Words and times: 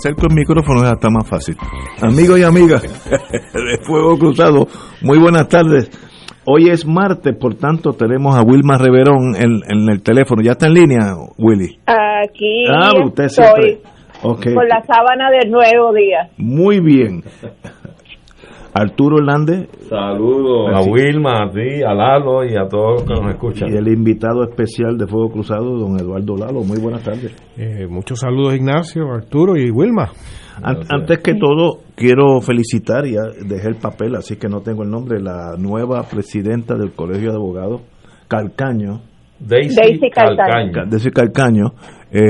Acerco 0.00 0.26
el 0.28 0.34
micrófono 0.34 0.82
ya 0.82 0.92
está 0.92 1.08
más 1.10 1.28
fácil. 1.28 1.56
Amigos 2.00 2.38
y 2.38 2.42
amigas 2.42 2.82
de 3.10 3.84
Fuego 3.86 4.18
Cruzado, 4.18 4.66
muy 5.02 5.18
buenas 5.18 5.48
tardes. 5.48 5.90
Hoy 6.46 6.70
es 6.70 6.86
martes, 6.86 7.36
por 7.38 7.54
tanto 7.54 7.92
tenemos 7.92 8.34
a 8.34 8.42
Wilma 8.42 8.78
Reverón 8.78 9.36
en, 9.36 9.60
en 9.68 9.88
el 9.90 10.02
teléfono. 10.02 10.42
¿Ya 10.42 10.52
está 10.52 10.66
en 10.68 10.74
línea, 10.74 11.14
Willy? 11.36 11.78
Aquí 11.86 12.64
Ah, 12.72 12.92
usted 13.04 13.24
estoy 13.24 13.44
siempre. 13.44 13.82
Ok. 14.22 14.44
con 14.54 14.66
la 14.68 14.82
sábana 14.86 15.30
del 15.30 15.50
nuevo 15.50 15.92
día. 15.92 16.30
Muy 16.38 16.80
bien. 16.80 17.22
Arturo 18.72 19.18
Hernández 19.18 19.68
Saludos 19.88 20.70
a 20.74 20.78
Así. 20.78 20.90
Wilma, 20.90 21.44
a 21.44 21.50
ti, 21.50 21.82
a 21.82 21.92
Lalo 21.94 22.44
y 22.44 22.54
a 22.56 22.68
todos 22.68 23.00
los 23.00 23.02
que 23.04 23.14
nos 23.20 23.30
escuchan. 23.34 23.68
y 23.72 23.76
el 23.76 23.88
invitado 23.88 24.44
especial 24.44 24.96
de 24.96 25.06
Fuego 25.06 25.30
Cruzado, 25.30 25.76
don 25.78 25.98
Eduardo 25.98 26.36
Lalo. 26.36 26.62
Muy 26.62 26.78
buenas 26.78 27.02
tardes. 27.02 27.34
Eh, 27.56 27.86
muchos 27.88 28.20
saludos 28.20 28.54
Ignacio, 28.54 29.10
Arturo 29.12 29.56
y 29.56 29.70
Wilma. 29.70 30.10
An- 30.62 30.80
Antes 30.90 31.18
que 31.20 31.34
todo, 31.34 31.78
quiero 31.96 32.40
felicitar, 32.40 33.04
ya 33.06 33.22
dejé 33.46 33.68
el 33.68 33.76
papel, 33.76 34.14
así 34.14 34.36
que 34.36 34.48
no 34.48 34.60
tengo 34.60 34.82
el 34.84 34.90
nombre, 34.90 35.20
la 35.20 35.56
nueva 35.58 36.02
presidenta 36.02 36.74
del 36.76 36.92
Colegio 36.92 37.30
de 37.30 37.36
Abogados, 37.36 37.80
Calcaño, 38.28 39.00
Daisy, 39.40 39.74
Daisy 39.74 40.10
Calcaño. 40.10 40.84
Ese 40.92 41.10
Calcaño, 41.10 41.72
eh, 42.12 42.20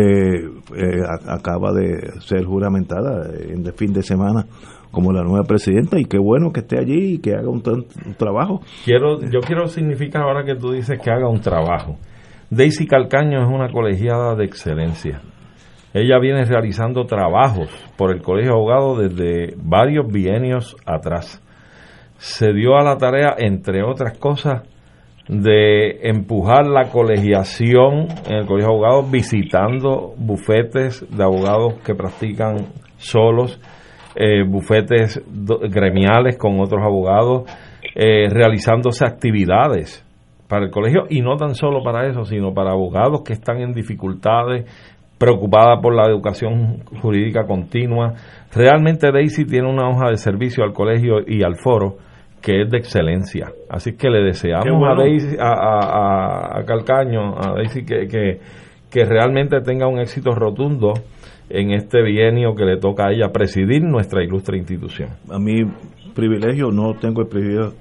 eh, 0.76 1.00
a- 1.06 1.34
acaba 1.34 1.72
de 1.72 2.20
ser 2.20 2.44
juramentada 2.44 3.28
en 3.48 3.66
el 3.66 3.72
fin 3.72 3.92
de 3.92 4.02
semana 4.02 4.46
como 4.90 5.12
la 5.12 5.22
nueva 5.22 5.44
presidenta 5.44 5.98
y 5.98 6.04
qué 6.04 6.18
bueno 6.18 6.52
que 6.52 6.60
esté 6.60 6.78
allí 6.78 7.14
y 7.14 7.18
que 7.18 7.34
haga 7.34 7.48
un, 7.48 7.62
un 7.64 8.14
trabajo. 8.14 8.60
Quiero, 8.84 9.20
yo 9.20 9.40
quiero 9.40 9.66
significar 9.66 10.22
ahora 10.22 10.44
que 10.44 10.56
tú 10.56 10.72
dices 10.72 10.98
que 11.00 11.10
haga 11.10 11.28
un 11.28 11.40
trabajo. 11.40 11.96
Daisy 12.50 12.86
Calcaño 12.86 13.42
es 13.42 13.48
una 13.48 13.70
colegiada 13.70 14.34
de 14.34 14.44
excelencia. 14.44 15.20
Ella 15.92 16.18
viene 16.20 16.44
realizando 16.44 17.04
trabajos 17.04 17.68
por 17.96 18.12
el 18.12 18.22
Colegio 18.22 18.52
de 18.52 18.56
Abogados 18.56 18.98
desde 18.98 19.54
varios 19.56 20.06
bienios 20.06 20.76
atrás. 20.86 21.42
Se 22.18 22.52
dio 22.52 22.76
a 22.76 22.84
la 22.84 22.96
tarea, 22.96 23.34
entre 23.38 23.82
otras 23.82 24.16
cosas, 24.18 24.62
de 25.28 26.08
empujar 26.08 26.66
la 26.66 26.90
colegiación 26.90 28.08
en 28.26 28.34
el 28.34 28.46
Colegio 28.46 28.70
de 28.70 28.76
Abogados, 28.76 29.10
visitando 29.10 30.14
bufetes 30.16 31.04
de 31.08 31.22
abogados 31.22 31.74
que 31.84 31.94
practican 31.94 32.66
solos, 32.96 33.60
eh, 34.16 34.42
bufetes 34.46 35.22
gremiales 35.70 36.36
con 36.38 36.60
otros 36.60 36.82
abogados, 36.82 37.44
eh, 37.94 38.28
realizándose 38.30 39.04
actividades 39.04 40.04
para 40.48 40.64
el 40.64 40.70
colegio 40.70 41.04
y 41.08 41.20
no 41.20 41.36
tan 41.36 41.54
solo 41.54 41.82
para 41.82 42.06
eso, 42.08 42.24
sino 42.24 42.52
para 42.52 42.72
abogados 42.72 43.22
que 43.24 43.32
están 43.32 43.60
en 43.60 43.72
dificultades, 43.72 44.64
preocupada 45.18 45.80
por 45.80 45.94
la 45.94 46.04
educación 46.08 46.78
jurídica 47.02 47.46
continua. 47.46 48.14
Realmente 48.54 49.12
Daisy 49.12 49.44
tiene 49.44 49.68
una 49.68 49.88
hoja 49.88 50.08
de 50.10 50.16
servicio 50.16 50.64
al 50.64 50.72
colegio 50.72 51.18
y 51.26 51.42
al 51.44 51.56
foro 51.56 51.96
que 52.42 52.62
es 52.62 52.70
de 52.70 52.78
excelencia. 52.78 53.48
Así 53.68 53.96
que 53.98 54.08
le 54.08 54.22
deseamos 54.22 54.64
bueno. 54.78 54.92
a 54.92 54.96
Daisy, 54.96 55.36
a, 55.38 55.48
a- 55.52 55.84
a- 56.56 56.58
a 56.60 56.64
Calcaño, 56.64 57.34
a 57.38 57.52
Daisy 57.54 57.84
que, 57.84 58.06
que, 58.08 58.40
que 58.90 59.04
realmente 59.04 59.60
tenga 59.60 59.86
un 59.86 59.98
éxito 60.00 60.30
rotundo 60.34 60.94
en 61.50 61.72
este 61.72 62.02
bienio 62.02 62.54
que 62.54 62.64
le 62.64 62.78
toca 62.78 63.08
a 63.08 63.12
ella 63.12 63.32
presidir 63.32 63.82
nuestra 63.82 64.24
ilustre 64.24 64.56
institución. 64.56 65.10
A 65.28 65.38
mí 65.38 65.64
privilegio, 66.14 66.70
no 66.70 66.94
tengo 66.94 67.22
el 67.22 67.28
privilegio, 67.28 67.74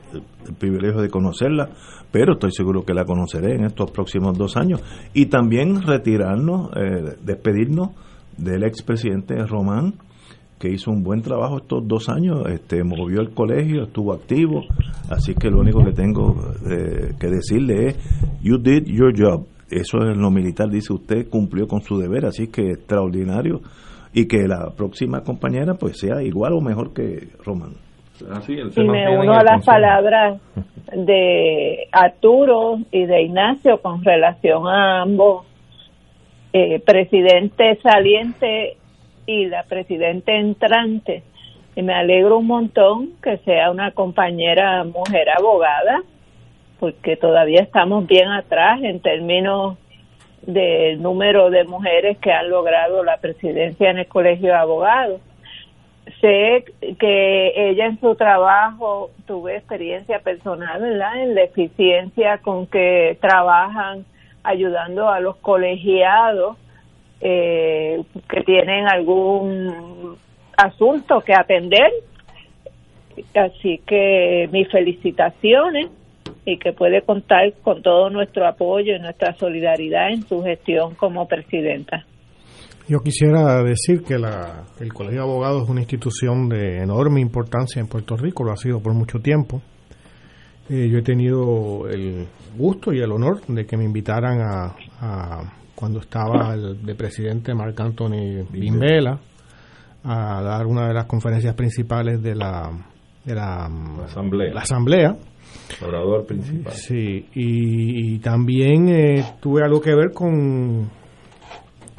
el 0.47 0.55
privilegio 0.55 1.01
de 1.01 1.09
conocerla, 1.09 1.69
pero 2.11 2.33
estoy 2.33 2.51
seguro 2.51 2.83
que 2.83 2.93
la 2.93 3.05
conoceré 3.05 3.55
en 3.55 3.65
estos 3.65 3.91
próximos 3.91 4.37
dos 4.37 4.57
años. 4.57 4.81
Y 5.13 5.27
también 5.27 5.81
retirarnos, 5.81 6.71
eh, 6.75 7.15
despedirnos 7.23 7.89
del 8.37 8.63
expresidente 8.63 9.35
Román, 9.45 9.95
que 10.57 10.69
hizo 10.69 10.91
un 10.91 11.03
buen 11.03 11.21
trabajo 11.21 11.57
estos 11.57 11.87
dos 11.87 12.09
años, 12.09 12.43
este, 12.49 12.83
movió 12.83 13.21
el 13.21 13.31
colegio, 13.31 13.83
estuvo 13.83 14.13
activo, 14.13 14.65
así 15.09 15.33
que 15.33 15.49
lo 15.49 15.59
único 15.61 15.83
que 15.85 15.93
tengo 15.93 16.35
eh, 16.69 17.13
que 17.17 17.27
decirle 17.27 17.87
es, 17.87 17.95
you 18.41 18.57
did 18.57 18.83
your 18.85 19.13
job. 19.17 19.45
Eso 19.69 19.99
es 20.09 20.17
lo 20.17 20.31
militar, 20.31 20.69
dice 20.69 20.93
usted, 20.93 21.29
cumplió 21.29 21.67
con 21.67 21.81
su 21.81 21.97
deber, 21.97 22.25
así 22.25 22.47
que 22.47 22.71
extraordinario. 22.71 23.61
Y 24.13 24.27
que 24.27 24.47
la 24.47 24.71
próxima 24.75 25.21
compañera 25.21 25.75
pues 25.75 25.99
sea 25.99 26.23
igual 26.23 26.53
o 26.53 26.61
mejor 26.61 26.93
que 26.93 27.29
Román. 27.45 27.75
Así, 28.31 28.53
él 28.53 28.71
se 28.71 28.81
Y 28.81 28.87
me 28.87 29.17
uno 29.17 29.33
a 29.33 29.43
las 29.43 29.63
palabras 29.63 30.41
de 30.91 31.87
Arturo 31.91 32.79
y 32.91 33.05
de 33.05 33.21
Ignacio 33.21 33.79
con 33.81 34.03
relación 34.03 34.67
a 34.67 35.01
ambos 35.01 35.45
eh, 36.51 36.79
presidente 36.79 37.77
saliente 37.83 38.77
y 39.27 39.45
la 39.45 39.63
presidente 39.63 40.35
entrante. 40.35 41.23
Y 41.75 41.83
me 41.83 41.93
alegro 41.93 42.39
un 42.39 42.47
montón 42.47 43.11
que 43.21 43.37
sea 43.45 43.69
una 43.69 43.91
compañera 43.91 44.83
mujer 44.83 45.27
abogada, 45.37 46.01
porque 46.79 47.17
todavía 47.17 47.61
estamos 47.61 48.07
bien 48.07 48.29
atrás 48.29 48.79
en 48.81 48.99
términos 48.99 49.77
del 50.41 51.01
número 51.01 51.49
de 51.49 51.65
mujeres 51.65 52.17
que 52.19 52.31
han 52.31 52.49
logrado 52.49 53.03
la 53.03 53.17
presidencia 53.17 53.89
en 53.89 53.99
el 53.99 54.07
Colegio 54.07 54.49
de 54.49 54.55
Abogados 54.55 55.21
sé 56.21 56.65
que 56.99 57.53
ella 57.55 57.85
en 57.87 57.99
su 57.99 58.15
trabajo 58.15 59.11
tuve 59.25 59.57
experiencia 59.57 60.19
personal. 60.19 60.83
En 60.83 61.35
la 61.35 61.43
eficiencia 61.43 62.39
con 62.39 62.67
que 62.67 63.17
trabajan 63.21 64.05
ayudando 64.43 65.09
a 65.09 65.19
los 65.19 65.37
colegiados 65.37 66.57
eh, 67.21 68.01
que 68.29 68.41
tienen 68.41 68.87
algún 68.87 70.17
asunto 70.57 71.21
que 71.21 71.33
atender. 71.33 71.91
Así 73.35 73.79
que 73.85 74.47
mis 74.51 74.69
felicitaciones 74.69 75.89
y 76.45 76.57
que 76.57 76.73
puede 76.73 77.01
contar 77.03 77.53
con 77.63 77.81
todo 77.81 78.09
nuestro 78.09 78.47
apoyo 78.47 78.95
y 78.95 78.99
nuestra 78.99 79.33
solidaridad 79.35 80.09
en 80.11 80.23
su 80.27 80.41
gestión 80.43 80.95
como 80.95 81.27
presidenta. 81.27 82.05
Yo 82.87 82.99
quisiera 83.01 83.61
decir 83.63 84.01
que 84.03 84.17
la, 84.17 84.63
el 84.79 84.91
Colegio 84.93 85.19
de 85.21 85.27
Abogados 85.29 85.63
es 85.63 85.69
una 85.69 85.81
institución 85.81 86.49
de 86.49 86.81
enorme 86.81 87.21
importancia 87.21 87.79
en 87.79 87.87
Puerto 87.87 88.15
Rico, 88.17 88.43
lo 88.43 88.51
ha 88.51 88.57
sido 88.57 88.79
por 88.81 88.93
mucho 88.93 89.19
tiempo. 89.19 89.61
Eh, 90.69 90.87
yo 90.91 90.97
he 90.99 91.03
tenido 91.03 91.87
el 91.87 92.27
gusto 92.57 92.91
y 92.93 92.99
el 92.99 93.11
honor 93.11 93.41
de 93.47 93.65
que 93.65 93.77
me 93.77 93.83
invitaran 93.85 94.39
a, 94.41 94.75
a- 95.01 95.53
cuando 95.75 95.99
estaba 95.99 96.53
el 96.55 96.83
de 96.85 96.93
presidente 96.95 97.53
Marc 97.53 97.79
Anthony 97.79 98.43
Bimbela 98.51 99.17
a 100.03 100.41
dar 100.41 100.65
una 100.65 100.87
de 100.87 100.93
las 100.93 101.05
conferencias 101.05 101.53
principales 101.55 102.21
de 102.21 102.35
la, 102.35 102.69
de 103.23 103.33
la, 103.35 103.69
La 103.97 104.05
asamblea, 104.05 104.53
la 104.53 104.61
asamblea 104.61 105.15
orador 105.85 106.25
principal. 106.25 106.73
Sí, 106.73 107.25
y, 107.33 108.13
y 108.15 108.19
también 108.19 108.89
eh, 108.89 109.23
tuve 109.41 109.63
algo 109.63 109.79
que 109.81 109.95
ver 109.95 110.11
con, 110.13 110.89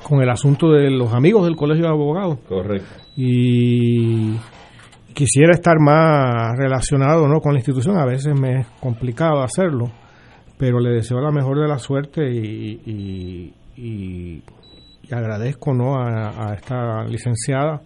con 0.03 0.21
el 0.23 0.29
asunto 0.31 0.71
de 0.71 0.91
los 0.91 1.13
amigos 1.13 1.45
del 1.45 1.57
Colegio 1.57 1.85
de 1.85 1.91
Abogados. 1.91 2.39
Correcto. 2.49 2.89
Y 3.17 4.37
quisiera 5.15 5.53
estar 5.53 5.79
más 5.81 6.57
relacionado 6.57 7.27
¿no? 7.29 7.41
con 7.41 7.53
la 7.53 7.59
institución, 7.59 7.99
a 7.99 8.07
veces 8.07 8.35
me 8.39 8.61
es 8.61 8.67
complicado 8.81 9.43
hacerlo, 9.43 9.91
pero 10.59 10.79
le 10.81 10.91
deseo 10.91 11.21
la 11.21 11.31
mejor 11.33 11.59
de 11.61 11.69
la 11.69 11.79
suerte 11.79 12.31
y, 12.31 12.81
y- 12.87 13.55
y- 13.77 14.43
y 15.03 15.15
agradezco 15.15 15.75
¿no? 15.75 15.97
a, 15.97 16.51
a 16.51 16.55
esta 16.55 17.05
licenciada 17.05 17.81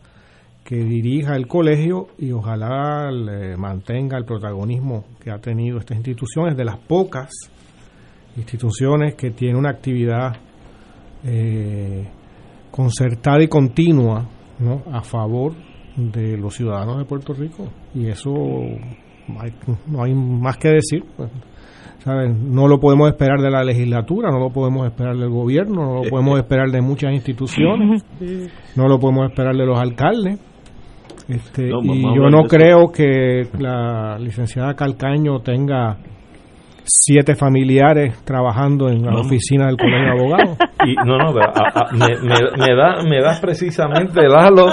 que 0.64 0.76
dirija 0.76 1.36
el 1.36 1.46
colegio 1.46 2.08
y 2.18 2.32
ojalá 2.32 3.10
le 3.10 3.56
mantenga 3.56 4.16
el 4.16 4.24
protagonismo 4.24 5.04
que 5.22 5.30
ha 5.30 5.38
tenido 5.38 5.78
esta 5.78 5.94
institución. 5.94 6.48
Es 6.48 6.56
de 6.56 6.64
las 6.64 6.78
pocas 6.78 7.30
instituciones 8.36 9.14
que 9.14 9.30
tiene 9.30 9.58
una 9.58 9.70
actividad 9.70 10.36
eh, 11.22 12.08
concertada 12.70 13.42
y 13.42 13.48
continua 13.48 14.26
¿no? 14.58 14.82
a 14.90 15.02
favor 15.02 15.52
de 15.96 16.36
los 16.38 16.54
ciudadanos 16.54 16.98
de 16.98 17.04
Puerto 17.04 17.34
Rico 17.34 17.68
y 17.94 18.08
eso 18.08 18.32
no 19.86 20.02
hay 20.02 20.14
más 20.14 20.56
que 20.56 20.68
decir. 20.68 21.04
Pues, 21.16 21.30
no 22.06 22.68
lo 22.68 22.80
podemos 22.80 23.08
esperar 23.08 23.40
de 23.40 23.50
la 23.50 23.64
legislatura, 23.64 24.30
no 24.30 24.38
lo 24.38 24.50
podemos 24.50 24.86
esperar 24.86 25.16
del 25.16 25.30
gobierno, 25.30 25.86
no 25.86 26.04
lo 26.04 26.10
podemos 26.10 26.38
esperar 26.38 26.70
de 26.70 26.82
muchas 26.82 27.12
instituciones, 27.14 28.04
no 28.76 28.88
lo 28.88 28.98
podemos 28.98 29.30
esperar 29.30 29.56
de 29.56 29.64
los 29.64 29.78
alcaldes. 29.78 30.38
Este, 31.28 31.68
y 31.68 32.02
yo 32.14 32.28
no 32.28 32.42
creo 32.44 32.92
que 32.92 33.46
la 33.58 34.18
licenciada 34.18 34.74
Calcaño 34.74 35.40
tenga 35.40 35.96
siete 36.84 37.34
familiares 37.34 38.22
trabajando 38.24 38.88
en 38.88 39.02
la 39.02 39.18
oficina 39.18 39.66
del 39.66 39.76
colegio 39.76 40.04
de 40.04 40.10
abogados. 40.10 40.58
Y, 40.86 40.96
no, 40.96 41.16
no, 41.16 41.32
me, 41.32 42.76
da, 42.76 43.02
me 43.08 43.22
das 43.22 43.40
precisamente, 43.40 44.28
Lalo, 44.28 44.66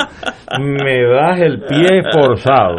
me 0.60 1.04
das 1.08 1.40
el 1.40 1.62
pie 1.62 2.04
forzado. 2.12 2.76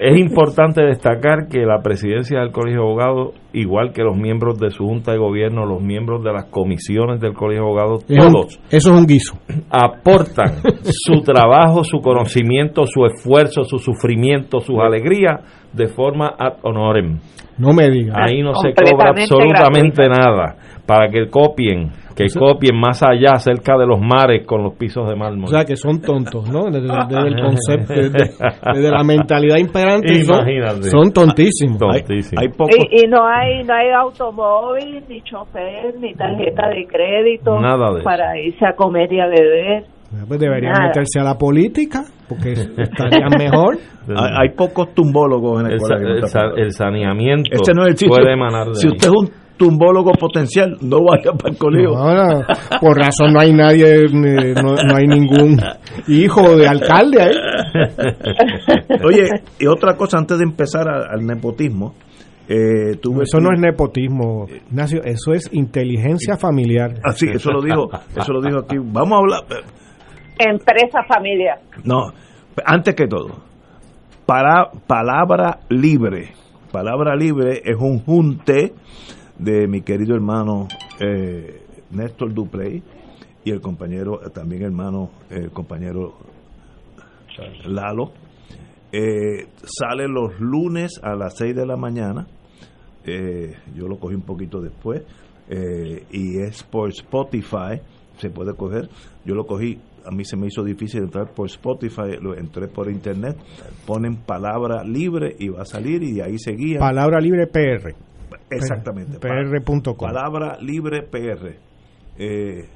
Es 0.00 0.16
importante 0.16 0.82
destacar 0.82 1.48
que 1.50 1.66
la 1.66 1.82
presidencia 1.82 2.40
del 2.40 2.52
colegio 2.52 2.80
de 2.80 2.86
abogados, 2.86 3.34
igual 3.52 3.92
que 3.92 4.02
los 4.02 4.16
miembros 4.16 4.58
de 4.58 4.70
su 4.70 4.86
junta 4.86 5.12
de 5.12 5.18
gobierno, 5.18 5.66
los 5.66 5.82
miembros 5.82 6.24
de 6.24 6.32
las 6.32 6.46
comisiones 6.46 7.20
del 7.20 7.34
colegio 7.34 7.64
de 7.64 7.68
abogados, 7.68 8.06
todos. 8.06 8.60
eso 8.70 8.94
es 8.94 8.98
un 8.98 9.06
guiso. 9.06 9.34
Aportan 9.68 10.62
su 10.84 11.20
trabajo, 11.20 11.84
su 11.84 11.98
conocimiento, 11.98 12.86
su 12.86 13.04
esfuerzo, 13.04 13.64
su 13.64 13.78
sufrimiento, 13.78 14.60
sus 14.60 14.78
alegrías 14.78 15.40
de 15.76 15.88
forma 15.88 16.34
ad 16.38 16.54
honorem. 16.62 17.18
No 17.58 17.72
me 17.72 17.88
digas. 17.88 18.16
Ahí 18.18 18.42
no 18.42 18.54
se 18.54 18.74
cobra 18.74 19.10
absolutamente 19.10 20.08
nada 20.08 20.56
para 20.86 21.08
que 21.08 21.28
copien, 21.28 21.90
que 22.14 22.26
copien 22.38 22.78
más 22.78 23.02
allá, 23.02 23.36
cerca 23.38 23.76
de 23.76 23.86
los 23.86 24.00
mares 24.00 24.46
con 24.46 24.62
los 24.62 24.74
pisos 24.74 25.08
de 25.08 25.16
mármol. 25.16 25.44
O 25.44 25.48
sea, 25.48 25.64
que 25.64 25.74
son 25.74 26.00
tontos, 26.00 26.48
¿no? 26.48 26.70
Desde, 26.70 26.86
el 27.26 27.40
concepto, 27.40 27.94
desde, 27.94 28.90
la 28.90 29.02
mentalidad 29.02 29.56
imperante, 29.56 30.22
son, 30.24 31.12
tontísimos. 31.12 31.96
y, 31.96 33.06
no 33.08 33.26
hay 33.26 33.64
no 33.64 33.74
hay 33.74 33.90
automóvil, 33.90 35.02
ni 35.08 35.22
chofer, 35.22 35.94
ni 35.98 36.14
tarjeta 36.14 36.68
de 36.68 36.86
crédito 36.86 37.58
Nada 37.58 38.02
para 38.04 38.38
irse 38.38 38.64
a 38.64 38.74
comer 38.74 39.12
y 39.12 39.20
a 39.20 39.26
beber. 39.26 39.95
Pues 40.26 40.40
deberían 40.40 40.74
meterse 40.80 41.20
a 41.20 41.24
la 41.24 41.36
política, 41.36 42.04
porque 42.28 42.52
estarían 42.52 43.30
mejor. 43.38 43.78
hay, 44.16 44.50
pocos 44.50 44.94
tumbólogos 44.94 45.60
en 45.60 45.66
el, 45.66 45.72
el, 45.74 46.64
el 46.64 46.72
saneamiento 46.72 47.50
este 47.52 47.72
no 47.74 47.86
es 47.86 48.00
el 48.00 48.08
puede 48.08 48.32
emanar 48.32 48.68
de 48.68 48.74
Si 48.76 48.86
usted 48.86 49.08
es 49.08 49.12
un 49.12 49.30
tumbólogo 49.56 50.12
potencial, 50.12 50.76
no 50.82 50.98
vaya 51.02 51.32
para 51.32 51.52
el 51.52 51.58
colegio. 51.58 51.90
por 52.80 52.96
razón 52.96 53.32
no 53.32 53.40
hay 53.40 53.52
nadie, 53.52 54.04
no, 54.12 54.74
hay 54.94 55.06
ningún 55.06 55.60
hijo 56.08 56.56
de 56.56 56.68
alcalde 56.68 57.22
ahí. 57.22 57.34
Oye, 59.04 59.28
y 59.58 59.66
otra 59.66 59.96
cosa 59.96 60.18
antes 60.18 60.38
de 60.38 60.44
empezar 60.44 60.88
al 60.88 61.24
nepotismo. 61.24 61.94
Eh, 62.48 62.92
eso 62.92 63.40
no 63.40 63.52
es 63.52 63.60
nepotismo, 63.60 64.46
Ignacio, 64.70 65.00
eso 65.02 65.32
es 65.32 65.52
inteligencia 65.52 66.36
familiar. 66.36 66.94
Así, 67.02 67.26
ah, 67.28 67.32
eso 67.34 67.50
lo 67.50 67.60
dijo, 67.60 67.88
eso 68.16 68.32
lo 68.32 68.40
dijo 68.40 68.58
aquí. 68.60 68.76
Vamos 68.78 69.12
a 69.12 69.16
hablar. 69.16 69.64
Empresa 70.38 71.02
familiar. 71.08 71.60
No, 71.84 72.12
antes 72.64 72.94
que 72.94 73.06
todo, 73.06 73.42
para, 74.26 74.70
palabra 74.86 75.60
libre. 75.68 76.32
Palabra 76.72 77.14
libre 77.14 77.62
es 77.64 77.76
un 77.78 78.00
junte 78.00 78.74
de 79.38 79.68
mi 79.68 79.82
querido 79.82 80.14
hermano 80.14 80.66
eh, 81.00 81.62
Néstor 81.90 82.34
Duprey 82.34 82.82
y 83.44 83.50
el 83.50 83.60
compañero, 83.60 84.18
también 84.34 84.62
hermano, 84.62 85.10
el 85.30 85.50
compañero 85.52 86.14
Lalo. 87.66 88.12
Eh, 88.92 89.46
sale 89.62 90.08
los 90.08 90.40
lunes 90.40 91.00
a 91.02 91.14
las 91.14 91.36
6 91.36 91.54
de 91.54 91.66
la 91.66 91.76
mañana. 91.76 92.26
Eh, 93.04 93.54
yo 93.74 93.86
lo 93.86 93.98
cogí 93.98 94.14
un 94.14 94.22
poquito 94.22 94.60
después. 94.60 95.02
y 95.48 96.38
es 96.40 96.64
por 96.64 96.88
Spotify. 96.88 97.80
Se 98.16 98.30
puede 98.30 98.54
coger. 98.54 98.88
Yo 99.24 99.34
lo 99.34 99.44
cogí. 99.46 99.78
A 100.06 100.10
mí 100.14 100.24
se 100.24 100.36
me 100.36 100.46
hizo 100.46 100.62
difícil 100.62 101.02
entrar 101.02 101.32
por 101.32 101.46
Spotify. 101.48 102.16
Lo 102.20 102.36
entré 102.36 102.68
por 102.68 102.90
internet. 102.90 103.36
Ponen 103.86 104.16
palabra 104.16 104.84
libre 104.84 105.34
y 105.38 105.48
va 105.48 105.62
a 105.62 105.64
salir. 105.64 106.02
Y 106.02 106.12
de 106.12 106.22
ahí 106.22 106.38
seguía. 106.38 106.78
Palabra 106.78 107.20
libre 107.20 107.46
PR. 107.46 107.94
Exactamente. 108.50 109.18
PR.com. 109.18 109.96
Palabra 109.96 110.58
libre 110.60 111.02
PR. 111.02 111.56
Eh, 112.18 112.68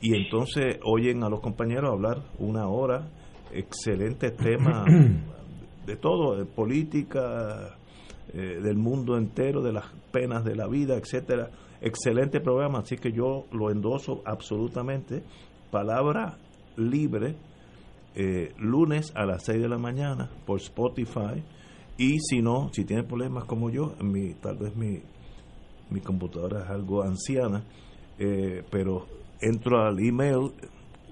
y 0.00 0.14
entonces 0.14 0.78
oyen 0.84 1.24
a 1.24 1.28
los 1.28 1.40
compañeros 1.40 1.90
hablar 1.90 2.22
una 2.38 2.68
hora, 2.68 3.08
excelente 3.52 4.30
tema 4.30 4.84
de 5.86 5.96
todo, 5.96 6.36
de 6.36 6.44
política, 6.44 7.76
eh, 8.32 8.60
del 8.62 8.76
mundo 8.76 9.16
entero, 9.16 9.62
de 9.62 9.72
las 9.72 9.86
penas 10.12 10.44
de 10.44 10.54
la 10.54 10.68
vida, 10.68 10.96
etcétera. 10.96 11.50
Excelente 11.80 12.40
programa, 12.40 12.80
así 12.80 12.96
que 12.96 13.12
yo 13.12 13.46
lo 13.52 13.70
endoso 13.70 14.22
absolutamente. 14.24 15.22
Palabra 15.70 16.36
libre, 16.76 17.36
eh, 18.14 18.52
lunes 18.58 19.12
a 19.14 19.26
las 19.26 19.44
6 19.44 19.60
de 19.60 19.68
la 19.68 19.78
mañana 19.78 20.30
por 20.46 20.60
Spotify. 20.60 21.42
Y 21.96 22.20
si 22.20 22.40
no, 22.40 22.70
si 22.72 22.84
tiene 22.84 23.02
problemas 23.02 23.44
como 23.44 23.70
yo, 23.70 23.94
mi, 24.00 24.34
tal 24.34 24.56
vez 24.56 24.74
mi, 24.76 25.00
mi 25.90 26.00
computadora 26.00 26.62
es 26.62 26.70
algo 26.70 27.02
anciana, 27.02 27.64
eh, 28.18 28.62
pero 28.70 29.06
entro 29.40 29.80
al 29.80 29.98
email 29.98 30.52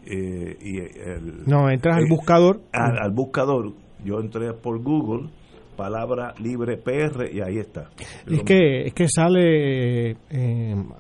eh, 0.05 0.57
y 0.61 0.79
el, 0.79 1.45
no 1.47 1.69
entras 1.69 1.97
al 1.97 2.07
buscador. 2.09 2.61
al, 2.73 3.11
buscador. 3.11 3.73
Yo 4.05 4.21
entré 4.21 4.53
por 4.53 4.81
Google 4.83 5.31
palabra 5.77 6.35
libre 6.43 6.79
PR 6.79 7.29
y 7.33 7.41
ahí 7.41 7.59
está 7.59 7.91
es 8.27 8.43
que 8.43 8.87
es 8.87 8.95
que 8.95 9.09
sale 9.09 10.17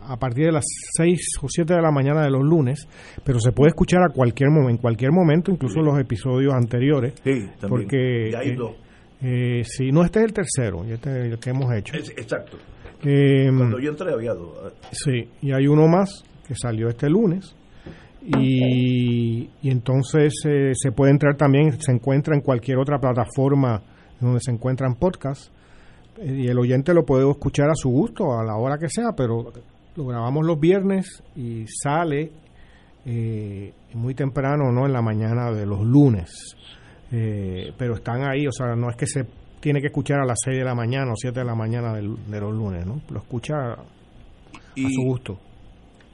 a 0.02 0.16
partir 0.18 0.46
de 0.46 0.52
las 0.52 0.64
6 0.96 1.18
o 1.42 1.46
7 1.48 1.74
de 1.74 1.82
la 1.82 1.90
mañana 1.90 2.22
de 2.22 2.30
los 2.30 2.42
lunes 2.42 2.86
pero 3.24 3.40
se 3.40 3.52
puede 3.52 3.68
escuchar 3.68 4.02
a 4.02 4.12
cualquier 4.12 4.50
momento 4.50 4.70
en 4.70 4.78
cualquier 4.78 5.12
momento 5.12 5.50
incluso 5.50 5.80
los 5.80 5.98
episodios 5.98 6.52
anteriores 6.54 7.14
sí 7.24 7.48
también. 7.58 7.70
porque 7.70 8.30
ya 8.30 8.38
hay 8.40 8.54
dos 8.54 8.86
eh, 9.22 9.62
sí, 9.64 9.90
no, 9.90 10.04
este 10.04 10.20
es 10.20 10.24
el 10.26 10.32
tercero, 10.32 10.84
este 10.84 11.26
el 11.28 11.38
que 11.38 11.50
hemos 11.50 11.72
hecho. 11.74 11.96
exacto. 11.96 12.58
Eh, 13.04 13.48
Cuando 13.56 13.78
yo 13.78 13.90
entré 13.90 14.12
había 14.12 14.34
dos. 14.34 14.72
Sí, 14.90 15.28
y 15.42 15.52
hay 15.52 15.66
uno 15.66 15.86
más 15.88 16.24
que 16.46 16.54
salió 16.54 16.88
este 16.88 17.08
lunes. 17.08 17.54
Y, 18.22 19.48
y 19.62 19.70
entonces 19.70 20.34
eh, 20.48 20.72
se 20.74 20.90
puede 20.90 21.12
entrar 21.12 21.36
también, 21.36 21.80
se 21.80 21.92
encuentra 21.92 22.34
en 22.34 22.40
cualquier 22.40 22.78
otra 22.78 22.98
plataforma 22.98 23.82
donde 24.20 24.40
se 24.40 24.50
encuentran 24.50 24.94
podcasts. 24.94 25.50
Eh, 26.18 26.42
y 26.44 26.48
el 26.48 26.58
oyente 26.58 26.94
lo 26.94 27.04
puede 27.04 27.28
escuchar 27.30 27.70
a 27.70 27.74
su 27.74 27.90
gusto, 27.90 28.38
a 28.38 28.44
la 28.44 28.56
hora 28.56 28.78
que 28.78 28.88
sea, 28.88 29.12
pero 29.16 29.52
lo 29.96 30.06
grabamos 30.06 30.44
los 30.44 30.58
viernes 30.60 31.22
y 31.34 31.64
sale 31.66 32.32
muy 33.94 34.14
temprano, 34.14 34.72
¿no? 34.72 34.86
En 34.86 34.92
la 34.92 35.00
mañana 35.00 35.52
de 35.52 35.64
los 35.64 35.80
lunes. 35.80 36.56
Eh, 37.12 37.72
pero 37.76 37.94
están 37.94 38.28
ahí, 38.28 38.46
o 38.46 38.52
sea, 38.52 38.74
no 38.74 38.90
es 38.90 38.96
que 38.96 39.06
se 39.06 39.26
tiene 39.60 39.80
que 39.80 39.88
escuchar 39.88 40.20
a 40.20 40.26
las 40.26 40.38
6 40.44 40.58
de 40.58 40.64
la 40.64 40.74
mañana 40.74 41.12
o 41.12 41.16
7 41.16 41.40
de 41.40 41.46
la 41.46 41.54
mañana 41.54 41.94
de 41.94 42.40
los 42.40 42.54
lunes, 42.54 42.86
¿no? 42.86 43.00
Lo 43.10 43.20
escucha 43.20 43.72
a 43.72 43.84
su 44.74 45.02
gusto. 45.04 45.38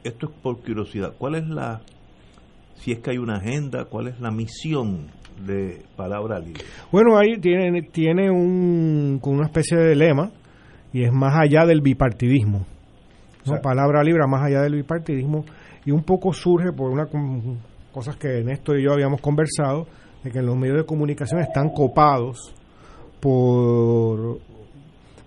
Esto 0.04 0.26
es 0.26 0.32
por 0.42 0.60
curiosidad. 0.62 1.14
¿Cuál 1.18 1.36
es 1.36 1.46
la, 1.48 1.80
si 2.76 2.92
es 2.92 2.98
que 3.00 3.10
hay 3.10 3.18
una 3.18 3.36
agenda, 3.36 3.86
cuál 3.86 4.08
es 4.08 4.20
la 4.20 4.30
misión 4.30 5.08
de 5.46 5.82
Palabra 5.96 6.38
Libre? 6.38 6.62
Bueno, 6.90 7.18
ahí 7.18 7.38
tiene, 7.40 7.82
tiene 7.82 8.30
un, 8.30 9.20
una 9.22 9.46
especie 9.46 9.78
de 9.78 9.94
lema 9.94 10.30
y 10.92 11.04
es 11.04 11.12
más 11.12 11.34
allá 11.38 11.66
del 11.66 11.80
bipartidismo. 11.80 12.66
¿no? 13.46 13.60
Palabra 13.60 14.02
Libre, 14.02 14.26
más 14.28 14.42
allá 14.42 14.62
del 14.62 14.76
bipartidismo. 14.76 15.44
Y 15.84 15.90
un 15.90 16.04
poco 16.04 16.32
surge 16.32 16.72
por 16.72 16.90
una 16.90 17.06
cosas 17.92 18.16
que 18.16 18.42
Néstor 18.42 18.78
y 18.78 18.84
yo 18.84 18.92
habíamos 18.92 19.20
conversado 19.20 19.86
de 20.24 20.30
que 20.30 20.40
los 20.40 20.56
medios 20.56 20.78
de 20.78 20.86
comunicación 20.86 21.40
están 21.40 21.70
copados 21.70 22.54
por, 23.20 24.38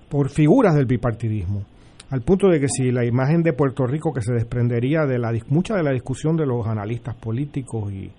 por 0.09 0.29
figuras 0.29 0.73
del 0.75 0.85
bipartidismo, 0.85 1.63
al 2.09 2.21
punto 2.21 2.47
de 2.47 2.59
que 2.59 2.67
si 2.67 2.91
la 2.91 3.05
imagen 3.05 3.43
de 3.43 3.53
Puerto 3.53 3.85
Rico 3.85 4.13
que 4.13 4.21
se 4.21 4.33
desprendería 4.33 5.05
de 5.05 5.19
la 5.19 5.31
mucha 5.49 5.75
de 5.75 5.83
la 5.83 5.91
discusión 5.91 6.35
de 6.35 6.45
los 6.45 6.65
analistas 6.65 7.15
políticos 7.15 7.91
y, 7.91 8.11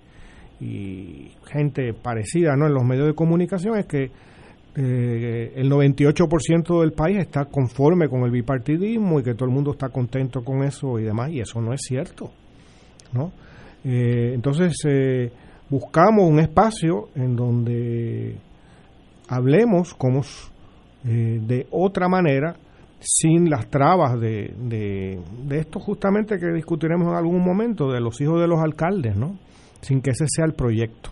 gente 0.59 1.93
parecida 1.93 2.55
¿no? 2.55 2.67
en 2.67 2.73
los 2.73 2.83
medios 2.83 3.07
de 3.07 3.13
comunicación 3.13 3.77
es 3.77 3.85
que 3.85 4.11
eh, 4.75 5.53
el 5.55 5.71
98% 5.71 6.81
del 6.81 6.93
país 6.93 7.17
está 7.17 7.45
conforme 7.45 8.07
con 8.07 8.23
el 8.23 8.31
bipartidismo 8.31 9.19
y 9.19 9.23
que 9.23 9.33
todo 9.33 9.45
el 9.45 9.53
mundo 9.53 9.71
está 9.71 9.89
contento 9.89 10.43
con 10.43 10.63
eso 10.63 10.99
y 10.99 11.03
demás, 11.03 11.31
y 11.31 11.39
eso 11.39 11.61
no 11.61 11.73
es 11.73 11.81
cierto. 11.81 12.31
¿no? 13.13 13.31
Eh, 13.83 14.33
entonces, 14.33 14.73
eh, 14.85 15.31
buscamos 15.69 16.29
un 16.29 16.39
espacio 16.39 17.09
en 17.15 17.35
donde 17.35 18.35
hablemos 19.29 19.93
como 19.93 20.21
eh, 21.05 21.39
de 21.41 21.67
otra 21.71 22.07
manera 22.07 22.55
sin 22.99 23.49
las 23.49 23.69
trabas 23.69 24.19
de, 24.19 24.53
de, 24.57 25.19
esto 25.51 25.79
justamente 25.79 26.39
que 26.39 26.47
discutiremos 26.47 27.07
en 27.09 27.15
algún 27.15 27.43
momento 27.43 27.91
de 27.91 28.01
los 28.01 28.19
hijos 28.21 28.41
de 28.41 28.47
los 28.47 28.59
alcaldes, 28.59 29.15
¿no? 29.15 29.37
Sin 29.81 30.01
que 30.01 30.11
ese 30.11 30.25
sea 30.27 30.45
el 30.45 30.53
proyecto, 30.53 31.11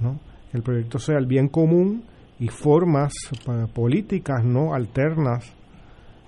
¿no? 0.00 0.18
El 0.52 0.62
proyecto 0.62 0.98
sea 0.98 1.18
el 1.18 1.26
bien 1.26 1.48
común 1.48 2.04
y 2.40 2.48
formas 2.48 3.12
políticas 3.74 4.44
no 4.44 4.74
alternas 4.74 5.52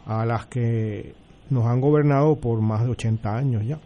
a 0.06 0.26
las 0.26 0.46
que 0.46 1.14
nos 1.50 1.66
han 1.66 1.80
gobernado 1.80 2.36
por 2.36 2.60
más 2.60 2.84
de 2.84 2.90
80 2.90 3.36
años 3.36 3.66
ya. 3.66 3.78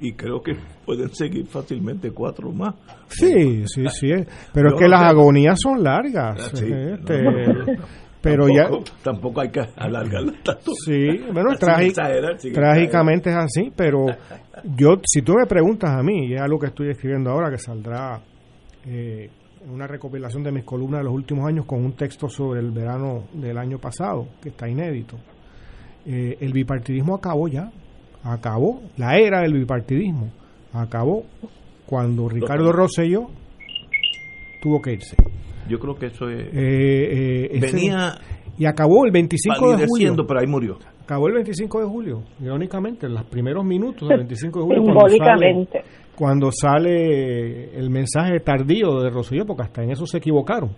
Y 0.00 0.12
creo 0.12 0.40
que 0.40 0.56
pueden 0.86 1.12
seguir 1.12 1.46
fácilmente 1.46 2.12
cuatro 2.12 2.52
más. 2.52 2.74
Sí, 3.08 3.64
sí, 3.66 3.84
sí. 3.88 4.10
Pero 4.52 4.68
es 4.70 4.74
que 4.78 4.88
las 4.88 5.02
agonías 5.02 5.58
son 5.60 5.82
largas. 5.82 6.38
Ah, 6.38 6.50
este, 6.54 7.78
pero 8.20 8.48
ya 8.48 8.68
tampoco 9.02 9.40
hay 9.40 9.50
que 9.50 9.60
alargarla 9.76 10.32
tanto. 10.44 10.72
Sí, 10.84 11.20
bueno, 11.32 11.56
trágicamente 11.58 13.30
es 13.30 13.36
así, 13.36 13.72
pero 13.74 14.06
yo 14.76 15.00
si 15.04 15.22
tú 15.22 15.34
me 15.34 15.46
preguntas 15.46 15.90
a 15.90 16.02
mí, 16.02 16.26
y 16.26 16.34
es 16.34 16.40
algo 16.40 16.58
que 16.58 16.66
estoy 16.66 16.90
escribiendo 16.90 17.30
ahora 17.30 17.50
que 17.50 17.58
saldrá 17.58 18.20
eh, 18.86 19.30
una 19.70 19.86
recopilación 19.86 20.42
de 20.42 20.52
mis 20.52 20.64
columnas 20.64 21.00
de 21.00 21.04
los 21.04 21.14
últimos 21.14 21.46
años 21.46 21.66
con 21.66 21.84
un 21.84 21.92
texto 21.92 22.28
sobre 22.28 22.60
el 22.60 22.70
verano 22.70 23.24
del 23.32 23.58
año 23.58 23.78
pasado, 23.78 24.26
que 24.42 24.50
está 24.50 24.68
inédito. 24.68 25.16
Eh, 26.06 26.38
el 26.40 26.52
bipartidismo 26.52 27.16
acabó 27.16 27.48
ya, 27.48 27.70
acabó, 28.22 28.82
la 28.96 29.16
era 29.16 29.42
del 29.42 29.52
bipartidismo 29.54 30.30
acabó 30.72 31.24
cuando 31.86 32.28
Ricardo 32.28 32.72
Rosselló 32.72 33.28
tuvo 34.60 34.80
que 34.82 34.92
irse. 34.92 35.16
Yo 35.68 35.78
creo 35.78 35.94
que 35.94 36.06
eso 36.06 36.28
es... 36.28 36.46
Eh, 36.52 37.48
eh, 37.52 37.58
venía... 37.60 38.14
Y 38.58 38.66
acabó 38.66 39.04
el 39.04 39.12
25 39.12 39.76
de 39.76 39.86
julio. 39.86 40.16
pero 40.26 40.40
ahí 40.40 40.46
murió. 40.48 40.78
Acabó 41.02 41.28
el 41.28 41.34
25 41.34 41.80
de 41.80 41.86
julio, 41.86 42.22
irónicamente, 42.42 43.06
en 43.06 43.14
los 43.14 43.24
primeros 43.26 43.64
minutos 43.64 44.08
del 44.08 44.18
25 44.18 44.58
de 44.58 44.64
julio. 44.64 44.82
Simbólicamente 44.82 45.84
cuando 46.18 46.50
sale 46.50 47.78
el 47.78 47.90
mensaje 47.90 48.40
tardío 48.40 49.00
de 49.02 49.08
Rosselló, 49.08 49.46
porque 49.46 49.62
hasta 49.62 49.84
en 49.84 49.92
eso 49.92 50.04
se 50.04 50.18
equivocaron, 50.18 50.70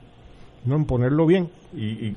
no 0.66 0.76
en 0.76 0.84
ponerlo 0.84 1.24
bien. 1.24 1.48
Y, 1.72 2.12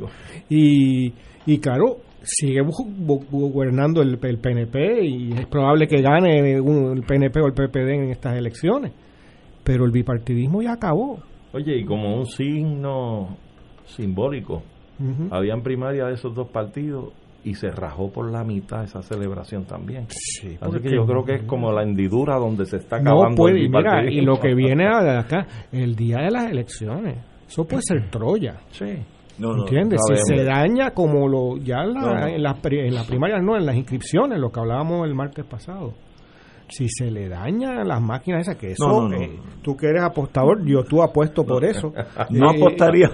y, 0.50 1.14
y, 1.46 1.58
claro, 1.60 2.00
sigue 2.22 2.60
gobernando 2.62 4.02
el, 4.02 4.20
el, 4.22 4.40
PNP 4.40 5.06
y 5.06 5.32
es 5.32 5.48
probable 5.48 5.88
que 5.88 6.02
gane 6.02 6.56
el 6.56 7.04
PNP 7.08 7.40
o 7.40 7.48
el 7.48 7.54
PPD 7.54 7.90
en 7.92 8.10
estas 8.10 8.36
elecciones. 8.36 8.92
Pero 9.64 9.86
el 9.86 9.92
bipartidismo 9.92 10.62
ya 10.62 10.74
acabó. 10.74 11.20
Oye, 11.54 11.78
y 11.78 11.86
como 11.86 12.16
un 12.16 12.26
signo 12.26 13.38
simbólico, 13.86 14.64
habían 15.32 15.62
primaria 15.62 16.06
de 16.06 16.14
esos 16.14 16.34
dos 16.34 16.50
partidos 16.50 17.14
y 17.44 17.54
se 17.56 17.70
rajó 17.70 18.10
por 18.10 18.32
la 18.32 18.44
mitad 18.44 18.84
esa 18.84 19.02
celebración 19.02 19.66
también. 19.66 20.06
Sí, 20.10 20.58
Así 20.60 20.80
que 20.80 20.96
yo 20.96 21.06
creo 21.06 21.24
que 21.24 21.36
es 21.36 21.44
como 21.44 21.72
la 21.72 21.84
hendidura 21.84 22.38
donde 22.38 22.66
se 22.66 22.78
está 22.78 22.98
acabando 22.98 23.30
no 23.30 23.36
puede, 23.36 23.68
mira, 23.68 24.10
y 24.10 24.22
lo 24.22 24.40
que 24.40 24.56
viene 24.56 24.88
acá, 24.88 25.46
el 25.72 25.96
día 25.96 26.18
de 26.20 26.32
las 26.32 26.50
elecciones, 26.50 27.18
eso 27.48 27.66
puede 27.66 27.82
ser 27.84 28.10
Troya. 28.10 28.60
Sí. 28.72 28.98
No, 29.40 29.58
¿Entiendes? 29.58 30.00
si 30.08 30.36
se 30.36 30.44
daña 30.44 30.92
como 30.92 31.28
lo 31.28 31.58
ya 31.58 31.82
en, 31.84 31.94
la, 31.96 32.30
en, 32.30 32.44
la, 32.44 32.56
en 32.64 32.94
la 32.94 33.04
primaria, 33.04 33.40
no, 33.40 33.58
en 33.58 33.66
las 33.66 33.76
inscripciones, 33.76 34.40
lo 34.40 34.52
que 34.52 34.60
hablábamos 34.60 35.08
el 35.08 35.16
martes 35.16 35.44
pasado 35.46 35.94
si 36.74 36.90
se 36.90 37.12
le 37.12 37.30
daña 37.30 37.84
las 37.84 38.02
máquinas 38.02 38.42
esas, 38.42 38.56
que 38.56 38.72
eso, 38.72 39.12
eh, 39.14 39.40
tú 39.62 39.78
que 39.78 39.88
eres 39.88 40.04
apostador, 40.04 40.66
yo 40.66 40.84
tú 40.84 41.04
apuesto 41.04 41.46
por 41.46 41.64
eso. 41.64 41.94
no 42.32 42.50
apostaría. 42.50 43.10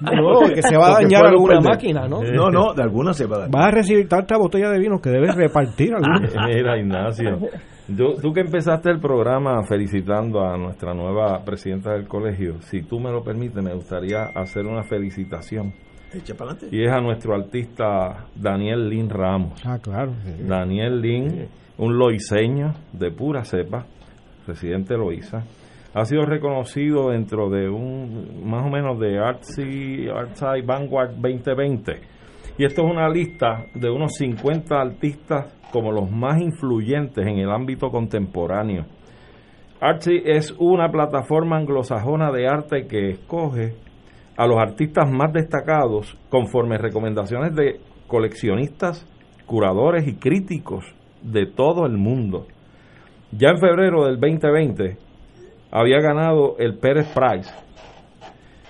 No, 0.00 0.40
que 0.52 0.62
se 0.62 0.76
va 0.76 0.88
a 0.88 1.02
dañar 1.02 1.26
alguna 1.26 1.60
máquina, 1.60 2.08
¿no? 2.08 2.22
No, 2.22 2.50
no, 2.50 2.74
de 2.74 2.82
alguna 2.82 3.12
se 3.12 3.26
va 3.26 3.36
a 3.36 3.38
dañar. 3.40 3.52
Vas 3.52 3.66
a 3.66 3.70
recibir 3.70 4.08
tanta 4.08 4.36
botella 4.36 4.70
de 4.70 4.78
vino 4.78 5.00
que 5.00 5.10
debes 5.10 5.34
repartir 5.36 5.94
alguna. 5.94 6.46
Mira, 6.46 6.78
Ignacio, 6.78 7.38
tú 7.96 8.32
que 8.32 8.40
empezaste 8.40 8.90
el 8.90 8.98
programa 8.98 9.62
felicitando 9.62 10.40
a 10.40 10.56
nuestra 10.56 10.92
nueva 10.94 11.44
presidenta 11.44 11.92
del 11.92 12.08
colegio, 12.08 12.60
si 12.62 12.82
tú 12.82 12.98
me 12.98 13.10
lo 13.10 13.22
permites, 13.22 13.62
me 13.62 13.74
gustaría 13.74 14.24
hacer 14.34 14.66
una 14.66 14.82
felicitación. 14.82 15.72
Y 16.70 16.84
es 16.84 16.92
a 16.92 17.00
nuestro 17.00 17.34
artista 17.34 18.26
Daniel 18.34 18.90
Lin 18.90 19.08
Ramos. 19.08 19.62
Ah, 19.64 19.78
claro. 19.80 20.12
Daniel 20.46 21.00
Lin 21.00 21.48
un 21.82 21.98
loiseño 21.98 22.74
de 22.92 23.10
pura 23.10 23.44
cepa, 23.44 23.84
residente 24.46 24.94
de 24.94 25.00
Loiza, 25.00 25.42
ha 25.92 26.04
sido 26.04 26.24
reconocido 26.24 27.10
dentro 27.10 27.50
de 27.50 27.68
un 27.68 28.48
más 28.48 28.64
o 28.64 28.70
menos 28.70 29.00
de 29.00 29.18
Artsy, 29.18 30.06
Artsy 30.08 30.64
Vanguard 30.64 31.16
2020. 31.16 32.00
Y 32.56 32.64
esto 32.64 32.82
es 32.86 32.88
una 32.88 33.08
lista 33.08 33.64
de 33.74 33.90
unos 33.90 34.12
50 34.14 34.80
artistas 34.80 35.52
como 35.72 35.90
los 35.90 36.08
más 36.08 36.40
influyentes 36.40 37.26
en 37.26 37.40
el 37.40 37.50
ámbito 37.50 37.90
contemporáneo. 37.90 38.84
Artsy 39.80 40.22
es 40.24 40.54
una 40.60 40.88
plataforma 40.88 41.56
anglosajona 41.56 42.30
de 42.30 42.46
arte 42.46 42.86
que 42.86 43.10
escoge 43.10 43.74
a 44.36 44.46
los 44.46 44.58
artistas 44.58 45.10
más 45.10 45.32
destacados 45.32 46.16
conforme 46.30 46.78
recomendaciones 46.78 47.56
de 47.56 47.80
coleccionistas, 48.06 49.04
curadores 49.46 50.06
y 50.06 50.14
críticos 50.14 50.94
de 51.22 51.46
todo 51.46 51.86
el 51.86 51.96
mundo. 51.96 52.46
Ya 53.32 53.50
en 53.50 53.58
febrero 53.58 54.04
del 54.04 54.20
2020 54.20 54.96
había 55.70 56.00
ganado 56.00 56.56
el 56.58 56.78
Pérez 56.78 57.06
Prize 57.14 57.50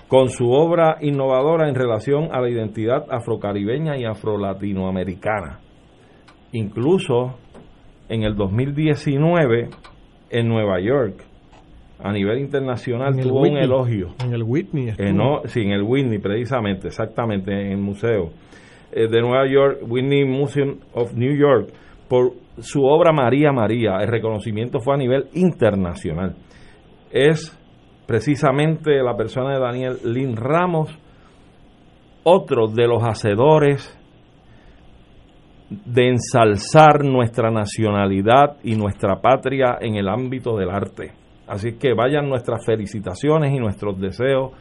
con 0.08 0.28
su 0.28 0.50
obra 0.50 0.98
innovadora 1.00 1.68
en 1.68 1.74
relación 1.74 2.28
a 2.32 2.40
la 2.40 2.50
identidad 2.50 3.06
afrocaribeña 3.10 3.96
y 3.96 4.04
afrolatinoamericana. 4.04 5.60
Incluso 6.52 7.38
en 8.08 8.24
el 8.24 8.36
2019 8.36 9.70
en 10.30 10.48
Nueva 10.48 10.80
York 10.80 11.24
a 11.98 12.12
nivel 12.12 12.40
internacional 12.40 13.16
tuvo 13.16 13.40
un 13.42 13.56
elogio. 13.56 14.08
En 14.24 14.34
el 14.34 14.42
Whitney. 14.42 14.88
Eh, 14.98 15.12
no, 15.12 15.42
sí, 15.46 15.60
en 15.60 15.70
el 15.70 15.82
Whitney 15.82 16.18
precisamente, 16.18 16.88
exactamente, 16.88 17.52
en 17.52 17.72
el 17.72 17.78
museo 17.78 18.30
eh, 18.92 19.08
de 19.08 19.20
Nueva 19.20 19.46
York, 19.48 19.78
Whitney 19.88 20.24
Museum 20.24 20.78
of 20.92 21.14
New 21.14 21.34
York, 21.34 21.70
por 22.08 22.32
su 22.60 22.84
obra 22.84 23.12
María 23.12 23.52
María. 23.52 23.98
El 24.00 24.08
reconocimiento 24.08 24.80
fue 24.80 24.94
a 24.94 24.98
nivel 24.98 25.28
internacional. 25.34 26.36
Es 27.10 27.58
precisamente 28.06 29.02
la 29.02 29.16
persona 29.16 29.54
de 29.54 29.60
Daniel 29.60 29.98
Lin 30.04 30.36
Ramos, 30.36 30.90
otro 32.24 32.68
de 32.68 32.86
los 32.86 33.02
hacedores 33.02 33.98
de 35.86 36.08
ensalzar 36.08 37.04
nuestra 37.04 37.50
nacionalidad 37.50 38.58
y 38.62 38.74
nuestra 38.76 39.20
patria 39.20 39.78
en 39.80 39.96
el 39.96 40.08
ámbito 40.08 40.56
del 40.56 40.70
arte. 40.70 41.12
Así 41.46 41.78
que 41.78 41.94
vayan 41.94 42.28
nuestras 42.28 42.64
felicitaciones 42.64 43.52
y 43.52 43.58
nuestros 43.58 43.98
deseos 43.98 44.52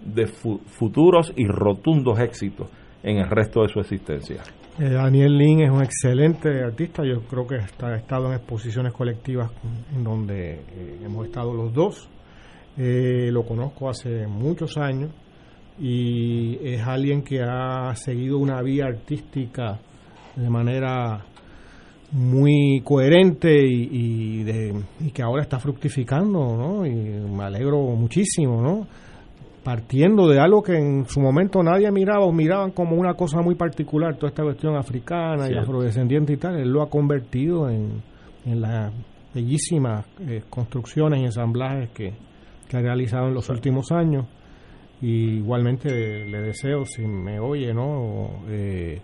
de 0.00 0.26
futuros 0.26 1.32
y 1.36 1.46
rotundos 1.46 2.18
éxitos 2.20 2.70
en 3.02 3.18
el 3.18 3.28
resto 3.28 3.62
de 3.62 3.68
su 3.68 3.80
existencia. 3.80 4.42
Eh, 4.78 4.88
Daniel 4.88 5.36
Lin 5.36 5.60
es 5.62 5.70
un 5.70 5.82
excelente 5.82 6.62
artista, 6.62 7.02
yo 7.04 7.22
creo 7.22 7.46
que 7.46 7.56
ha 7.56 7.96
estado 7.96 8.28
en 8.28 8.34
exposiciones 8.34 8.92
colectivas 8.92 9.50
en 9.94 10.04
donde 10.04 10.52
eh, 10.52 11.00
hemos 11.04 11.26
estado 11.26 11.52
los 11.52 11.72
dos. 11.72 12.08
Eh, 12.78 13.30
lo 13.32 13.44
conozco 13.44 13.90
hace 13.90 14.26
muchos 14.26 14.78
años 14.78 15.10
y 15.78 16.56
es 16.62 16.80
alguien 16.82 17.22
que 17.22 17.42
ha 17.42 17.94
seguido 17.96 18.38
una 18.38 18.62
vía 18.62 18.86
artística 18.86 19.80
de 20.36 20.48
manera 20.48 21.24
muy 22.12 22.80
coherente 22.84 23.52
y, 23.52 24.44
y 25.00 25.10
que 25.10 25.22
ahora 25.22 25.42
está 25.42 25.58
fructificando, 25.58 26.56
¿no? 26.56 26.86
Y 26.86 26.92
me 26.92 27.44
alegro 27.44 27.78
muchísimo, 27.96 28.62
¿no? 28.62 28.86
Partiendo 29.62 30.28
de 30.28 30.40
algo 30.40 30.62
que 30.62 30.76
en 30.76 31.06
su 31.06 31.20
momento 31.20 31.62
nadie 31.62 31.90
miraba 31.90 32.24
o 32.24 32.32
miraban 32.32 32.70
como 32.70 32.96
una 32.96 33.14
cosa 33.14 33.40
muy 33.42 33.54
particular, 33.54 34.16
toda 34.16 34.28
esta 34.28 34.42
cuestión 34.42 34.76
africana 34.76 35.50
y 35.50 35.56
afrodescendiente 35.56 36.32
y 36.32 36.36
tal, 36.36 36.58
él 36.58 36.70
lo 36.70 36.82
ha 36.82 36.88
convertido 36.88 37.68
en, 37.68 38.02
en 38.46 38.60
las 38.60 38.92
bellísimas 39.34 40.06
eh, 40.20 40.42
construcciones 40.48 41.20
y 41.20 41.24
ensamblajes 41.24 41.90
que, 41.90 42.12
ha 42.72 42.80
realizado 42.80 43.26
en 43.28 43.34
los 43.34 43.48
últimos 43.48 43.90
años. 43.90 44.26
Y 45.02 45.38
igualmente 45.38 46.24
le 46.26 46.40
deseo, 46.40 46.84
si 46.84 47.04
me 47.04 47.40
oye, 47.40 47.74
¿no? 47.74 48.44
Eh, 48.48 49.00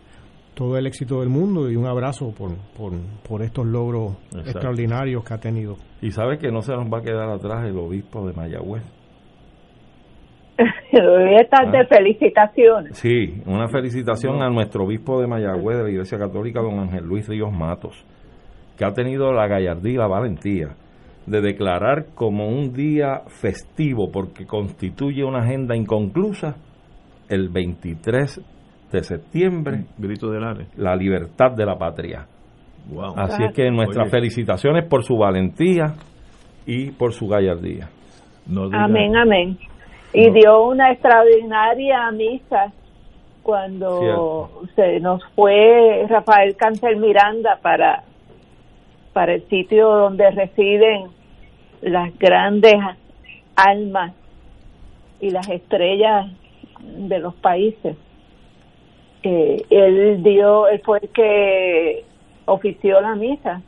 todo 0.55 0.77
el 0.77 0.87
éxito 0.87 1.21
del 1.21 1.31
mundo 1.31 1.69
y 1.69 1.75
un 1.75 1.87
abrazo 1.87 2.33
por, 2.33 2.55
por, 2.77 2.93
por 3.29 3.43
estos 3.43 3.67
logros 3.67 4.15
extraordinarios 4.33 5.25
que 5.25 5.35
ha 5.35 5.39
tenido. 5.39 5.77
Y 6.01 6.13
sabe 6.13 6.39
que 6.39 6.51
no 6.53 6.63
se 6.63 6.73
nos 6.73 6.87
va 6.87 6.99
a 6.99 7.03
quedar 7.03 7.29
atrás 7.29 7.67
el 7.67 7.77
obispo 7.77 8.27
de 8.27 8.35
Mayagüez 8.35 8.85
Estas 10.59 11.71
de 11.73 11.79
ah. 11.79 11.87
felicitaciones. 11.89 12.97
Sí, 12.97 13.43
una 13.47 13.69
felicitación 13.69 14.43
a 14.43 14.49
nuestro 14.49 14.85
obispo 14.85 15.21
de 15.21 15.27
Mayagüez 15.27 15.77
de 15.77 15.83
la 15.85 15.91
Iglesia 15.91 16.19
Católica, 16.19 16.61
don 16.61 16.79
Ángel 16.79 17.05
Luis 17.05 17.29
Ríos 17.29 17.53
Matos, 17.53 18.05
que 18.79 18.85
ha 18.85 18.93
tenido 18.93 19.33
la 19.33 19.47
gallardía 19.47 19.93
y 19.93 19.97
la 19.97 20.07
valentía 20.07 20.69
de 21.27 21.41
declarar 21.41 22.07
como 22.15 22.49
un 22.49 22.73
día 22.73 23.23
festivo, 23.27 24.11
porque 24.13 24.47
constituye 24.47 25.25
una 25.25 25.41
agenda 25.41 25.77
inconclusa, 25.77 26.57
el 27.29 27.49
23 27.49 28.41
de 28.93 29.03
septiembre, 29.03 29.85
grito 29.99 30.31
del 30.31 30.69
la 30.77 30.95
libertad 30.95 31.53
de 31.57 31.67
la 31.67 31.77
patria. 31.77 32.27
Así 33.17 33.43
es 33.43 33.53
que 33.53 33.69
nuestras 33.71 34.09
felicitaciones 34.11 34.85
por 34.89 35.03
su 35.03 35.17
valentía 35.17 35.95
y 36.67 36.93
por 36.93 37.13
su 37.13 37.27
gallardía. 37.27 37.89
amén, 38.73 39.17
amén. 39.17 39.59
Y 40.17 40.31
dio 40.31 40.63
una 40.63 40.93
extraordinaria 40.93 42.11
misa 42.11 42.73
cuando 43.43 44.63
se 44.75 44.99
nos 44.99 45.23
fue 45.35 46.07
Rafael 46.09 46.57
Cáncer 46.57 46.97
Miranda 46.97 47.59
para 47.61 48.03
para 49.13 49.35
el 49.35 49.47
sitio 49.49 49.89
donde 49.89 50.31
residen 50.31 51.09
las 51.83 52.19
grandes 52.19 52.77
almas 53.57 54.15
y 55.21 55.29
las 55.31 55.49
estrellas 55.51 56.27
de 56.81 57.19
los 57.19 57.35
países. 57.35 57.95
Eh, 59.23 59.67
él 59.69 60.23
dio, 60.23 60.67
él 60.69 60.81
fue 60.83 61.01
el 61.03 61.09
que 61.11 62.05
ofició 62.47 63.03
la 63.03 63.15
misa 63.17 63.61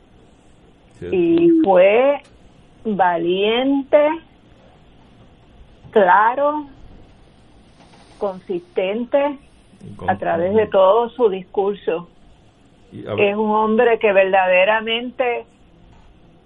y 1.11 1.49
fue 1.63 2.21
valiente, 2.85 4.07
claro, 5.91 6.65
consistente 8.17 9.39
a 10.07 10.17
través 10.17 10.53
de 10.55 10.67
todo 10.67 11.09
su 11.09 11.29
discurso. 11.29 12.07
Es 12.91 13.35
un 13.35 13.51
hombre 13.51 13.99
que 13.99 14.11
verdaderamente 14.11 15.45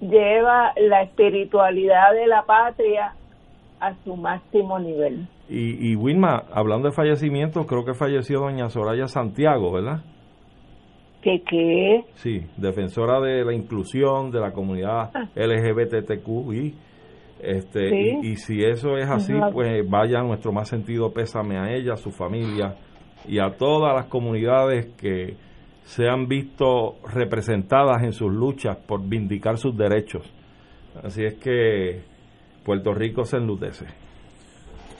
lleva 0.02 0.74
la 0.76 1.04
espiritualidad 1.04 2.14
de 2.14 2.28
la 2.28 2.44
patria 2.44 3.14
a 3.80 3.94
su 4.04 4.16
máximo 4.16 4.80
nivel. 4.80 5.28
Y, 5.50 5.92
y 5.92 5.96
Wilma, 5.96 6.44
hablando 6.54 6.90
de 6.90 6.96
fallecimientos, 6.96 7.66
creo 7.66 7.86
que 7.86 7.94
falleció 7.94 8.40
doña 8.40 8.70
Soraya 8.70 9.08
Santiago, 9.08 9.72
¿verdad? 9.72 10.02
¿Qué 11.22 11.42
qué? 11.50 12.04
Sí, 12.16 12.42
defensora 12.58 13.22
de 13.22 13.46
la 13.46 13.54
inclusión 13.54 14.30
de 14.30 14.42
la 14.42 14.52
comunidad 14.52 15.10
ah. 15.14 15.30
LGBTQI. 15.36 16.76
Este, 17.44 17.90
y, 17.94 18.32
y, 18.32 18.36
si 18.38 18.64
eso 18.64 18.96
es 18.98 19.10
así, 19.10 19.34
pues 19.52 19.84
vaya 19.90 20.22
nuestro 20.22 20.54
más 20.54 20.70
sentido 20.70 21.12
pésame 21.12 21.58
a 21.58 21.74
ella, 21.74 21.94
a 21.94 21.98
su 21.98 22.12
familia 22.12 22.78
y 23.28 23.40
a 23.40 23.50
todas 23.58 23.94
las 23.94 24.06
comunidades 24.06 24.94
que 24.96 25.36
se 25.84 26.08
han 26.08 26.28
visto 26.28 26.96
representadas 27.14 28.02
en 28.04 28.14
sus 28.14 28.32
luchas 28.32 28.78
por 28.78 29.06
vindicar 29.06 29.58
sus 29.58 29.76
derechos. 29.76 30.24
Así 31.04 31.26
es 31.26 31.36
que 31.36 32.02
Puerto 32.64 32.94
Rico 32.94 33.26
se 33.26 33.38
enlutece. 33.38 33.86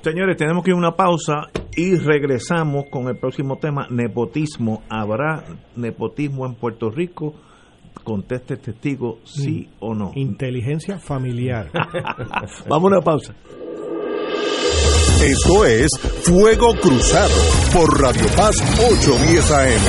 Señores, 0.02 0.36
tenemos 0.36 0.66
que 0.66 0.72
ir 0.72 0.76
a 0.76 0.80
una 0.80 0.96
pausa 0.98 1.48
y 1.78 1.96
regresamos 1.96 2.86
con 2.92 3.08
el 3.08 3.18
próximo 3.18 3.58
tema, 3.58 3.88
nepotismo. 3.90 4.84
¿Habrá 4.90 5.46
nepotismo 5.78 6.46
en 6.46 6.56
Puerto 6.56 6.90
Rico? 6.90 7.36
Conteste 8.04 8.58
testigo, 8.58 9.20
sí 9.24 9.70
o 9.80 9.94
no. 9.94 10.12
Inteligencia 10.16 11.00
familiar. 11.00 11.72
Vamos 12.68 12.92
a 12.92 12.96
una 12.96 13.02
pausa. 13.02 13.34
Esto 15.24 15.66
es 15.66 15.90
Fuego 16.24 16.76
Cruzado 16.82 17.34
por 17.74 18.02
Radio 18.02 18.26
Paz 18.36 18.58
810 18.78 19.52
AM. 19.52 19.82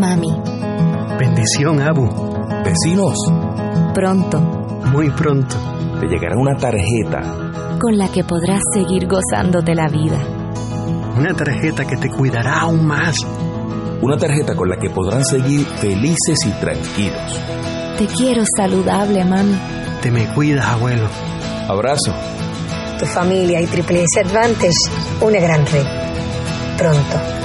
Mami. 0.00 0.30
Bendición, 1.18 1.82
Abu. 1.82 2.08
Vecinos. 2.64 3.18
Pronto. 3.94 4.40
Muy 4.90 5.10
pronto. 5.10 5.56
Te 6.00 6.06
llegará 6.06 6.36
una 6.38 6.56
tarjeta. 6.56 7.78
Con 7.78 7.98
la 7.98 8.10
que 8.10 8.24
podrás 8.24 8.62
seguir 8.72 9.06
gozándote 9.06 9.74
la 9.74 9.88
vida. 9.88 10.18
Una 11.16 11.34
tarjeta 11.34 11.84
que 11.84 11.96
te 11.96 12.08
cuidará 12.08 12.60
aún 12.60 12.86
más. 12.86 13.16
Una 14.00 14.16
tarjeta 14.16 14.54
con 14.54 14.68
la 14.68 14.76
que 14.78 14.90
podrán 14.90 15.24
seguir 15.24 15.66
felices 15.66 16.38
y 16.46 16.50
tranquilos. 16.60 17.40
Te 17.98 18.06
quiero 18.06 18.44
saludable, 18.56 19.24
mami. 19.24 19.58
Te 20.00 20.10
me 20.10 20.26
cuidas, 20.34 20.66
abuelo. 20.66 21.08
Abrazo. 21.68 22.14
Tu 22.98 23.06
familia 23.06 23.60
y 23.60 23.66
Triple 23.66 24.04
S 24.04 24.20
Advantage, 24.20 24.70
una 25.20 25.40
gran 25.40 25.66
red. 25.66 25.86
Pronto. 26.76 27.37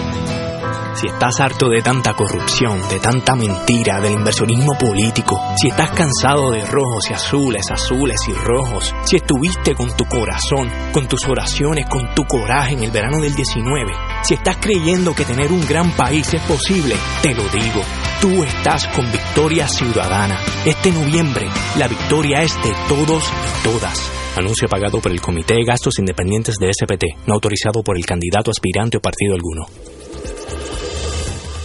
Si 0.95 1.07
estás 1.07 1.39
harto 1.39 1.69
de 1.69 1.81
tanta 1.81 2.13
corrupción, 2.13 2.79
de 2.87 2.99
tanta 2.99 3.35
mentira, 3.35 3.99
del 3.99 4.13
inversionismo 4.13 4.73
político, 4.79 5.41
si 5.57 5.69
estás 5.69 5.89
cansado 5.91 6.51
de 6.51 6.63
rojos 6.65 7.09
y 7.09 7.13
azules, 7.13 7.71
azules 7.71 8.19
y 8.27 8.33
rojos, 8.33 8.93
si 9.03 9.15
estuviste 9.15 9.73
con 9.73 9.95
tu 9.97 10.05
corazón, 10.05 10.69
con 10.91 11.07
tus 11.07 11.27
oraciones, 11.27 11.87
con 11.87 12.13
tu 12.13 12.23
coraje 12.25 12.75
en 12.75 12.83
el 12.83 12.91
verano 12.91 13.19
del 13.19 13.33
19, 13.33 13.91
si 14.21 14.35
estás 14.35 14.57
creyendo 14.57 15.15
que 15.15 15.25
tener 15.25 15.51
un 15.51 15.65
gran 15.67 15.91
país 15.93 16.31
es 16.31 16.41
posible, 16.43 16.95
te 17.23 17.33
lo 17.33 17.43
digo, 17.43 17.81
tú 18.21 18.43
estás 18.43 18.87
con 18.89 19.11
Victoria 19.11 19.67
Ciudadana. 19.67 20.37
Este 20.63 20.91
noviembre, 20.91 21.47
la 21.75 21.87
victoria 21.87 22.43
es 22.43 22.55
de 22.63 22.71
todos 22.87 23.23
y 23.23 23.67
todas. 23.67 24.11
Anuncio 24.37 24.67
pagado 24.67 24.99
por 24.99 25.11
el 25.11 25.21
Comité 25.21 25.55
de 25.55 25.63
Gastos 25.63 25.97
Independientes 25.97 26.55
de 26.57 26.71
SPT, 26.71 27.27
no 27.27 27.33
autorizado 27.33 27.83
por 27.83 27.97
el 27.97 28.05
candidato 28.05 28.51
aspirante 28.51 28.97
o 28.97 29.01
partido 29.01 29.33
alguno. 29.33 29.65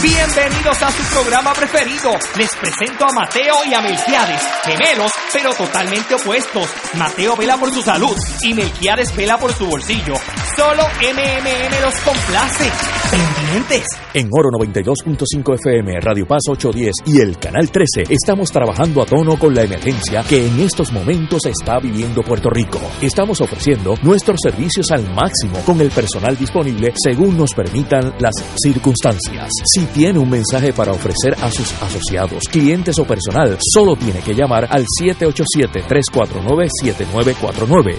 Bienvenidos 0.00 0.80
a 0.80 0.92
su 0.92 1.02
programa 1.12 1.52
preferido. 1.54 2.12
Les 2.36 2.54
presento 2.54 3.04
a 3.04 3.12
Mateo 3.12 3.54
y 3.68 3.74
a 3.74 3.80
Melquiades, 3.80 4.42
gemelos, 4.62 5.10
pero 5.32 5.52
totalmente 5.52 6.14
opuestos. 6.14 6.68
Mateo 6.94 7.34
vela 7.36 7.56
por 7.56 7.72
su 7.72 7.82
salud 7.82 8.16
y 8.42 8.54
Melquiades 8.54 9.14
vela 9.16 9.38
por 9.38 9.52
su 9.52 9.66
bolsillo. 9.66 10.14
Solo 10.56 10.84
MMM 11.00 11.82
los 11.82 11.94
complace. 11.96 12.70
Pendientes. 13.10 13.86
En 14.14 14.28
Oro 14.30 14.50
92.5 14.50 15.54
FM, 15.54 16.00
Radio 16.00 16.26
Paz 16.26 16.42
810 16.48 16.94
y 17.06 17.20
el 17.20 17.38
Canal 17.38 17.70
13 17.70 18.04
estamos 18.08 18.52
trabajando 18.52 19.02
a 19.02 19.06
tono 19.06 19.38
con 19.38 19.54
la 19.54 19.62
emergencia 19.62 20.22
que 20.28 20.46
en 20.46 20.60
estos 20.60 20.92
momentos 20.92 21.46
está 21.46 21.78
viviendo 21.78 22.22
Puerto 22.22 22.50
Rico. 22.50 22.80
Estamos 23.00 23.40
ofreciendo 23.40 23.94
nuestros 24.02 24.38
servicios 24.42 24.90
al 24.90 25.08
máximo 25.14 25.58
con 25.64 25.80
el 25.80 25.90
personal 25.90 26.36
disponible 26.36 26.92
según 26.96 27.36
nos 27.36 27.54
permitan 27.54 28.14
las 28.18 28.34
circunstancias. 28.56 29.50
Si 29.64 29.87
tiene 29.94 30.18
un 30.18 30.30
mensaje 30.30 30.72
para 30.72 30.92
ofrecer 30.92 31.36
a 31.42 31.50
sus 31.50 31.70
asociados, 31.82 32.48
clientes 32.48 32.98
o 32.98 33.04
personal, 33.04 33.58
solo 33.60 33.94
tiene 33.96 34.20
que 34.20 34.34
llamar 34.34 34.66
al 34.70 34.86
787-349-7949, 35.00 37.98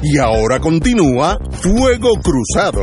Y 0.00 0.16
ahora 0.18 0.60
continúa 0.60 1.38
Fuego 1.50 2.12
Cruzado. 2.22 2.82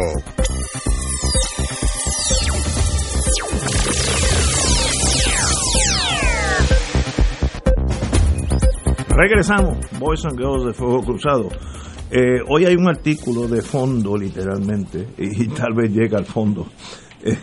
Regresamos, 9.08 9.78
Boys 9.97 10.25
and 10.25 10.38
Girls 10.38 10.65
de 10.65 10.73
Fuego 10.73 11.01
Cruzado. 11.04 11.47
Eh, 12.12 12.41
hoy 12.49 12.65
hay 12.65 12.75
un 12.75 12.89
artículo 12.89 13.47
de 13.47 13.62
fondo, 13.62 14.17
literalmente, 14.17 15.08
y, 15.17 15.47
tal 15.47 15.73
vez 15.73 15.91
llega 15.91 16.17
al 16.17 16.25
fondo, 16.25 16.67
eh, 17.23 17.38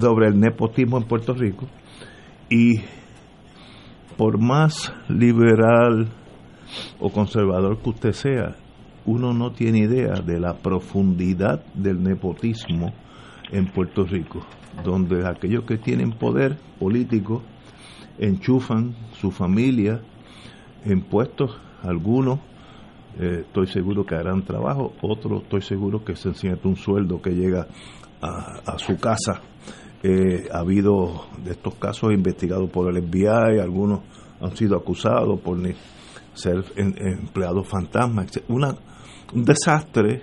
sobre 0.00 0.28
el 0.28 0.40
nepotismo 0.40 0.96
en 0.96 1.04
Puerto 1.04 1.34
Rico. 1.34 1.66
Y 2.48 2.80
por 4.16 4.38
más 4.38 4.90
liberal 5.10 6.08
o 6.98 7.10
conservador 7.10 7.76
que 7.82 7.90
usted 7.90 8.12
sea, 8.12 8.56
uno 9.08 9.32
no 9.32 9.52
tiene 9.52 9.78
idea 9.78 10.20
de 10.20 10.38
la 10.38 10.54
profundidad 10.58 11.64
del 11.74 12.02
nepotismo 12.02 12.92
en 13.50 13.66
Puerto 13.66 14.04
Rico, 14.04 14.40
donde 14.84 15.26
aquellos 15.26 15.64
que 15.64 15.78
tienen 15.78 16.12
poder 16.12 16.58
político 16.78 17.42
enchufan 18.18 18.94
su 19.12 19.30
familia 19.30 20.00
en 20.84 21.00
puestos, 21.02 21.56
algunos 21.82 22.40
eh, 23.18 23.44
estoy 23.46 23.66
seguro 23.68 24.04
que 24.04 24.14
harán 24.14 24.42
trabajo, 24.42 24.92
otros 25.00 25.42
estoy 25.42 25.62
seguro 25.62 26.04
que 26.04 26.14
sencillamente 26.14 26.68
un 26.68 26.76
sueldo 26.76 27.22
que 27.22 27.30
llega 27.30 27.66
a, 28.20 28.78
su 28.78 28.98
casa. 28.98 29.40
Eh, 30.02 30.48
ha 30.52 30.58
habido 30.58 31.26
de 31.44 31.52
estos 31.52 31.74
casos 31.76 32.12
investigados 32.12 32.68
por 32.70 32.94
el 32.94 33.02
FBI, 33.02 33.58
algunos 33.60 34.00
han 34.40 34.54
sido 34.56 34.76
acusados 34.76 35.40
por 35.40 35.56
ser 36.34 36.64
en- 36.76 36.94
empleados 36.98 37.66
fantasmas, 37.66 38.26
una, 38.48 38.76
un 39.34 39.44
desastre 39.44 40.22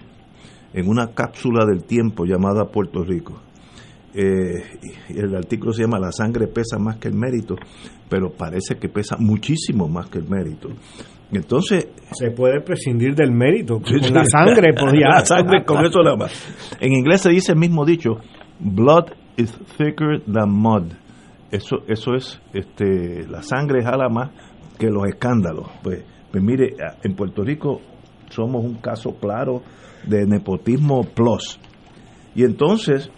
en 0.73 0.87
una 0.87 1.13
cápsula 1.13 1.65
del 1.65 1.83
tiempo 1.83 2.25
llamada 2.25 2.65
Puerto 2.65 3.03
Rico. 3.03 3.41
Eh, 4.13 4.63
el 5.09 5.35
artículo 5.35 5.73
se 5.73 5.83
llama 5.83 5.99
La 5.99 6.11
sangre 6.11 6.47
pesa 6.47 6.77
más 6.79 6.97
que 6.97 7.09
el 7.09 7.15
mérito, 7.15 7.55
pero 8.09 8.31
parece 8.31 8.75
que 8.77 8.87
pesa 8.87 9.17
muchísimo 9.19 9.87
más 9.87 10.09
que 10.09 10.19
el 10.19 10.29
mérito. 10.29 10.69
Entonces, 11.31 11.87
Se 12.13 12.31
puede 12.31 12.61
prescindir 12.61 13.15
del 13.15 13.31
mérito. 13.31 13.81
Con 13.81 14.13
la 14.13 14.25
sangre, 14.25 14.73
pues 14.73 14.93
ya. 15.01 15.09
La 15.09 15.25
sangre, 15.25 15.63
con 15.65 15.83
eso 15.85 16.01
nada 16.01 16.15
más. 16.15 16.77
En 16.79 16.93
inglés 16.93 17.21
se 17.21 17.29
dice 17.29 17.53
el 17.53 17.57
mismo 17.57 17.83
dicho, 17.85 18.17
blood 18.59 19.11
is 19.37 19.51
thicker 19.77 20.21
than 20.31 20.49
mud. 20.51 20.93
Eso, 21.51 21.77
eso 21.87 22.15
es, 22.15 22.41
este, 22.53 23.27
la 23.27 23.41
sangre 23.41 23.83
jala 23.83 24.09
más 24.09 24.31
que 24.77 24.89
los 24.89 25.05
escándalos. 25.07 25.69
Pues, 25.83 26.03
pues 26.31 26.43
mire, 26.43 26.75
en 27.03 27.15
Puerto 27.15 27.43
Rico 27.43 27.81
somos 28.29 28.63
un 28.63 28.75
caso 28.75 29.15
claro 29.19 29.61
de 30.05 30.25
nepotismo 30.25 31.03
plus. 31.03 31.59
Y 32.35 32.43
entonces, 32.43 33.11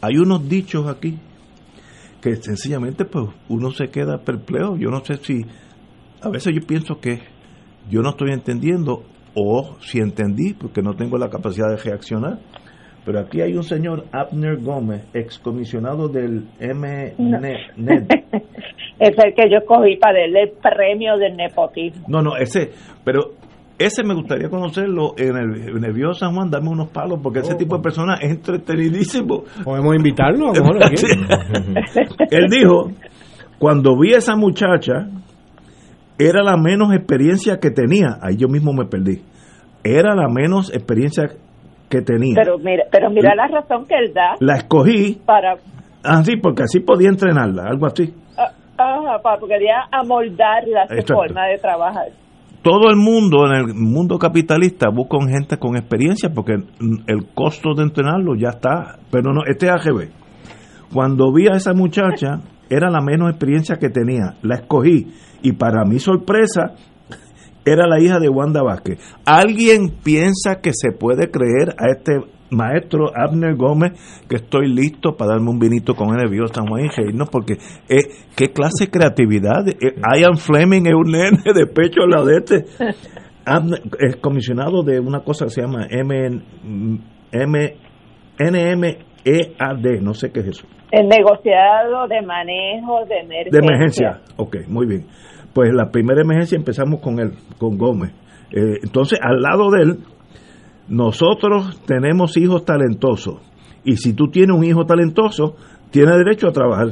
hay 0.00 0.16
unos 0.16 0.48
dichos 0.48 0.86
aquí 0.86 1.18
que 2.20 2.36
sencillamente 2.36 3.04
pues 3.04 3.28
uno 3.48 3.70
se 3.70 3.88
queda 3.88 4.18
perplejo. 4.18 4.76
Yo 4.76 4.90
no 4.90 5.04
sé 5.04 5.16
si, 5.16 5.44
a 6.22 6.28
veces 6.28 6.54
yo 6.54 6.66
pienso 6.66 7.00
que 7.00 7.20
yo 7.88 8.02
no 8.02 8.10
estoy 8.10 8.32
entendiendo 8.32 9.04
o 9.34 9.76
si 9.80 9.98
entendí 9.98 10.54
porque 10.54 10.82
no 10.82 10.94
tengo 10.94 11.18
la 11.18 11.28
capacidad 11.28 11.68
de 11.68 11.76
reaccionar. 11.76 12.38
Pero 13.04 13.20
aquí 13.20 13.40
hay 13.40 13.54
un 13.54 13.62
señor, 13.62 14.06
Abner 14.10 14.56
Gómez, 14.56 15.06
excomisionado 15.14 16.08
del 16.08 16.48
MNED. 16.60 18.08
Es 18.98 19.10
el 19.22 19.34
que 19.34 19.50
yo 19.50 19.58
cogí 19.66 19.96
para 19.96 20.20
darle 20.20 20.44
el 20.44 20.52
premio 20.52 21.18
del 21.18 21.36
nepotismo. 21.36 22.06
No, 22.08 22.22
no, 22.22 22.36
ese, 22.38 22.70
pero 23.04 23.34
ese 23.78 24.02
me 24.04 24.14
gustaría 24.14 24.48
conocerlo 24.48 25.14
en 25.18 25.36
el, 25.36 25.76
en 25.76 25.84
el 25.84 26.14
San 26.14 26.34
Juan, 26.34 26.50
darme 26.50 26.70
unos 26.70 26.88
palos, 26.88 27.20
porque 27.22 27.40
ese 27.40 27.54
tipo 27.56 27.76
de 27.76 27.82
persona 27.82 28.14
es 28.20 28.30
entretenidísimo. 28.30 29.44
Podemos 29.64 29.94
invitarlo, 29.94 30.50
a 30.50 30.54
lo 30.54 30.64
mejor. 30.64 30.76
Él 32.30 32.46
dijo, 32.50 32.90
cuando 33.58 33.98
vi 33.98 34.14
a 34.14 34.18
esa 34.18 34.34
muchacha, 34.34 35.08
era 36.18 36.42
la 36.42 36.56
menos 36.56 36.94
experiencia 36.94 37.58
que 37.58 37.70
tenía. 37.70 38.18
Ahí 38.22 38.36
yo 38.36 38.48
mismo 38.48 38.72
me 38.72 38.86
perdí. 38.86 39.22
Era 39.84 40.14
la 40.14 40.28
menos 40.28 40.72
experiencia 40.72 41.28
que 41.90 42.00
tenía. 42.00 42.34
Pero 42.34 42.58
mira, 42.58 42.84
pero 42.90 43.10
mira 43.10 43.34
la 43.34 43.46
razón 43.46 43.86
que 43.86 43.94
él 43.94 44.12
da 44.12 44.34
La 44.40 44.56
escogí 44.56 45.20
para, 45.24 45.56
así, 46.02 46.36
porque 46.36 46.62
así 46.62 46.80
podía 46.80 47.08
entrenarla, 47.08 47.64
algo 47.68 47.86
así. 47.86 48.12
ah, 48.38 48.52
ah, 48.78 49.18
para 49.22 49.38
quería 49.46 49.84
amoldarla 49.92 50.86
su 50.88 51.14
forma 51.14 51.46
de 51.46 51.58
trabajar. 51.58 52.06
Todo 52.66 52.90
el 52.90 52.96
mundo 52.96 53.46
en 53.46 53.52
el 53.52 53.74
mundo 53.74 54.18
capitalista 54.18 54.88
busca 54.90 55.18
gente 55.28 55.56
con 55.56 55.76
experiencia 55.76 56.30
porque 56.34 56.54
el 57.06 57.26
costo 57.32 57.74
de 57.76 57.84
entrenarlo 57.84 58.34
ya 58.34 58.48
está. 58.48 58.98
Pero 59.08 59.32
no, 59.32 59.42
este 59.46 59.66
es 59.66 59.72
AGB. 59.72 60.08
Cuando 60.92 61.32
vi 61.32 61.46
a 61.46 61.56
esa 61.56 61.74
muchacha, 61.74 62.40
era 62.68 62.90
la 62.90 63.00
menos 63.00 63.30
experiencia 63.30 63.76
que 63.76 63.88
tenía. 63.88 64.34
La 64.42 64.56
escogí 64.56 65.06
y 65.42 65.52
para 65.52 65.84
mi 65.84 66.00
sorpresa, 66.00 66.74
era 67.64 67.86
la 67.86 68.00
hija 68.00 68.18
de 68.18 68.28
Wanda 68.28 68.64
Vázquez. 68.64 68.98
¿Alguien 69.24 69.92
piensa 70.02 70.56
que 70.60 70.72
se 70.74 70.90
puede 70.90 71.30
creer 71.30 71.68
a 71.78 71.92
este 71.96 72.18
maestro 72.50 73.10
Abner 73.14 73.54
Gómez 73.56 73.92
que 74.28 74.36
estoy 74.36 74.68
listo 74.72 75.16
para 75.16 75.32
darme 75.32 75.50
un 75.50 75.58
vinito 75.58 75.94
con 75.94 76.16
de 76.16 76.28
Bio 76.28 76.46
San 76.48 76.66
Juan 76.66 76.84
y 76.86 76.88
reírnos? 76.88 77.28
Porque 77.30 77.54
eh, 77.88 78.04
qué 78.36 78.52
clase 78.52 78.86
de 78.86 78.90
creatividad. 78.90 79.66
Eh, 79.68 79.94
Ian 80.20 80.36
Fleming 80.36 80.86
es 80.86 80.94
un 80.94 81.10
nene 81.12 81.38
de 81.54 81.66
pecho 81.66 82.02
al 82.02 82.10
lado 82.10 82.26
de 82.26 82.36
este. 82.36 82.64
Abner- 83.46 83.80
es 84.00 84.16
comisionado 84.16 84.82
de 84.82 84.98
una 84.98 85.20
cosa 85.20 85.44
que 85.46 85.50
se 85.52 85.62
llama 85.62 85.86
M, 85.88 86.42
M, 87.32 87.76
NMEAD, 88.38 90.00
no 90.02 90.14
sé 90.14 90.30
qué 90.32 90.40
es 90.40 90.46
eso. 90.48 90.66
El 90.90 91.08
negociado 91.08 92.06
de 92.08 92.22
manejo 92.22 93.04
de 93.08 93.18
emergencia. 93.20 93.50
De 93.52 93.58
emergencia. 93.66 94.20
Ok, 94.36 94.56
muy 94.68 94.86
bien. 94.86 95.06
Pues 95.52 95.72
la 95.72 95.90
primera 95.90 96.20
emergencia 96.22 96.56
empezamos 96.56 97.00
con 97.00 97.18
él, 97.18 97.32
con 97.58 97.76
Gómez. 97.76 98.12
Eh, 98.52 98.78
entonces, 98.82 99.18
al 99.22 99.40
lado 99.40 99.70
de 99.70 99.82
él, 99.82 99.98
nosotros 100.88 101.80
tenemos 101.86 102.36
hijos 102.36 102.64
talentosos. 102.64 103.36
Y 103.84 103.96
si 103.96 104.14
tú 104.14 104.28
tienes 104.28 104.56
un 104.56 104.64
hijo 104.64 104.84
talentoso, 104.84 105.56
tienes 105.90 106.16
derecho 106.16 106.48
a 106.48 106.52
trabajar. 106.52 106.88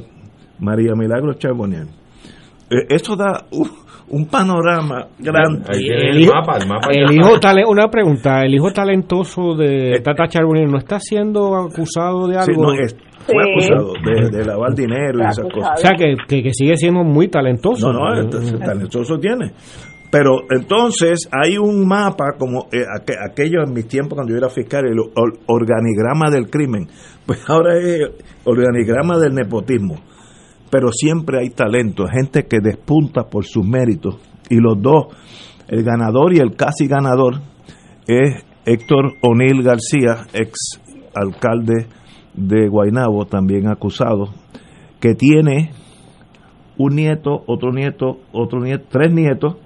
María 0.61 0.95
Milagro 0.95 1.35
Charbonian. 1.35 1.89
Eh, 2.71 2.87
eso 2.89 3.17
da 3.17 3.45
un, 3.51 3.69
un 4.09 4.27
panorama 4.27 5.09
grande. 5.19 5.65
Tiene 5.73 6.11
El 6.11 6.17
el, 6.17 6.21
hijo- 6.23 6.33
mapa, 6.35 6.57
el 6.59 6.69
mapa. 6.69 6.89
El 6.93 7.13
hijo 7.17 7.41
tale- 7.41 7.65
una 7.67 7.89
pregunta, 7.89 8.43
el 8.43 8.55
hijo 8.55 8.73
talentoso 8.73 9.55
de 9.57 10.01
Tata 10.05 10.29
Charbonnier 10.29 10.69
no 10.69 10.79
está 10.79 10.99
siendo 11.01 11.55
acusado 11.57 12.29
de 12.29 12.41
Sí, 12.43 12.51
algo. 12.51 12.63
no, 12.63 12.73
es- 12.75 12.97
fue 13.27 13.43
Sí. 13.43 13.51
acusado 13.73 13.93
de, 14.05 14.37
de 14.39 14.45
lavar 14.45 14.75
dinero 14.75 15.19
y 15.19 15.23
esas 15.23 15.39
acusado. 15.41 15.61
cosas. 15.63 15.73
o 15.79 15.87
sea 15.89 15.91
que, 15.97 16.15
que, 16.29 16.43
que 16.43 16.51
sigue 16.53 16.77
siendo 16.77 17.03
muy 17.05 17.29
talentoso. 17.29 17.93
No, 17.93 18.11
no, 18.15 18.21
entonces, 18.21 18.59
talentoso 18.61 19.19
tiene. 19.19 19.51
Pero 20.17 20.43
entonces 20.51 21.29
hay 21.33 21.59
un 21.59 21.89
mapa 21.89 22.35
como 22.39 22.69
eh, 22.71 22.85
aqu- 22.87 23.17
aquello 23.29 23.65
en 23.67 23.73
mis 23.73 23.89
tiempos 23.89 24.15
cuando 24.15 24.33
yo 24.33 24.39
era 24.39 24.49
fiscal, 24.49 24.85
el 24.87 24.99
or- 25.01 25.39
organigrama 25.47 26.31
del 26.31 26.49
crimen. 26.49 26.89
Pues 27.27 27.41
ahora 27.49 27.79
es 27.81 28.03
organigrama 28.45 29.19
del 29.19 29.35
nepotismo. 29.35 29.97
Pero 30.71 30.93
siempre 30.93 31.41
hay 31.41 31.49
talento, 31.51 32.07
gente 32.07 32.45
que 32.45 32.59
despunta 32.61 33.25
por 33.25 33.45
sus 33.47 33.67
méritos. 33.67 34.17
Y 34.51 34.57
los 34.57 34.81
dos, 34.81 35.07
el 35.69 35.83
ganador 35.85 36.35
y 36.35 36.39
el 36.39 36.55
casi 36.55 36.87
ganador, 36.87 37.41
es 38.07 38.45
Héctor 38.67 39.15
O'Neill 39.23 39.63
García, 39.63 40.27
ex 40.35 40.53
alcalde 41.15 41.87
de 42.35 42.69
Guaynabo, 42.69 43.25
también 43.25 43.69
acusado, 43.69 44.29
que 45.01 45.15
tiene 45.15 45.71
un 46.77 46.95
nieto, 46.95 47.43
otro 47.47 47.73
nieto, 47.73 48.19
otro 48.33 48.61
nieto, 48.61 48.85
tres 48.91 49.11
nietos, 49.13 49.57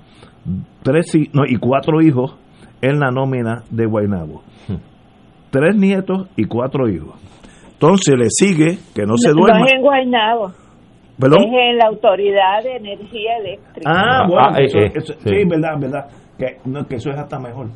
tres 0.83 1.13
no, 1.33 1.43
y 1.47 1.57
cuatro 1.57 2.01
hijos 2.01 2.37
en 2.81 2.99
la 3.01 3.11
nómina 3.11 3.63
de 3.71 3.87
Guaynabo. 3.87 4.43
Tres 5.51 5.77
nietos 5.77 6.29
y 6.37 6.45
cuatro 6.45 6.89
hijos. 6.89 7.15
Entonces 7.73 8.15
le 8.19 8.27
sigue 8.29 8.79
que 8.95 9.07
no 9.07 9.17
se 9.17 9.31
No 9.31 9.37
duerma. 9.43 9.65
es 9.67 9.73
en 9.73 9.81
Guaynabo, 9.83 10.53
¿Perdón? 11.19 11.39
es 11.41 11.53
en 11.71 11.79
la 11.79 11.87
Autoridad 11.87 12.63
de 12.63 12.77
Energía 12.77 13.37
Eléctrica. 13.39 13.91
Ah, 13.91 14.23
Ah, 14.23 14.27
bueno, 14.29 14.49
ah, 14.53 14.59
eh, 14.61 14.65
eso- 14.65 14.79
eh, 14.79 14.93
eso- 14.95 15.15
sí. 15.15 15.29
sí, 15.31 15.45
verdad, 15.49 15.79
verdad. 15.81 16.07
Que, 16.39 16.57
no, 16.67 16.87
que 16.87 16.97
eso 16.97 17.11
es 17.11 17.19
hasta 17.19 17.39
mejor. 17.39 17.69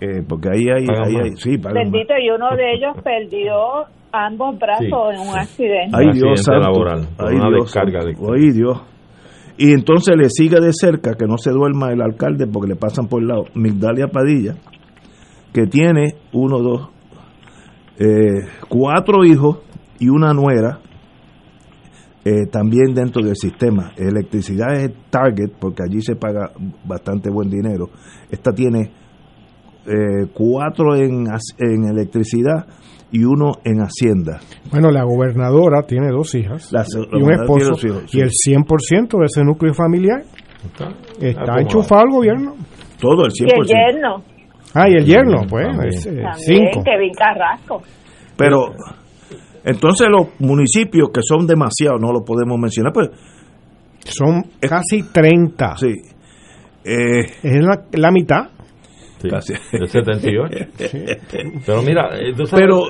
Eh, 0.00 0.22
porque 0.28 0.48
ahí 0.52 0.64
hay, 0.68 0.84
ahí 0.88 1.30
sí, 1.36 1.56
más. 1.58 1.72
Bendito, 1.72 2.14
y 2.20 2.30
uno 2.30 2.56
de 2.56 2.74
ellos 2.74 2.96
perdió 3.04 3.84
ambos 4.12 4.58
brazos 4.58 4.80
Sí, 4.80 4.86
en 5.14 5.20
un 5.20 5.32
sí. 5.34 5.38
accidente. 5.38 5.90
Ay, 5.96 6.06
Dios 6.12 6.42
santo. 6.42 6.60
laboral, 6.60 7.06
Ay, 7.18 7.36
una 7.36 7.48
Dios 7.50 7.64
descarga 7.64 8.04
de- 8.04 8.16
Ay, 8.34 8.50
Dios. 8.52 8.82
Y 9.56 9.72
entonces 9.72 10.16
le 10.16 10.28
sigue 10.30 10.60
de 10.60 10.72
cerca, 10.72 11.14
que 11.14 11.26
no 11.26 11.38
se 11.38 11.50
duerma 11.50 11.92
el 11.92 12.02
alcalde 12.02 12.46
porque 12.46 12.70
le 12.70 12.76
pasan 12.76 13.06
por 13.06 13.22
el 13.22 13.28
lado, 13.28 13.44
Migdalia 13.54 14.08
Padilla, 14.08 14.56
que 15.52 15.66
tiene 15.66 16.16
uno, 16.32 16.58
dos, 16.58 16.88
eh, 17.98 18.48
cuatro 18.68 19.24
hijos 19.24 19.58
y 20.00 20.08
una 20.08 20.32
nuera, 20.32 20.80
eh, 22.24 22.46
también 22.50 22.94
dentro 22.94 23.22
del 23.22 23.36
sistema. 23.36 23.92
Electricidad 23.96 24.74
es 24.74 24.90
Target, 25.10 25.52
porque 25.60 25.82
allí 25.86 26.00
se 26.00 26.16
paga 26.16 26.50
bastante 26.84 27.30
buen 27.30 27.48
dinero. 27.48 27.90
Esta 28.30 28.52
tiene 28.52 28.90
eh, 29.86 30.26
cuatro 30.32 30.96
en, 30.96 31.26
en 31.58 31.84
electricidad 31.84 32.66
y 33.16 33.24
uno 33.24 33.52
en 33.64 33.78
Hacienda. 33.80 34.40
Bueno, 34.72 34.90
la 34.90 35.04
gobernadora 35.04 35.82
tiene 35.86 36.08
dos 36.10 36.34
hijas 36.34 36.72
La- 36.72 36.84
y 37.12 37.22
un 37.22 37.32
esposo. 37.32 37.70
dos 37.70 37.84
hijos, 37.84 38.02
sí. 38.10 38.18
Y 38.18 38.20
el 38.22 38.30
100% 38.30 39.18
de 39.18 39.24
ese 39.26 39.44
núcleo 39.44 39.72
familiar 39.72 40.22
Está, 41.20 41.60
enchufado 41.60 42.02
al 42.02 42.10
gobierno. 42.10 42.54
Todo 42.98 43.26
el 43.26 43.32
Y 43.38 43.44
el 43.44 43.50
100%. 43.50 43.66
yerno, 43.68 44.22
Ah, 44.74 44.88
y 44.88 44.94
el 44.94 45.04
yerno, 45.04 45.42
pues, 45.48 45.66
también. 45.68 45.88
es, 45.94 46.06
eh, 46.06 46.10
también, 46.22 46.34
cinco. 46.72 46.82
Kevin 46.84 47.12
Carrasco. 47.16 47.82
Pero 48.36 48.72
entonces 49.64 50.08
los 50.10 50.28
municipios 50.40 51.10
que 51.14 51.20
son 51.22 51.46
demasiados, 51.46 52.00
no 52.00 52.12
lo 52.12 52.24
podemos 52.24 52.58
mencionar, 52.58 52.92
pues 52.92 53.10
Son 54.06 54.42
casi 54.60 55.02
30. 55.12 55.76
sí. 55.76 55.94
Eh, 56.84 57.20
Es 57.42 57.64
la, 57.64 57.84
la 57.92 58.10
mitad. 58.10 58.48
Sí, 59.24 59.30
Casi. 59.30 59.52
del 59.72 59.88
78. 59.88 60.66
Pero 61.66 61.82
mira, 61.82 62.08
eh, 62.18 62.32
tú 62.36 62.46
sabes- 62.46 62.64
pero 62.66 62.82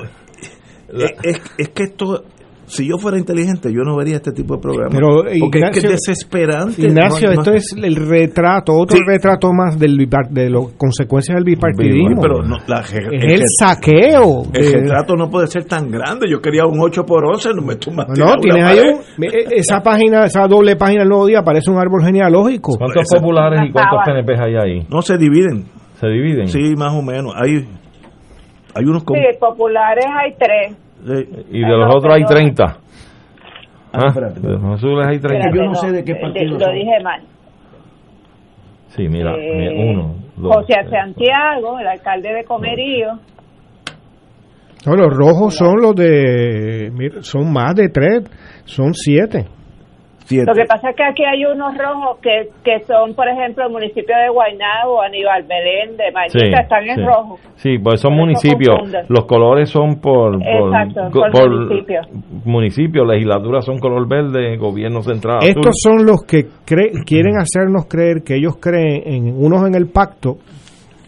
la- 0.91 1.05
es, 1.23 1.41
es 1.57 1.69
que 1.69 1.83
esto 1.83 2.23
si 2.67 2.87
yo 2.89 2.97
fuera 2.97 3.19
inteligente, 3.19 3.71
yo 3.71 3.83
no 3.83 3.95
vería 3.95 4.15
este 4.15 4.31
tipo 4.31 4.55
de 4.55 4.59
programas. 4.59 4.95
Pero, 4.95 5.17
porque 5.39 5.59
Ignacio- 5.59 5.67
es 5.69 5.71
que 5.81 5.85
es 5.93 6.01
desesperante. 6.01 6.81
Ignacio, 6.81 7.27
No- 7.29 7.35
no- 7.35 7.41
esto 7.41 7.53
es 7.53 7.75
el 7.77 7.95
retrato, 7.95 8.73
otro 8.73 8.97
retrato 9.05 9.53
más 9.53 9.77
del 9.77 9.95
de 10.31 10.49
las 10.49 10.73
consecuencias 10.75 11.35
del 11.35 11.43
bipartidismo. 11.43 12.19
Pero 12.23 12.41
no, 12.41 12.57
la- 12.65 12.79
es 12.79 12.91
el 12.95 13.43
saqueo. 13.59 14.45
El 14.51 14.63
de- 14.65 14.79
retrato 14.79 15.15
no 15.15 15.29
puede 15.29 15.45
ser 15.45 15.65
tan 15.65 15.91
grande. 15.91 16.25
Yo 16.27 16.41
quería 16.41 16.65
un 16.65 16.79
8 16.79 17.03
por 17.05 17.23
11 17.25 17.49
no 17.53 17.61
me 17.61 17.75
tumba 17.75 18.07
no, 18.17 18.33
tienes 18.41 18.63
ahí 18.65 18.79
un- 18.79 19.23
e- 19.25 19.57
esa 19.57 19.83
página, 19.83 20.25
esa 20.25 20.47
doble 20.47 20.75
página 20.75 21.01
del 21.01 21.09
Nuevo 21.09 21.27
Día 21.27 21.43
parece 21.43 21.69
un 21.69 21.77
árbol 21.77 22.03
genealógico. 22.03 22.77
¿Cuántos 22.79 23.03
populares 23.13 23.59
y 23.69 23.71
cuántos 23.71 23.99
PNP 24.05 24.33
hay 24.39 24.55
ahí? 24.55 24.87
No 24.89 25.03
se 25.03 25.19
dividen. 25.19 25.65
¿Se 25.95 26.07
dividen? 26.07 26.47
Sí, 26.47 26.75
más 26.77 26.93
o 26.93 27.01
menos. 27.01 27.33
Hay, 27.35 27.67
hay 28.75 28.83
unos 28.85 29.03
con- 29.03 29.17
Sí, 29.17 29.23
populares 29.39 30.05
hay 30.05 30.33
tres. 30.37 30.77
Y 31.51 31.59
de 31.61 31.67
los 31.77 31.93
otros 31.95 32.13
hay 32.13 32.23
30. 32.23 32.77
Ah, 33.93 34.07
espérate, 34.07 34.39
de 34.41 34.49
los 34.49 34.63
azules 34.63 35.07
hay 35.07 35.19
30. 35.19 35.47
Espérate, 35.47 36.45
no, 36.45 36.57
Lo 36.59 36.73
dije 36.73 37.03
mal. 37.03 37.21
Sí, 38.89 39.07
mira, 39.09 39.35
Eh, 39.37 39.91
uno, 39.91 40.15
dos. 40.37 40.55
José 40.55 40.73
Santiago, 40.89 41.79
el 41.79 41.87
alcalde 41.87 42.33
de 42.33 42.43
Comerío. 42.45 43.19
No, 44.85 44.95
los 44.95 45.15
rojos 45.17 45.55
son 45.55 45.81
los 45.81 45.95
de, 45.95 46.91
mira, 46.93 47.21
son 47.21 47.51
más 47.51 47.73
de 47.75 47.89
tres, 47.89 48.23
son 48.65 48.93
siete. 48.93 49.45
Lo 50.31 50.53
que 50.55 50.65
pasa 50.65 50.89
es 50.89 50.95
que 50.95 51.03
aquí 51.03 51.23
hay 51.23 51.45
unos 51.45 51.77
rojos 51.77 52.17
que, 52.21 52.49
que 52.63 52.79
son, 52.85 53.13
por 53.13 53.27
ejemplo, 53.27 53.65
el 53.67 53.71
municipio 53.71 54.15
de 54.17 54.29
Guaynabo, 54.29 55.01
Aníbal 55.01 55.43
Belén, 55.43 55.95
de 55.97 56.05
Sí, 56.07 56.13
Mayita, 56.39 56.61
están 56.61 56.83
en 56.89 56.95
sí. 56.95 57.01
rojo. 57.05 57.37
Sí, 57.57 57.77
pues 57.77 58.01
son 58.01 58.11
Por 58.13 58.19
municipios. 58.21 58.79
Los 59.07 59.25
colores 59.25 59.69
son 59.69 59.99
por, 60.01 60.31
por, 60.39 60.41
Exacto, 60.41 61.01
go- 61.11 61.25
por 61.31 61.49
municipio. 61.51 62.01
municipio, 62.43 63.05
legislaturas 63.05 63.65
son 63.65 63.77
color 63.77 64.07
verde, 64.07 64.57
gobierno 64.57 65.01
central. 65.01 65.37
azul. 65.37 65.49
Estos 65.49 65.73
son 65.83 66.05
los 66.05 66.23
que 66.27 66.45
cre- 66.65 67.05
quieren 67.05 67.37
hacernos 67.37 67.85
creer 67.87 68.23
que 68.25 68.35
ellos 68.37 68.57
creen 68.59 69.03
en 69.05 69.35
unos 69.35 69.67
en 69.67 69.75
el 69.75 69.87
pacto 69.91 70.37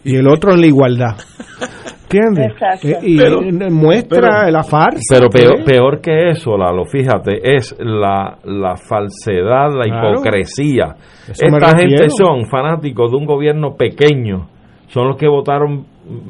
y 0.04 0.14
el 0.16 0.28
otro 0.28 0.52
en 0.52 0.60
la 0.60 0.66
igualdad. 0.68 1.16
¿Entiendes? 2.10 2.52
Eh, 2.84 2.98
y 3.02 3.18
Pero- 3.18 3.42
muestra 3.70 4.40
pero- 4.44 4.50
la 4.50 4.62
farsa. 4.62 5.00
Pero 5.10 5.28
peor, 5.28 5.64
peor 5.64 6.00
que 6.00 6.30
eso, 6.30 6.56
Lalo, 6.56 6.84
fíjate, 6.86 7.54
es 7.56 7.76
la, 7.78 8.38
la 8.44 8.76
falsedad, 8.76 9.70
la 9.74 9.84
Claro. 9.84 10.12
hipocresía. 10.12 10.94
Esta 11.28 11.78
gente 11.78 12.08
son 12.10 12.46
fanáticos 12.50 13.10
de 13.10 13.16
un 13.18 13.26
gobierno 13.26 13.74
pequeño, 13.76 14.48
son 14.88 15.08
los 15.08 15.16
que 15.18 15.28
votaron 15.28 15.84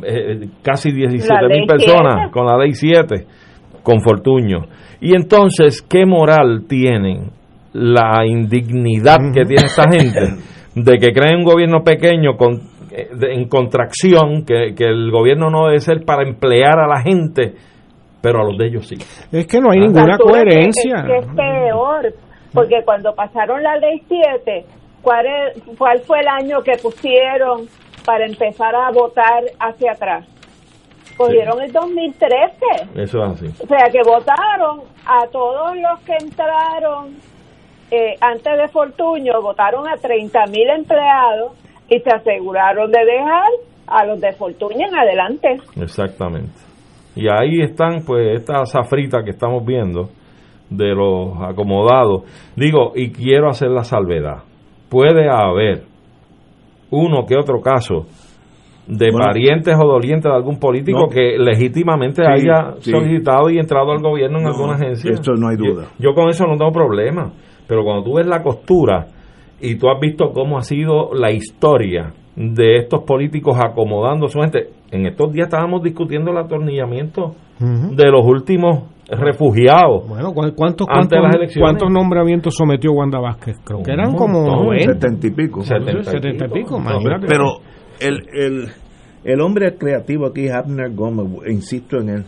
eh, 0.05 0.49
casi 0.63 0.91
17 0.91 1.33
La 1.43 1.49
mil 1.49 1.67
personas 1.67 2.15
7. 2.17 2.31
con 2.33 2.47
la 2.47 2.59
ley 2.59 2.73
7, 2.73 3.27
con 3.85 4.01
Fortuño. 4.01 4.65
Y 5.01 5.15
entonces, 5.15 5.83
¿qué 5.83 6.05
moral 6.05 6.65
tienen? 6.69 7.31
La 7.73 8.27
indignidad 8.27 9.19
que 9.33 9.45
tiene 9.45 9.67
esta 9.67 9.85
gente 9.89 10.35
de 10.75 10.99
que 10.99 11.13
creen 11.13 11.37
un 11.39 11.45
gobierno 11.45 11.85
pequeño 11.85 12.37
con, 12.37 12.59
de- 13.07 13.35
en 13.35 13.49
contracción, 13.49 14.45
que, 14.45 14.75
que 14.77 14.85
el 14.85 15.11
gobierno 15.11 15.51
no 15.51 15.67
debe 15.67 15.81
ser 15.81 16.05
para 16.05 16.23
emplear 16.29 16.79
a 16.79 16.87
la 16.89 17.01
gente, 17.03 17.55
pero 18.23 18.41
a 18.41 18.45
los 18.45 18.57
de 18.59 18.67
ellos 18.67 18.87
sí. 18.87 18.97
Es 19.33 19.47
que 19.47 19.61
no 19.61 19.71
hay 19.71 19.81
ninguna 19.81 20.17
que- 20.17 20.23
coherencia. 20.25 20.97
Es, 21.01 21.05
que 21.07 21.19
es 21.19 21.27
peor, 21.37 22.13
porque 22.53 22.77
cuando 22.85 23.15
pasaron 23.15 23.63
la 23.63 23.77
ley 23.77 24.01
7, 24.09 24.65
¿cuál, 25.03 25.27
es- 25.27 25.63
¿cuál 25.79 25.99
fue 26.01 26.21
el 26.21 26.29
año 26.29 26.61
que 26.63 26.77
pusieron 26.83 27.67
para 28.05 28.27
empezar 28.27 28.75
a 28.75 28.91
votar 28.91 29.43
hacia 29.61 29.93
atrás? 29.93 30.27
Cogieron 31.17 31.61
el 31.61 31.73
2013. 31.73 32.57
Eso 32.95 33.25
es 33.25 33.31
así. 33.33 33.47
O 33.65 33.67
sea, 33.67 33.89
que 33.91 33.99
votaron 34.07 34.83
a 35.05 35.27
todos 35.33 35.77
los 35.77 35.99
que 36.05 36.13
entraron 36.21 37.17
eh, 37.91 38.15
antes 38.21 38.57
de 38.59 38.69
Fortuño, 38.69 39.41
votaron 39.43 39.89
a 39.89 39.97
30 39.97 40.45
mil 40.47 40.69
empleados 40.69 41.53
y 41.89 41.99
se 42.01 42.11
aseguraron 42.11 42.91
de 42.91 43.01
dejar 43.05 43.49
a 43.87 44.05
los 44.07 44.21
de 44.21 44.33
Fortuño 44.33 44.87
en 44.89 44.95
adelante. 44.97 45.49
Exactamente. 45.81 46.53
Y 47.17 47.27
ahí 47.29 47.61
están, 47.63 48.03
pues, 48.07 48.39
esta 48.41 48.65
zafrita 48.67 49.23
que 49.25 49.31
estamos 49.31 49.65
viendo 49.65 50.09
de 50.71 50.95
los 50.95 51.31
acomodados. 51.43 52.23
Digo, 52.55 52.93
y 52.95 53.11
quiero 53.11 53.49
hacer 53.49 53.71
la 53.71 53.85
salvedad. 53.85 54.43
Puede 54.91 55.29
haber 55.31 55.83
uno 56.91 57.25
que 57.27 57.37
otro 57.37 57.61
caso 57.61 58.07
de 58.87 59.11
Bueno. 59.11 59.27
parientes 59.27 59.75
o 59.79 59.87
dolientes 59.87 60.25
de 60.31 60.35
algún 60.37 60.59
político 60.59 61.01
No. 61.01 61.09
que 61.09 61.37
legítimamente 61.39 62.23
Sí, 62.23 62.29
haya 62.31 62.73
sí. 62.81 62.91
solicitado 62.91 63.51
y 63.51 63.59
entrado 63.59 63.93
al 63.93 64.01
gobierno 64.01 64.39
en 64.39 64.45
No, 64.45 64.51
alguna 64.51 64.75
agencia. 64.77 65.11
esto 65.13 65.33
no 65.35 65.49
hay 65.49 65.57
duda. 65.57 65.89
Yo, 65.99 66.11
yo 66.11 66.15
con 66.15 66.29
eso 66.31 66.47
no 66.47 66.57
tengo 66.57 66.73
problema. 66.73 67.31
Pero 67.67 67.85
cuando 67.85 68.03
tú 68.05 68.15
ves 68.15 68.27
la 68.27 68.43
costura 68.43 69.07
y 69.61 69.77
tú 69.77 69.89
has 69.89 70.01
visto 70.01 70.33
cómo 70.33 70.59
ha 70.59 70.63
sido 70.63 71.13
la 71.15 71.31
historia 71.33 72.13
de 72.37 72.79
estos 72.79 73.03
políticos 73.03 73.59
acomodando 73.59 74.29
su 74.29 74.39
gente, 74.41 74.71
en 74.93 75.07
estos 75.07 75.33
días 75.33 75.47
estábamos 75.49 75.83
discutiendo 75.83 76.31
el 76.31 76.39
atornillamiento 76.39 77.35
de 77.59 78.11
los 78.11 78.25
últimos 78.25 78.85
refugiados. 79.11 80.09
Bueno, 80.09 80.33
¿cu- 80.33 80.55
¿cuántos, 80.55 80.87
Antes 80.89 81.09
de 81.11 81.17
cuántos, 81.17 81.23
las 81.23 81.35
elecciones. 81.35 81.65
cuántos 81.71 81.91
nombramientos 81.91 82.55
sometió 82.55 82.93
Wanda 82.93 83.19
Vázquez? 83.19 83.57
Creo 83.65 83.83
que 83.83 83.93
eran 83.93 84.15
como 84.15 84.43
montón, 84.43 84.67
90. 84.67 84.93
setenta 84.93 85.27
y 85.27 85.31
pico. 85.31 85.63
Setenta 85.63 86.47
y 86.47 86.49
pico, 86.51 86.79
imagínate. 86.79 87.27
Pero 87.27 87.45
el, 88.01 88.23
el, 88.33 88.69
el 89.25 89.41
hombre 89.41 89.77
creativo 89.77 90.27
aquí, 90.27 90.49
Abner 90.49 90.95
Gómez, 90.95 91.27
insisto 91.51 91.99
en 91.99 92.09
él, 92.11 92.25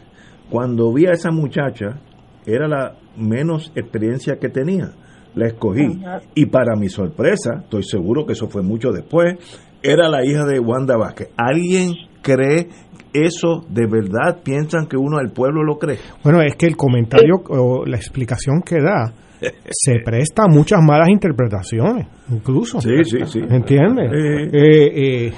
cuando 0.51 0.93
vi 0.93 1.07
a 1.07 1.12
esa 1.12 1.31
muchacha, 1.31 2.01
era 2.47 2.66
la 2.66 2.95
menos 3.16 3.71
experiencia 3.77 4.37
que 4.40 4.49
tenía. 4.49 4.90
La 5.35 5.47
escogí. 5.49 6.01
Y 6.35 6.47
para 6.47 6.77
mi 6.77 6.88
sorpresa, 6.88 7.61
estoy 7.62 7.83
seguro 7.85 8.27
que 8.27 8.33
eso 8.33 8.49
fue 8.49 8.62
mucho 8.62 8.90
después, 8.93 9.37
era 9.83 10.09
la 10.09 10.25
hija 10.25 10.45
de 10.45 10.59
Wanda 10.61 10.97
Vázquez. 10.97 11.29
¿Alguien 11.37 11.93
cree 12.23 12.69
eso 13.12 13.64
de 13.69 13.87
verdad? 13.87 14.40
¿Piensan 14.43 14.87
que 14.87 14.97
uno 14.97 15.19
del 15.19 15.31
pueblo 15.33 15.62
lo 15.62 15.79
cree? 15.79 15.99
Bueno, 16.23 16.40
es 16.43 16.55
que 16.57 16.66
el 16.66 16.77
comentario 16.77 17.37
o 17.49 17.85
la 17.87 17.97
explicación 17.97 18.61
que 18.64 18.77
da 18.77 19.12
se 19.71 20.01
presta 20.05 20.43
a 20.45 20.49
muchas 20.49 20.81
malas 20.83 21.09
interpretaciones, 21.09 22.07
incluso. 22.31 22.81
Sí, 22.81 23.03
sí, 23.05 23.19
sí. 23.27 23.40
¿Entiendes? 23.49 24.12
Eh. 24.12 24.51
Eh, 24.53 25.27
eh, 25.29 25.33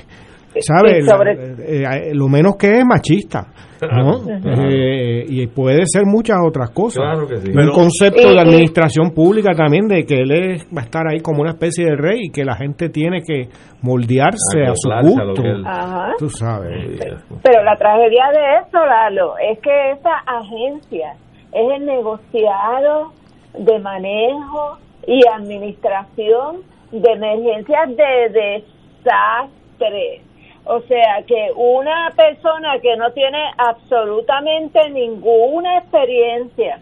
¿Sabe? 0.61 1.03
Sobre- 1.03 1.81
La- 1.83 1.97
eh, 1.97 2.15
lo 2.15 2.29
menos 2.29 2.57
que 2.57 2.79
es 2.79 2.85
machista. 2.85 3.47
¿No? 3.91 4.69
Eh, 4.69 5.25
y 5.29 5.47
puede 5.49 5.83
ser 5.87 6.05
muchas 6.07 6.37
otras 6.47 6.71
cosas. 6.71 7.03
Claro 7.05 7.27
que 7.27 7.37
sí. 7.37 7.49
Un 7.51 7.55
Pero- 7.57 7.73
concepto 7.73 8.21
Eh, 8.23 8.31
de 8.31 8.37
eh. 8.37 8.41
administración 8.41 9.11
pública 9.11 9.53
también 9.55 9.89
de 9.89 10.05
que 10.05 10.21
él 10.23 10.31
es- 10.33 10.65
va 10.67 10.83
a 10.83 10.85
estar 10.85 11.03
ahí 11.11 11.21
como 11.21 11.41
una 11.43 11.51
especie 11.51 11.85
de 11.87 11.97
rey 11.97 12.21
y 12.25 12.31
que 12.31 12.45
la 12.45 12.55
gente 12.57 12.89
tiene 12.89 13.21
que 13.27 13.49
moldearse 13.83 14.63
a 14.67 14.73
su 14.75 14.91
a 14.93 15.01
gusto. 15.03 15.43
que 15.43 15.49
él- 15.49 15.65
Ajá. 15.67 16.13
Tú 16.19 16.29
sabes. 16.29 16.99
Pero 17.43 17.63
la 17.65 17.77
tragedia 17.77 18.25
de 18.33 18.59
eso, 18.69 18.79
Lalo, 18.85 19.35
es 19.39 19.59
que 19.61 19.91
esa 19.93 20.17
agencia 20.27 21.15
es 21.53 21.79
el 21.81 21.87
negociado 21.87 23.13
de 23.59 23.79
manejo 23.81 24.79
y 25.07 25.21
administración 25.35 26.59
de 26.93 27.13
emergencias 27.13 27.89
de 27.97 28.63
desastre. 29.05 30.21
O 30.65 30.81
sea, 30.83 31.23
que 31.27 31.51
una 31.57 32.13
persona 32.17 32.79
que 32.81 32.97
no 32.97 33.11
tiene 33.13 33.39
absolutamente 33.59 34.91
ninguna 34.91 35.79
experiencia 35.79 36.79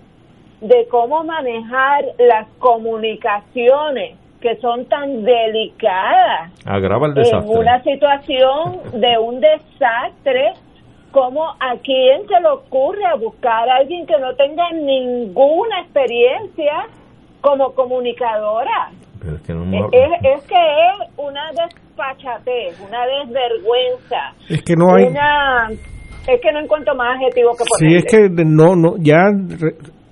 de 0.61 0.87
cómo 0.89 1.25
manejar 1.25 2.05
las 2.19 2.47
comunicaciones 2.59 4.17
que 4.41 4.57
son 4.57 4.87
tan 4.87 5.23
delicadas 5.25 6.51
Agrava 6.65 7.07
el 7.07 7.13
en 7.13 7.23
desastre. 7.23 7.59
una 7.59 7.83
situación 7.83 8.81
de 9.01 9.19
un 9.19 9.41
desastre, 9.41 10.53
como 11.11 11.45
a 11.49 11.77
quién 11.83 12.27
se 12.29 12.41
le 12.41 12.49
ocurre 12.49 13.05
a 13.05 13.15
buscar 13.17 13.69
a 13.69 13.77
alguien 13.77 14.07
que 14.07 14.19
no 14.19 14.35
tenga 14.37 14.71
ninguna 14.73 15.81
experiencia 15.81 16.87
como 17.41 17.73
comunicadora. 17.75 18.91
Pero 19.21 19.37
es 19.37 19.43
que 19.43 19.53
no 19.53 19.65
Es, 19.65 19.93
hemos- 19.95 20.25
es 20.25 20.43
que 20.47 20.55
es 20.57 21.09
una 21.19 21.51
despachatez, 22.01 22.81
una 22.81 22.99
desvergüenza. 23.07 24.35
Es 24.49 24.63
que 24.63 24.75
no 24.77 24.95
hay. 24.95 25.05
Una, 25.07 25.69
es 25.71 26.41
que 26.41 26.53
no 26.53 26.61
encuentro 26.61 26.95
más 26.95 27.17
adjetivos 27.17 27.57
que 27.59 27.65
Sí, 27.65 27.85
ponerle. 27.85 27.99
es 27.99 28.05
que 28.37 28.45
no, 28.45 28.77
no, 28.77 28.97
ya, 28.99 29.25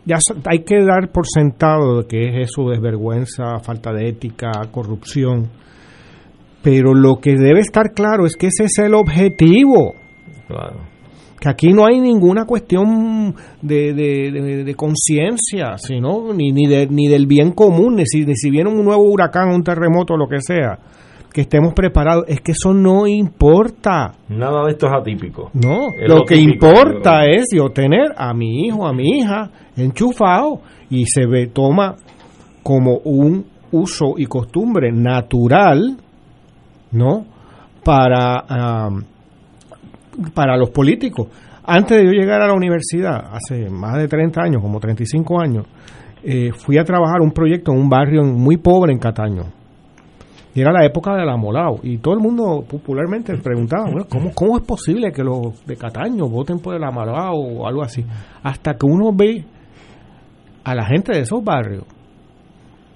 ya 0.05 0.17
hay 0.51 0.61
que 0.65 0.83
dar 0.85 1.11
por 1.13 1.27
sentado 1.27 2.07
que 2.09 2.29
es 2.29 2.49
eso, 2.51 2.69
desvergüenza, 2.71 3.59
falta 3.61 3.93
de 3.93 4.09
ética, 4.09 4.51
corrupción. 4.71 5.49
Pero 6.63 6.93
lo 6.95 7.17
que 7.21 7.37
debe 7.37 7.61
estar 7.61 7.93
claro 7.95 8.27
es 8.27 8.37
que 8.37 8.49
ese 8.49 8.65
es 8.65 8.79
el 8.79 8.95
objetivo. 8.95 9.95
Claro. 10.49 10.81
Que 11.41 11.49
aquí 11.49 11.69
no 11.73 11.87
hay 11.87 12.01
ninguna 12.01 12.45
cuestión 12.47 13.33
de, 13.63 13.93
de, 13.95 14.33
de- 14.33 14.65
de 14.65 14.75
conciencia, 14.75 15.79
sino 15.79 16.33
ni, 16.35 16.51
ni, 16.51 16.67
de- 16.67 16.89
ni 16.89 17.07
del 17.07 17.27
bien 17.29 17.53
común, 17.53 17.95
ni 17.95 18.07
si, 18.07 18.25
ni 18.27 18.35
si 18.35 18.51
viene 18.51 18.69
un 18.71 18.85
nuevo 18.85 19.05
huracán, 19.05 19.51
un 19.55 19.63
terremoto, 19.63 20.17
lo 20.17 20.27
que 20.27 20.41
sea. 20.41 20.79
Que 21.39 21.43
estemos 21.43 21.73
preparados. 21.73 22.25
Es 22.27 22.41
que 22.41 22.51
eso 22.51 22.75
no 22.75 23.07
importa. 23.07 24.13
Nada 24.29 24.65
de 24.65 24.73
esto 24.73 24.89
es 24.89 24.93
atípico. 24.93 25.53
No, 25.55 25.93
Es 25.97 26.09
lo, 26.09 26.17
lo 26.17 26.25
que 26.25 26.35
típico, 26.35 26.67
importa 26.67 27.27
es 27.27 27.45
yo 27.55 27.71
tener 27.71 28.13
a 28.17 28.35
mi 28.35 28.67
hijo, 28.67 28.85
a 28.85 28.93
mi 28.93 29.21
hija 29.21 29.49
enchufado 29.77 30.63
y 30.91 31.05
se 31.07 31.27
ve, 31.27 31.47
toma 31.47 31.95
como 32.65 32.97
un 33.05 33.47
uso 33.71 34.15
y 34.17 34.27
costumbre 34.27 34.91
natural, 34.91 35.99
¿no? 36.91 37.25
Para, 37.85 38.91
para 40.35 40.57
los 40.57 40.71
políticos. 40.71 41.29
Antes 41.63 41.99
de 41.99 42.05
yo 42.05 42.11
llegar 42.11 42.43
a 42.43 42.49
la 42.49 42.55
universidad, 42.55 43.31
hace 43.33 43.71
más 43.71 43.97
de 43.97 44.09
30 44.09 44.43
años, 44.43 44.61
como 44.61 44.81
35 44.81 45.41
años, 45.41 45.67
eh, 46.25 46.51
fui 46.51 46.79
a 46.79 46.85
trabajar 46.85 47.21
un 47.21 47.31
proyecto 47.31 47.71
en 47.71 47.79
un 47.79 47.89
barrio 47.89 48.25
muy 48.25 48.57
pobre 48.57 48.93
en 48.93 48.99
Cataño. 48.99 49.58
Y 50.55 50.61
era 50.61 50.73
la 50.73 50.85
época 50.85 51.15
del 51.15 51.29
amolao. 51.29 51.81
Y 51.83 51.99
todo 51.99 52.15
el 52.15 52.21
mundo 52.21 52.65
popularmente 52.69 53.37
preguntaba, 53.39 53.85
bueno, 53.85 54.07
¿cómo, 54.09 54.33
¿cómo 54.35 54.59
es 54.59 54.65
posible 54.65 55.13
que 55.13 55.23
los 55.23 55.65
de 55.67 55.77
Cataño 55.77 56.29
voten 56.29 56.59
por 56.59 56.75
el 56.75 56.85
amolao 56.85 57.37
o 57.37 57.67
algo 57.67 57.83
así? 57.83 58.05
Hasta 58.43 58.75
que 58.75 58.87
uno 58.87 59.13
ve 59.15 59.45
a 60.65 60.75
la 60.75 60.85
gente 60.85 61.13
de 61.13 61.21
esos 61.21 61.43
barrios. 61.43 61.85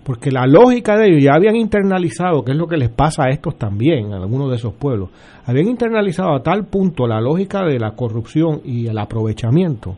Porque 0.04 0.32
la 0.32 0.46
lógica 0.46 0.96
de 0.96 1.06
ellos 1.08 1.22
ya 1.22 1.34
habían 1.34 1.54
internalizado, 1.54 2.42
que 2.44 2.52
es 2.52 2.58
lo 2.58 2.66
que 2.66 2.76
les 2.76 2.90
pasa 2.90 3.24
a 3.24 3.30
estos 3.30 3.56
también, 3.56 4.12
a 4.12 4.16
algunos 4.16 4.50
de 4.50 4.56
esos 4.56 4.74
pueblos, 4.74 5.10
habían 5.46 5.68
internalizado 5.68 6.34
a 6.34 6.42
tal 6.42 6.66
punto 6.66 7.06
la 7.06 7.20
lógica 7.20 7.64
de 7.64 7.78
la 7.78 7.92
corrupción 7.92 8.60
y 8.64 8.88
el 8.88 8.98
aprovechamiento, 8.98 9.96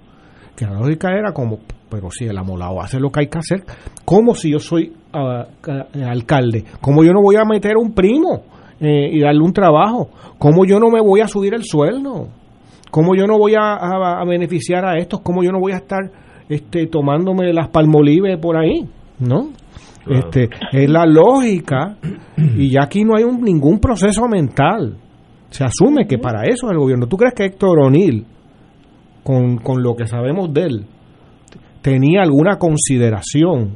que 0.55 0.67
la 0.67 0.75
lógica 0.75 1.09
era 1.11 1.33
como, 1.33 1.61
pero 1.89 2.11
si 2.11 2.27
el 2.27 2.37
amolado 2.37 2.83
hace 2.83 3.01
lo 3.01 3.11
que 3.11 3.21
hay 3.21 3.29
que 3.29 3.39
hacer, 3.39 3.65
como 4.05 4.35
si 4.35 4.51
yo 4.51 4.59
soy 4.59 4.93
ca- 5.61 5.87
alcalde, 6.09 6.65
como 6.81 7.03
yo 7.05 7.13
no 7.13 7.23
voy 7.23 7.37
a 7.37 7.45
meter 7.45 7.73
a 7.77 7.81
un 7.81 7.93
primo 7.93 8.43
eh, 8.81 9.09
y 9.13 9.21
darle 9.21 9.41
un 9.43 9.53
trabajo, 9.53 10.11
como 10.39 10.65
yo 10.65 10.79
no 10.79 10.91
me 10.91 11.01
voy 11.01 11.21
a 11.21 11.29
subir 11.29 11.55
el 11.55 11.65
sueldo, 11.65 12.29
cómo 12.91 13.15
yo 13.15 13.27
no 13.27 13.39
voy 13.39 13.55
a, 13.55 13.75
a- 13.75 14.21
a 14.21 14.25
beneficiar 14.25 14.85
a 14.85 14.99
estos, 14.99 15.21
cómo 15.21 15.43
yo 15.43 15.51
no 15.53 15.61
voy 15.61 15.73
a 15.73 15.77
estar 15.77 16.01
este, 16.49 16.87
tomándome 16.87 17.53
las 17.53 17.69
palmolives 17.69 18.39
por 18.39 18.57
ahí, 18.57 18.87
¿no? 19.19 19.49
Claro. 20.05 20.21
Este, 20.29 20.51
es 20.73 20.91
la 20.91 21.07
lógica 21.07 21.97
y 22.37 22.71
ya 22.71 22.83
aquí 22.83 23.05
no 23.05 23.17
hay 23.17 23.25
un, 23.25 23.41
ningún 23.41 23.79
proceso 23.79 24.29
mental. 24.29 24.99
Se 25.49 25.65
asume 25.65 26.07
que 26.07 26.19
para 26.19 26.43
eso 26.45 26.67
es 26.67 26.73
el 26.73 26.79
gobierno. 26.79 27.07
¿Tú 27.07 27.17
crees 27.17 27.33
que 27.33 27.45
Héctor 27.47 27.79
O'Neill, 27.81 28.27
con, 29.23 29.57
con 29.59 29.83
lo 29.83 29.95
que 29.95 30.07
sabemos 30.07 30.53
de 30.53 30.63
él, 30.65 30.85
tenía 31.81 32.21
alguna 32.23 32.59
consideración, 32.59 33.71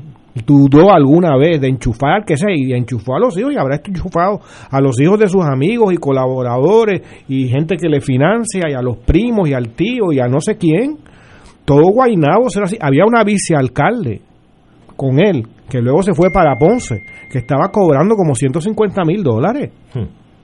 dudó 0.44 0.92
alguna 0.92 1.36
vez 1.36 1.60
de 1.60 1.68
enchufar, 1.68 2.24
que 2.24 2.36
sé, 2.36 2.46
y 2.54 2.72
enchufó 2.72 3.16
a 3.16 3.20
los 3.20 3.36
hijos 3.38 3.52
y 3.52 3.56
habrá 3.58 3.76
enchufado 3.84 4.40
a 4.70 4.80
los 4.80 5.00
hijos 5.00 5.18
de 5.18 5.28
sus 5.28 5.44
amigos 5.44 5.92
y 5.92 5.96
colaboradores 5.96 7.02
y 7.28 7.48
gente 7.48 7.76
que 7.76 7.88
le 7.88 8.00
financia 8.00 8.62
y 8.68 8.74
a 8.74 8.82
los 8.82 8.96
primos 8.98 9.48
y 9.48 9.54
al 9.54 9.68
tío 9.70 10.12
y 10.12 10.20
a 10.20 10.26
no 10.28 10.40
sé 10.40 10.56
quién? 10.56 10.98
Todo 11.64 11.82
Guainabo 11.92 12.48
será 12.48 12.64
así. 12.64 12.76
Había 12.80 13.04
una 13.06 13.24
vicealcalde 13.24 14.22
con 14.96 15.20
él, 15.20 15.46
que 15.68 15.80
luego 15.80 16.02
se 16.02 16.14
fue 16.14 16.30
para 16.30 16.56
Ponce, 16.58 17.02
que 17.30 17.38
estaba 17.38 17.68
cobrando 17.70 18.14
como 18.16 18.34
150 18.34 19.02
mil 19.04 19.22
dólares. 19.22 19.70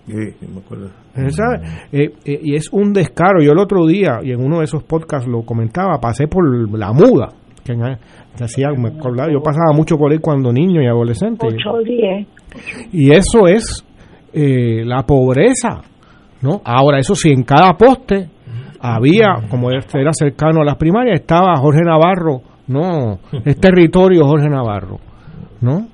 Sí, 0.06 0.12
me 0.52 0.60
acuerdo. 0.60 0.90
¿sabe? 1.30 1.60
Eh, 1.92 2.10
eh, 2.26 2.40
y 2.42 2.54
es 2.56 2.70
un 2.72 2.92
descaro. 2.92 3.40
Yo 3.42 3.52
el 3.52 3.58
otro 3.58 3.86
día, 3.86 4.18
y 4.22 4.32
en 4.32 4.44
uno 4.44 4.58
de 4.58 4.64
esos 4.64 4.82
podcasts 4.82 5.26
lo 5.26 5.42
comentaba, 5.46 5.98
pasé 5.98 6.26
por 6.28 6.44
la 6.78 6.92
muda. 6.92 7.30
Que, 7.64 7.72
en- 7.72 7.98
que 8.36 8.44
hacía, 8.44 8.68
me 8.76 8.88
acordaba, 8.88 9.32
yo 9.32 9.40
pasaba 9.40 9.72
mucho 9.74 9.96
por 9.96 10.12
ahí 10.12 10.18
cuando 10.18 10.52
niño 10.52 10.82
y 10.82 10.86
adolescente. 10.86 11.46
8 11.46 11.70
o 11.70 11.82
10. 11.82 12.26
Y 12.92 13.10
eso 13.10 13.46
es 13.46 13.84
eh, 14.32 14.84
la 14.84 15.04
pobreza. 15.04 15.82
¿no? 16.42 16.60
Ahora, 16.64 16.98
eso 16.98 17.14
sí, 17.14 17.30
en 17.30 17.42
cada 17.42 17.72
poste 17.74 18.28
había, 18.80 19.36
como 19.48 19.70
este 19.70 20.00
era 20.00 20.12
cercano 20.12 20.60
a 20.60 20.64
las 20.64 20.76
primarias, 20.76 21.20
estaba 21.20 21.54
Jorge 21.56 21.82
Navarro. 21.82 22.42
No, 22.66 23.18
es 23.44 23.58
territorio 23.58 24.26
Jorge 24.26 24.48
Navarro. 24.48 24.98
¿no? 25.60 25.88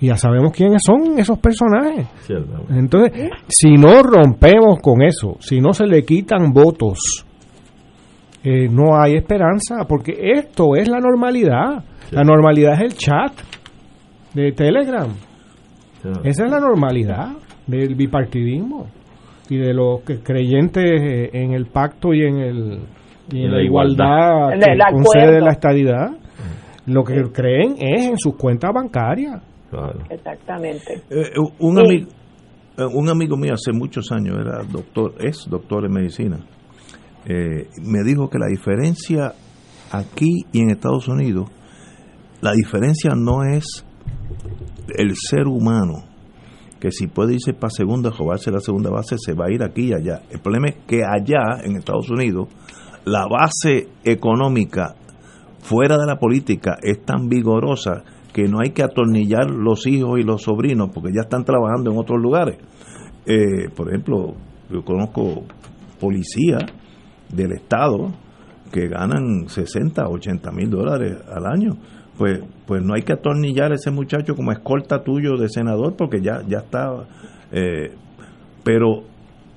Y 0.00 0.08
ya 0.08 0.16
sabemos 0.16 0.52
quiénes 0.52 0.82
son 0.84 1.18
esos 1.18 1.38
personajes. 1.38 2.06
Entonces, 2.70 3.30
si 3.48 3.72
no 3.74 4.02
rompemos 4.02 4.80
con 4.82 5.02
eso, 5.02 5.36
si 5.40 5.60
no 5.60 5.72
se 5.72 5.86
le 5.86 6.04
quitan 6.04 6.52
votos, 6.52 7.24
eh, 8.44 8.68
no 8.68 9.00
hay 9.00 9.14
esperanza, 9.14 9.84
porque 9.88 10.14
esto 10.34 10.74
es 10.76 10.88
la 10.88 10.98
normalidad. 10.98 11.84
La 12.10 12.22
normalidad 12.22 12.74
es 12.74 12.80
el 12.80 12.94
chat 12.94 13.32
de 14.34 14.52
Telegram. 14.52 15.08
Esa 16.24 16.44
es 16.44 16.50
la 16.50 16.58
normalidad 16.58 17.36
del 17.66 17.94
bipartidismo 17.94 18.88
y 19.48 19.58
de 19.58 19.72
los 19.72 20.00
que 20.02 20.20
creyentes 20.20 20.84
eh, 20.84 21.30
en 21.32 21.52
el 21.52 21.66
pacto 21.66 22.12
y 22.12 22.22
en 22.22 22.38
el 22.38 22.80
y 23.30 23.44
en 23.44 23.52
la, 23.52 23.62
igualdad, 23.62 24.48
que 24.58 24.72
el 24.72 24.78
concede 24.92 25.40
la 25.40 25.52
estadidad. 25.52 26.10
Lo 26.86 27.04
que 27.04 27.22
creen 27.32 27.76
es 27.78 28.08
en 28.08 28.18
sus 28.18 28.36
cuentas 28.36 28.72
bancarias. 28.74 29.40
Exactamente. 30.10 31.02
Eh, 31.08 31.30
un, 31.60 31.76
Sí. 31.76 31.82
amigo, 31.84 32.10
eh, 32.78 32.84
un 32.92 33.08
amigo 33.08 33.36
mío 33.36 33.52
hace 33.54 33.72
muchos 33.72 34.10
años 34.10 34.36
era 34.38 34.64
doctor, 34.64 35.14
es 35.20 35.46
doctor 35.48 35.86
en 35.86 35.92
medicina. 35.92 36.38
Eh, 37.26 37.68
me 37.82 38.02
dijo 38.04 38.28
que 38.28 38.38
la 38.38 38.46
diferencia 38.46 39.34
aquí 39.90 40.44
y 40.52 40.60
en 40.60 40.70
Estados 40.70 41.08
Unidos, 41.08 41.50
la 42.40 42.52
diferencia 42.52 43.12
no 43.14 43.44
es 43.44 43.84
el 44.96 45.14
ser 45.16 45.46
humano, 45.46 46.04
que 46.80 46.90
si 46.90 47.06
puede 47.06 47.34
irse 47.34 47.52
para 47.52 47.70
segunda, 47.70 48.10
robarse 48.10 48.50
la 48.50 48.60
segunda 48.60 48.90
base, 48.90 49.16
se 49.18 49.34
va 49.34 49.46
a 49.46 49.52
ir 49.52 49.62
aquí 49.62 49.88
y 49.88 49.92
allá. 49.92 50.22
El 50.30 50.40
problema 50.40 50.68
es 50.68 50.76
que 50.86 51.02
allá, 51.04 51.62
en 51.62 51.76
Estados 51.76 52.10
Unidos, 52.10 52.48
la 53.04 53.26
base 53.28 53.88
económica 54.04 54.96
fuera 55.60 55.96
de 55.96 56.06
la 56.06 56.18
política 56.18 56.76
es 56.82 57.04
tan 57.04 57.28
vigorosa 57.28 58.02
que 58.32 58.48
no 58.48 58.58
hay 58.60 58.70
que 58.70 58.82
atornillar 58.82 59.50
los 59.50 59.86
hijos 59.86 60.18
y 60.18 60.22
los 60.22 60.42
sobrinos 60.42 60.90
porque 60.92 61.10
ya 61.14 61.22
están 61.22 61.44
trabajando 61.44 61.92
en 61.92 61.98
otros 61.98 62.20
lugares. 62.20 62.58
Eh, 63.26 63.68
por 63.76 63.88
ejemplo, 63.88 64.34
yo 64.70 64.84
conozco 64.84 65.44
policías 66.00 66.64
del 67.32 67.52
Estado 67.52 68.12
que 68.70 68.88
ganan 68.88 69.48
60, 69.48 70.08
80 70.08 70.52
mil 70.52 70.70
dólares 70.70 71.18
al 71.30 71.46
año. 71.46 71.76
Pues, 72.16 72.40
pues 72.66 72.82
no 72.82 72.94
hay 72.94 73.02
que 73.02 73.14
atornillar 73.14 73.72
a 73.72 73.74
ese 73.74 73.90
muchacho 73.90 74.34
como 74.34 74.52
escolta 74.52 75.02
tuyo 75.02 75.36
de 75.36 75.48
senador 75.48 75.96
porque 75.96 76.20
ya, 76.20 76.42
ya 76.46 76.58
está. 76.58 77.06
eh, 77.50 77.94
pero 78.64 79.02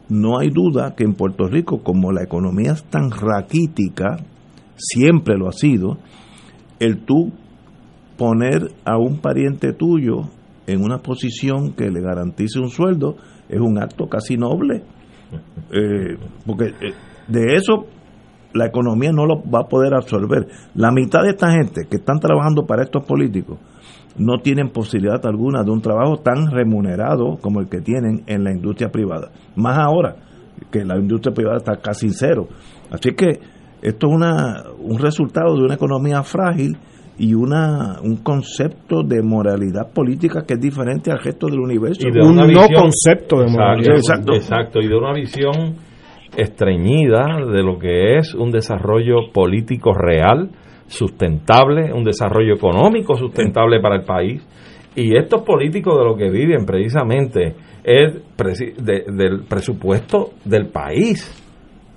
no 0.10 0.40
hay 0.40 0.50
duda 0.50 0.96
que 0.96 1.04
en 1.04 1.14
Puerto 1.14 1.48
Rico, 1.48 1.84
como 1.84 2.12
la 2.12 2.24
economía 2.24 2.74
es 2.74 2.84
tan 2.86 3.10
raquítica, 3.12 4.18
siempre 4.76 5.38
lo 5.38 5.48
ha 5.48 5.52
sido, 5.52 5.98
el 6.80 7.06
tú 7.06 7.32
poner 8.18 8.72
a 8.86 8.98
un 8.98 9.20
pariente 9.20 9.74
tuyo 9.74 10.30
en 10.68 10.84
una 10.84 11.00
posición 11.00 11.74
que 11.74 11.90
le 11.90 12.02
garantice 12.02 12.60
un 12.60 12.70
sueldo 12.70 13.18
es 13.50 13.60
un 13.60 13.82
acto 13.82 14.08
casi 14.08 14.38
noble. 14.38 14.84
Eh, 15.72 16.18
porque 16.46 16.66
eh, 16.66 16.94
de 17.28 17.56
eso 17.56 17.86
la 18.54 18.68
economía 18.68 19.12
no 19.12 19.26
lo 19.26 19.42
va 19.50 19.62
a 19.62 19.68
poder 19.68 19.94
absorber. 19.94 20.48
La 20.76 20.92
mitad 20.92 21.24
de 21.24 21.32
esta 21.32 21.52
gente 21.52 21.88
que 21.90 21.98
están 21.98 22.20
trabajando 22.20 22.66
para 22.66 22.84
estos 22.84 23.04
políticos 23.06 23.60
no 24.18 24.38
tienen 24.42 24.70
posibilidad 24.70 25.20
alguna 25.26 25.64
de 25.64 25.72
un 25.72 25.82
trabajo 25.82 26.18
tan 26.24 26.50
remunerado 26.50 27.38
como 27.42 27.60
el 27.60 27.68
que 27.68 27.82
tienen 27.82 28.24
en 28.28 28.46
la 28.46 28.52
industria 28.54 28.90
privada. 28.90 29.32
Más 29.58 29.78
ahora 29.78 30.16
que 30.72 30.86
la 30.86 30.98
industria 30.98 31.34
privada 31.34 31.58
está 31.58 31.76
casi 31.82 32.08
en 32.08 32.14
cero. 32.14 32.48
Así 32.90 33.12
que 33.14 33.40
esto 33.82 34.08
es 34.08 34.14
una, 34.14 34.64
un 34.80 35.00
resultado 35.00 35.54
de 35.58 35.64
una 35.66 35.76
economía 35.76 36.24
frágil 36.24 36.78
y 37.18 37.34
una 37.34 38.00
un 38.02 38.18
concepto 38.18 39.04
de 39.04 39.22
moralidad 39.22 39.92
política 39.94 40.44
que 40.46 40.54
es 40.56 40.60
diferente 40.62 41.12
al 41.12 41.20
resto 41.20 41.48
del 41.48 41.60
universo. 41.60 42.08
Y 42.08 42.12
de 42.12 42.26
una 42.26 42.46
visión- 42.46 42.70
concepto 42.74 43.40
de 43.40 43.48
moralidad. 43.52 43.96
Exacto, 43.96 44.34
exacto, 44.34 44.80
y 44.80 44.88
de 44.88 44.96
una 44.96 45.14
visión 45.14 45.76
estreñida 46.38 47.26
de 47.52 47.64
lo 47.64 47.78
que 47.80 48.18
es 48.18 48.34
un 48.34 48.52
desarrollo 48.52 49.32
político 49.34 49.94
real, 49.94 50.50
sustentable, 50.88 51.92
un 51.94 52.04
desarrollo 52.04 52.56
económico 52.56 53.16
sustentable 53.16 53.80
para 53.80 53.96
el 53.96 54.04
país. 54.04 54.46
Y 54.96 55.18
estos 55.18 55.42
políticos 55.42 55.98
de 55.98 56.06
lo 56.06 56.16
que 56.16 56.30
viven 56.30 56.66
precisamente 56.66 57.56
es 57.84 58.14
de- 58.78 59.04
del 59.08 59.44
presupuesto 59.48 60.30
del 60.46 60.68
país. 60.68 61.42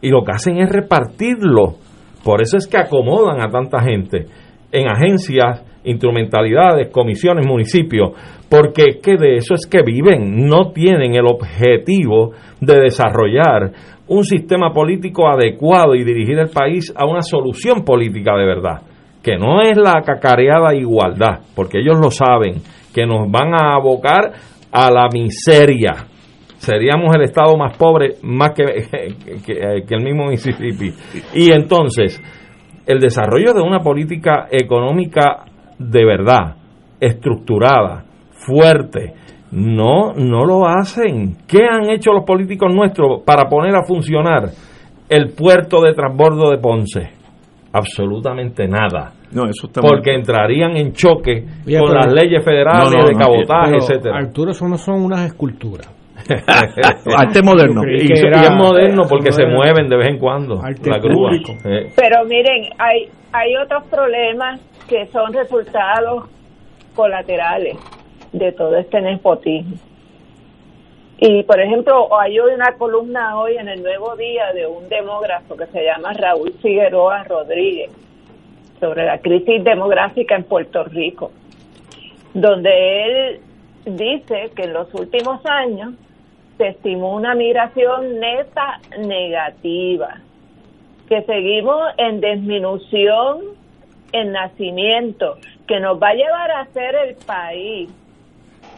Y 0.00 0.10
lo 0.10 0.24
que 0.24 0.32
hacen 0.32 0.58
es 0.58 0.70
repartirlo. 0.70 1.76
Por 2.24 2.42
eso 2.42 2.56
es 2.56 2.66
que 2.66 2.78
acomodan 2.78 3.40
a 3.40 3.50
tanta 3.50 3.80
gente 3.82 4.26
en 4.72 4.88
agencias, 4.88 5.64
instrumentalidades, 5.84 6.88
comisiones, 6.90 7.46
municipios, 7.46 8.10
porque 8.50 8.82
es 8.88 8.96
que 9.02 9.16
de 9.16 9.36
eso 9.36 9.54
es 9.54 9.66
que 9.66 9.82
viven, 9.82 10.46
no 10.46 10.72
tienen 10.72 11.14
el 11.14 11.26
objetivo 11.26 12.32
de 12.60 12.80
desarrollar 12.80 13.72
un 14.08 14.24
sistema 14.24 14.72
político 14.72 15.28
adecuado 15.28 15.94
y 15.94 16.04
dirigir 16.04 16.38
el 16.38 16.48
país 16.48 16.92
a 16.96 17.06
una 17.06 17.22
solución 17.22 17.84
política 17.84 18.36
de 18.36 18.46
verdad, 18.46 18.82
que 19.22 19.36
no 19.36 19.60
es 19.60 19.76
la 19.76 20.02
cacareada 20.02 20.74
igualdad, 20.74 21.40
porque 21.54 21.80
ellos 21.80 21.98
lo 22.00 22.10
saben, 22.10 22.62
que 22.94 23.06
nos 23.06 23.30
van 23.30 23.54
a 23.54 23.74
abocar 23.74 24.32
a 24.72 24.90
la 24.90 25.08
miseria. 25.12 26.06
Seríamos 26.56 27.14
el 27.14 27.22
estado 27.22 27.56
más 27.56 27.76
pobre 27.76 28.16
más 28.22 28.52
que, 28.52 28.64
que, 29.46 29.84
que 29.86 29.94
el 29.94 30.02
mismo 30.02 30.26
Mississippi. 30.26 30.92
Y 31.34 31.52
entonces, 31.52 32.20
el 32.86 32.98
desarrollo 32.98 33.52
de 33.52 33.60
una 33.62 33.80
política 33.80 34.48
económica 34.50 35.44
de 35.78 36.04
verdad, 36.04 36.56
estructurada, 36.98 38.04
fuerte, 38.30 39.14
no, 39.50 40.12
no 40.14 40.44
lo 40.44 40.66
hacen. 40.66 41.36
¿Qué 41.46 41.64
han 41.64 41.90
hecho 41.90 42.12
los 42.12 42.24
políticos 42.24 42.74
nuestros 42.74 43.22
para 43.24 43.48
poner 43.48 43.74
a 43.74 43.84
funcionar 43.84 44.50
el 45.08 45.32
puerto 45.32 45.80
de 45.80 45.94
transbordo 45.94 46.50
de 46.50 46.58
Ponce? 46.58 47.10
Absolutamente 47.72 48.66
nada. 48.66 49.12
No, 49.32 49.46
eso 49.46 49.68
porque 49.80 50.14
entrarían 50.14 50.76
en 50.76 50.92
choque 50.92 51.44
con 51.78 51.94
las 51.94 52.12
leyes 52.12 52.42
federales 52.42 52.92
de 52.92 53.14
cabotaje, 53.14 53.76
etcétera. 53.76 54.16
Arturo, 54.16 54.52
eso 54.52 54.66
no 54.66 54.78
son 54.78 55.04
unas 55.04 55.26
esculturas. 55.26 55.94
arte 57.16 57.42
moderno. 57.42 57.82
Y, 57.86 58.12
es 58.12 58.50
moderno 58.56 59.02
porque 59.08 59.32
se 59.32 59.46
mueven 59.46 59.88
de 59.88 59.96
vez 59.96 60.08
en 60.08 60.18
cuando 60.18 60.56
la 60.56 60.98
grúa. 60.98 61.30
Pero 61.62 62.24
miren, 62.26 62.70
hay, 62.78 63.08
hay 63.32 63.56
otros 63.56 63.84
problemas 63.88 64.60
que 64.88 65.06
son 65.06 65.32
resultados 65.32 66.28
colaterales 66.94 67.76
de 68.32 68.52
todo 68.52 68.76
este 68.76 69.00
nepotismo. 69.00 69.76
Y, 71.20 71.42
por 71.42 71.60
ejemplo, 71.60 72.16
hay 72.16 72.38
una 72.38 72.72
columna 72.78 73.38
hoy 73.38 73.56
en 73.56 73.68
el 73.68 73.82
Nuevo 73.82 74.14
Día 74.16 74.52
de 74.52 74.66
un 74.66 74.88
demógrafo 74.88 75.56
que 75.56 75.66
se 75.66 75.84
llama 75.84 76.12
Raúl 76.12 76.52
Figueroa 76.62 77.24
Rodríguez 77.24 77.90
sobre 78.78 79.04
la 79.04 79.18
crisis 79.18 79.64
demográfica 79.64 80.36
en 80.36 80.44
Puerto 80.44 80.84
Rico, 80.84 81.32
donde 82.34 83.04
él 83.04 83.40
dice 83.84 84.50
que 84.54 84.64
en 84.64 84.74
los 84.74 84.94
últimos 84.94 85.44
años 85.44 85.94
se 86.56 86.68
estimó 86.68 87.16
una 87.16 87.34
migración 87.34 88.20
neta 88.20 88.80
negativa, 88.98 90.20
que 91.08 91.22
seguimos 91.22 91.80
en 91.96 92.20
disminución 92.20 93.40
en 94.12 94.32
nacimiento, 94.32 95.36
que 95.66 95.80
nos 95.80 96.00
va 96.00 96.10
a 96.10 96.14
llevar 96.14 96.50
a 96.52 96.66
ser 96.66 96.94
el 96.94 97.14
país 97.16 97.90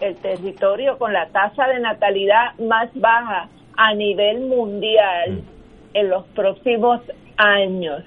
el 0.00 0.16
territorio 0.16 0.98
con 0.98 1.12
la 1.12 1.26
tasa 1.28 1.66
de 1.68 1.80
natalidad 1.80 2.58
más 2.58 2.88
baja 2.94 3.48
a 3.76 3.94
nivel 3.94 4.40
mundial 4.40 5.30
mm. 5.30 5.42
en 5.94 6.10
los 6.10 6.24
próximos 6.28 7.00
años 7.36 8.02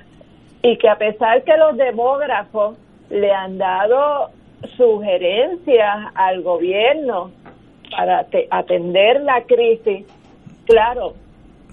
y 0.61 0.77
que 0.77 0.89
a 0.89 0.97
pesar 0.97 1.43
que 1.43 1.57
los 1.57 1.77
demógrafos 1.77 2.77
le 3.09 3.31
han 3.31 3.57
dado 3.57 4.29
sugerencias 4.77 6.07
al 6.15 6.41
gobierno 6.41 7.31
para 7.91 8.25
atender 8.49 9.21
la 9.21 9.43
crisis, 9.43 10.05
claro, 10.65 11.13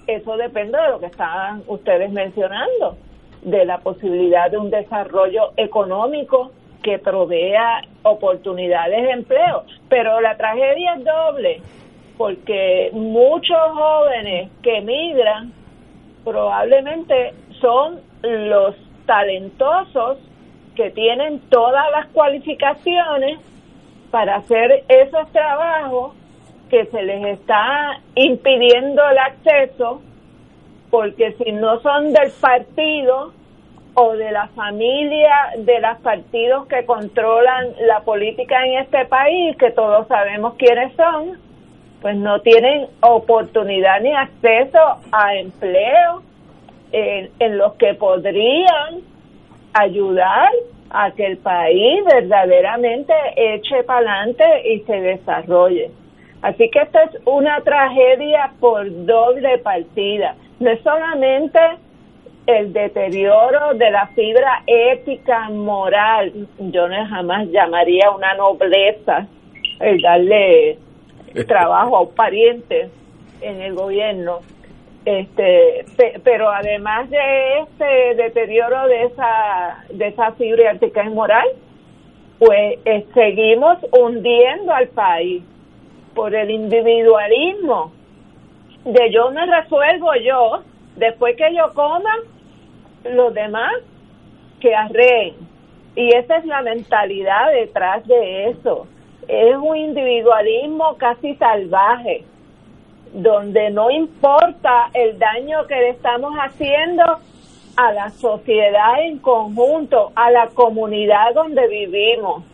eso 0.07 0.37
depende 0.37 0.77
de 0.77 0.89
lo 0.89 0.99
que 0.99 1.07
estaban 1.07 1.63
ustedes 1.67 2.11
mencionando, 2.11 2.97
de 3.43 3.65
la 3.65 3.79
posibilidad 3.79 4.51
de 4.51 4.59
un 4.59 4.71
desarrollo 4.71 5.53
económico 5.57 6.51
que 6.83 6.99
provea 6.99 7.83
oportunidades 8.03 9.03
de 9.03 9.11
empleo. 9.11 9.65
Pero 9.89 10.21
la 10.21 10.37
tragedia 10.37 10.95
es 10.95 11.05
doble, 11.05 11.63
porque 12.17 12.91
muchos 12.93 13.59
jóvenes 13.73 14.51
que 14.63 14.79
emigran 14.79 15.53
probablemente 16.25 17.35
son 17.61 18.01
los 18.23 18.75
talentosos 19.07 20.19
que 20.75 20.91
tienen 20.91 21.41
todas 21.51 21.85
las 21.93 22.07
cualificaciones 22.09 23.39
para 24.11 24.37
hacer 24.37 24.85
esos 24.89 25.31
trabajos 25.33 26.15
que 26.69 26.87
se 26.87 27.03
les 27.03 27.39
está 27.39 28.01
impidiendo 28.15 29.03
el 29.09 29.19
acceso 29.19 30.01
porque 30.91 31.33
si 31.33 31.53
no 31.53 31.81
son 31.81 32.13
del 32.13 32.31
partido 32.41 33.33
o 34.01 34.17
de 34.17 34.33
la 34.33 34.49
familia 34.49 35.53
de 35.59 35.79
los 35.79 35.99
partidos 35.99 36.67
que 36.69 36.87
controlan 36.87 37.69
la 37.87 38.01
política 38.01 38.65
en 38.65 38.79
este 38.79 39.05
país, 39.05 39.55
que 39.59 39.71
todos 39.73 40.09
sabemos 40.09 40.55
quiénes 40.55 40.95
son, 40.97 41.39
pues 42.01 42.17
no 42.17 42.41
tienen 42.41 42.87
oportunidad 43.01 44.01
ni 44.01 44.15
acceso 44.15 44.79
a 45.13 45.35
empleo 45.35 46.23
en, 46.93 47.29
en 47.41 47.59
los 47.59 47.75
que 47.75 47.93
podrían 47.93 49.03
ayudar 49.75 50.49
a 50.89 51.11
que 51.11 51.27
el 51.27 51.37
país 51.37 52.03
verdaderamente 52.07 53.13
eche 53.37 53.85
para 53.85 53.99
adelante 53.99 54.45
y 54.73 54.81
se 54.81 54.99
desarrolle. 54.99 55.91
Así 56.41 56.71
que 56.71 56.81
esto 56.81 56.99
es 57.01 57.21
una 57.27 57.61
tragedia 57.61 58.51
por 58.61 58.87
doble 59.05 59.59
partida. 59.59 60.37
No 60.59 60.71
es 60.71 60.81
solamente 60.83 61.61
el 62.59 62.73
deterioro 62.73 63.75
de 63.75 63.91
la 63.91 64.07
fibra 64.09 64.63
ética, 64.67 65.49
moral, 65.51 66.33
yo 66.59 66.89
no 66.89 67.07
jamás 67.07 67.49
llamaría 67.49 68.11
una 68.11 68.35
nobleza 68.35 69.27
el 69.81 70.01
darle 70.03 70.79
trabajo 71.47 71.97
a 71.97 72.01
un 72.03 72.15
pariente 72.15 72.91
en 73.41 73.61
el 73.61 73.75
gobierno. 73.75 74.41
Este, 75.05 75.87
pero 76.25 76.51
además 76.51 77.09
de 77.09 77.61
ese 77.61 78.23
deterioro 78.23 78.87
de 78.87 79.05
esa 79.05 79.85
de 79.89 80.09
esa 80.09 80.33
fibra 80.33 80.73
ética 80.73 81.05
y 81.05 81.09
moral, 81.09 81.49
pues 82.39 82.79
eh, 82.85 83.07
seguimos 83.15 83.79
hundiendo 83.99 84.73
al 84.73 84.89
país 84.89 85.43
por 86.15 86.35
el 86.35 86.51
individualismo 86.51 87.93
de 88.85 89.13
yo 89.13 89.31
me 89.31 89.45
resuelvo 89.47 90.15
yo, 90.17 90.63
después 90.97 91.37
que 91.37 91.55
yo 91.55 91.73
coma, 91.75 92.15
los 93.05 93.35
demás 93.35 93.73
que 94.61 94.75
arreen. 94.75 95.35
Y 95.97 96.15
esa 96.15 96.37
es 96.37 96.45
la 96.45 96.63
mentalidad 96.63 97.53
detrás 97.53 98.07
de 98.07 98.51
eso. 98.51 98.87
Es 99.29 99.57
un 99.57 99.77
individualismo 99.77 100.97
casi 100.97 101.35
salvaje, 101.37 102.25
donde 103.13 103.71
no 103.71 103.91
importa 103.91 104.91
el 104.95 105.19
daño 105.19 105.67
que 105.67 105.75
le 105.75 105.91
estamos 105.91 106.33
haciendo 106.37 107.03
a 107.77 107.93
la 107.93 108.11
sociedad 108.11 109.03
en 109.03 109.19
conjunto, 109.19 110.13
a 110.15 110.31
la 110.31 110.49
comunidad 110.49 111.35
donde 111.35 111.67
vivimos. 111.69 112.45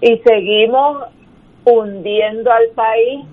Y 0.00 0.18
seguimos 0.18 1.04
hundiendo 1.64 2.52
al 2.52 2.68
país 2.74 3.24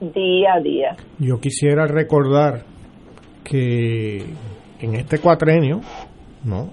día 0.00 0.54
a 0.54 0.60
día. 0.60 0.96
Yo 1.18 1.38
quisiera 1.40 1.86
recordar 1.86 2.62
que 3.44 4.24
en 4.80 4.94
este 4.94 5.18
cuatrenio, 5.18 5.80
¿no? 6.44 6.70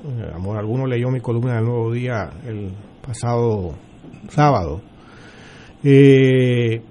Alguno 0.58 0.86
leyó 0.86 1.10
mi 1.10 1.20
columna 1.20 1.56
del 1.56 1.66
Nuevo 1.66 1.91
Día 1.91 2.30
el 2.45 2.72
pasado 3.06 3.74
sábado. 4.30 4.82
Eh, 5.84 6.82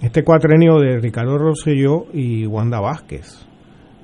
este 0.00 0.22
cuatrenio 0.22 0.78
de 0.78 0.98
Ricardo 0.98 1.38
Rosselló 1.38 2.06
y 2.12 2.46
Wanda 2.46 2.80
Vázquez. 2.80 3.46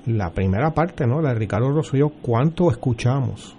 La 0.06 0.30
primera 0.30 0.70
parte, 0.70 1.06
¿no? 1.06 1.20
La 1.20 1.34
de 1.34 1.38
Ricardo 1.38 1.70
Rosselló, 1.70 2.08
¿cuánto 2.22 2.70
escuchamos? 2.70 3.56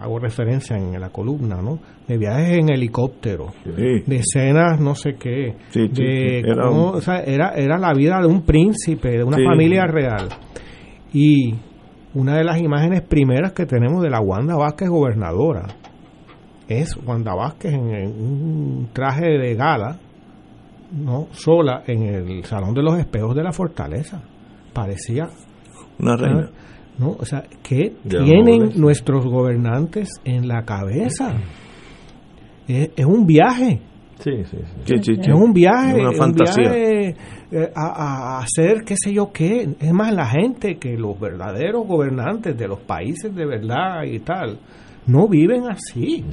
hago, 0.00 0.18
referencia 0.18 0.76
en 0.76 1.00
la 1.00 1.10
columna, 1.10 1.62
¿no? 1.62 1.78
De 2.06 2.18
viajes 2.18 2.58
en 2.58 2.70
helicóptero, 2.70 3.52
de 3.64 4.16
escenas 4.16 4.80
no 4.80 4.94
sé 4.96 5.14
qué, 5.14 5.54
era, 7.24 7.52
era, 7.54 7.78
la 7.78 7.94
vida 7.94 8.20
de 8.20 8.26
un 8.26 8.42
príncipe, 8.42 9.10
de 9.10 9.22
una 9.22 9.36
familia 9.36 9.86
real. 9.86 10.28
Y 11.12 11.54
una 12.14 12.36
de 12.36 12.44
las 12.44 12.60
imágenes 12.60 13.02
primeras 13.02 13.52
que 13.52 13.66
tenemos 13.66 14.02
de 14.02 14.10
la 14.10 14.20
Wanda 14.20 14.56
Vázquez 14.56 14.88
gobernadora 14.88 15.66
es 16.68 16.96
Wanda 17.04 17.34
Vázquez 17.34 17.72
en, 17.72 18.06
un 18.06 18.88
traje 18.92 19.26
de 19.26 19.54
gala, 19.54 19.98
no 20.92 21.26
sola 21.32 21.82
en 21.86 22.02
el 22.02 22.44
salón 22.44 22.74
de 22.74 22.82
los 22.82 22.98
espejos 22.98 23.34
de 23.34 23.42
la 23.42 23.52
fortaleza. 23.52 24.22
Parecía 24.72 25.28
una 25.98 26.16
reina. 26.16 26.50
¿no? 26.98 27.16
O 27.18 27.24
sea, 27.24 27.44
¿qué 27.62 27.94
tienen 28.08 28.72
nuestros 28.76 29.24
gobernantes 29.24 30.20
en 30.24 30.46
la 30.46 30.62
cabeza? 30.64 31.34
Es, 32.68 33.04
un 33.04 33.26
viaje. 33.26 33.80
Sí, 34.20 34.44
sí, 34.44 34.58
sí. 34.84 35.10
Es 35.26 35.34
un 35.34 35.52
viaje. 35.52 36.00
Una 36.00 36.12
fantasía. 36.12 36.72
Eh, 36.72 37.14
a, 37.74 38.36
a, 38.36 38.38
hacer 38.38 38.82
qué 38.86 38.94
sé 38.96 39.12
yo 39.12 39.32
qué. 39.32 39.68
Es 39.80 39.92
más, 39.92 40.12
la 40.14 40.26
gente 40.26 40.76
que 40.78 40.96
los 40.96 41.18
verdaderos 41.18 41.86
gobernantes 41.86 42.56
de 42.56 42.68
los 42.68 42.80
países 42.80 43.34
de 43.34 43.46
verdad 43.46 44.04
y 44.04 44.20
tal, 44.20 44.58
no 45.06 45.28
viven 45.28 45.64
así. 45.68 46.24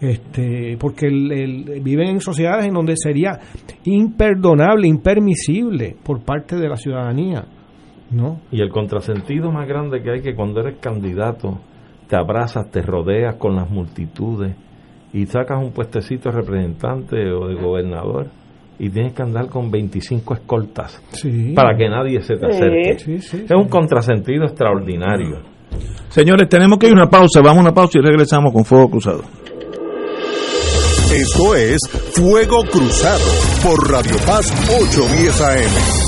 Este, 0.00 0.76
porque 0.78 1.06
el, 1.06 1.80
viven 1.82 2.08
en 2.08 2.20
sociedades 2.20 2.66
en 2.66 2.74
donde 2.74 2.94
sería 2.96 3.40
imperdonable, 3.84 4.86
impermisible 4.86 5.96
por 6.04 6.20
parte 6.20 6.54
de 6.54 6.68
la 6.68 6.76
ciudadanía 6.76 7.44
¿no? 8.10 8.40
Y 8.50 8.60
el 8.60 8.70
contrasentido 8.70 9.50
más 9.50 9.68
grande 9.68 10.02
que 10.02 10.10
hay 10.10 10.22
que 10.22 10.34
cuando 10.34 10.60
eres 10.60 10.78
candidato 10.78 11.58
te 12.08 12.16
abrazas, 12.16 12.70
te 12.70 12.80
rodeas 12.80 13.36
con 13.36 13.54
las 13.54 13.68
multitudes 13.68 14.56
y 15.18 15.26
sacas 15.26 15.58
un 15.60 15.72
puestecito 15.72 16.30
de 16.30 16.36
representante 16.36 17.16
o 17.32 17.48
de 17.48 17.54
gobernador 17.56 18.26
y 18.78 18.88
tienes 18.88 19.12
que 19.12 19.22
andar 19.22 19.48
con 19.48 19.70
25 19.70 20.34
escoltas 20.34 21.02
para 21.54 21.76
que 21.76 21.88
nadie 21.88 22.20
se 22.20 22.36
te 22.36 22.46
acerque. 22.46 23.14
es 23.16 23.50
un 23.50 23.68
contrasentido 23.68 24.44
extraordinario. 24.44 25.40
Señores, 26.08 26.48
tenemos 26.48 26.78
que 26.78 26.86
ir 26.86 26.92
a 26.92 27.02
una 27.02 27.10
pausa, 27.10 27.40
vamos 27.42 27.58
a 27.58 27.62
una 27.62 27.74
pausa 27.74 27.98
y 27.98 28.02
regresamos 28.02 28.52
con 28.52 28.64
Fuego 28.64 28.90
Cruzado. 28.90 29.22
Esto 31.12 31.54
es 31.56 31.80
Fuego 32.12 32.62
Cruzado 32.70 33.24
por 33.64 33.90
Radio 33.90 34.16
Paz 34.24 34.52
810 34.68 35.40
AM. 35.40 36.07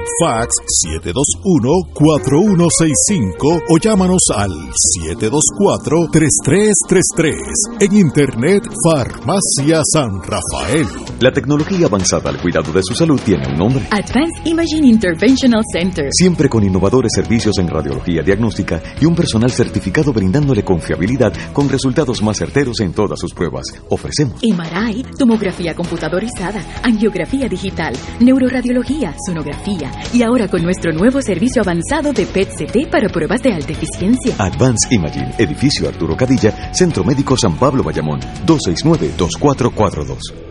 Fax 0.19 0.55
722 0.65 1.87
14165 1.93 3.61
o 3.69 3.77
llámanos 3.77 4.23
al 4.35 4.51
724-3333. 5.19 7.33
En 7.79 7.95
Internet, 7.95 8.63
Farmacia 8.83 9.81
San 9.93 10.21
Rafael. 10.21 10.87
La 11.19 11.31
tecnología 11.31 11.85
avanzada 11.85 12.29
al 12.29 12.41
cuidado 12.41 12.73
de 12.73 12.81
su 12.83 12.93
salud 12.95 13.19
tiene 13.23 13.47
un 13.47 13.57
nombre. 13.57 13.87
Advanced 13.91 14.45
Imaging 14.45 14.85
Interventional 14.85 15.63
Center. 15.71 16.07
Siempre 16.11 16.49
con 16.49 16.63
innovadores 16.63 17.11
servicios 17.13 17.59
en 17.59 17.67
radiología 17.67 18.23
diagnóstica 18.23 18.81
y 18.99 19.05
un 19.05 19.15
personal 19.15 19.51
certificado 19.51 20.11
brindándole 20.11 20.63
confiabilidad 20.63 21.31
con 21.53 21.69
resultados 21.69 22.21
más 22.21 22.37
certeros 22.37 22.81
en 22.81 22.93
todas 22.93 23.19
sus 23.19 23.33
pruebas. 23.33 23.65
Ofrecemos 23.89 24.41
MRI, 24.43 25.05
tomografía 25.17 25.73
computadorizada, 25.75 26.61
angiografía 26.83 27.47
digital, 27.47 27.93
neuroradiología, 28.19 29.15
sonografía 29.25 29.91
y 30.13 30.23
ahora 30.23 30.47
con 30.47 30.63
nuestro 30.63 30.93
nuevo 30.93 31.21
servicio 31.21 31.61
avanzado 31.61 32.13
de 32.13 32.25
PET-CT 32.25 32.89
para 32.89 33.09
pruebas 33.09 33.41
de 33.41 33.53
alta 33.53 33.71
eficiencia. 33.71 34.35
Advanced 34.37 34.91
Imaging, 34.91 35.33
edificio 35.37 35.87
Arturo 35.87 36.15
Cadilla, 36.15 36.73
Centro 36.73 37.03
Médico 37.03 37.37
San 37.37 37.57
Pablo 37.57 37.83
Bayamón, 37.83 38.19
269-2442. 38.45 40.50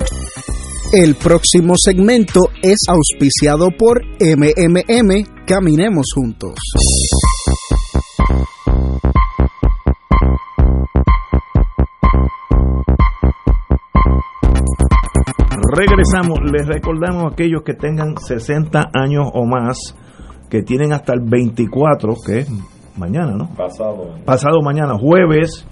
El 0.93 1.15
próximo 1.15 1.75
segmento 1.77 2.41
es 2.61 2.79
auspiciado 2.89 3.69
por 3.71 4.01
MMM 4.19 5.45
Caminemos 5.47 6.07
Juntos. 6.13 6.55
Regresamos, 15.77 16.39
les 16.51 16.67
recordamos 16.67 17.23
a 17.23 17.27
aquellos 17.35 17.63
que 17.63 17.73
tengan 17.73 18.17
60 18.17 18.89
años 18.93 19.29
o 19.33 19.45
más, 19.45 19.95
que 20.49 20.61
tienen 20.61 20.91
hasta 20.91 21.13
el 21.13 21.21
24, 21.21 22.15
que 22.25 22.39
es 22.39 22.49
mañana, 22.97 23.31
¿no? 23.31 23.47
Pasado. 23.55 24.13
Pasado 24.25 24.61
mañana, 24.61 24.95
jueves, 24.99 25.65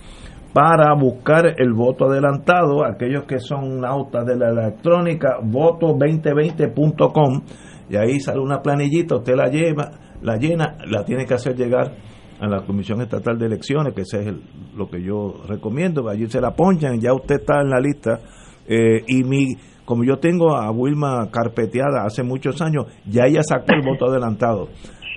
para 0.54 0.94
buscar 0.96 1.56
el 1.58 1.74
voto 1.74 2.06
adelantado, 2.06 2.86
aquellos 2.86 3.26
que 3.26 3.40
son 3.40 3.82
nautas 3.82 4.26
de 4.26 4.36
la 4.36 4.50
electrónica, 4.50 5.40
voto2020.com, 5.42 7.42
y 7.90 7.96
ahí 7.96 8.20
sale 8.20 8.40
una 8.40 8.62
planillita, 8.62 9.18
usted 9.18 9.36
la 9.36 9.48
lleva, 9.48 9.92
la 10.22 10.38
llena, 10.38 10.78
la 10.88 11.04
tiene 11.04 11.26
que 11.26 11.36
hacer 11.36 11.56
llegar 11.56 11.94
a 12.40 12.48
la 12.48 12.66
Comisión 12.66 13.02
Estatal 13.02 13.38
de 13.38 13.46
Elecciones, 13.46 13.94
que 13.94 14.02
ese 14.02 14.30
es 14.30 14.36
lo 14.76 14.90
que 14.90 15.04
yo 15.04 15.44
recomiendo, 15.48 16.10
allí 16.10 16.28
se 16.28 16.42
la 16.42 16.52
ponchan, 16.52 17.00
ya 17.00 17.14
usted 17.14 17.42
está 17.42 17.62
en 17.62 17.70
la 17.70 17.80
lista, 17.80 18.20
eh, 18.68 19.04
y 19.08 19.24
mi 19.24 19.56
como 19.90 20.04
yo 20.04 20.20
tengo 20.20 20.56
a 20.56 20.70
Wilma 20.70 21.32
carpeteada 21.32 22.06
hace 22.06 22.22
muchos 22.22 22.62
años, 22.62 22.86
ya 23.08 23.24
ella 23.26 23.42
sacó 23.42 23.74
el 23.74 23.82
voto 23.82 24.06
adelantado. 24.06 24.68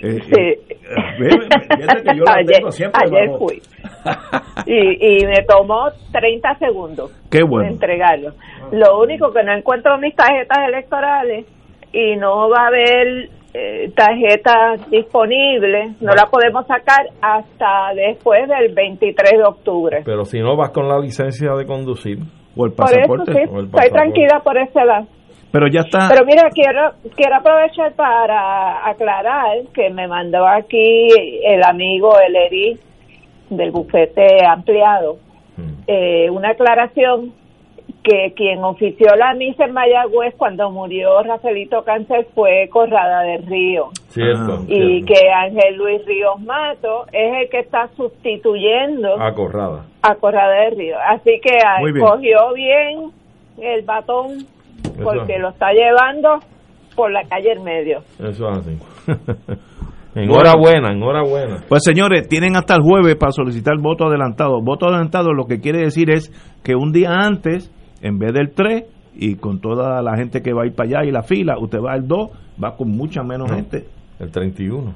Eh, 0.05 0.19
eh, 0.37 0.59
ayer, 2.27 3.31
fui. 3.39 3.63
y, 4.67 5.25
me 5.25 5.45
tomó 5.47 5.91
30 6.11 6.59
segundos 6.59 7.13
Qué 7.31 7.45
bueno. 7.45 7.69
entregarlo. 7.69 8.33
Lo 8.73 8.99
único 9.01 9.33
que 9.33 9.45
no 9.45 9.53
encuentro 9.53 9.97
mis 9.99 10.17
tarjetas 10.17 10.59
electorales 10.67 11.47
y 11.93 12.17
no 12.17 12.49
va 12.51 12.65
a 12.65 12.67
haber 12.67 13.29
eh, 13.55 13.93
tarjetas 13.95 14.91
disponibles, 14.91 16.01
no 16.01 16.15
la 16.15 16.27
podemos 16.27 16.67
sacar 16.67 17.07
hasta 17.21 17.95
después 17.95 18.49
del 18.49 18.75
23 18.75 19.39
de 19.39 19.45
octubre. 19.45 20.03
Pero 20.05 20.25
si 20.25 20.41
no 20.41 20.57
vas 20.57 20.71
con 20.71 20.89
la 20.89 20.99
licencia 20.99 21.55
de 21.55 21.65
conducir 21.65 22.19
o 22.57 22.67
el 22.67 22.73
pasaporte. 22.73 23.33
Por 23.33 23.41
eso, 23.41 23.61
estoy 23.61 23.91
tranquila 23.91 24.41
por 24.43 24.59
ese 24.59 24.85
lado. 24.85 25.07
Pero 25.53 25.67
ya 25.69 25.81
está. 25.81 26.09
Pero 26.09 26.25
mira, 26.25 26.49
quiero 26.51 26.93
quiero 27.15 27.37
aprovechar 27.37 27.93
para 27.93 28.89
aclarar 28.89 29.59
que 29.75 29.91
me 29.91 30.09
mandó 30.09 30.47
aquí 30.47 31.09
el 31.45 31.63
amigo 31.63 32.19
Eleri 32.19 32.79
del 33.51 33.71
bufete 33.71 34.45
ampliado 34.47 35.19
mm. 35.59 35.83
eh, 35.87 36.31
una 36.31 36.51
aclaración 36.51 37.35
que 38.03 38.33
quien 38.35 38.65
ofició 38.65 39.15
la 39.15 39.35
misa 39.35 39.65
en 39.65 39.73
Mayagüez 39.73 40.35
cuando 40.37 40.71
murió 40.71 41.23
Rafaelito 41.23 41.85
Cáncer 41.85 42.27
fue 42.35 42.69
Corrada 42.69 43.23
del 43.23 43.47
Río. 43.47 43.91
Cierto. 44.09 44.65
y 44.67 45.05
que 45.05 45.31
Ángel 45.31 45.77
Luis 45.77 46.05
Ríos 46.05 46.41
Mato 46.41 47.07
es 47.13 47.43
el 47.43 47.49
que 47.49 47.61
está 47.61 47.89
sustituyendo 47.97 49.21
A 49.21 49.33
Corrada. 49.35 49.85
a 50.03 50.15
Corrada 50.17 50.65
del 50.65 50.77
Río. 50.77 50.97
Así 51.07 51.41
que 51.41 51.59
bien. 51.93 52.05
cogió 52.05 52.53
bien 52.55 53.13
el 53.61 53.83
batón 53.83 54.47
porque 55.03 55.39
lo 55.39 55.51
está 55.51 55.73
llevando 55.73 56.39
por 56.95 57.11
la 57.11 57.23
calle 57.25 57.53
en 57.53 57.65
medio. 57.65 57.99
Eso 58.19 58.49
es 58.51 58.59
así. 58.59 58.79
enhorabuena, 60.15 60.93
enhorabuena. 60.93 61.65
Pues 61.69 61.83
señores, 61.85 62.29
tienen 62.29 62.57
hasta 62.57 62.75
el 62.75 62.83
jueves 62.83 63.17
para 63.17 63.33
solicitar 63.33 63.75
voto 63.81 64.07
adelantado. 64.07 64.61
Voto 64.63 64.87
adelantado 64.87 65.33
lo 65.33 65.47
que 65.47 65.61
quiere 65.61 65.81
decir 65.81 66.11
es 66.11 66.31
que 66.63 66.75
un 66.75 66.93
día 66.93 67.11
antes, 67.11 67.71
en 68.03 68.19
vez 68.19 68.33
del 68.33 68.53
3, 68.55 68.85
y 69.15 69.37
con 69.37 69.61
toda 69.61 70.03
la 70.03 70.17
gente 70.17 70.41
que 70.41 70.53
va 70.53 70.63
a 70.63 70.67
ir 70.67 70.75
para 70.75 70.89
allá 70.89 71.09
y 71.09 71.11
la 71.11 71.23
fila, 71.23 71.59
usted 71.59 71.79
va 71.79 71.93
al 71.93 72.07
2, 72.07 72.31
va 72.63 72.77
con 72.77 72.89
mucha 72.91 73.23
menos 73.23 73.51
No, 73.51 73.57
gente. 73.57 73.85
El 74.19 74.31
31. 74.31 74.95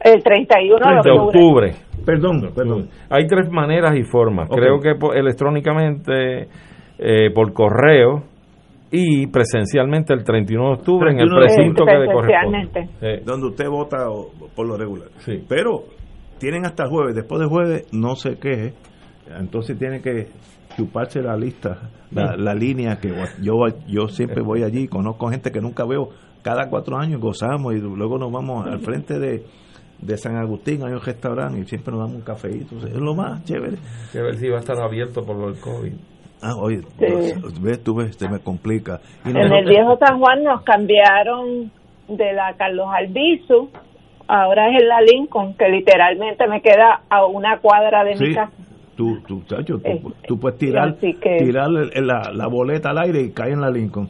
El 0.00 0.22
31 0.22 1.02
de 1.02 1.10
octubre. 1.10 1.72
Perdón, 2.04 2.52
perdón. 2.54 2.88
Hay 3.08 3.26
tres 3.26 3.50
maneras 3.50 3.96
y 3.96 4.02
formas. 4.02 4.48
Creo 4.50 4.78
que 4.78 4.94
electrónicamente, 5.18 6.48
eh, 6.98 7.30
por 7.34 7.52
correo 7.52 8.22
y 8.90 9.26
presencialmente 9.26 10.12
el 10.14 10.22
31 10.24 10.64
de 10.68 10.72
octubre 10.74 11.10
en 11.10 11.18
el 11.20 11.28
31 11.28 11.40
de 11.40 11.46
precinto 11.46 11.84
que 11.84 11.92
le 11.92 12.06
Presencialmente. 12.06 12.80
corresponde. 13.00 13.22
donde 13.24 13.46
usted 13.48 13.68
vota 13.68 14.10
o- 14.10 14.30
por 14.54 14.66
lo 14.66 14.76
regular. 14.76 15.08
Pero 15.48 15.84
tienen 16.38 16.64
hasta 16.66 16.84
el 16.84 16.90
jueves. 16.90 17.14
Después 17.14 17.40
del 17.40 17.48
jueves, 17.48 17.86
no 17.92 18.14
sé 18.16 18.38
qué. 18.38 18.72
Entonces 19.38 19.78
tiene 19.78 20.00
que 20.00 20.28
chuparse 20.76 21.20
la 21.22 21.36
lista, 21.36 21.90
la, 22.12 22.34
Sí. 22.34 22.42
la 22.42 22.54
línea 22.54 22.96
que 23.00 23.12
yo 23.42 23.54
yo 23.88 24.08
siempre 24.08 24.42
voy 24.42 24.62
allí, 24.62 24.86
conozco 24.86 25.28
gente 25.28 25.50
que 25.50 25.60
nunca 25.60 25.84
veo. 25.84 26.10
Cada 26.42 26.68
cuatro 26.68 26.96
años 26.96 27.20
gozamos 27.20 27.74
y 27.74 27.78
luego 27.78 28.18
nos 28.18 28.30
vamos 28.30 28.66
al 28.66 28.78
frente 28.80 29.18
de, 29.18 29.42
de 30.00 30.16
San 30.16 30.36
Agustín, 30.36 30.84
hay 30.84 30.92
un 30.92 31.00
restaurante 31.00 31.58
y 31.58 31.64
siempre 31.64 31.90
nos 31.92 32.02
damos 32.02 32.16
un 32.16 32.22
cafeíto. 32.22 32.76
Es 32.86 32.94
lo 32.94 33.14
más 33.16 33.42
chévere. 33.44 33.78
Ver 34.14 34.36
si 34.36 34.48
va 34.48 34.58
a 34.58 34.60
estar 34.60 34.78
abierto 34.80 35.24
por 35.24 35.36
lo 35.36 35.50
del 35.50 35.60
COVID. 35.60 35.92
Ah, 36.42 36.54
oye, 36.56 36.80
Sí. 36.98 37.32
ves, 37.62 37.82
tú 37.82 37.94
ves, 37.96 38.16
se 38.16 38.28
me 38.28 38.38
complica. 38.40 39.00
Y 39.24 39.30
En 39.30 39.36
el 39.38 39.64
viejo 39.66 39.96
San 39.98 40.18
Juan 40.18 40.44
nos 40.44 40.62
cambiaron 40.62 41.70
de 42.08 42.32
la 42.34 42.54
Carlos 42.56 42.86
Albizu, 42.92 43.68
ahora 44.28 44.68
es 44.70 44.82
en 44.82 44.88
la 44.88 45.00
Lincoln, 45.00 45.54
que 45.54 45.68
literalmente 45.68 46.46
me 46.48 46.60
queda 46.60 47.00
a 47.08 47.24
una 47.26 47.58
cuadra 47.58 48.04
de 48.04 48.14
mi 48.16 48.34
casa. 48.34 48.52
Tú, 48.96 49.18
tú, 49.26 49.42
chacho, 49.46 49.78
tú, 49.78 49.82
Eh, 49.84 50.00
tú 50.26 50.38
puedes 50.38 50.58
tirar, 50.58 50.96
que- 50.98 51.52
la 51.52 52.46
boleta 52.48 52.90
al 52.90 52.98
aire 52.98 53.22
y 53.22 53.30
cae 53.32 53.52
en 53.52 53.60
la 53.60 53.70
Lincoln. 53.70 54.08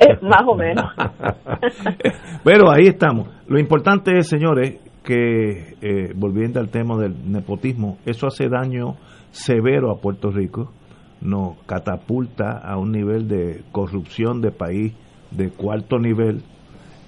Eh, 0.00 0.18
más 0.20 0.42
o 0.46 0.54
menos. 0.54 0.84
Pero 2.44 2.70
ahí 2.70 2.86
estamos. 2.88 3.28
Lo 3.46 3.58
importante 3.58 4.12
es, 4.18 4.28
señores, 4.28 4.80
que 5.04 5.74
eh, 5.80 6.12
volviendo 6.14 6.60
al 6.60 6.68
tema 6.68 6.96
del 6.98 7.30
nepotismo, 7.30 7.96
eso 8.04 8.26
hace 8.26 8.48
daño 8.48 8.96
severo 9.30 9.90
a 9.90 10.00
Puerto 10.00 10.30
Rico, 10.30 10.72
nos 11.20 11.56
catapulta 11.66 12.58
a 12.58 12.78
un 12.78 12.92
nivel 12.92 13.28
de 13.28 13.62
corrupción 13.72 14.40
de 14.40 14.50
país 14.50 14.92
de 15.30 15.50
cuarto 15.50 15.98
nivel. 15.98 16.42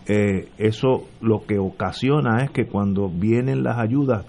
Eh, 0.06 0.48
eso 0.58 1.06
lo 1.20 1.46
que 1.46 1.58
ocasiona 1.58 2.42
es 2.44 2.50
que 2.50 2.66
cuando 2.66 3.08
vienen 3.08 3.62
las 3.62 3.78
ayudas, 3.78 4.24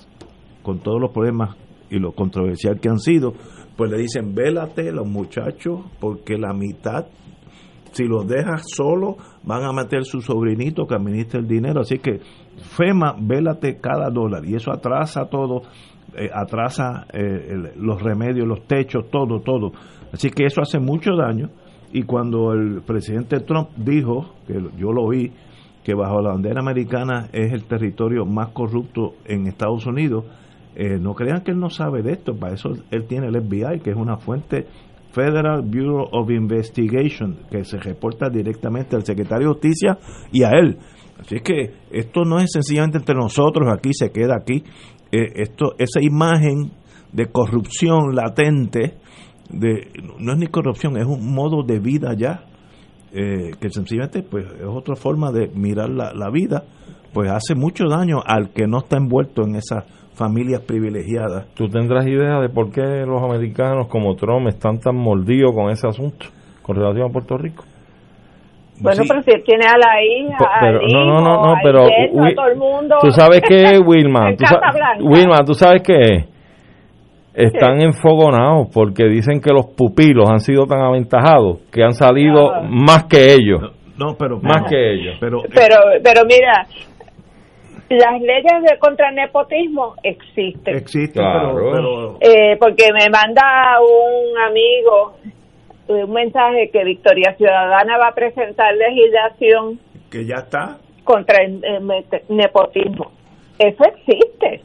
con 0.64 0.80
todos 0.80 1.02
los 1.02 1.12
problemas 1.12 1.56
y 1.90 1.98
lo 1.98 2.14
controversial 2.14 2.80
que 2.80 2.90
han 2.90 3.00
sido, 3.00 3.34
pues 3.76 3.90
le 3.90 3.98
dicen, 3.98 4.36
vélate 4.36 4.92
los 4.92 5.08
muchachos, 5.08 5.82
porque 6.00 6.38
la 6.38 6.54
mitad 6.54 7.08
si 7.92 8.06
los 8.06 8.28
dejas 8.28 8.64
solo, 8.76 9.18
van 9.44 9.64
a 9.64 9.74
meter 9.74 10.06
su 10.06 10.22
sobrinito 10.22 10.88
que 10.88 10.96
administra 10.96 11.40
el 11.40 11.48
dinero. 11.48 11.82
Así 11.82 12.00
que, 12.00 12.20
FEMA, 12.78 13.16
vélate 13.20 13.80
cada 13.80 14.10
dólar. 14.10 14.46
Y 14.46 14.56
eso 14.56 14.72
atrasa 14.72 15.26
todo, 15.26 15.64
eh, 16.16 16.30
atrasa 16.34 17.06
eh, 17.14 17.74
los 17.76 18.02
remedios, 18.02 18.48
los 18.48 18.68
techos, 18.68 19.10
todo, 19.10 19.40
todo. 19.40 19.72
Así 20.12 20.30
que 20.30 20.46
eso 20.46 20.62
hace 20.62 20.80
mucho 20.80 21.16
daño. 21.16 21.50
Y 21.94 22.04
cuando 22.04 22.54
el 22.54 22.82
presidente 22.82 23.40
Trump 23.42 23.70
dijo, 23.76 24.36
que 24.48 24.62
yo 24.78 24.92
lo 24.92 25.10
vi, 25.10 25.32
que 25.84 25.94
bajo 25.94 26.22
la 26.22 26.32
bandera 26.32 26.62
americana 26.62 27.28
es 27.34 27.52
el 27.52 27.66
territorio 27.66 28.26
más 28.26 28.50
corrupto 28.50 29.16
en 29.26 29.48
Estados 29.48 29.86
Unidos, 29.86 30.26
eh, 30.76 30.98
no 31.00 31.14
crean 31.14 31.42
que 31.42 31.52
él 31.52 31.60
no 31.60 31.70
sabe 31.70 32.02
de 32.02 32.14
esto, 32.14 32.34
para 32.36 32.54
eso 32.54 32.70
él 32.92 33.06
tiene 33.08 33.28
el 33.28 33.42
FBI, 33.42 33.82
que 33.82 33.92
es 33.92 33.98
una 33.98 34.18
fuente 34.18 34.68
Federal 35.12 35.62
Bureau 35.64 36.08
of 36.12 36.30
Investigation, 36.30 37.40
que 37.50 37.66
se 37.66 37.78
reporta 37.78 38.30
directamente 38.30 38.96
al 38.96 39.04
secretario 39.04 39.48
de 39.48 39.54
Justicia 39.54 39.98
y 40.32 40.44
a 40.44 40.52
él. 40.52 40.78
Así 41.20 41.40
que 41.42 41.74
esto 41.92 42.24
no 42.24 42.40
es 42.40 42.52
sencillamente 42.52 42.98
entre 42.98 43.16
nosotros, 43.16 43.68
aquí 43.70 43.92
se 43.94 44.12
queda 44.12 44.36
aquí. 44.40 44.64
Eh, 45.12 45.34
esto, 45.36 45.76
esa 45.78 46.02
imagen 46.02 46.72
de 47.12 47.28
corrupción 47.28 48.16
latente, 48.16 48.98
de, 49.50 49.88
no 50.20 50.34
es 50.34 50.38
ni 50.38 50.48
corrupción, 50.48 50.98
es 50.98 51.06
un 51.06 51.34
modo 51.34 51.64
de 51.64 51.80
vida 51.80 52.14
ya, 52.18 52.46
eh, 53.14 53.52
que 53.60 53.70
sencillamente 53.70 54.24
pues 54.24 54.46
es 54.46 54.68
otra 54.68 54.96
forma 54.96 55.32
de 55.32 55.50
mirar 55.50 55.90
la, 55.90 56.14
la 56.14 56.30
vida, 56.30 56.64
pues 57.14 57.30
hace 57.30 57.56
mucho 57.56 57.86
daño 57.90 58.22
al 58.26 58.52
que 58.52 58.68
no 58.68 58.80
está 58.80 58.98
envuelto 58.98 59.44
en 59.44 59.56
esas 59.56 59.84
familias 60.14 60.62
privilegiadas. 60.62 61.48
¿Tú 61.56 61.68
tendrás 61.68 62.08
idea 62.08 62.40
de 62.40 62.50
por 62.50 62.72
qué 62.72 63.06
los 63.06 63.22
americanos 63.22 63.88
como 63.88 64.16
Trump 64.16 64.48
están 64.48 64.80
tan 64.80 64.96
mordidos 64.96 65.52
con 65.54 65.70
ese 65.70 65.88
asunto 65.88 66.28
con 66.62 66.76
relación 66.76 67.10
a 67.10 67.12
Puerto 67.12 67.38
Rico? 67.38 67.66
Bueno, 68.82 69.04
Sí. 69.04 69.08
pero 69.08 69.22
si 69.22 69.32
él 69.32 69.44
tiene 69.46 69.66
a 69.66 69.78
la 69.78 70.02
hija, 70.04 70.38
Pe- 70.38 70.46
pero- 70.60 70.80
al 70.80 70.88
no, 70.92 71.00
no, 71.06 71.12
hijo, 71.12 71.22
no, 71.22 71.36
no, 71.46 71.52
al 71.56 71.60
pero, 71.64 71.88
yerno, 71.88 72.26
a 72.26 72.34
todo 72.34 72.48
el 72.48 72.58
mundo. 72.58 72.96
¿Tú 73.02 73.12
sabes 73.12 73.42
qué 73.48 73.62
es, 73.64 73.82
Wilma? 73.86 74.36
¿Tú 74.36 74.46
sa-. 74.46 74.60
Wilma, 75.02 75.38
¿tú 75.46 75.54
sabes 75.54 75.82
qué 75.84 76.00
es? 76.02 76.26
Están 77.34 77.82
enfogonados 77.82 78.68
porque 78.74 79.06
dicen 79.06 79.40
que 79.40 79.54
los 79.54 79.68
pupilos 79.68 80.30
han 80.30 80.40
sido 80.42 80.66
tan 80.66 80.82
aventajados 80.82 81.60
que 81.72 81.82
han 81.84 81.94
salido 81.94 82.52
Ah. 82.54 82.62
más 82.70 83.06
que 83.06 83.34
ellos. 83.34 83.72
No, 83.98 84.16
pero 84.18 84.40
más 84.42 84.64
que 84.70 84.94
ellos. 84.94 85.16
Pero 85.22 85.42
Pero, 85.54 85.76
pero 86.04 86.26
mira, 86.26 86.66
las 87.90 88.22
leyes 88.22 88.64
de 88.70 88.78
contra 88.80 89.10
el 89.10 89.16
nepotismo 89.16 89.96
existen. 90.04 90.76
existe, 90.76 91.20
Claro. 91.20 91.56
pero, 91.56 91.72
pero 91.72 92.14
Eh, 92.22 92.58
porque 92.60 92.86
me 92.94 93.10
manda 93.10 93.44
un 93.80 94.38
amigo 94.50 95.14
un 95.92 96.12
mensaje 96.12 96.70
que 96.72 96.84
Victoria 96.84 97.36
Ciudadana 97.38 97.98
va 97.98 98.10
a 98.10 98.16
presentar 98.16 98.74
legislación 98.76 99.80
que 100.10 100.26
ya 100.26 100.38
está. 100.38 100.78
contra 101.04 101.44
el, 101.44 101.62
nepotismo. 102.30 103.12
Eso 103.58 103.84
existe. 103.86 104.62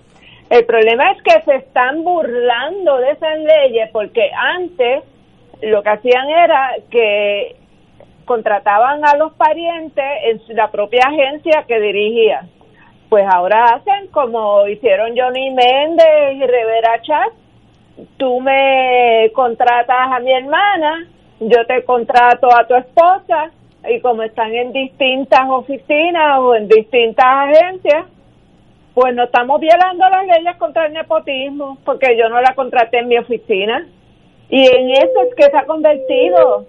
El 0.50 0.64
problema 0.64 1.10
es 1.12 1.22
que 1.22 1.42
se 1.42 1.56
están 1.56 2.04
burlando 2.04 2.98
de 2.98 3.10
esas 3.10 3.38
leyes 3.38 3.90
porque 3.92 4.30
antes 4.32 5.02
lo 5.62 5.82
que 5.82 5.88
hacían 5.88 6.28
era 6.28 6.74
que 6.90 7.56
contrataban 8.24 9.04
a 9.04 9.16
los 9.16 9.32
parientes 9.34 10.04
en 10.24 10.56
la 10.56 10.70
propia 10.70 11.02
agencia 11.06 11.64
que 11.66 11.80
dirigía. 11.80 12.46
Pues 13.08 13.24
ahora 13.32 13.64
hacen 13.76 14.08
como 14.08 14.66
hicieron 14.66 15.16
Johnny 15.16 15.50
Méndez 15.50 16.34
y 16.34 16.40
Rivera 16.40 17.00
Chat. 17.02 17.32
Tú 18.16 18.40
me 18.40 19.30
contratas 19.32 20.12
a 20.12 20.18
mi 20.20 20.32
hermana, 20.32 21.06
yo 21.40 21.66
te 21.66 21.84
contrato 21.84 22.48
a 22.54 22.66
tu 22.66 22.74
esposa 22.74 23.50
y 23.88 24.00
como 24.00 24.22
están 24.22 24.54
en 24.54 24.72
distintas 24.72 25.48
oficinas 25.48 26.38
o 26.40 26.54
en 26.54 26.68
distintas 26.68 27.24
agencias, 27.24 28.06
pues 28.94 29.14
no 29.14 29.24
estamos 29.24 29.60
violando 29.60 30.08
las 30.08 30.26
leyes 30.26 30.56
contra 30.56 30.86
el 30.86 30.94
nepotismo 30.94 31.78
porque 31.84 32.16
yo 32.16 32.28
no 32.28 32.40
la 32.40 32.54
contraté 32.54 33.00
en 33.00 33.08
mi 33.08 33.18
oficina. 33.18 33.86
Y 34.48 34.60
en 34.66 34.90
eso 34.90 35.22
es 35.28 35.34
que 35.34 35.50
se 35.50 35.56
ha 35.56 35.66
convertido 35.66 36.64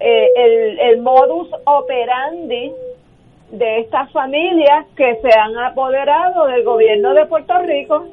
eh, 0.00 0.26
el, 0.36 0.78
el 0.80 1.02
modus 1.02 1.48
operandi 1.64 2.72
de 3.52 3.80
estas 3.80 4.10
familias 4.12 4.86
que 4.96 5.16
se 5.22 5.38
han 5.38 5.56
apoderado 5.58 6.46
del 6.46 6.64
gobierno 6.64 7.14
de 7.14 7.26
Puerto 7.26 7.54
Rico. 7.62 8.08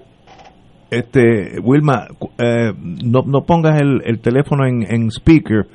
Este, 0.91 1.59
Wilma, 1.61 2.07
eh, 2.37 2.71
no, 3.03 3.23
no 3.25 3.41
pongas 3.45 3.81
el, 3.81 4.01
el 4.05 4.21
teléfono 4.21 4.65
en 4.65 5.09
speaker, 5.09 5.65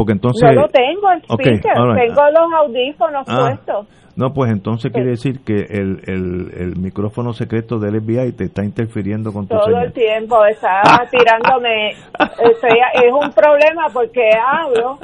porque 0.00 0.12
entonces... 0.12 0.48
no 0.54 0.62
lo 0.62 0.68
tengo 0.68 1.12
en 1.12 1.18
Ok, 1.28 1.40
speaker, 1.40 1.72
right. 1.76 2.08
tengo 2.08 2.22
los 2.30 2.52
audífonos 2.64 3.24
Ah, 3.28 3.36
puestos. 3.48 3.86
No, 4.16 4.32
pues 4.34 4.50
entonces 4.50 4.92
quiere 4.92 5.10
decir 5.10 5.40
que 5.44 5.54
el, 5.54 6.00
el, 6.06 6.50
el 6.58 6.76
micrófono 6.76 7.32
secreto 7.32 7.78
del 7.78 8.00
FBI 8.02 8.32
te 8.32 8.44
está 8.44 8.64
interfiriendo 8.64 9.32
con 9.32 9.46
tu 9.46 9.54
todo 9.56 9.64
señal. 9.66 9.84
el 9.86 9.92
tiempo 9.92 10.44
está 10.46 10.82
tirándome 11.10 11.90
es 11.90 13.12
un 13.12 13.30
problema 13.32 13.86
porque 13.92 14.28
hablo 14.36 14.98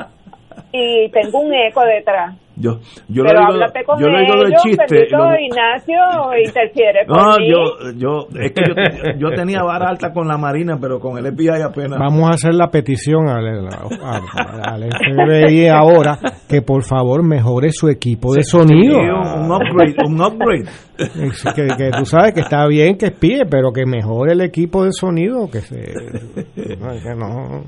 y 0.73 1.09
tengo 1.11 1.41
un 1.41 1.55
eco 1.55 1.83
detrás 1.83 2.35
Yo, 2.59 2.79
yo 3.09 3.23
Pero 3.23 3.35
lo 3.35 3.41
digo, 3.41 3.53
háblate 3.53 3.85
con 3.85 4.01
yo 4.01 4.07
lo 4.09 4.19
digo 4.19 4.33
de 4.35 4.49
ellos, 4.49 4.63
chiste. 4.63 4.85
bendito 4.91 5.17
lo- 5.19 5.39
Ignacio, 5.39 5.95
interfiere 6.43 7.01
no, 7.07 7.37
yo, 7.39 7.91
yo, 7.97 8.29
es 8.41 8.53
que 8.53 8.63
yo, 8.67 9.19
yo 9.19 9.35
tenía 9.37 9.63
vara 9.63 9.91
alta 9.91 10.11
con 10.13 10.27
la 10.27 10.39
Marina, 10.39 10.79
pero 10.81 10.99
con 10.99 11.19
el 11.19 11.35
FBI 11.37 11.61
apenas. 11.63 11.99
Vamos 11.99 12.25
a 12.31 12.31
hacer 12.35 12.55
la 12.55 12.69
petición 12.71 13.29
al, 13.29 13.47
al- 13.47 14.83
al 14.83 14.91
FBI 14.91 15.69
ahora 15.69 16.19
que 16.49 16.63
por 16.63 16.83
favor 16.83 17.23
mejore 17.23 17.71
su 17.73 17.89
equipo 17.89 18.33
de 18.33 18.43
sonido. 18.43 18.95
Sí, 18.95 19.01
un, 19.01 19.45
un 19.45 19.53
upgrade, 19.53 19.95
un 20.07 20.21
upgrade. 20.23 20.65
Es 20.99 21.45
que, 21.55 21.67
que 21.77 21.91
tú 21.99 22.07
sabes 22.07 22.33
que 22.33 22.41
está 22.41 22.67
bien 22.67 22.97
que 22.97 23.07
espíe, 23.07 23.45
pero 23.51 23.71
que 23.73 23.85
mejore 23.85 24.33
el 24.33 24.41
equipo 24.41 24.83
de 24.85 24.93
sonido, 24.93 25.51
que 25.51 25.61
se... 25.61 25.77
Ay, 25.77 27.01
que 27.03 27.15
no. 27.15 27.65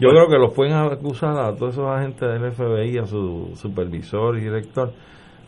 Yo 0.00 0.10
creo 0.10 0.28
que 0.28 0.38
los 0.38 0.52
pueden 0.52 0.74
acusar 0.74 1.36
a 1.36 1.56
todos 1.56 1.72
esos 1.72 1.88
agentes 1.88 2.20
del 2.20 2.52
FBI, 2.52 2.98
a 2.98 3.06
su 3.06 3.50
supervisor 3.56 4.38
y 4.38 4.42
director, 4.42 4.92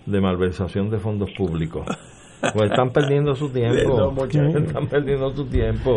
de 0.06 0.20
malversación 0.20 0.90
de 0.90 0.98
fondos 0.98 1.30
públicos. 1.36 1.86
Pues 2.54 2.70
están 2.70 2.90
perdiendo 2.90 3.34
su 3.34 3.52
tiempo. 3.52 4.12
Están 4.24 4.86
perdiendo 4.88 5.30
su 5.30 5.46
tiempo. 5.48 5.96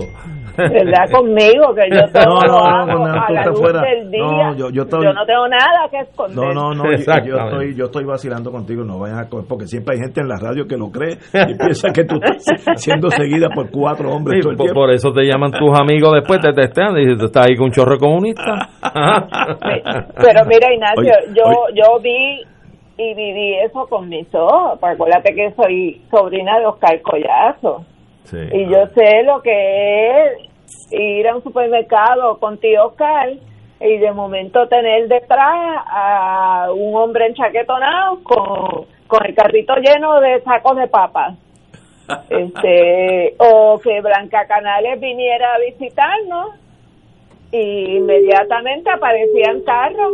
¿Verdad? 0.58 1.10
Conmigo, 1.12 1.74
que 1.74 1.90
yo 1.96 2.02
todo 2.12 2.40
No, 2.48 2.86
no, 2.86 2.96
no, 3.08 3.22
a 3.24 3.28
tú 3.28 3.34
la 3.34 3.44
te 3.44 3.50
luz 3.50 3.60
fuera. 3.60 3.82
del 3.82 4.12
día. 4.12 4.22
No, 4.22 4.56
yo- 4.56 4.70
yo 4.70 4.84
estoy- 4.84 5.06
no 5.14 5.26
tengo 5.26 5.48
nada 5.48 5.88
que 5.90 6.00
esconder. 6.00 6.36
No, 6.36 6.54
no, 6.54 6.74
no, 6.74 6.84
yo, 6.86 6.92
estoy, 6.92 7.76
yo 7.76 7.86
estoy 7.86 8.04
vacilando 8.06 8.52
contigo, 8.52 8.84
no 8.84 9.00
vayas 9.00 9.20
a 9.20 9.30
coger, 9.30 9.46
porque 9.48 9.68
siempre 9.68 9.96
hay 9.96 10.02
gente 10.02 10.22
en 10.22 10.28
la 10.28 10.36
radio 10.38 10.68
que 10.68 10.78
lo 10.78 10.90
cree 10.92 11.18
y 11.34 11.56
piensa 11.56 11.92
que 11.94 12.04
tú 12.04 12.16
estás 12.22 12.82
siendo 12.82 13.10
seguida 13.10 13.50
por 13.50 13.70
cuatro 13.72 14.12
hombres 14.12 14.38
Sí, 14.38 14.42
todo 14.42 14.52
el 14.52 14.58
por, 14.58 14.66
tiempo. 14.66 14.82
por 14.82 14.92
eso 14.92 15.12
te 15.12 15.24
llaman 15.24 15.52
tus 15.52 15.80
amigos 15.80 16.12
después, 16.14 16.40
te 16.42 16.54
testean 16.54 16.98
y 16.98 17.02
dices, 17.06 17.18
¿tú 17.20 17.26
estás 17.26 17.48
ahí 17.48 17.56
con 17.56 17.66
un 17.66 17.72
chorro 17.72 17.98
comunista? 17.98 18.70
Pero 20.18 20.46
mira, 20.46 20.74
Ignacio, 20.74 21.02
Oye, 21.02 21.34
yo 21.36 21.44
oye. 21.46 21.74
yo 21.76 22.00
vi 22.02 22.42
y 22.98 23.14
viví 23.14 23.56
eso 23.56 23.88
con 23.88 24.10
mis 24.10 24.34
ojos. 24.34 24.80
Porque 24.80 24.94
Acuérdate 24.94 25.36
que 25.36 25.52
soy 25.54 26.02
sobrina 26.10 26.60
de 26.60 26.66
Oscar 26.68 27.02
Collazo. 27.02 27.86
Sí. 28.26 28.38
Y 28.54 28.68
yo 28.70 28.88
sé 28.96 29.24
lo 29.24 29.42
que 29.42 30.10
es 30.10 30.54
ir 30.92 31.28
a 31.28 31.36
un 31.36 31.44
supermercado 31.44 32.40
con 32.40 32.58
tío 32.58 32.88
Oscar 32.88 33.34
y 33.80 33.98
de 33.98 34.12
momento 34.12 34.68
tener 34.68 35.08
detrás 35.08 35.84
a 35.88 36.70
un 36.74 36.96
hombre 36.96 37.28
enchaquetonado 37.28 38.24
con, 38.24 38.86
con 39.08 39.26
el 39.26 39.36
carrito 39.36 39.76
lleno 39.76 40.22
de 40.22 40.42
sacos 40.42 40.78
de 40.78 40.88
papas. 40.88 41.36
este 42.30 43.36
O 43.38 43.80
que 43.80 44.02
Blanca 44.02 44.46
Canales 44.46 45.00
viniera 45.00 45.54
a 45.54 45.60
visitarnos 45.60 46.50
y 47.52 47.98
inmediatamente 47.98 48.90
aparecían 48.90 49.62
carros 49.62 50.14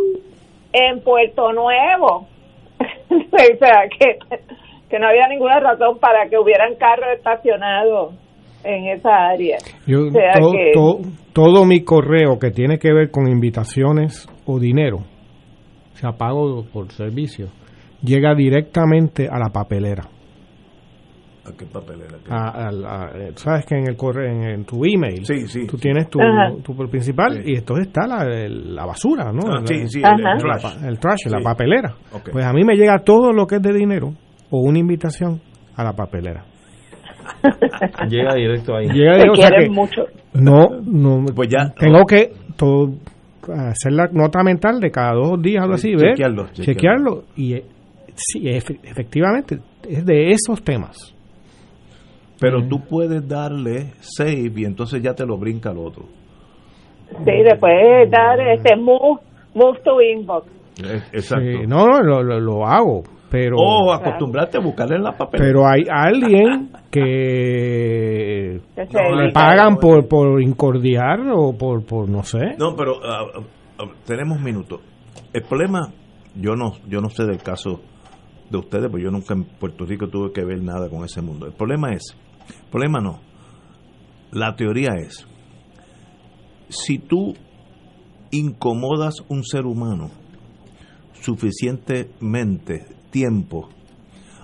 en 0.74 1.02
Puerto 1.02 1.54
Nuevo. 1.54 2.28
o 3.32 3.57
sea, 3.60 3.84
que, 3.97 4.18
que 4.89 4.99
no 4.99 5.07
había 5.07 5.28
ninguna 5.28 5.60
razón 5.60 5.99
para 5.99 6.30
que 6.30 6.38
hubieran 6.38 6.76
carros 6.76 7.10
estacionados 7.18 8.14
en 8.64 8.88
esa 8.88 9.30
área. 9.30 9.57
Yo, 9.88 10.07
O 10.07 10.12
sea 10.12 10.34
to- 10.39 10.51
que- 10.51 10.72
to- 10.74 10.99
todo 11.34 11.66
mi 11.66 11.84
correo 11.84 12.38
que 12.39 12.51
tiene 12.51 12.78
que 12.78 12.91
ver 12.93 13.10
con 13.12 13.28
invitaciones 13.30 14.28
o 14.45 14.60
dinero, 14.60 14.97
o 15.93 15.95
sea, 15.95 16.12
pago 16.14 16.64
por 16.74 16.91
servicio, 16.91 17.47
llega 18.03 18.34
directamente 18.36 19.28
a 19.30 19.38
la 19.39 19.49
papelera. 19.53 20.03
¿A 21.50 21.58
qué 21.58 21.66
papelera? 21.66 22.18
A- 22.30 22.68
a 22.68 23.12
eh, 23.18 23.32
Sabes 23.36 23.66
que 23.66 23.76
en 23.76 23.88
el 23.89 23.95
correo, 23.95 24.30
en, 24.32 24.43
en 24.43 24.66
tu 24.66 24.84
email, 24.86 25.26
Sí, 25.26 25.47
sí, 25.47 25.66
tú 25.68 25.78
sí. 25.78 25.84
tienes 25.84 26.10
tu, 26.10 26.20
principal 26.89 27.41
y 27.47 27.56
entonces 27.56 27.88
está 27.88 28.06
la, 28.08 28.24
la 28.26 28.86
basura, 28.86 29.32
¿no? 29.32 29.41
Ah, 29.47 29.60
La- 29.62 29.68
sí, 29.68 29.88
sí, 29.88 30.02
el, 30.04 30.39
trash. 30.39 30.62
pa- 30.80 30.88
el 30.88 31.00
trash, 31.00 31.26
la 31.28 31.38
Sí. 31.39 31.43
papelera. 31.43 31.95
Pues 32.32 32.45
a 32.45 32.54
mí 32.54 32.64
me 32.64 32.76
llega 32.76 33.00
todo 33.00 33.32
lo 33.32 33.45
que 33.47 33.56
es 33.58 33.62
de 33.62 33.74
dinero 33.74 34.14
o 34.50 34.62
una 34.62 34.80
invitación 34.80 35.39
a 35.76 35.84
la 35.84 35.93
papelera. 35.93 36.43
Llega 38.10 38.34
directo 38.36 38.76
ahí. 38.76 38.88
Llega 38.89 39.14
Te 39.18 39.24
de- 39.24 39.30
o 39.30 39.36
sea 39.36 39.47
quieren 39.50 39.68
que 39.70 39.76
mucho. 39.76 40.02
no, 40.34 40.68
no, 40.84 41.26
Pues 41.36 41.50
ya- 41.50 41.74
tengo 41.78 42.06
que 42.06 42.32
todo, 42.58 42.93
hacer 43.56 43.93
la 43.93 44.08
nota 44.12 44.43
mental 44.43 44.80
de 44.80 44.91
cada 44.91 45.14
dos 45.14 45.41
días, 45.41 45.64
algo 45.64 45.76
así, 45.76 45.91
ver, 45.95 46.12
Chequearlo, 46.16 46.47
chequearlo. 46.52 46.64
chequearlo 46.66 47.24
y 47.36 47.54
eh, 47.54 47.66
sí, 48.16 48.41
efe- 48.45 48.80
efectivamente 48.84 49.60
es 49.88 50.06
de 50.06 50.32
esos 50.32 50.62
temas. 50.64 51.16
Pero 52.40 52.66
tú 52.68 52.80
puedes 52.90 53.28
darle 53.28 53.94
save 54.00 54.52
y 54.56 54.66
entonces 54.66 55.02
ya 55.02 55.14
te 55.14 55.26
lo 55.26 55.38
brinca 55.38 55.72
al 55.72 55.78
otro. 55.80 56.06
Sí, 57.10 57.32
después 57.44 58.10
dar 58.12 58.40
este 58.40 58.76
move, 58.78 59.20
move 59.56 59.80
to 59.84 60.02
inbox. 60.02 60.48
Eh, 60.84 61.02
Exacto. 61.12 61.46
Sí, 61.46 61.68
no, 61.68 61.86
no, 61.88 62.02
lo, 62.02 62.24
lo- 62.24 62.40
lo 62.40 62.66
hago, 62.66 63.04
pero 63.30 63.58
O 63.58 63.92
acostumbrarte 63.92 64.58
a 64.58 64.62
buscarle 64.62 64.96
en 64.96 65.04
la 65.04 65.12
papelera. 65.18 65.46
pero 65.50 65.68
hay 65.68 65.84
alguien 65.90 66.70
que 66.90 68.62
le 68.76 69.32
pagan 69.34 69.76
por 69.78 70.08
por 70.08 70.42
incordiar 70.42 71.20
o 71.34 71.54
por 71.58 71.86
por 71.86 72.10
no 72.10 72.24
sé. 72.24 72.56
No, 72.58 72.76
pero 72.76 72.94
ah, 73.04 73.26
ah, 73.80 73.86
tenemos 74.06 74.40
minutos. 74.40 74.80
El 75.34 75.44
problema, 75.44 75.90
yo 76.36 76.56
no, 76.56 76.74
yo 76.88 77.02
no 77.02 77.10
sé 77.10 77.26
del 77.26 77.40
caso 77.40 77.82
de 78.50 78.58
ustedes, 78.58 78.88
porque 78.90 79.04
yo 79.04 79.12
nunca 79.12 79.34
en 79.34 79.44
Puerto 79.44 79.86
Rico 79.86 80.08
tuve 80.08 80.32
que 80.32 80.44
ver 80.44 80.62
nada 80.62 80.90
con 80.90 81.04
ese 81.04 81.22
mundo. 81.22 81.46
El 81.46 81.54
problema 81.54 81.92
es, 81.92 82.16
el 82.29 82.29
problema 82.70 83.00
no. 83.00 83.20
La 84.32 84.56
teoría 84.56 84.89
es, 84.97 85.28
si 86.70 87.00
tú 87.00 87.34
incomodas 88.32 89.16
un 89.28 89.43
ser 89.43 89.66
humano 89.66 90.12
suficientemente 91.14 92.86
tiempo, 93.12 93.70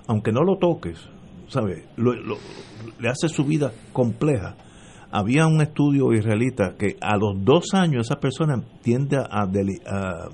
aunque 0.08 0.32
no 0.32 0.42
lo 0.44 0.58
toques, 0.58 1.00
¿sabes? 1.48 1.86
Lo- 1.98 2.14
lo- 2.14 2.38
le 3.00 3.10
hace 3.10 3.30
su 3.30 3.44
vida 3.46 3.72
compleja. 3.94 4.56
Había 5.12 5.48
un 5.48 5.62
estudio 5.62 6.12
israelita 6.14 6.76
que 6.78 6.98
a 7.00 7.16
los 7.16 7.44
dos 7.46 7.74
años 7.74 8.08
esa 8.08 8.20
persona 8.20 8.56
tiende 8.82 9.18
a, 9.18 9.46
deli- 9.46 9.82
a- 9.86 10.28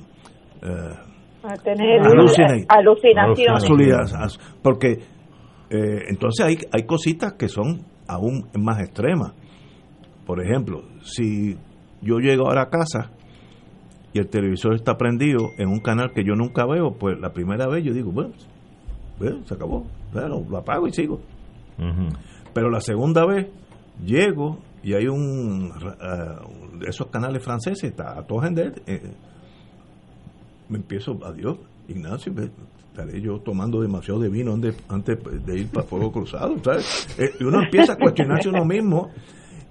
eh, 0.63 0.95
A 1.43 1.53
tener 1.57 2.01
alucinación. 2.01 3.55
a 3.55 3.59
su 3.59 3.76
vida, 3.76 3.97
a 4.01 4.30
su- 4.30 4.39
porque 4.63 4.99
eh, 5.72 6.03
entonces 6.09 6.45
hay, 6.45 6.57
hay 6.74 6.84
cositas 6.86 7.34
que 7.34 7.47
son 7.47 7.86
aún 8.07 8.49
más 8.59 8.82
extremas. 8.82 9.32
Por 10.26 10.43
ejemplo, 10.43 10.84
si 11.01 11.57
yo 12.01 12.19
llego 12.19 12.47
ahora 12.47 12.63
a 12.63 12.69
casa 12.69 13.11
y 14.13 14.19
el 14.19 14.28
televisor 14.28 14.76
está 14.76 14.97
prendido 14.97 15.51
en 15.57 15.69
un 15.69 15.80
canal 15.80 16.11
que 16.13 16.26
yo 16.26 16.36
nunca 16.36 16.65
veo, 16.65 16.97
pues 16.99 17.17
la 17.19 17.32
primera 17.32 17.67
vez 17.67 17.86
yo 17.86 17.93
digo, 17.93 18.11
bueno, 18.11 18.34
bueno, 19.17 19.45
se 19.45 19.53
acabó, 19.53 19.86
bueno, 20.11 20.45
lo 20.49 20.57
apago 20.57 20.88
y 20.88 20.91
sigo. 20.91 21.22
Pero 22.53 22.69
la 22.69 22.82
segunda 22.82 23.26
vez 23.26 23.47
llego 24.05 24.59
y 24.84 24.93
hay 24.93 25.07
un 25.07 25.72
de 26.80 26.89
esos 26.89 27.07
canales 27.07 27.43
franceses, 27.43 27.91
está 27.91 28.19
a 28.19 28.24
todo 28.24 28.43
eh, 28.43 29.13
me 30.67 30.78
empiezo, 30.78 31.17
adiós, 31.24 31.57
Ignacio, 31.88 32.34
estaré 32.92 33.22
yo 33.22 33.39
tomando 33.39 33.82
demasiado 33.82 34.20
de 34.20 34.30
vino 34.30 34.54
antes, 34.54 34.76
antes 34.89 35.18
de 35.46 35.60
ir 35.60 35.68
para 35.70 35.86
Fuego 35.88 36.12
Cruzado, 36.12 36.56
¿sabes? 36.64 37.08
Eh, 37.18 37.30
y 37.39 37.44
uno 37.46 37.64
empieza 37.64 37.94
a 37.94 37.96
cuestionarse 37.98 38.50
uno 38.50 38.66
mismo 38.66 39.10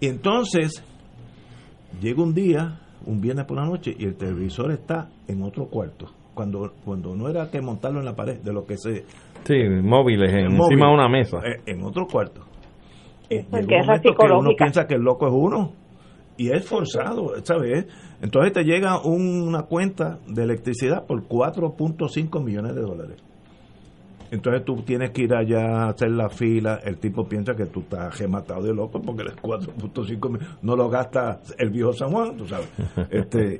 y 0.00 0.06
entonces 0.06 0.82
llega 2.00 2.22
un 2.22 2.32
día, 2.34 2.80
un 3.04 3.20
viernes 3.20 3.44
por 3.44 3.58
la 3.58 3.66
noche 3.66 3.94
y 3.98 4.04
el 4.06 4.14
televisor 4.16 4.70
está 4.72 5.10
en 5.28 5.42
otro 5.42 5.66
cuarto. 5.66 6.06
Cuando, 6.34 6.72
cuando 6.84 7.14
no 7.14 7.28
era 7.28 7.50
que 7.50 7.60
montarlo 7.60 7.98
en 7.98 8.06
la 8.06 8.16
pared, 8.16 8.38
de 8.38 8.52
lo 8.52 8.64
que 8.64 8.78
se 8.78 9.04
Sí, 9.44 9.54
móviles 9.82 10.32
en- 10.32 10.54
móvil, 10.56 10.72
encima 10.78 10.88
de 10.88 10.94
una 10.94 11.08
mesa. 11.08 11.38
eh, 11.44 11.60
en 11.66 11.82
otro 11.82 12.06
cuarto. 12.06 12.40
Un 13.30 13.66
guerra 13.66 13.86
momento 13.98 14.14
que 14.14 14.26
uno 14.32 14.50
piensa 14.56 14.86
que 14.86 14.94
el 14.94 15.02
loco 15.02 15.26
es 15.26 15.32
uno 15.34 15.72
y 16.38 16.50
es 16.50 16.64
forzado, 16.66 17.34
¿sabes? 17.44 17.86
Entonces 18.22 18.52
te 18.52 18.64
llega 18.64 19.00
una 19.02 19.62
cuenta 19.62 20.18
de 20.26 20.42
electricidad 20.42 21.06
por 21.06 21.26
4.5 21.26 22.44
millones 22.44 22.74
de 22.74 22.82
dólares. 22.82 23.16
Entonces 24.30 24.64
tú 24.64 24.82
tienes 24.82 25.10
que 25.10 25.22
ir 25.22 25.34
allá 25.34 25.84
a 25.84 25.88
hacer 25.88 26.10
la 26.10 26.28
fila. 26.28 26.80
El 26.84 26.98
tipo 26.98 27.26
piensa 27.26 27.54
que 27.54 27.66
tú 27.66 27.80
estás 27.80 28.16
rematado 28.18 28.62
de 28.62 28.72
loco 28.72 29.00
porque 29.00 29.22
el 29.22 29.34
4.5 29.36 30.30
millones 30.30 30.48
no 30.62 30.76
lo 30.76 30.88
gasta 30.88 31.40
el 31.58 31.70
viejo 31.70 31.92
San 31.92 32.10
Juan, 32.10 32.36
tú 32.36 32.46
sabes. 32.46 32.68
Este, 33.10 33.58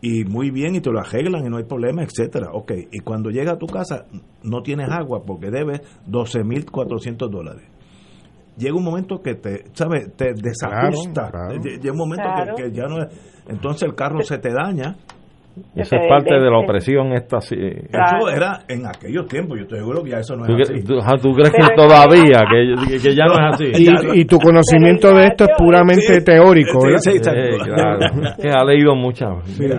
y 0.00 0.24
muy 0.24 0.50
bien, 0.50 0.74
y 0.74 0.80
te 0.80 0.90
lo 0.90 1.00
arreglan 1.00 1.46
y 1.46 1.48
no 1.48 1.56
hay 1.56 1.64
problema, 1.64 2.02
etcétera. 2.02 2.50
Ok, 2.52 2.72
y 2.90 3.00
cuando 3.00 3.30
llega 3.30 3.52
a 3.52 3.58
tu 3.58 3.66
casa 3.66 4.06
no 4.42 4.62
tienes 4.62 4.90
agua 4.90 5.22
porque 5.24 5.50
debes 5.50 5.80
12.400 6.08 7.30
dólares. 7.30 7.71
Llega 8.56 8.74
un 8.76 8.84
momento 8.84 9.20
que 9.22 9.34
te, 9.34 9.64
¿sabes? 9.72 10.14
Te 10.16 10.32
desajusta. 10.34 11.30
Claro, 11.30 11.48
claro. 11.48 11.54
Lle- 11.62 11.80
Llega 11.80 11.92
un 11.92 11.98
momento 11.98 12.24
Claro. 12.24 12.54
que, 12.54 12.62
que 12.64 12.72
ya 12.72 12.84
no 12.86 13.02
es. 13.02 13.42
Entonces 13.48 13.82
el 13.88 13.94
carro 13.94 14.20
se 14.22 14.38
te 14.38 14.50
daña 14.52 14.94
Esa 15.76 15.96
es 15.96 16.08
parte 16.08 16.34
de 16.34 16.50
la 16.50 16.58
opresión 16.58 17.12
esta 17.12 17.40
sí. 17.40 17.56
Eso 17.56 18.28
era 18.34 18.60
en 18.68 18.86
aquellos 18.86 19.26
tiempos, 19.26 19.58
yo 19.58 19.62
estoy 19.64 19.78
seguro 19.80 20.02
que 20.02 20.10
ya 20.10 20.18
eso 20.18 20.36
no 20.36 20.46
¿Tú, 20.46 20.56
es 20.56 20.70
así. 20.70 20.82
tú- 20.84 20.98
tú 21.22 21.32
crees 21.34 21.50
que 21.50 21.74
todavía, 21.74 22.40
que, 22.50 22.96
que 23.02 23.14
ya 23.14 23.26
no 23.26 23.34
es 23.34 23.54
así? 23.54 23.64
Y, 24.14 24.20
y 24.20 24.24
tu 24.24 24.38
conocimiento 24.38 25.12
de 25.14 25.26
esto 25.26 25.44
es 25.44 25.50
puramente 25.58 26.20
teórico, 26.22 26.78
¿verdad? 26.82 26.98
Sí, 26.98 27.18
claro. 27.20 27.98
que 28.40 28.48
ha 28.48 28.64
leído 28.64 28.94
muchas 28.94 29.28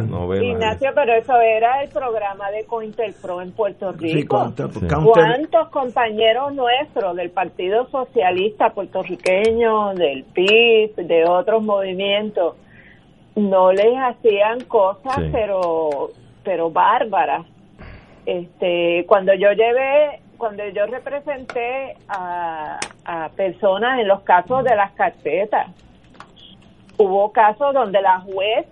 novelas. 0.07 0.43
Ignacio, 0.43 0.89
pero 0.93 1.13
eso 1.15 1.33
era 1.41 1.81
el 1.83 1.89
programa 1.89 2.49
de 2.51 2.65
Cointelpro 2.65 3.41
en 3.41 3.51
Puerto 3.51 3.91
Rico. 3.93 4.53
Sí. 4.53 4.63
¿Cuántos 5.11 5.69
compañeros 5.69 6.53
nuestros 6.53 7.15
del 7.15 7.31
Partido 7.31 7.87
Socialista 7.89 8.69
puertorriqueño, 8.69 9.93
del 9.95 10.23
PIB, 10.33 10.95
de 11.07 11.23
otros 11.27 11.63
movimientos, 11.63 12.55
no 13.35 13.71
les 13.71 13.95
hacían 13.97 14.61
cosas, 14.61 15.15
Sí. 15.17 15.29
pero 15.31 16.11
pero 16.43 16.69
bárbaras? 16.69 17.45
Este, 18.25 19.05
cuando 19.07 19.33
yo 19.33 19.51
llevé, 19.53 20.19
cuando 20.37 20.67
yo 20.69 20.85
representé 20.87 21.95
a, 22.09 22.79
a 23.05 23.29
personas 23.29 23.99
en 23.99 24.07
los 24.07 24.21
casos 24.21 24.63
de 24.63 24.75
las 24.75 24.91
carpetas, 24.91 25.67
hubo 26.97 27.31
casos 27.31 27.73
donde 27.73 28.01
la 28.01 28.19
juez 28.21 28.65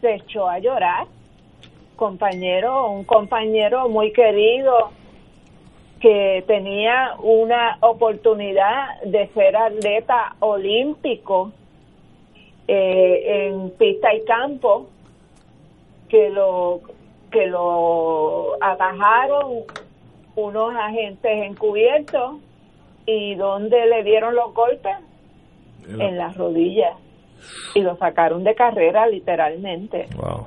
se 0.00 0.14
echó 0.14 0.48
a 0.48 0.58
llorar 0.60 1.06
compañero, 1.96 2.90
un 2.90 3.04
compañero 3.04 3.88
muy 3.88 4.12
querido 4.12 4.90
que 6.00 6.44
tenía 6.46 7.14
una 7.22 7.78
oportunidad 7.80 9.00
de 9.04 9.28
ser 9.28 9.56
atleta 9.56 10.36
olímpico 10.40 11.52
eh, 12.68 13.46
en 13.48 13.70
pista 13.72 14.14
y 14.14 14.24
campo 14.24 14.86
que 16.08 16.30
lo 16.30 16.80
que 17.30 17.46
lo 17.46 18.54
atajaron 18.62 19.62
unos 20.36 20.72
agentes 20.76 21.30
encubiertos 21.50 22.38
y 23.06 23.34
donde 23.34 23.86
le 23.86 24.02
dieron 24.04 24.34
los 24.34 24.54
golpes 24.54 24.94
en 25.88 26.16
las 26.16 26.36
rodillas. 26.36 26.96
Y 27.74 27.80
lo 27.82 27.96
sacaron 27.96 28.42
de 28.44 28.54
carrera 28.54 29.06
literalmente. 29.08 30.06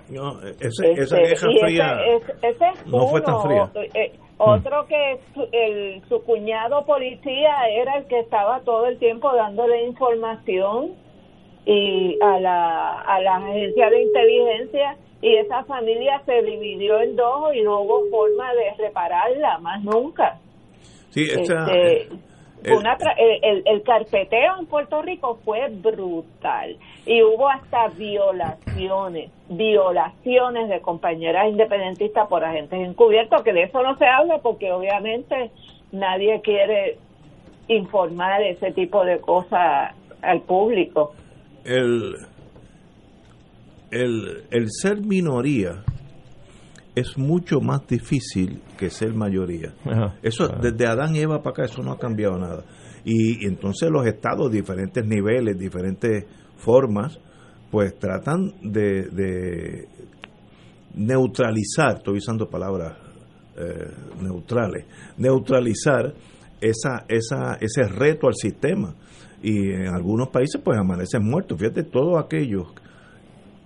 No, 0.09 0.39
ese- 0.59 0.91
esa 0.93 1.19
este, 1.19 1.35
fría 1.59 1.99
ese, 2.07 2.31
ese- 2.31 2.47
ese 2.47 2.65
es 2.69 2.87
no 2.87 3.07
fue 3.07 3.21
tan 3.21 3.41
fría. 3.41 3.69
Eh, 3.93 4.13
otro 4.37 4.85
que 4.87 5.19
su, 5.33 5.47
el, 5.51 6.01
su 6.07 6.23
cuñado 6.23 6.85
policía 6.85 7.53
era 7.71 7.97
el 7.97 8.05
que 8.07 8.19
estaba 8.19 8.61
todo 8.61 8.85
el 8.87 8.97
tiempo 8.97 9.31
dándole 9.35 9.85
información 9.85 10.93
y 11.69 12.17
a 12.21 12.39
la, 12.39 13.01
a 13.01 13.19
la 13.21 13.35
agencia 13.35 13.89
de 13.89 14.01
inteligencia 14.03 14.95
y 15.21 15.35
esa 15.35 15.65
familia 15.65 16.21
se 16.25 16.41
dividió 16.43 17.01
en 17.01 17.15
dos 17.17 17.53
y 17.53 17.61
no 17.61 17.81
hubo 17.81 18.05
forma 18.09 18.53
de 18.53 18.73
repararla 18.83 19.57
más 19.59 19.83
nunca. 19.83 20.39
Sí, 21.09 21.27
esa- 21.29 21.65
Este, 21.65 22.01
el- 22.03 22.73
una 22.73 22.97
tra- 22.97 23.15
el, 23.17 23.39
el- 23.43 23.63
el 23.65 23.83
carpeteo 23.83 24.53
en 24.59 24.65
Puerto 24.67 25.01
Rico 25.01 25.39
fue 25.43 25.67
brutal 25.69 26.77
y 27.05 27.21
hubo 27.21 27.49
hasta 27.49 27.89
violaciones, 27.89 29.29
violaciones 29.49 30.69
de 30.69 30.79
compañeras 30.81 31.47
independentistas 31.49 32.27
por 32.27 32.43
agentes 32.45 32.79
encubiertos, 32.79 33.43
que 33.43 33.51
de 33.53 33.63
eso 33.63 33.83
no 33.83 33.97
se 33.97 34.05
habla 34.05 34.37
porque 34.39 34.71
obviamente 34.71 35.51
nadie 35.91 36.39
quiere 36.41 36.97
informar 37.67 38.41
ese 38.43 38.71
tipo 38.71 39.03
de 39.03 39.19
cosas 39.19 39.93
al 40.21 40.41
público. 40.41 41.13
El, 41.67 42.15
el, 43.91 44.43
el 44.49 44.67
ser 44.71 45.01
minoría 45.01 45.83
es 46.95 47.17
mucho 47.17 47.59
más 47.59 47.85
difícil 47.87 48.61
que 48.77 48.89
ser 48.89 49.13
mayoría. 49.13 49.73
Ajá, 49.85 50.15
eso 50.23 50.47
desde 50.47 50.87
Adán 50.87 51.15
y 51.15 51.19
Eva 51.19 51.43
para 51.43 51.51
acá 51.51 51.65
eso 51.65 51.83
no 51.83 51.91
ha 51.91 51.99
cambiado 51.99 52.37
nada. 52.37 52.63
Y, 53.05 53.43
y 53.43 53.47
entonces 53.47 53.89
los 53.91 54.05
estados, 54.07 54.51
diferentes 54.51 55.05
niveles, 55.05 55.57
diferentes 55.57 56.25
formas, 56.57 57.19
pues 57.69 57.97
tratan 57.99 58.53
de, 58.63 59.03
de 59.09 59.87
neutralizar, 60.95 61.97
estoy 61.97 62.17
usando 62.17 62.49
palabras 62.49 62.97
eh, 63.57 63.91
neutrales, 64.21 64.85
neutralizar 65.17 66.13
esa, 66.59 67.05
esa, 67.07 67.57
ese 67.61 67.87
reto 67.87 68.27
al 68.27 68.33
sistema. 68.35 68.95
Y 69.41 69.71
en 69.71 69.87
algunos 69.87 70.29
países 70.29 70.61
pues 70.63 70.77
amanecen 70.77 71.23
muertos. 71.23 71.59
Fíjate, 71.59 71.83
todos 71.83 72.23
aquellos 72.23 72.67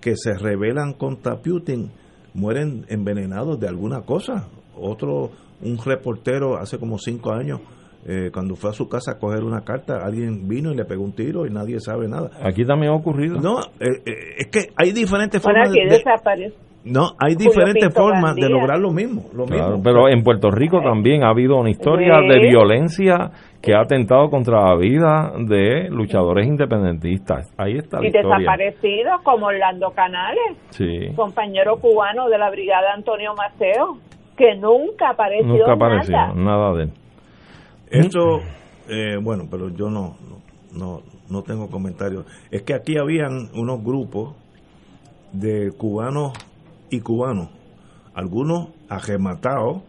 que 0.02 0.16
se 0.16 0.34
rebelan 0.34 0.94
contra 0.94 1.38
Putin 1.38 1.92
mueren 2.34 2.86
envenenados 2.90 3.60
de 3.60 3.68
alguna 3.68 4.02
cosa. 4.02 4.48
Otro, 4.76 5.32
un 5.62 5.78
reportero 5.78 6.58
hace 6.58 6.78
como 6.78 6.98
cinco 6.98 7.34
años, 7.34 7.62
eh, 8.06 8.32
cuando 8.34 8.56
fue 8.56 8.72
a 8.72 8.74
su 8.74 8.90
casa 8.90 9.12
a 9.12 9.20
coger 9.20 9.44
una 9.44 9.62
carta, 9.62 10.00
alguien 10.04 10.48
vino 10.48 10.72
y 10.72 10.76
le 10.76 10.86
pegó 10.86 11.04
un 11.04 11.14
tiro 11.14 11.46
y 11.46 11.52
nadie 11.52 11.80
sabe 11.80 12.08
nada. 12.08 12.32
Aquí 12.44 12.66
también 12.66 12.92
ha 12.92 12.96
ocurrido. 12.96 13.40
No, 13.40 13.60
eh, 13.80 14.02
eh, 14.06 14.14
es 14.40 14.48
que 14.48 14.70
hay 14.76 14.92
diferentes 14.92 15.42
Bueno, 15.42 15.60
formas 15.60 15.70
aquí 15.70 15.88
de. 15.88 16.52
No, 16.84 17.12
hay 17.20 17.36
diferentes 17.36 17.94
formas 17.94 18.36
de 18.36 18.50
lograr 18.50 18.80
lo 18.80 18.92
mismo, 18.92 19.24
lo 19.34 19.46
Claro, 19.46 19.68
mismo. 19.78 19.84
pero 19.84 20.10
en 20.10 20.24
Puerto 20.24 20.50
Rico 20.50 20.82
también 20.82 21.24
ha 21.24 21.30
habido 21.30 21.58
una 21.58 21.70
historia 21.70 22.20
Sí. 22.22 22.28
de 22.28 22.40
violencia 22.50 23.32
que 23.62 23.76
ha 23.76 23.82
atentado 23.82 24.30
contra 24.32 24.70
la 24.70 24.76
vida 24.76 25.32
de 25.48 25.90
luchadores 25.92 26.48
independentistas. 26.48 27.54
Ahí 27.58 27.78
está 27.78 27.98
la 28.00 28.06
Y 28.06 28.08
historia. 28.08 28.38
desaparecidos 28.38 29.22
como 29.24 29.46
Orlando 29.48 29.92
Canales, 29.92 30.58
Sí, 30.72 31.14
compañero 31.16 31.78
cubano 31.78 32.28
de 32.30 32.38
la 32.40 32.50
brigada 32.50 32.94
Antonio 32.96 33.34
Maceo, 33.36 33.98
que 34.36 34.56
nunca 34.56 35.10
apareció 35.12 35.46
nunca 35.46 35.74
apareció 35.74 36.16
nada. 36.18 36.34
nada 36.34 36.74
de 36.74 36.84
él. 36.86 36.92
Esto, 37.92 38.40
eh, 38.90 39.18
bueno, 39.22 39.44
pero 39.52 39.70
yo 39.70 39.90
no, 39.90 40.16
no, 40.74 41.02
no 41.30 41.44
tengo 41.44 41.70
comentarios. 41.70 42.26
Es 42.50 42.64
que 42.64 42.74
aquí 42.74 42.98
habían 42.98 43.50
unos 43.54 43.84
grupos 43.84 44.36
de 45.34 45.72
cubanos 45.78 46.34
y 46.92 47.00
cubanos, 47.00 47.50
algunos 48.14 48.70
arrematados, 48.90 49.82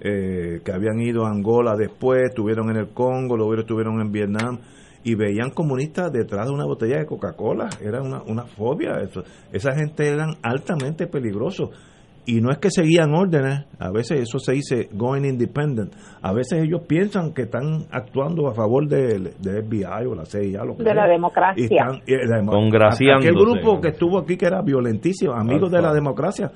eh, 0.00 0.60
que 0.64 0.72
habían 0.72 1.00
ido 1.00 1.24
a 1.24 1.30
Angola 1.30 1.76
después, 1.76 2.24
estuvieron 2.28 2.70
en 2.70 2.76
el 2.76 2.88
Congo, 2.88 3.36
luego 3.36 3.54
estuvieron 3.54 4.00
en 4.00 4.10
Vietnam, 4.10 4.58
y 5.04 5.14
veían 5.14 5.50
comunistas 5.50 6.10
detrás 6.10 6.46
de 6.46 6.52
una 6.52 6.64
botella 6.64 6.98
de 6.98 7.06
Coca-Cola. 7.06 7.68
Era 7.80 8.02
una, 8.02 8.22
una 8.22 8.42
fobia. 8.42 9.00
Eso. 9.00 9.22
Esa 9.52 9.72
gente 9.72 10.08
eran 10.08 10.34
altamente 10.42 11.06
peligrosos. 11.06 11.70
Y 12.28 12.40
no 12.40 12.50
es 12.50 12.58
que 12.58 12.70
seguían 12.70 13.14
órdenes, 13.14 13.66
a 13.78 13.92
veces 13.92 14.20
eso 14.22 14.40
se 14.40 14.52
dice 14.52 14.88
going 14.92 15.22
independent, 15.24 15.92
a 16.20 16.32
veces 16.32 16.64
ellos 16.64 16.80
piensan 16.88 17.32
que 17.32 17.42
están 17.42 17.86
actuando 17.92 18.48
a 18.48 18.54
favor 18.54 18.88
del 18.88 19.32
del 19.40 19.62
FBI 19.64 20.06
o 20.06 20.14
la 20.16 20.24
CIA, 20.24 20.64
lo 20.64 20.76
que 20.76 20.82
De 20.82 20.92
la 20.94 21.04
sea. 21.04 21.12
democracia. 21.12 21.62
Y 21.62 21.74
están- 21.74 22.02
y 22.04 22.12
la 22.26 22.44
Congraciándose. 22.44 23.28
Aquel 23.28 23.40
grupo 23.40 23.80
que 23.80 23.88
estuvo 23.90 24.18
aquí 24.18 24.36
que 24.36 24.46
era 24.46 24.60
violentísimo, 24.60 25.32
amigos 25.34 25.70
de 25.70 25.80
la 25.80 25.94
democracia. 25.94 26.50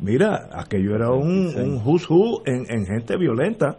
Mira, 0.00 0.48
aquello 0.52 0.94
era 0.94 1.10
un, 1.10 1.48
un 1.56 1.80
who's 1.84 2.08
who 2.08 2.42
en, 2.46 2.64
en 2.68 2.86
gente 2.86 3.16
violenta. 3.16 3.78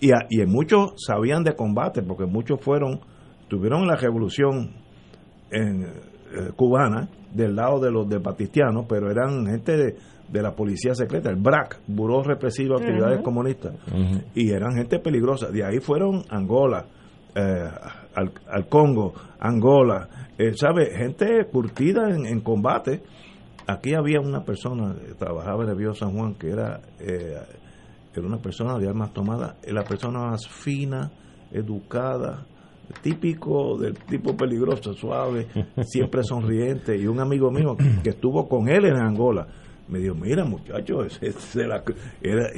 Y, 0.00 0.12
a- 0.12 0.26
y 0.30 0.40
en 0.40 0.50
muchos 0.50 0.92
sabían 0.96 1.42
de 1.42 1.54
combate, 1.54 2.02
porque 2.02 2.24
muchos 2.24 2.60
fueron, 2.60 3.00
tuvieron 3.48 3.86
la 3.86 3.96
revolución 3.96 4.70
en, 5.50 5.82
eh, 5.84 5.88
cubana 6.56 7.08
del 7.34 7.54
lado 7.56 7.80
de 7.80 7.90
los 7.90 8.08
de 8.08 8.18
Batistianos, 8.18 8.86
pero 8.88 9.10
eran 9.10 9.46
gente 9.46 9.76
de, 9.76 9.94
de 10.28 10.42
la 10.42 10.52
policía 10.54 10.94
secreta, 10.94 11.30
el 11.30 11.36
BRAC, 11.36 11.80
Buró 11.86 12.22
Represivo 12.22 12.78
de 12.78 12.84
Actividades. 12.84 13.22
Comunistas, 13.22 13.74
y 14.34 14.50
eran 14.50 14.74
gente 14.76 14.98
peligrosa. 14.98 15.50
De 15.50 15.64
ahí 15.64 15.78
fueron 15.78 16.22
Angola, 16.28 16.86
eh, 17.34 17.70
al, 18.14 18.32
al 18.48 18.68
Congo, 18.68 19.12
Angola, 19.38 20.08
eh, 20.38 20.52
¿sabe? 20.54 20.90
Gente 20.96 21.46
curtida 21.50 22.10
en, 22.10 22.26
en 22.26 22.40
combate. 22.40 23.02
Aquí 23.66 23.94
había 23.94 24.20
una 24.20 24.44
persona 24.44 24.94
que 24.94 25.14
trabajaba 25.14 25.64
en 25.64 25.70
el 25.70 25.76
Río 25.76 25.92
San 25.92 26.12
Juan 26.12 26.34
que 26.34 26.50
era, 26.50 26.80
eh, 27.00 27.36
era 28.14 28.26
una 28.26 28.38
persona 28.38 28.78
de 28.78 28.88
armas 28.88 29.12
tomadas, 29.12 29.56
eh, 29.62 29.72
la 29.72 29.82
persona 29.82 30.20
más 30.20 30.46
fina, 30.46 31.10
educada, 31.50 32.46
típico 33.02 33.76
del 33.78 33.94
tipo 34.04 34.36
peligroso, 34.36 34.92
suave, 34.92 35.48
siempre 35.82 36.22
sonriente. 36.24 36.96
Y 36.96 37.06
un 37.06 37.20
amigo 37.20 37.50
mío 37.50 37.76
que 38.02 38.10
estuvo 38.10 38.48
con 38.48 38.68
él 38.68 38.84
en 38.86 38.96
Angola 38.96 39.46
me 39.88 39.98
dijo, 40.00 40.14
mira 40.14 40.44
muchacho, 40.44 41.04
ese- 41.04 41.28
ese 41.28 41.62
era, 41.62 41.82
era- 42.22 42.50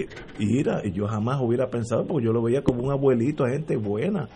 y 0.85 0.93
yo 0.93 1.07
jamás 1.07 1.41
hubiera 1.43 1.69
pensado, 1.69 2.07
porque 2.07 2.27
yo 2.27 2.33
lo 2.33 2.43
veía 2.43 2.63
como 2.63 2.83
un 2.83 2.91
abuelito, 2.93 3.45
gente 3.47 3.77
buena. 3.77 4.29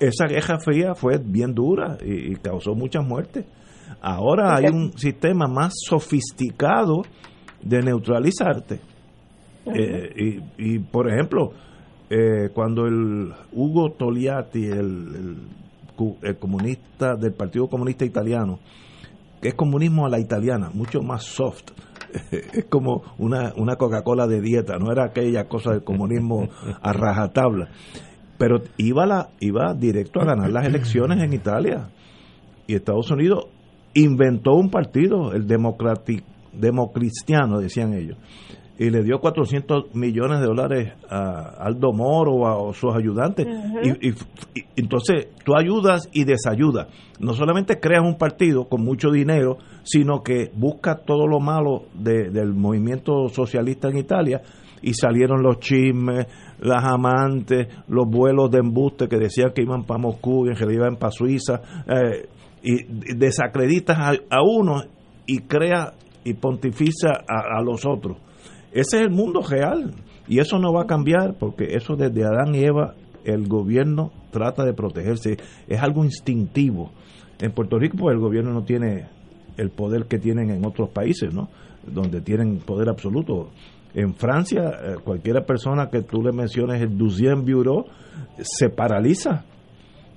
Esa 0.00 0.26
guerra 0.26 0.58
fría 0.58 0.94
fue 0.94 1.18
bien 1.18 1.54
dura 1.54 1.98
y, 2.04 2.32
y 2.32 2.36
causó 2.36 2.74
muchas 2.74 3.04
muertes. 3.06 3.44
Ahora 4.00 4.56
hay 4.56 4.66
un 4.66 4.92
sistema 4.98 5.46
más 5.46 5.74
sofisticado 5.86 7.02
de 7.62 7.82
neutralizarte. 7.82 8.80
Eh, 9.66 10.40
y, 10.58 10.74
y, 10.74 10.78
por 10.80 11.08
ejemplo, 11.08 11.52
eh, 12.10 12.48
cuando 12.52 12.86
el 12.86 13.32
Hugo 13.52 13.92
Togliatti, 13.92 14.64
el, 14.64 14.78
el 14.78 15.36
el 16.22 16.36
comunista 16.36 17.14
del 17.14 17.32
Partido 17.32 17.68
Comunista 17.68 18.04
Italiano, 18.04 18.58
que 19.40 19.48
es 19.50 19.54
comunismo 19.54 20.04
a 20.04 20.08
la 20.08 20.18
italiana, 20.18 20.68
mucho 20.74 21.00
más 21.00 21.22
soft, 21.22 21.70
es 22.30 22.64
como 22.66 23.02
una, 23.18 23.52
una 23.56 23.76
Coca-Cola 23.76 24.26
de 24.26 24.40
dieta, 24.40 24.78
no 24.78 24.92
era 24.92 25.04
aquella 25.04 25.48
cosa 25.48 25.72
del 25.72 25.84
comunismo 25.84 26.48
a 26.80 26.92
rajatabla. 26.92 27.68
Pero 28.38 28.62
iba, 28.76 29.06
la, 29.06 29.30
iba 29.40 29.74
directo 29.74 30.20
a 30.20 30.24
ganar 30.24 30.50
las 30.50 30.66
elecciones 30.66 31.22
en 31.22 31.32
Italia. 31.32 31.90
Y 32.66 32.74
Estados 32.74 33.10
Unidos 33.10 33.46
inventó 33.94 34.54
un 34.54 34.70
partido, 34.70 35.32
el 35.32 35.46
Democristiano, 35.46 37.60
decían 37.60 37.94
ellos 37.94 38.18
y 38.78 38.90
le 38.90 39.02
dio 39.02 39.20
400 39.20 39.94
millones 39.94 40.40
de 40.40 40.46
dólares 40.46 40.92
a 41.08 41.56
Aldo 41.60 41.92
Moro 41.92 42.32
o 42.32 42.70
a 42.70 42.74
sus 42.74 42.94
ayudantes. 42.94 43.46
y, 43.84 44.12
entonces 44.76 45.28
tú 45.44 45.54
ayudas 45.56 46.08
y 46.12 46.24
desayudas. 46.24 46.88
No 47.20 47.34
solamente 47.34 47.78
creas 47.78 48.02
un 48.02 48.16
partido 48.16 48.64
con 48.68 48.82
mucho 48.82 49.10
dinero, 49.10 49.58
sino 49.84 50.22
que 50.22 50.50
buscas 50.54 51.04
todo 51.04 51.26
lo 51.26 51.38
malo 51.38 51.84
del 51.94 52.54
movimiento 52.54 53.28
socialista 53.28 53.88
en 53.88 53.98
Italia 53.98 54.42
y 54.80 54.94
salieron 54.94 55.42
los 55.42 55.60
chismes, 55.60 56.26
las 56.60 56.84
amantes, 56.84 57.68
los 57.88 58.08
vuelos 58.08 58.50
de 58.50 58.58
embuste 58.58 59.06
que 59.06 59.16
decían 59.16 59.52
que 59.54 59.62
iban 59.62 59.84
para 59.84 60.00
Moscú 60.00 60.46
y 60.46 60.48
en 60.48 60.56
realidad 60.56 60.86
iban 60.86 60.96
para 60.96 61.12
Suiza. 61.12 61.60
Eh, 61.86 62.28
y 62.64 63.14
desacreditas 63.14 63.98
a, 63.98 64.42
uno 64.42 64.82
y 65.26 65.40
crea 65.40 65.92
y 66.24 66.34
pontificia 66.34 67.10
a 67.28 67.60
los 67.62 67.84
otros. 67.84 68.18
Ese 68.72 68.96
es 68.96 69.02
el 69.02 69.10
mundo 69.10 69.42
real 69.42 69.92
y 70.26 70.38
eso 70.38 70.58
no 70.58 70.72
va 70.72 70.82
a 70.82 70.86
cambiar 70.86 71.34
porque 71.38 71.74
eso 71.74 71.94
desde 71.94 72.24
Adán 72.24 72.54
y 72.54 72.64
Eva 72.64 72.94
el 73.24 73.46
gobierno 73.46 74.10
trata 74.30 74.64
de 74.64 74.72
protegerse. 74.72 75.36
Es 75.68 75.80
algo 75.80 76.04
instintivo. 76.04 76.90
En 77.38 77.52
Puerto 77.52 77.78
Rico 77.78 77.96
pues, 77.98 78.14
el 78.14 78.20
gobierno 78.20 78.52
no 78.52 78.64
tiene 78.64 79.08
el 79.56 79.70
poder 79.70 80.06
que 80.06 80.18
tienen 80.18 80.50
en 80.50 80.64
otros 80.64 80.88
países, 80.90 81.32
¿no? 81.34 81.48
Donde 81.86 82.20
tienen 82.20 82.58
poder 82.58 82.88
absoluto. 82.88 83.50
En 83.94 84.14
Francia, 84.14 84.70
eh, 84.82 84.94
cualquier 85.04 85.44
persona 85.44 85.90
que 85.90 86.02
tú 86.02 86.22
le 86.22 86.32
menciones 86.32 86.80
el 86.80 86.96
Deuxième 86.96 87.44
Bureau 87.44 87.84
se 88.40 88.70
paraliza. 88.70 89.44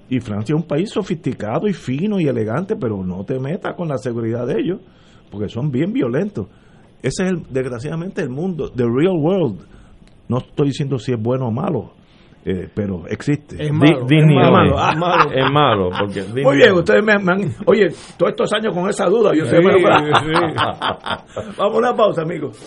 Y 0.08 0.20
Francia 0.20 0.56
es 0.56 0.62
un 0.62 0.68
país 0.68 0.91
sofisticado 0.91 1.68
y 1.68 1.74
fino 1.74 2.20
y 2.20 2.28
elegante, 2.28 2.76
pero 2.76 3.03
no 3.03 3.26
te 3.26 3.39
metas 3.39 3.74
con 3.76 3.89
la 3.89 3.97
seguridad 3.97 4.45
de 4.47 4.62
ellos, 4.62 4.80
porque 5.32 5.49
son 5.49 5.72
bien 5.72 5.91
violentos. 5.91 6.47
Ese 7.06 7.24
es, 7.24 7.30
el, 7.30 7.43
desgraciadamente, 7.51 8.24
el 8.24 8.32
mundo, 8.32 8.72
the 8.72 8.84
real 8.84 9.16
world. 9.16 9.60
No 10.28 10.39
estoy 10.39 10.70
diciendo 10.70 10.97
si 10.97 11.14
es 11.14 11.22
bueno 11.22 11.49
o 11.49 11.51
malo, 11.51 11.91
eh, 12.43 12.68
pero 12.74 13.06
existe. 13.08 13.64
Es 13.64 13.72
malo, 13.72 14.08
es 14.10 14.26
malo, 14.26 14.89
es 14.89 14.97
malo, 14.97 15.32
es 15.32 15.51
malo, 15.51 15.89
porque 15.99 16.24
Muy 16.43 16.58
bien, 16.58 16.74
ustedes 16.74 17.06
me, 17.06 17.14
han, 17.14 17.53
oye, 17.68 17.89
todos 18.18 18.32
estos 18.32 18.51
años 18.53 18.74
con 18.74 18.89
esa 18.89 19.06
duda, 19.06 19.34
yo 19.36 19.45
sé, 19.45 19.58
Vamos 21.58 21.60
a 21.60 21.78
una 21.78 21.95
pausa, 21.95 22.24
amigos. 22.24 22.58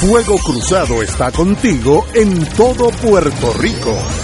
Fuego 0.00 0.34
Cruzado 0.44 1.04
está 1.04 1.30
contigo 1.30 2.04
en 2.16 2.44
todo 2.56 2.90
Puerto 3.00 3.52
Rico. 3.60 4.23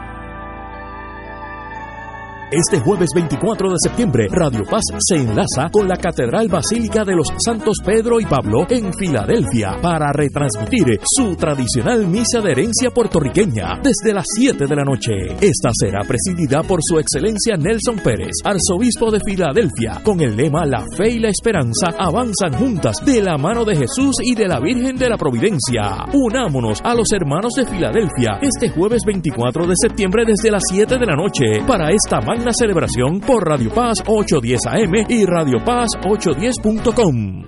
Este 2.51 2.81
jueves 2.81 3.11
24 3.15 3.69
de 3.69 3.75
septiembre, 3.81 4.27
Radio 4.29 4.65
Paz 4.69 4.83
se 4.99 5.15
enlaza 5.15 5.69
con 5.71 5.87
la 5.87 5.95
Catedral 5.95 6.49
Basílica 6.49 7.05
de 7.05 7.15
los 7.15 7.29
Santos 7.37 7.77
Pedro 7.81 8.19
y 8.19 8.25
Pablo 8.25 8.67
en 8.69 8.91
Filadelfia 8.93 9.77
para 9.81 10.11
retransmitir 10.11 10.99
su 11.01 11.37
tradicional 11.37 12.05
misa 12.07 12.41
de 12.41 12.51
herencia 12.51 12.91
puertorriqueña 12.91 13.79
desde 13.81 14.13
las 14.13 14.25
7 14.35 14.65
de 14.67 14.75
la 14.75 14.83
noche. 14.83 15.13
Esta 15.39 15.69
será 15.71 16.01
presidida 16.01 16.61
por 16.63 16.81
su 16.81 16.99
excelencia 16.99 17.55
Nelson 17.55 17.99
Pérez, 18.03 18.33
arzobispo 18.43 19.11
de 19.11 19.21
Filadelfia, 19.25 20.01
con 20.03 20.19
el 20.19 20.35
lema 20.35 20.65
La 20.65 20.83
fe 20.97 21.09
y 21.09 21.19
la 21.19 21.29
esperanza 21.29 21.95
avanzan 21.97 22.51
juntas 22.59 22.97
de 23.05 23.21
la 23.21 23.37
mano 23.37 23.63
de 23.63 23.77
Jesús 23.77 24.17
y 24.21 24.35
de 24.35 24.49
la 24.49 24.59
Virgen 24.59 24.97
de 24.97 25.07
la 25.07 25.15
Providencia. 25.15 26.03
Unámonos 26.11 26.81
a 26.83 26.95
los 26.95 27.13
hermanos 27.13 27.53
de 27.55 27.65
Filadelfia 27.65 28.39
este 28.41 28.67
jueves 28.71 29.03
24 29.05 29.67
de 29.67 29.73
septiembre 29.81 30.25
desde 30.27 30.51
las 30.51 30.63
7 30.69 30.97
de 30.97 31.05
la 31.05 31.15
noche 31.15 31.63
para 31.65 31.91
esta 31.91 32.19
magna 32.19 32.40
celebración 32.49 33.19
por 33.19 33.47
Radio 33.47 33.71
Paz 33.71 33.99
810 34.05 34.59
AM 34.65 35.05
y 35.07 35.25
Radio 35.25 35.63
Paz 35.63 35.89
810.com. 36.01 37.43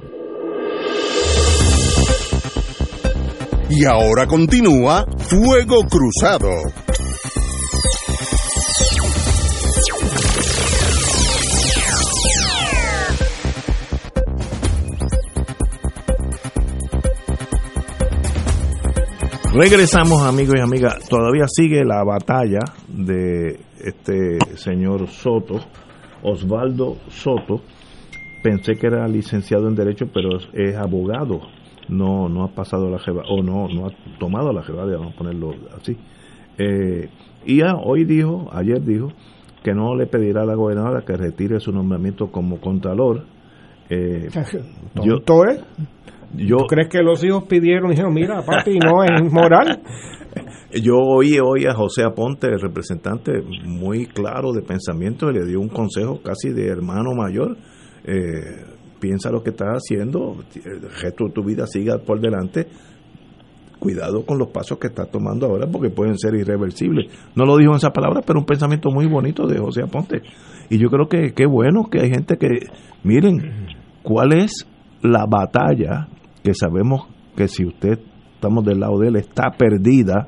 Y 3.70 3.86
ahora 3.86 4.28
continúa 4.28 5.06
Fuego 5.18 5.82
Cruzado. 5.90 6.50
Regresamos 19.56 20.22
amigos 20.22 20.56
y 20.58 20.62
amigas, 20.62 21.08
todavía 21.10 21.46
sigue 21.48 21.84
la 21.84 22.04
batalla 22.04 22.60
de 22.88 23.60
este 23.84 24.40
señor 24.56 25.08
Soto, 25.08 25.60
Osvaldo 26.22 26.98
Soto, 27.10 27.62
pensé 28.42 28.76
que 28.76 28.88
era 28.88 29.08
licenciado 29.08 29.68
en 29.68 29.76
Derecho, 29.76 30.08
pero 30.14 30.38
es 30.54 30.76
abogado. 30.76 31.42
No 31.90 32.30
no 32.30 32.44
ha 32.44 32.48
pasado 32.48 32.90
la 32.90 32.98
jeva 32.98 33.24
o 33.30 33.44
no 33.44 33.68
no 33.68 33.88
ha 33.88 34.18
tomado 34.18 34.54
la 34.54 34.64
jeva 34.64 34.86
vamos 34.86 35.14
a 35.14 35.18
ponerlo 35.18 35.54
así. 35.78 35.98
Eh, 36.58 37.10
y 37.46 37.58
ya 37.58 37.76
hoy 37.76 38.06
dijo 38.06 38.50
ayer 38.54 38.82
dijo 38.82 39.12
que 39.64 39.74
no 39.74 39.96
le 39.96 40.06
pedirá 40.08 40.44
a 40.44 40.46
la 40.46 40.56
gobernadora 40.56 41.04
que 41.06 41.18
retire 41.18 41.60
su 41.60 41.72
nombramiento 41.72 42.32
como 42.32 42.60
contralor. 42.60 43.26
Eh, 43.90 44.30
yo. 45.04 45.20
Yo, 46.36 46.58
¿Tú 46.58 46.66
crees 46.68 46.90
que 46.90 47.04
los 47.04 47.24
hijos 47.24 47.44
pidieron 47.44 47.88
y 47.88 47.90
dijeron, 47.92 48.14
mira, 48.14 48.42
papi, 48.42 48.80
no 48.80 49.04
es 49.04 49.32
moral? 49.32 49.82
Yo 50.82 50.96
oí 50.96 51.38
hoy 51.40 51.66
a 51.66 51.76
José 51.76 52.04
Aponte, 52.04 52.48
el 52.48 52.60
representante 52.60 53.32
muy 53.64 54.08
claro 54.08 54.52
de 54.54 54.64
pensamiento, 54.64 55.30
le 55.30 55.46
dio 55.46 55.60
un 55.60 55.70
consejo 55.70 56.20
casi 56.24 56.50
de 56.50 56.68
hermano 56.68 57.14
mayor. 57.16 57.58
Eh, 58.06 58.66
piensa 59.00 59.30
lo 59.30 59.44
que 59.44 59.52
estás 59.52 59.68
haciendo, 59.70 60.38
el 60.66 60.82
resto 61.00 61.26
de 61.26 61.32
tu 61.32 61.44
vida 61.44 61.68
siga 61.68 62.00
por 62.00 62.20
delante. 62.20 62.68
Cuidado 63.78 64.26
con 64.26 64.40
los 64.40 64.48
pasos 64.48 64.80
que 64.80 64.88
estás 64.88 65.12
tomando 65.12 65.46
ahora 65.46 65.68
porque 65.68 65.92
pueden 65.92 66.18
ser 66.18 66.34
irreversibles. 66.34 67.12
No 67.36 67.46
lo 67.46 67.58
dijo 67.58 67.72
en 67.72 67.78
esa 67.78 67.92
palabra, 67.92 68.22
pero 68.26 68.40
un 68.40 68.46
pensamiento 68.46 68.90
muy 68.90 69.06
bonito 69.06 69.46
de 69.46 69.60
José 69.60 69.84
Aponte. 69.84 70.24
Y 70.70 70.80
yo 70.80 70.90
creo 70.90 71.08
que 71.08 71.34
qué 71.34 71.46
bueno 71.46 71.90
que 71.92 72.00
hay 72.00 72.10
gente 72.10 72.38
que, 72.38 72.48
miren, 73.04 73.68
¿cuál 74.02 74.34
es 74.34 74.66
la 75.04 75.26
batalla 75.28 76.08
que 76.44 76.54
sabemos 76.54 77.08
que 77.36 77.48
si 77.48 77.66
usted 77.66 78.00
estamos 78.36 78.64
del 78.66 78.80
lado 78.80 79.00
de 79.00 79.08
él 79.08 79.16
está 79.16 79.52
perdida? 79.58 80.28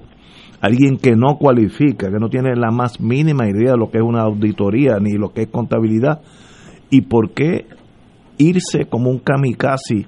Alguien 0.61 0.97
que 0.97 1.15
no 1.15 1.37
cualifica, 1.37 2.09
que 2.09 2.19
no 2.19 2.29
tiene 2.29 2.55
la 2.55 2.71
más 2.71 2.99
mínima 2.99 3.47
idea 3.47 3.73
de 3.73 3.77
lo 3.77 3.91
que 3.91 3.99
es 3.99 4.03
una 4.03 4.21
auditoría 4.21 4.97
ni 4.99 5.13
lo 5.13 5.29
que 5.29 5.43
es 5.43 5.47
contabilidad. 5.49 6.21
¿Y 6.89 7.01
por 7.01 7.31
qué 7.31 7.67
irse 8.37 8.85
como 8.85 9.09
un 9.09 9.19
kamikaze 9.19 10.07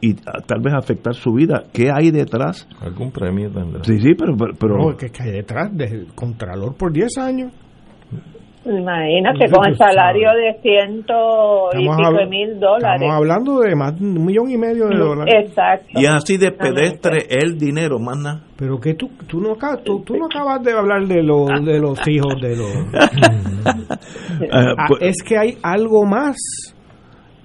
y 0.00 0.14
tal 0.14 0.60
vez 0.60 0.74
afectar 0.74 1.14
su 1.14 1.32
vida. 1.32 1.62
¿Qué 1.72 1.90
hay 1.92 2.10
detrás? 2.10 2.66
Algún 2.80 3.12
premio 3.12 3.50
tendrá. 3.50 3.84
Sí, 3.84 4.00
sí, 4.00 4.14
pero... 4.18 4.36
pero, 4.58 4.76
no, 4.76 4.96
¿qué 4.96 5.10
hay 5.20 5.30
detrás? 5.30 5.74
Del 5.76 6.08
Contralor 6.14 6.74
por 6.74 6.92
10 6.92 7.18
años. 7.18 7.52
Imagínate, 8.64 9.50
con 9.50 9.66
el 9.66 9.76
salario 9.76 10.28
de 10.34 10.60
ciento 10.62 11.70
y 11.74 11.80
pico 11.80 12.12
de 12.16 12.26
mil 12.26 12.60
dólares. 12.60 13.00
Estamos 13.02 13.16
hablando 13.16 13.58
de 13.60 13.74
más 13.74 13.98
de 13.98 14.04
un 14.06 14.24
millón 14.24 14.50
y 14.50 14.56
medio 14.56 14.86
de 14.86 14.96
dólares. 14.96 15.34
Exacto. 15.48 15.88
Y 16.00 16.06
así 16.06 16.36
de 16.36 16.52
pedestre 16.52 17.26
el 17.28 17.58
dinero, 17.58 17.98
manda. 17.98 18.44
Pero 18.56 18.78
que 18.78 18.94
tú, 18.94 19.10
tú, 19.26 19.40
no, 19.40 19.56
tú, 19.84 20.02
tú 20.04 20.16
no 20.16 20.26
acabas 20.26 20.62
de 20.62 20.72
hablar 20.72 21.06
de, 21.06 21.22
los 21.24 21.48
de 21.64 21.80
los 21.80 21.98
hijos 22.08 22.40
de 22.40 22.56
los... 22.56 22.72
Ah, 24.50 24.86
pues- 24.88 25.02
es 25.02 25.22
que 25.22 25.38
hay 25.38 25.56
algo 25.62 26.04
más 26.04 26.36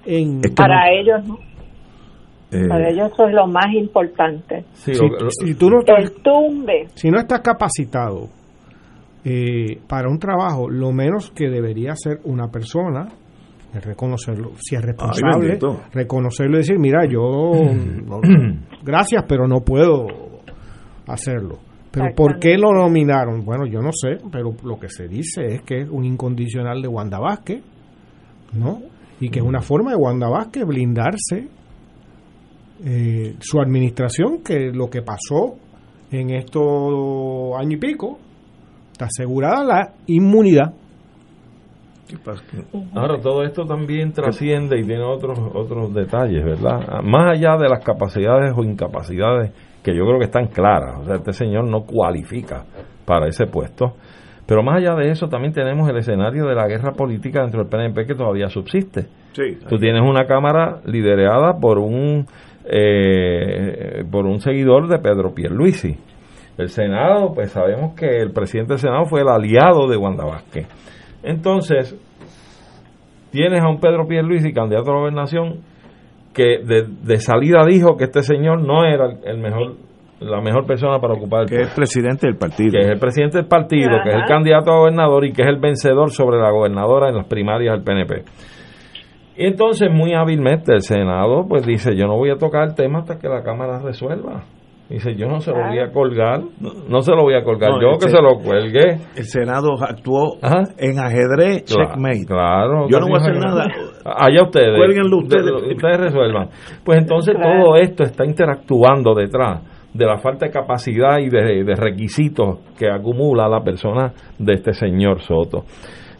en... 0.04 0.40
Para 0.56 0.90
ellos, 0.90 1.24
¿no? 1.26 1.38
Eh, 2.50 2.66
Para 2.66 2.88
ellos 2.88 3.12
eso 3.12 3.26
es 3.28 3.34
lo 3.34 3.46
más 3.46 3.66
importante. 3.74 4.64
si, 4.72 4.92
tú 5.54 5.70
no 5.70 5.80
el 5.96 6.12
tumbe. 6.22 6.86
Si 6.94 7.10
no 7.10 7.18
estás 7.18 7.40
capacitado 7.40 8.37
eh, 9.24 9.80
para 9.86 10.08
un 10.08 10.18
trabajo, 10.18 10.68
lo 10.68 10.92
menos 10.92 11.30
que 11.30 11.48
debería 11.48 11.92
hacer 11.92 12.20
una 12.24 12.48
persona 12.48 13.08
es 13.74 13.84
reconocerlo. 13.84 14.52
Si 14.56 14.76
es 14.76 14.82
responsable, 14.82 15.58
reconocerlo 15.92 16.56
y 16.56 16.58
decir, 16.58 16.78
mira, 16.78 17.04
yo 17.06 17.52
gracias, 18.84 19.24
pero 19.28 19.46
no 19.46 19.60
puedo 19.60 20.06
hacerlo. 21.06 21.58
Pero 21.90 22.14
¿por 22.14 22.38
qué 22.38 22.56
lo 22.56 22.72
nominaron? 22.72 23.44
Bueno, 23.44 23.66
yo 23.66 23.80
no 23.80 23.90
sé, 23.92 24.18
pero 24.30 24.54
lo 24.62 24.78
que 24.78 24.88
se 24.88 25.08
dice 25.08 25.46
es 25.46 25.62
que 25.62 25.82
es 25.82 25.88
un 25.88 26.04
incondicional 26.04 26.82
de 26.82 26.88
Wanda 26.88 27.18
Vázquez, 27.18 27.62
¿no? 28.52 28.82
Y 29.20 29.30
que 29.30 29.40
es 29.40 29.44
una 29.44 29.60
forma 29.60 29.90
de 29.90 29.96
Wanda 29.96 30.28
Vázquez 30.28 30.64
blindarse 30.64 31.48
eh, 32.84 33.34
su 33.40 33.60
administración, 33.60 34.42
que 34.44 34.70
lo 34.72 34.88
que 34.88 35.02
pasó 35.02 35.56
en 36.10 36.30
estos 36.30 37.58
año 37.58 37.72
y 37.72 37.76
pico, 37.78 38.18
está 38.98 39.06
asegurada 39.06 39.64
la 39.64 39.92
inmunidad. 40.06 40.72
Ahora, 42.94 43.20
todo 43.20 43.44
esto 43.44 43.64
también 43.64 44.12
trasciende 44.12 44.80
y 44.80 44.84
tiene 44.84 45.04
otros, 45.04 45.38
otros 45.54 45.94
detalles, 45.94 46.42
¿verdad? 46.42 47.02
Más 47.04 47.36
allá 47.36 47.56
de 47.58 47.68
las 47.68 47.84
capacidades 47.84 48.52
o 48.56 48.64
incapacidades 48.64 49.52
que 49.84 49.94
yo 49.94 50.04
creo 50.04 50.18
que 50.18 50.24
están 50.24 50.48
claras, 50.48 51.00
o 51.00 51.04
sea, 51.04 51.16
este 51.16 51.32
señor 51.32 51.70
no 51.70 51.82
cualifica 51.82 52.64
para 53.04 53.28
ese 53.28 53.46
puesto, 53.46 53.92
pero 54.46 54.62
más 54.62 54.78
allá 54.78 54.94
de 54.96 55.10
eso 55.10 55.28
también 55.28 55.52
tenemos 55.52 55.88
el 55.88 55.98
escenario 55.98 56.46
de 56.46 56.54
la 56.54 56.66
guerra 56.66 56.92
política 56.92 57.42
dentro 57.42 57.62
del 57.62 57.68
PNP 57.68 58.06
que 58.06 58.14
todavía 58.14 58.48
subsiste. 58.48 59.06
Tú 59.68 59.78
tienes 59.78 60.02
una 60.02 60.24
Cámara 60.26 60.80
liderada 60.86 61.58
por 61.60 61.78
un 61.78 62.26
eh, 62.64 64.04
por 64.10 64.26
un 64.26 64.40
seguidor 64.40 64.88
de 64.88 64.98
Pedro 64.98 65.32
Pierluisi. 65.32 65.96
El 66.58 66.70
Senado, 66.70 67.32
pues 67.32 67.52
sabemos 67.52 67.94
que 67.94 68.20
el 68.20 68.32
presidente 68.32 68.72
del 68.72 68.80
Senado 68.80 69.04
fue 69.04 69.20
el 69.20 69.28
aliado 69.28 69.88
de 69.88 69.96
Wanda 69.96 70.24
Vázquez. 70.24 70.66
Entonces, 71.22 71.96
tienes 73.30 73.62
a 73.62 73.68
un 73.68 73.78
Pedro 73.78 74.08
Pierluisi, 74.08 74.52
candidato 74.52 74.90
a 74.90 74.94
la 74.94 75.00
gobernación, 75.00 75.60
que 76.34 76.58
de, 76.64 77.16
salida 77.18 77.64
dijo 77.64 77.96
que 77.96 78.04
este 78.04 78.22
señor 78.22 78.60
no 78.60 78.84
era 78.84 79.08
el 79.24 79.38
mejor 79.38 79.76
la 80.20 80.40
mejor 80.40 80.66
persona 80.66 80.98
para 80.98 81.14
ocupar 81.14 81.42
el 81.42 81.48
que 81.48 81.60
es 81.62 81.74
presidente 81.74 82.26
del 82.26 82.36
partido 82.36 82.72
que 82.72 82.80
es 82.80 82.88
el 82.88 82.98
presidente 82.98 83.38
del 83.38 83.46
partido 83.46 83.90
que 84.02 84.10
es 84.10 84.16
el 84.16 84.24
candidato 84.26 84.72
a 84.72 84.78
gobernador 84.78 85.24
y 85.24 85.32
que 85.32 85.42
es 85.42 85.48
el 85.48 85.60
vencedor 85.60 86.10
sobre 86.10 86.38
la 86.38 86.50
gobernadora 86.50 87.08
en 87.08 87.16
las 87.16 87.26
primarias 87.26 87.74
del 87.74 87.84
PNP 87.84 88.24
y 89.36 89.46
entonces 89.46 89.88
muy 89.92 90.14
hábilmente 90.14 90.72
el 90.72 90.82
Senado 90.82 91.46
pues 91.48 91.64
dice 91.64 91.96
yo 91.96 92.06
no 92.06 92.16
voy 92.16 92.30
a 92.30 92.36
tocar 92.36 92.68
el 92.68 92.74
tema 92.74 93.00
hasta 93.00 93.18
que 93.18 93.28
la 93.28 93.42
Cámara 93.42 93.78
resuelva. 93.78 94.42
Dice, 94.88 95.14
yo 95.16 95.26
no 95.26 95.40
se 95.40 95.50
lo 95.50 95.66
voy 95.66 95.78
a 95.80 95.90
colgar, 95.92 96.40
no, 96.60 97.00
se 97.02 97.12
lo 97.12 97.22
voy 97.22 97.34
a 97.34 97.44
colgar, 97.44 97.72
yo 97.80 97.98
que 97.98 98.08
se 98.08 98.22
lo 98.22 98.38
cuelgue. 98.42 98.96
El 99.16 99.24
Senado 99.24 99.74
actuó 99.80 100.38
en 100.78 100.98
ajedrez, 100.98 101.64
checkmate. 101.64 102.24
Claro. 102.26 102.88
Yo 102.88 102.98
no 102.98 103.08
voy 103.08 103.16
a 103.16 103.18
hacer 103.18 103.36
nada. 103.36 103.66
Allá 104.04 104.44
ustedes. 104.44 104.78
Cuélguenlo 104.78 105.18
ustedes. 105.18 105.50
ustedes 105.74 106.00
resuelvan. 106.00 106.48
Pues 106.84 106.98
entonces 107.00 107.36
todo 107.40 107.76
esto 107.76 108.02
está 108.02 108.24
interactuando 108.24 109.14
detrás 109.14 109.62
de 109.92 110.06
la 110.06 110.16
falta 110.18 110.46
de 110.46 110.52
capacidad 110.52 111.18
y 111.18 111.28
de, 111.28 111.64
de 111.64 111.74
requisitos 111.74 112.60
que 112.78 112.90
acumula 112.90 113.46
la 113.46 113.60
persona 113.60 114.14
de 114.38 114.54
este 114.54 114.72
señor 114.72 115.20
Soto. 115.20 115.64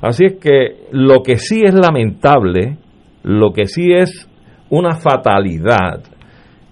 Así 0.02 0.26
es 0.26 0.38
que 0.38 0.88
lo 0.92 1.22
que 1.22 1.38
sí 1.38 1.62
es 1.64 1.72
lamentable 1.72 2.76
lo 3.22 3.52
que 3.52 3.66
sí 3.66 3.92
es 3.92 4.28
una 4.70 4.96
fatalidad 4.96 6.02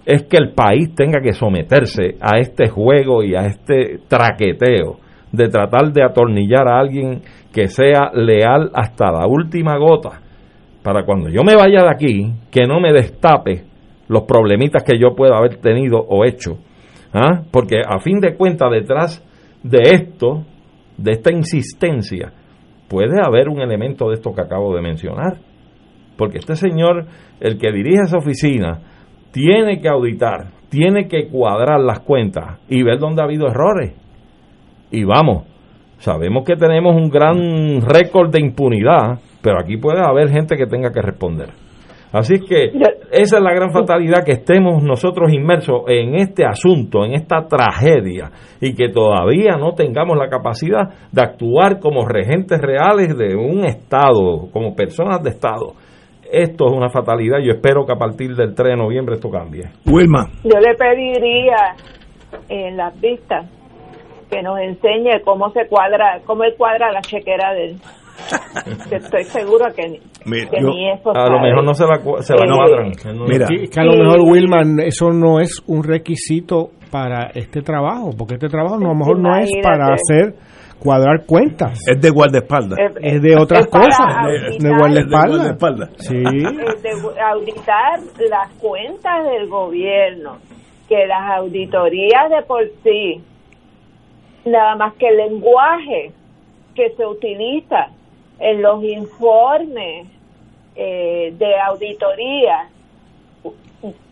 es 0.07 0.23
que 0.23 0.37
el 0.37 0.53
país 0.53 0.95
tenga 0.95 1.19
que 1.19 1.33
someterse 1.33 2.15
a 2.21 2.39
este 2.39 2.69
juego 2.69 3.23
y 3.23 3.35
a 3.35 3.41
este 3.41 3.99
traqueteo 4.07 4.99
de 5.33 5.49
tratar 5.49 5.91
de 5.91 6.01
atornillar 6.01 6.69
a 6.69 6.79
alguien 6.79 7.21
que 7.51 7.67
sea 7.67 8.11
leal 8.13 8.71
hasta 8.73 9.11
la 9.11 9.27
última 9.27 9.77
gota 9.77 10.21
para 10.81 11.03
cuando 11.03 11.27
yo 11.27 11.43
me 11.43 11.57
vaya 11.57 11.81
de 11.81 11.89
aquí 11.89 12.33
que 12.49 12.65
no 12.65 12.79
me 12.79 12.93
destape 12.93 13.65
los 14.07 14.23
problemitas 14.23 14.81
que 14.83 14.97
yo 14.97 15.13
pueda 15.13 15.37
haber 15.37 15.57
tenido 15.57 15.99
o 15.99 16.23
hecho 16.23 16.57
¿ah? 17.13 17.41
porque 17.51 17.81
a 17.85 17.99
fin 17.99 18.21
de 18.21 18.37
cuentas 18.37 18.71
detrás 18.71 19.21
de 19.61 19.81
esto 19.91 20.45
de 20.97 21.11
esta 21.11 21.33
insistencia 21.33 22.31
puede 22.87 23.19
haber 23.21 23.49
un 23.49 23.59
elemento 23.59 24.07
de 24.07 24.13
esto 24.13 24.33
que 24.33 24.41
acabo 24.41 24.73
de 24.73 24.81
mencionar 24.81 25.39
porque 26.17 26.39
este 26.39 26.55
señor, 26.55 27.05
el 27.39 27.57
que 27.57 27.71
dirige 27.71 28.01
esa 28.03 28.17
oficina, 28.17 28.79
tiene 29.31 29.79
que 29.81 29.89
auditar, 29.89 30.47
tiene 30.69 31.07
que 31.07 31.27
cuadrar 31.27 31.79
las 31.79 31.99
cuentas 31.99 32.59
y 32.69 32.83
ver 32.83 32.99
dónde 32.99 33.21
ha 33.21 33.25
habido 33.25 33.47
errores. 33.47 33.93
Y 34.91 35.03
vamos, 35.03 35.43
sabemos 35.99 36.45
que 36.45 36.55
tenemos 36.55 36.95
un 36.95 37.09
gran 37.09 37.81
récord 37.81 38.31
de 38.31 38.39
impunidad, 38.39 39.19
pero 39.41 39.59
aquí 39.59 39.77
puede 39.77 40.01
haber 40.01 40.29
gente 40.29 40.55
que 40.55 40.65
tenga 40.65 40.91
que 40.91 41.01
responder. 41.01 41.49
Así 42.11 42.35
es 42.35 42.43
que 42.47 42.71
esa 43.11 43.37
es 43.37 43.43
la 43.43 43.53
gran 43.53 43.71
fatalidad 43.71 44.23
que 44.23 44.31
estemos 44.31 44.81
nosotros 44.81 45.31
inmersos 45.33 45.81
en 45.87 46.15
este 46.15 46.45
asunto, 46.45 47.03
en 47.03 47.13
esta 47.13 47.45
tragedia, 47.47 48.31
y 48.61 48.73
que 48.73 48.89
todavía 48.89 49.57
no 49.57 49.73
tengamos 49.73 50.17
la 50.17 50.29
capacidad 50.29 50.89
de 51.11 51.21
actuar 51.21 51.79
como 51.79 52.07
regentes 52.07 52.61
reales 52.61 53.17
de 53.17 53.35
un 53.35 53.65
Estado, 53.65 54.49
como 54.53 54.73
personas 54.73 55.21
de 55.21 55.31
Estado 55.31 55.73
esto 56.31 56.67
es 56.67 56.73
una 56.73 56.89
fatalidad. 56.89 57.39
Yo 57.39 57.53
espero 57.53 57.85
que 57.85 57.93
a 57.93 57.97
partir 57.97 58.35
del 58.35 58.53
3 58.53 58.71
de 58.71 58.77
noviembre 58.77 59.15
esto 59.15 59.29
cambie. 59.29 59.69
Wilma. 59.85 60.27
Yo 60.43 60.59
le 60.59 60.75
pediría 60.75 61.75
en 62.49 62.77
las 62.77 62.99
vistas 62.99 63.49
que 64.29 64.41
nos 64.41 64.59
enseñe 64.59 65.21
cómo 65.23 65.49
se 65.51 65.67
cuadra, 65.67 66.19
cómo 66.25 66.43
él 66.43 66.53
cuadra 66.57 66.91
la 66.91 67.01
chequera 67.01 67.53
de 67.53 67.65
él. 67.65 67.77
estoy 68.91 69.23
seguro 69.25 69.65
que, 69.75 69.87
ni 70.25 70.89
eso 70.89 71.11
a 71.15 71.29
lo 71.29 71.39
mejor 71.39 71.63
no 71.63 71.73
se 71.75 71.85
la, 71.85 71.97
se 72.21 72.33
la 72.33 72.55
cuadran 72.55 72.91
mira 73.27 73.47
que 73.47 73.79
a 73.79 73.83
lo 73.83 73.93
mejor 73.95 74.21
Wilman 74.21 74.79
eso 74.79 75.11
no 75.11 75.39
es 75.39 75.61
un 75.67 75.83
requisito 75.83 76.71
para 76.91 77.29
este 77.35 77.61
trabajo 77.61 78.09
porque 78.17 78.33
este 78.33 78.47
trabajo 78.47 78.75
a 78.75 78.79
lo 78.79 78.95
mejor 78.95 79.19
no 79.19 79.37
es 79.37 79.51
para 79.61 79.93
hacer 79.93 80.33
cuadrar 80.79 81.25
cuentas. 81.25 81.79
Es 81.87 82.01
de 82.01 82.09
guardaespaldas. 82.09 82.79
Es 83.01 83.21
de 83.21 83.35
otras 83.35 83.61
es 83.61 83.67
cosas, 83.67 83.99
auditar. 83.99 84.59
de 84.59 84.77
guardaespaldas. 84.77 85.37
guardaespaldas. 85.37 85.89
Sí. 85.97 86.15
eh, 86.15 86.81
de 86.81 87.21
auditar 87.21 87.99
las 88.29 88.53
cuentas 88.53 89.25
del 89.25 89.47
gobierno, 89.47 90.37
que 90.87 91.05
las 91.07 91.39
auditorías 91.39 92.29
de 92.29 92.41
por 92.43 92.63
sí, 92.83 93.21
nada 94.45 94.75
más 94.75 94.93
que 94.95 95.07
el 95.09 95.17
lenguaje 95.17 96.11
que 96.75 96.91
se 96.95 97.05
utiliza 97.05 97.89
en 98.39 98.61
los 98.61 98.83
informes 98.83 100.07
eh, 100.75 101.33
de 101.37 101.59
auditoría, 101.59 102.69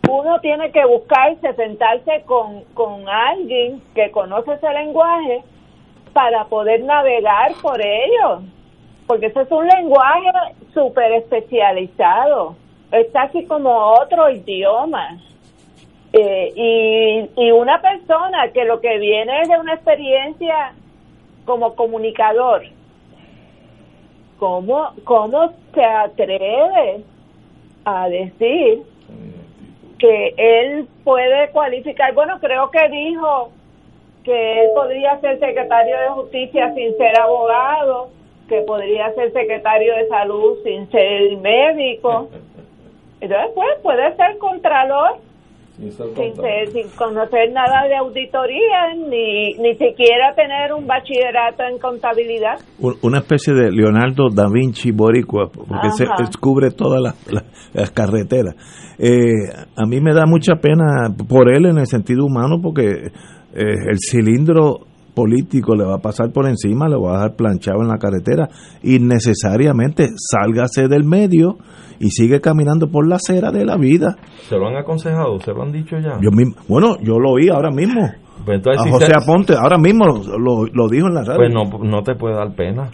uno 0.08 0.40
tiene 0.40 0.72
que 0.72 0.86
buscarse, 0.86 1.54
sentarse 1.56 2.24
con, 2.26 2.64
con 2.74 3.08
alguien 3.08 3.82
que 3.94 4.12
conoce 4.12 4.54
ese 4.54 4.70
lenguaje 4.72 5.44
para 6.16 6.46
poder 6.46 6.82
navegar 6.82 7.52
por 7.62 7.78
ellos, 7.82 8.44
porque 9.06 9.26
ese 9.26 9.42
es 9.42 9.52
un 9.52 9.68
lenguaje 9.68 10.32
súper 10.74 11.12
especializado, 11.12 12.56
es 12.90 13.08
casi 13.12 13.46
como 13.46 13.70
otro 13.70 14.30
idioma. 14.30 15.20
Eh, 16.14 16.54
y, 16.56 17.42
y 17.42 17.52
una 17.52 17.82
persona 17.82 18.48
que 18.54 18.64
lo 18.64 18.80
que 18.80 18.98
viene 18.98 19.42
es 19.42 19.50
de 19.50 19.60
una 19.60 19.74
experiencia 19.74 20.74
como 21.44 21.76
comunicador, 21.76 22.64
¿cómo, 24.40 24.92
cómo 25.04 25.52
se 25.74 25.84
atreve 25.84 27.04
a 27.84 28.08
decir 28.08 28.84
que 30.00 30.34
él 30.38 30.88
puede 31.04 31.50
cualificar? 31.50 32.14
Bueno, 32.14 32.40
creo 32.40 32.72
que 32.72 32.88
dijo 32.88 33.52
que 34.26 34.62
él 34.64 34.70
podría 34.76 35.20
ser 35.22 35.40
secretario 35.40 35.96
de 36.02 36.10
justicia 36.16 36.74
sin 36.74 36.98
ser 36.98 37.18
abogado, 37.22 38.10
que 38.50 38.62
podría 38.68 39.14
ser 39.14 39.32
secretario 39.32 39.94
de 39.96 40.08
salud 40.08 40.58
sin 40.64 40.90
ser 40.92 41.38
médico. 41.42 42.30
Entonces, 43.22 43.52
pues, 43.56 43.70
puede 43.82 44.16
ser 44.18 44.38
contralor 44.40 45.12
sin, 45.78 45.92
ser- 46.36 46.68
sin 46.72 46.90
conocer 46.98 47.52
nada 47.52 47.86
de 47.88 47.96
auditoría, 47.98 48.94
ni, 48.96 49.54
ni 49.56 49.72
siquiera 49.76 50.34
tener 50.36 50.74
un 50.74 50.88
bachillerato 50.88 51.64
en 51.70 51.80
contabilidad. 51.80 52.56
Un- 52.80 52.96
Una 53.04 53.20
especie 53.20 53.54
de 53.54 53.72
Leonardo 53.72 54.30
da 54.34 54.48
Vinci 54.52 54.92
boricua, 54.92 55.50
porque 55.50 55.90
se 55.92 56.06
descubre 56.18 56.72
todas 56.72 57.02
las, 57.02 57.32
las- 57.32 57.72
las 57.74 57.92
carreteras. 57.92 58.56
Eh, 58.98 59.52
a 59.76 59.86
mí 59.86 60.00
me 60.00 60.14
da 60.14 60.26
mucha 60.26 60.56
pena 60.56 61.10
por 61.28 61.50
él 61.54 61.66
en 61.66 61.78
el 61.80 61.88
sentido 61.88 62.26
humano, 62.26 62.56
porque 62.64 63.12
eh, 63.56 63.64
el 63.90 63.98
cilindro 64.00 64.80
político 65.14 65.76
le 65.76 65.86
va 65.86 65.96
a 65.96 66.00
pasar 66.00 66.32
por 66.34 66.46
encima, 66.48 66.90
le 66.90 66.98
va 66.98 67.12
a 67.12 67.14
dejar 67.14 67.36
planchado 67.38 67.82
en 67.82 67.88
la 67.88 67.98
carretera, 67.98 68.50
innecesariamente 68.84 70.10
sálgase 70.18 70.88
del 70.88 71.04
medio 71.06 71.58
y 72.00 72.10
sigue 72.10 72.42
caminando 72.42 72.90
por 72.92 73.08
la 73.08 73.16
acera 73.16 73.52
de 73.52 73.66
la 73.66 73.78
vida. 73.78 74.18
¿Se 74.50 74.58
lo 74.58 74.68
han 74.68 74.76
aconsejado? 74.76 75.40
¿Se 75.40 75.52
lo 75.54 75.64
han 75.64 75.72
dicho 75.72 75.96
ya? 76.00 76.20
Yo 76.22 76.32
mismo, 76.32 76.56
bueno, 76.68 76.98
yo 77.02 77.18
lo 77.20 77.32
oí 77.32 77.48
ahora 77.50 77.72
mismo. 77.72 78.02
Pues 78.46 78.58
entonces, 78.58 78.82
a 78.82 78.84
si 78.84 78.92
José 78.92 79.06
se- 79.08 79.14
Aponte, 79.24 79.54
ahora 79.54 79.78
mismo 79.78 80.06
lo, 80.06 80.38
lo- 80.38 80.66
lo 80.72 80.90
dijo 80.90 81.08
en 81.08 81.14
la 81.16 81.24
radio. 81.24 81.38
Pues 81.38 81.54
no, 81.54 81.64
no 81.90 82.02
te 82.04 82.16
puede 82.16 82.36
dar 82.36 82.54
pena. 82.54 82.92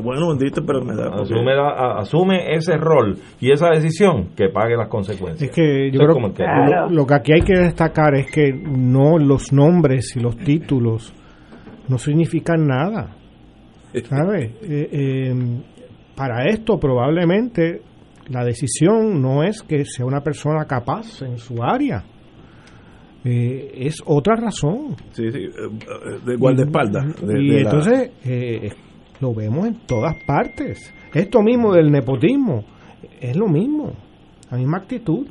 Bueno, 0.00 0.28
bendito, 0.28 0.62
pero 0.64 0.80
me 0.82 0.94
da... 0.94 1.08
Asume, 1.14 1.54
la- 1.54 1.68
a- 1.70 1.98
asume 2.00 2.54
ese 2.54 2.76
rol 2.76 3.16
y 3.40 3.50
esa 3.52 3.68
decisión 3.70 4.28
que 4.36 4.48
pague 4.48 4.76
las 4.76 4.88
consecuencias. 4.88 5.50
Es 5.50 5.54
que 5.54 5.90
yo 5.90 5.98
creo 5.98 6.14
que- 6.34 6.42
lo, 6.70 6.90
lo 6.90 7.06
que 7.06 7.14
aquí 7.14 7.32
hay 7.32 7.42
que 7.42 7.58
destacar 7.58 8.14
es 8.14 8.30
que 8.30 8.52
no 8.52 9.18
los 9.18 9.52
nombres 9.52 10.16
y 10.16 10.20
los 10.20 10.36
títulos 10.36 11.12
no 11.88 11.98
significan 11.98 12.66
nada. 12.66 13.16
¿Sabes? 14.04 14.52
Eh, 14.62 14.88
eh, 14.92 15.34
para 16.16 16.46
esto 16.48 16.78
probablemente 16.78 17.82
la 18.28 18.44
decisión 18.44 19.20
no 19.20 19.42
es 19.42 19.62
que 19.62 19.84
sea 19.84 20.06
una 20.06 20.20
persona 20.20 20.64
capaz 20.66 21.22
en 21.22 21.36
su 21.38 21.62
área. 21.62 22.02
Eh, 23.24 23.70
es 23.86 24.02
otra 24.04 24.34
razón. 24.36 24.96
Sí, 25.12 25.30
sí, 25.30 25.46
de 26.26 26.36
guardaespaldas. 26.36 27.20
de- 27.26 27.42
y 27.42 27.48
de 27.50 27.54
la- 27.54 27.60
entonces 27.70 28.10
eh, 28.24 28.70
lo 29.22 29.32
vemos 29.32 29.68
en 29.68 29.76
todas 29.86 30.16
partes. 30.26 30.92
Esto 31.14 31.40
mismo 31.42 31.72
del 31.72 31.90
nepotismo 31.90 32.64
es 33.20 33.36
lo 33.36 33.46
mismo, 33.46 33.92
la 34.50 34.58
misma 34.58 34.78
actitud. 34.78 35.26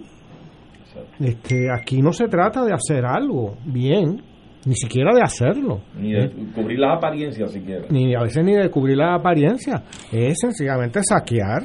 Este, 1.19 1.67
aquí 1.69 2.01
no 2.01 2.13
se 2.13 2.27
trata 2.27 2.63
de 2.63 2.73
hacer 2.73 3.05
algo 3.05 3.57
bien, 3.65 4.21
ni 4.65 4.75
siquiera 4.75 5.13
de 5.13 5.21
hacerlo. 5.21 5.81
Ni 5.99 6.13
de 6.13 6.29
cubrir 6.55 6.79
las 6.79 6.97
apariencias 6.97 7.51
siquiera. 7.51 7.85
Ni 7.89 8.15
a 8.15 8.21
veces 8.21 8.43
ni 8.45 8.53
de 8.53 8.69
cubrir 8.69 8.97
la 8.97 9.15
apariencia. 9.15 9.83
Es 10.11 10.37
sencillamente 10.39 11.01
saquear. 11.03 11.63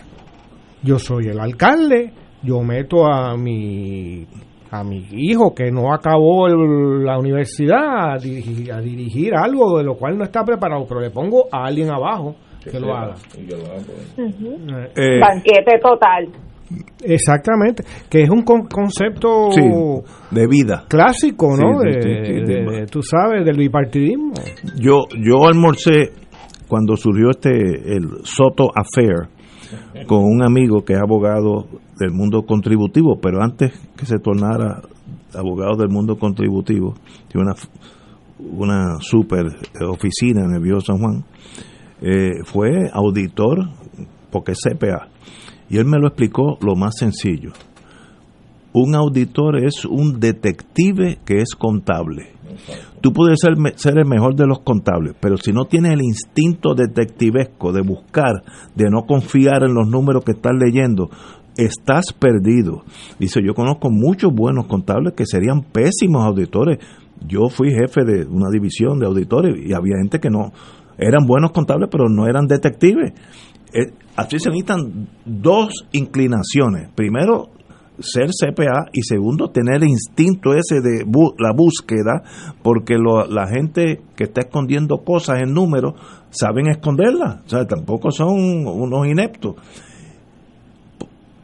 Yo 0.83 0.99
soy 0.99 1.29
el 1.29 1.39
alcalde, 1.39 2.13
yo 2.43 2.61
meto 2.63 3.07
a 3.07 3.37
mi 3.37 4.27
a 4.71 4.83
mi 4.85 5.07
hijo 5.13 5.55
que 5.55 5.71
no 5.71 5.93
acabó 5.95 6.47
el- 6.49 7.05
la 7.05 7.19
universidad 7.19 8.15
a 8.15 8.19
dirigir, 8.19 8.73
a 8.73 8.81
dirigir 8.81 9.35
algo 9.37 9.79
de 9.79 9.85
lo 9.85 9.95
cual 9.97 10.17
no 10.19 10.25
está 10.25 10.43
preparado, 10.45 10.85
pero 10.89 11.01
le 11.01 11.11
pongo 11.11 11.45
a 11.53 11.67
alguien 11.67 11.91
abajo 11.91 12.35
que 12.63 12.81
lo 12.81 12.95
haga. 12.95 13.15
Eh, 14.97 15.21
Banquete 15.21 15.79
total. 15.81 16.29
Exactamente, 17.05 17.85
que 18.11 18.23
es 18.23 18.29
un 18.31 18.43
con- 18.43 18.67
concepto 18.67 19.51
Sí, 19.53 19.63
de 20.33 20.47
vida. 20.49 20.85
clásico, 20.89 21.51
¿no? 21.57 21.79
Sí, 21.81 21.87
de, 21.87 22.03
sí, 22.03 22.09
sí, 22.25 22.33
de- 22.33 22.41
de- 22.65 22.81
de- 22.81 22.87
tú 22.87 23.03
sabes, 23.03 23.45
del 23.45 23.57
bipartidismo. 23.57 24.33
Yo, 24.81 25.05
yo 25.23 25.47
almorcé 25.47 26.11
cuando 26.67 26.97
surgió 26.97 27.31
este, 27.31 27.51
el 27.51 28.09
Soto 28.25 28.71
Affair, 28.75 29.29
con 30.09 30.25
un 30.25 30.43
amigo 30.43 30.85
que 30.85 30.95
es 30.95 30.99
abogado 31.01 31.67
del 31.99 32.13
mundo 32.13 32.43
contributivo, 32.43 33.19
pero 33.21 33.43
antes 33.43 33.73
que 33.97 34.07
se 34.07 34.19
tornara 34.19 34.83
abogado 35.35 35.77
del 35.77 35.89
mundo 35.89 36.17
contributivo, 36.17 36.95
tiene 37.29 37.49
una, 37.49 37.55
una 38.39 39.01
super 39.01 39.47
oficina 39.89 40.45
en 40.45 40.55
el 40.55 40.63
Viejo 40.63 40.81
San 40.81 40.99
Juan, 40.99 41.25
eh, 42.03 42.45
fue 42.45 42.91
auditor, 42.93 43.69
porque 44.31 44.53
es 44.53 44.61
CPA, 44.61 45.09
y 45.69 45.79
él 45.79 45.87
me 45.87 45.99
lo 45.99 46.09
explicó 46.09 46.59
lo 46.61 46.75
más 46.77 46.97
sencillo. 46.99 47.53
Un 48.73 48.95
auditor 48.95 49.65
es 49.65 49.87
un 49.87 50.21
detective 50.21 51.19
que 51.25 51.39
es 51.39 51.55
contable. 51.55 52.37
Tú 53.01 53.13
puedes 53.13 53.39
ser 53.41 53.99
el 53.99 54.07
mejor 54.07 54.35
de 54.35 54.47
los 54.47 54.61
contables, 54.61 55.15
pero 55.21 55.37
si 55.37 55.53
no 55.53 55.65
tienes 55.65 55.93
el 55.93 56.03
instinto 56.03 56.75
detectivesco 56.75 57.73
de 57.73 57.83
buscar, 57.83 58.43
de 58.75 58.91
no 58.91 59.07
confiar 59.07 59.65
en 59.65 59.75
los 59.75 59.89
números 59.89 60.25
que 60.25 60.33
estás 60.33 60.53
leyendo, 60.59 61.09
estás 61.57 62.13
perdido. 62.13 62.83
Dice, 63.19 63.41
yo 63.45 63.55
conozco 63.55 63.91
muchos 63.91 64.33
buenos 64.33 64.67
contables 64.67 65.15
que 65.15 65.25
serían 65.27 65.63
pésimos 65.63 66.25
auditores. 66.25 66.79
Yo 67.27 67.49
fui 67.49 67.71
jefe 67.71 68.05
de 68.05 68.27
una 68.27 68.51
división 68.51 68.99
de 68.99 69.07
auditores 69.07 69.55
y 69.65 69.73
había 69.73 69.97
gente 69.99 70.21
que 70.21 70.31
no 70.31 70.53
eran 70.99 71.27
buenos 71.27 71.53
contables, 71.53 71.89
pero 71.91 72.09
no 72.09 72.27
eran 72.27 72.47
detectives. 72.47 73.13
Eh, 73.73 73.93
así 74.17 74.39
se 74.39 74.49
necesitan 74.51 75.09
dos 75.25 75.87
inclinaciones. 75.93 76.89
Primero, 76.95 77.49
ser 77.99 78.29
CPA 78.31 78.91
y 78.93 79.03
segundo, 79.03 79.49
tener 79.49 79.77
el 79.77 79.89
instinto 79.89 80.53
ese 80.55 80.81
de 80.83 81.05
la 81.39 81.53
búsqueda, 81.55 82.23
porque 82.63 82.97
lo- 82.99 83.27
la 83.27 83.47
gente 83.49 84.03
que 84.15 84.25
está 84.25 84.43
escondiendo 84.43 84.99
cosas 84.99 85.41
en 85.43 85.55
números 85.55 85.95
saben 86.31 86.67
esconderlas, 86.67 87.41
o 87.47 87.49
sea, 87.49 87.67
tampoco 87.67 88.11
son 88.11 88.67
unos 88.67 89.07
ineptos. 89.07 89.55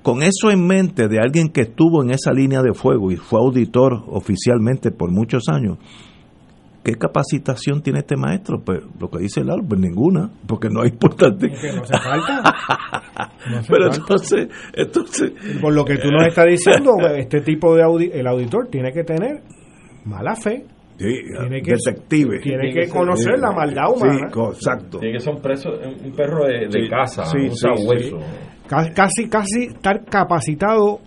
Con 0.02 0.22
eso 0.22 0.50
en 0.50 0.66
mente 0.66 1.06
de 1.08 1.18
alguien 1.20 1.48
que 1.48 1.62
estuvo 1.62 2.02
en 2.02 2.10
esa 2.10 2.32
línea 2.32 2.60
de 2.62 2.74
fuego 2.74 3.12
y 3.12 3.16
fue 3.16 3.38
auditor 3.38 4.02
oficialmente 4.08 4.90
por 4.90 5.12
muchos 5.12 5.44
años, 5.48 5.78
¿qué 6.82 6.94
capacitación 6.96 7.82
tiene 7.82 8.00
este 8.00 8.16
maestro? 8.16 8.60
Pues 8.64 8.80
lo 8.98 9.08
que 9.08 9.20
dice 9.20 9.44
Lalo, 9.44 9.62
pues 9.66 9.80
ninguna, 9.80 10.28
porque 10.46 10.68
no 10.70 10.82
es 10.82 10.92
importante. 10.92 11.48
Que 11.48 11.72
no 11.72 11.82
hace 11.82 11.98
falta. 11.98 12.42
No 13.50 13.58
hace 13.58 13.72
Pero 13.72 13.84
falta. 13.86 13.96
entonces, 13.98 14.48
entonces 14.72 15.32
Por 15.60 15.74
lo 15.74 15.84
que 15.84 15.96
tú 15.98 16.10
nos 16.12 16.26
estás 16.28 16.46
diciendo, 16.46 16.92
este 17.16 17.40
tipo 17.40 17.74
de 17.74 17.82
audi 17.82 18.10
el 18.12 18.26
auditor 18.28 18.68
tiene 18.70 18.92
que 18.92 19.02
tener 19.02 19.42
mala 20.04 20.36
fe. 20.36 20.64
Sí, 21.02 21.22
tiene 21.38 21.62
que, 21.62 21.72
detective. 21.72 22.38
Tiene 22.40 22.72
que 22.72 22.88
conocer 22.88 23.38
la 23.38 23.52
maldad 23.52 23.90
humana. 23.94 24.30
Sí, 24.32 24.40
exacto. 24.54 24.98
Tiene 24.98 25.14
que 25.14 25.20
ser 25.20 25.34
un, 25.34 25.42
preso, 25.42 25.70
un 26.04 26.12
perro 26.12 26.46
de, 26.46 26.66
de 26.68 26.82
Sí, 26.84 26.88
casa, 26.88 27.24
sí, 27.26 27.38
un 27.38 27.50
sí, 27.50 27.56
sabueso. 27.56 28.18
Ca- 28.68 28.92
Casi, 28.94 29.28
casi 29.28 29.64
estar 29.64 30.04
capacitado 30.04 31.00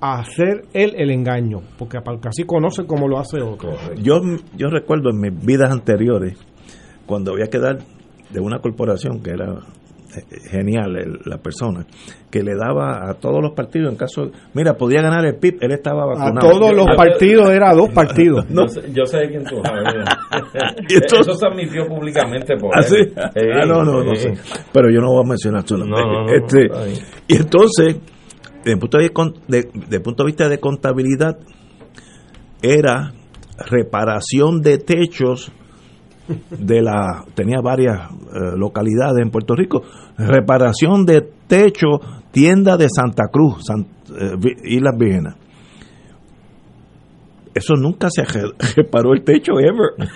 a 0.00 0.18
hacer 0.20 0.64
él 0.72 0.94
el 0.96 1.10
engaño, 1.10 1.60
porque 1.78 1.98
casi 2.20 2.44
conoce 2.44 2.84
cómo 2.86 3.08
lo 3.08 3.18
hace 3.18 3.40
otro. 3.40 3.70
Yo, 3.96 4.20
yo 4.56 4.68
recuerdo 4.68 5.10
en 5.10 5.20
mis 5.20 5.44
vidas 5.46 5.70
anteriores, 5.70 6.36
cuando 7.06 7.32
había 7.32 7.46
que 7.46 7.58
dar 7.58 7.78
de 8.30 8.40
una 8.40 8.58
corporación 8.58 9.22
que 9.22 9.30
era 9.30 9.60
genial 10.50 10.96
el- 10.96 11.18
la 11.24 11.38
persona, 11.38 11.86
que 12.30 12.42
le 12.42 12.54
daba 12.54 13.08
a 13.10 13.14
todos 13.14 13.40
los 13.42 13.52
partidos 13.52 13.90
en 13.92 13.96
caso, 13.98 14.30
mira, 14.54 14.74
podía 14.74 15.02
ganar 15.02 15.24
el 15.26 15.36
PIB, 15.36 15.58
él 15.60 15.72
estaba 15.72 16.02
A 16.04 16.06
vacunado. 16.06 16.50
todos 16.50 16.74
los 16.74 16.86
partidos 16.96 17.50
era 17.50 17.72
dos 17.74 17.90
partidos. 17.94 18.44
Yo, 18.48 18.68
sé, 18.68 18.80
yo 18.92 19.04
sé 19.06 19.18
de 19.18 19.28
quién 19.28 19.44
tú 19.44 19.56
Eso 20.88 21.34
se 21.34 21.46
admitió 21.46 21.86
públicamente 21.86 22.56
por 22.56 22.76
¿Ah, 22.76 22.82
sí? 22.82 22.96
Eh, 22.96 23.50
Ah, 23.54 23.66
no, 23.66 23.82
no, 23.84 24.02
no 24.04 24.14
sé. 24.14 24.34
Pero 24.72 24.90
yo 24.90 25.00
no 25.00 25.08
voy 25.12 25.24
a 25.24 25.28
mencionar 25.28 25.62
su 25.66 25.76
nombre. 25.76 26.00
No, 26.02 26.12
no, 26.12 26.24
no, 26.26 26.32
Este, 26.32 26.68
y 27.28 27.36
entonces, 27.36 27.96
desde 28.58 28.72
el 28.72 28.78
punto 28.78 28.98
de, 28.98 29.10
con- 29.10 29.34
de- 29.48 29.68
de 29.88 30.00
punto 30.00 30.22
de 30.24 30.26
vista 30.26 30.48
de 30.48 30.58
contabilidad, 30.58 31.38
era 32.62 33.12
reparación 33.70 34.60
de 34.60 34.78
techos 34.78 35.50
de 36.50 36.82
la 36.82 37.24
tenía 37.34 37.60
varias 37.62 38.10
eh, 38.10 38.56
localidades 38.56 39.22
en 39.22 39.30
Puerto 39.30 39.54
Rico. 39.54 39.82
Reparación 40.18 41.04
de 41.06 41.22
techo 41.46 41.86
tienda 42.32 42.76
de 42.76 42.88
Santa 42.88 43.24
Cruz 43.30 43.64
San- 43.66 43.86
eh, 44.18 44.36
Islas 44.64 44.94
Vírgenes. 44.98 45.34
Eso 47.54 47.74
nunca 47.74 48.08
se 48.10 48.22
re- 48.24 48.52
reparó 48.76 49.12
el 49.14 49.22
techo 49.24 49.52
ever. 49.58 50.10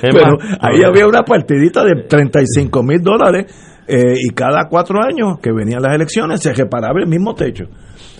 Pero 0.00 0.36
ahí 0.60 0.82
había 0.84 1.06
una 1.06 1.22
partidita 1.22 1.84
de 1.84 2.04
35 2.08 2.82
mil 2.82 3.02
dólares 3.02 3.52
eh, 3.86 4.14
y 4.16 4.30
cada 4.34 4.68
cuatro 4.70 4.98
años 5.02 5.38
que 5.42 5.52
venían 5.52 5.82
las 5.82 5.94
elecciones 5.94 6.40
se 6.40 6.52
reparaba 6.54 7.00
el 7.00 7.06
mismo 7.08 7.34
techo 7.34 7.64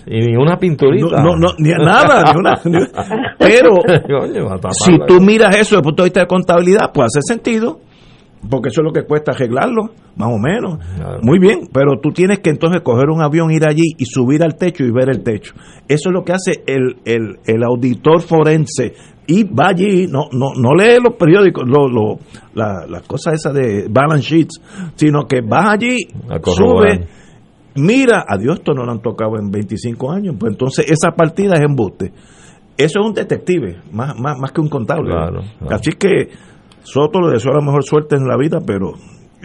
Y 0.09 0.19
ni 0.25 0.35
una 0.35 0.57
pinturita. 0.57 1.21
no, 1.21 1.35
no, 1.35 1.35
no, 1.37 1.47
ni 1.59 1.69
nada, 1.71 2.31
ni 2.33 2.39
una- 2.39 2.59
ni- 2.65 2.85
pero 3.37 3.71
si 4.71 4.91
la- 4.97 5.05
tú 5.05 5.19
miras 5.21 5.49
eso 5.55 5.75
desde 5.75 5.75
el 5.77 5.81
punto 5.83 6.03
de 6.03 6.07
vista 6.07 6.19
de 6.21 6.27
contabilidad, 6.27 6.91
pues 6.93 7.07
hace 7.07 7.33
sentido, 7.33 7.79
porque 8.49 8.69
eso 8.69 8.81
es 8.81 8.85
lo 8.85 8.93
que 8.93 9.03
cuesta 9.03 9.31
arreglarlo, 9.31 9.89
más 10.15 10.29
o 10.29 10.37
menos. 10.37 10.79
Muy 11.21 11.39
bien, 11.39 11.67
pero 11.73 11.99
tú 12.01 12.11
tienes 12.11 12.39
que 12.39 12.49
entonces 12.51 12.81
coger 12.81 13.09
un 13.09 13.21
avión, 13.21 13.51
ir 13.51 13.67
allí 13.67 13.93
y 13.97 14.05
subir 14.05 14.43
al 14.43 14.55
techo 14.55 14.83
y 14.85 14.91
ver 14.91 15.09
el 15.09 15.23
techo. 15.23 15.53
Eso 15.87 16.09
es 16.09 16.13
lo 16.13 16.23
que 16.23 16.33
hace 16.33 16.63
el, 16.67 16.97
el, 17.05 17.39
el 17.45 17.63
auditor 17.63 18.21
forense. 18.21 18.93
Y 19.29 19.43
va 19.43 19.67
allí, 19.69 20.07
no, 20.07 20.29
no, 20.31 20.51
no 20.55 20.73
lee 20.73 20.99
los 21.03 21.15
periódicos, 21.15 21.65
lo, 21.67 21.89
lo- 21.89 22.19
la- 22.53 22.85
las 22.87 23.01
cosas 23.03 23.33
esas 23.33 23.53
de 23.53 23.87
balance 23.89 24.23
sheets, 24.23 24.61
sino 24.95 25.25
que 25.27 25.41
vas 25.41 25.73
allí, 25.73 25.97
sube, 26.55 27.07
mira, 27.77 28.25
adiós, 28.27 28.57
esto 28.59 28.73
no 28.73 28.83
lo 28.83 28.91
han 28.91 29.01
tocado 29.01 29.37
en 29.39 29.49
25 29.51 30.11
años, 30.11 30.35
pues 30.39 30.51
entonces 30.53 30.85
esa 30.89 31.11
partida 31.11 31.53
es 31.55 31.61
embuste. 31.61 32.11
Eso 32.77 32.99
es 32.99 33.05
un 33.07 33.13
detective, 33.13 33.77
más, 33.91 34.19
más, 34.19 34.37
más 34.37 34.51
que 34.51 34.61
un 34.61 34.69
contable. 34.69 35.11
Claro, 35.11 35.41
claro. 35.59 35.75
Así 35.75 35.91
que 35.91 36.29
Soto 36.83 37.19
le 37.21 37.33
deseo 37.33 37.51
la 37.53 37.65
mejor 37.65 37.83
suerte 37.83 38.15
en 38.15 38.27
la 38.27 38.37
vida, 38.37 38.59
pero 38.65 38.93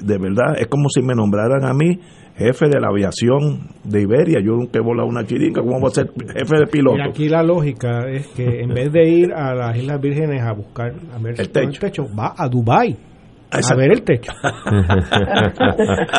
de 0.03 0.19
verdad 0.19 0.55
es 0.59 0.67
como 0.69 0.89
si 0.89 1.03
me 1.03 1.15
nombraran 1.15 1.65
a 1.65 1.73
mí 1.73 1.99
jefe 2.37 2.67
de 2.69 2.81
la 2.81 2.89
aviación 2.89 3.69
de 3.85 4.03
Iberia. 4.03 4.41
Yo 4.41 4.53
nunca 4.53 4.79
he 4.79 4.83
volado 4.83 5.09
una 5.09 5.25
chiringa, 5.25 5.61
¿cómo 5.63 5.81
voy 5.81 5.91
a 5.91 5.95
ser 5.95 6.11
jefe 6.13 6.59
de 6.59 6.67
piloto? 6.67 6.97
Y 6.99 7.09
aquí 7.09 7.29
la 7.29 7.43
lógica 7.43 8.09
es 8.09 8.27
que 8.29 8.61
en 8.61 8.69
vez 8.75 8.93
de 8.93 9.09
ir 9.09 9.33
a 9.33 9.55
las 9.55 9.77
Islas 9.77 10.01
Vírgenes 10.01 10.43
a 10.43 10.53
buscar 10.53 10.93
a 11.15 11.19
ver 11.19 11.41
El 11.41 11.51
todo 11.51 11.65
techo. 11.81 12.07
va 12.19 12.35
a 12.37 12.49
Dubai 12.49 12.97
a 13.53 13.75
ver 13.75 13.93
el 13.93 14.03
techo. 14.03 14.33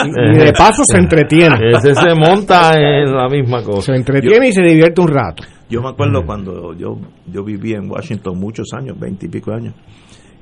y, 0.06 0.38
de 0.38 0.54
paso 0.54 0.84
se 0.84 0.98
entretiene. 0.98 1.56
Ese 1.72 1.96
se 1.96 2.14
monta 2.16 2.74
en 2.76 3.12
la 3.12 3.28
misma 3.28 3.64
cosa. 3.64 3.94
Se 3.94 3.98
entretiene 3.98 4.50
y 4.50 4.52
se 4.52 4.62
divierte 4.62 5.02
un 5.02 5.08
rato. 5.08 5.44
Yo 5.70 5.82
me 5.82 5.90
acuerdo 5.90 6.24
cuando 6.26 6.74
yo, 6.76 6.98
yo 7.26 7.44
viví 7.44 7.74
en 7.74 7.90
Washington 7.90 8.40
muchos 8.40 8.68
años, 8.78 9.00
veinte 9.00 9.26
y 9.26 9.30
pico 9.30 9.52
de 9.52 9.58
años, 9.58 9.76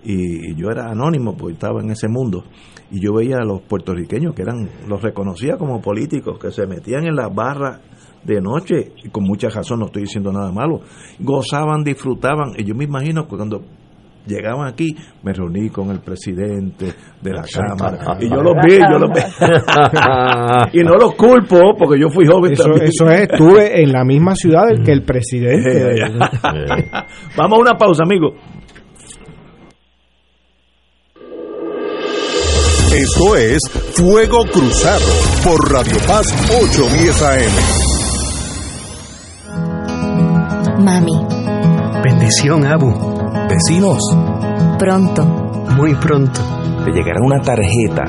y 0.03 0.55
yo 0.55 0.69
era 0.69 0.91
anónimo 0.91 1.37
porque 1.37 1.53
estaba 1.53 1.81
en 1.81 1.91
ese 1.91 2.07
mundo, 2.09 2.43
y 2.89 2.99
yo 2.99 3.13
veía 3.13 3.37
a 3.37 3.45
los 3.45 3.61
puertorriqueños 3.61 4.35
que 4.35 4.41
eran, 4.41 4.67
los 4.87 5.01
reconocía 5.01 5.55
como 5.57 5.79
políticos, 5.81 6.37
que 6.37 6.51
se 6.51 6.67
metían 6.67 7.05
en 7.05 7.15
las 7.15 7.33
barras 7.33 7.79
de 8.23 8.41
noche, 8.41 8.91
y 9.03 9.09
con 9.09 9.23
mucha 9.23 9.47
razón 9.49 9.79
no 9.79 9.85
estoy 9.85 10.03
diciendo 10.03 10.31
nada 10.33 10.51
malo, 10.51 10.81
gozaban, 11.19 11.83
disfrutaban, 11.83 12.53
y 12.57 12.65
yo 12.65 12.75
me 12.75 12.83
imagino 12.83 13.23
que 13.27 13.37
cuando 13.37 13.61
llegaban 14.25 14.67
aquí, 14.67 14.95
me 15.23 15.33
reuní 15.33 15.69
con 15.69 15.89
el 15.91 15.99
presidente 15.99 16.93
de 17.21 17.31
la 17.31 17.43
Cámara, 17.43 18.17
y 18.19 18.29
yo 18.29 18.35
los 18.41 18.53
vi, 18.65 18.77
yo 18.77 18.97
los 18.99 19.09
vi, 19.11 19.21
y 20.79 20.83
no 20.83 20.95
los 20.95 21.15
culpo, 21.15 21.75
porque 21.77 21.99
yo 21.99 22.09
fui 22.09 22.25
joven 22.25 22.53
Eso, 22.53 22.63
también. 22.63 22.85
eso 22.87 23.09
es, 23.09 23.21
estuve 23.31 23.81
en 23.81 23.91
la 23.91 24.03
misma 24.03 24.35
ciudad 24.35 24.63
que 24.83 24.91
el 24.91 25.03
presidente. 25.03 25.69
de- 25.69 26.03
Vamos 27.37 27.57
a 27.57 27.61
una 27.61 27.73
pausa, 27.77 28.03
amigo. 28.03 28.35
Esto 32.93 33.35
es 33.37 33.59
Fuego 33.95 34.43
Cruzado 34.51 35.05
por 35.45 35.71
Radio 35.71 35.95
Paz 36.07 36.27
810 36.51 37.21
AM. 37.23 37.53
Mami, 40.83 41.25
Bendición, 42.03 42.65
Abu. 42.65 43.20
Vecinos, 43.51 43.99
pronto, 44.79 45.25
Muy 45.75 45.93
pronto. 45.95 46.39
te 46.85 46.91
llegará 46.91 47.19
una 47.21 47.41
tarjeta. 47.41 48.05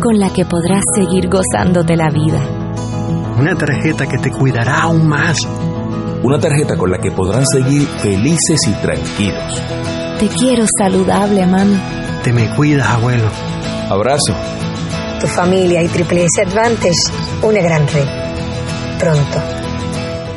con 0.00 0.18
la 0.18 0.30
que 0.32 0.46
podrás 0.46 0.82
seguir 0.94 1.28
gozándote 1.28 1.94
la 1.94 2.08
vida. 2.08 2.40
Una 3.38 3.54
tarjeta 3.54 4.06
que 4.06 4.16
te 4.16 4.30
cuidará 4.30 4.82
aún 4.84 5.06
más. 5.06 5.36
Una 6.22 6.38
tarjeta 6.38 6.76
con 6.78 6.90
la 6.90 6.98
que 6.98 7.10
podrán 7.10 7.44
seguir 7.46 7.82
felices 7.86 8.60
y 8.66 8.72
tranquilos. 8.80 9.60
Te 10.20 10.28
quiero 10.28 10.64
saludable, 10.78 11.44
mami. 11.46 11.78
Te 12.24 12.32
me 12.32 12.48
cuidas, 12.56 12.88
abuelo. 12.88 13.28
Abrazo. 13.90 14.34
Tu 15.20 15.26
familia 15.26 15.82
y 15.82 15.88
Triple 15.88 16.24
S 16.24 16.42
Advantage, 16.50 16.94
una 17.42 17.60
gran 17.60 17.86
red. 17.88 18.06
Pronto. 18.98 19.57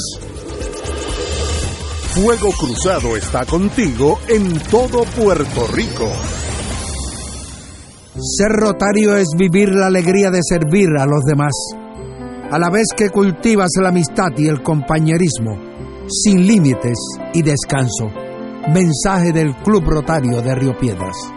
Fuego 2.14 2.52
Cruzado 2.52 3.16
está 3.16 3.46
contigo 3.46 4.20
en 4.28 4.60
todo 4.72 5.04
Puerto 5.04 5.68
Rico. 5.68 6.12
Ser 8.20 8.50
rotario 8.50 9.16
es 9.16 9.28
vivir 9.38 9.70
la 9.70 9.86
alegría 9.86 10.32
de 10.32 10.40
servir 10.42 10.90
a 10.98 11.06
los 11.06 11.24
demás, 11.24 11.54
a 12.52 12.58
la 12.58 12.70
vez 12.70 12.86
que 12.96 13.10
cultivas 13.10 13.70
la 13.82 13.90
amistad 13.90 14.30
y 14.38 14.48
el 14.48 14.62
compañerismo, 14.64 15.58
sin 16.10 16.48
límites 16.48 16.98
y 17.34 17.42
descanso. 17.42 18.10
Mensaje 18.74 19.34
del 19.34 19.56
Club 19.58 19.84
Rotario 19.86 20.42
de 20.42 20.56
Río 20.56 20.78
Piedras. 20.78 21.37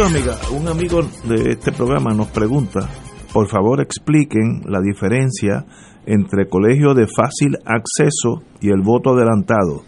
Amigos, 0.00 0.14
amigas, 0.14 0.50
un 0.52 0.68
amigo 0.68 1.00
de 1.24 1.50
este 1.54 1.72
programa 1.72 2.14
nos 2.14 2.28
pregunta, 2.28 2.88
por 3.32 3.48
favor 3.48 3.80
expliquen 3.80 4.62
la 4.66 4.80
diferencia 4.80 5.64
entre 6.06 6.46
colegio 6.46 6.94
de 6.94 7.06
fácil 7.08 7.56
acceso 7.64 8.44
y 8.60 8.68
el 8.68 8.80
voto 8.80 9.10
adelantado. 9.10 9.82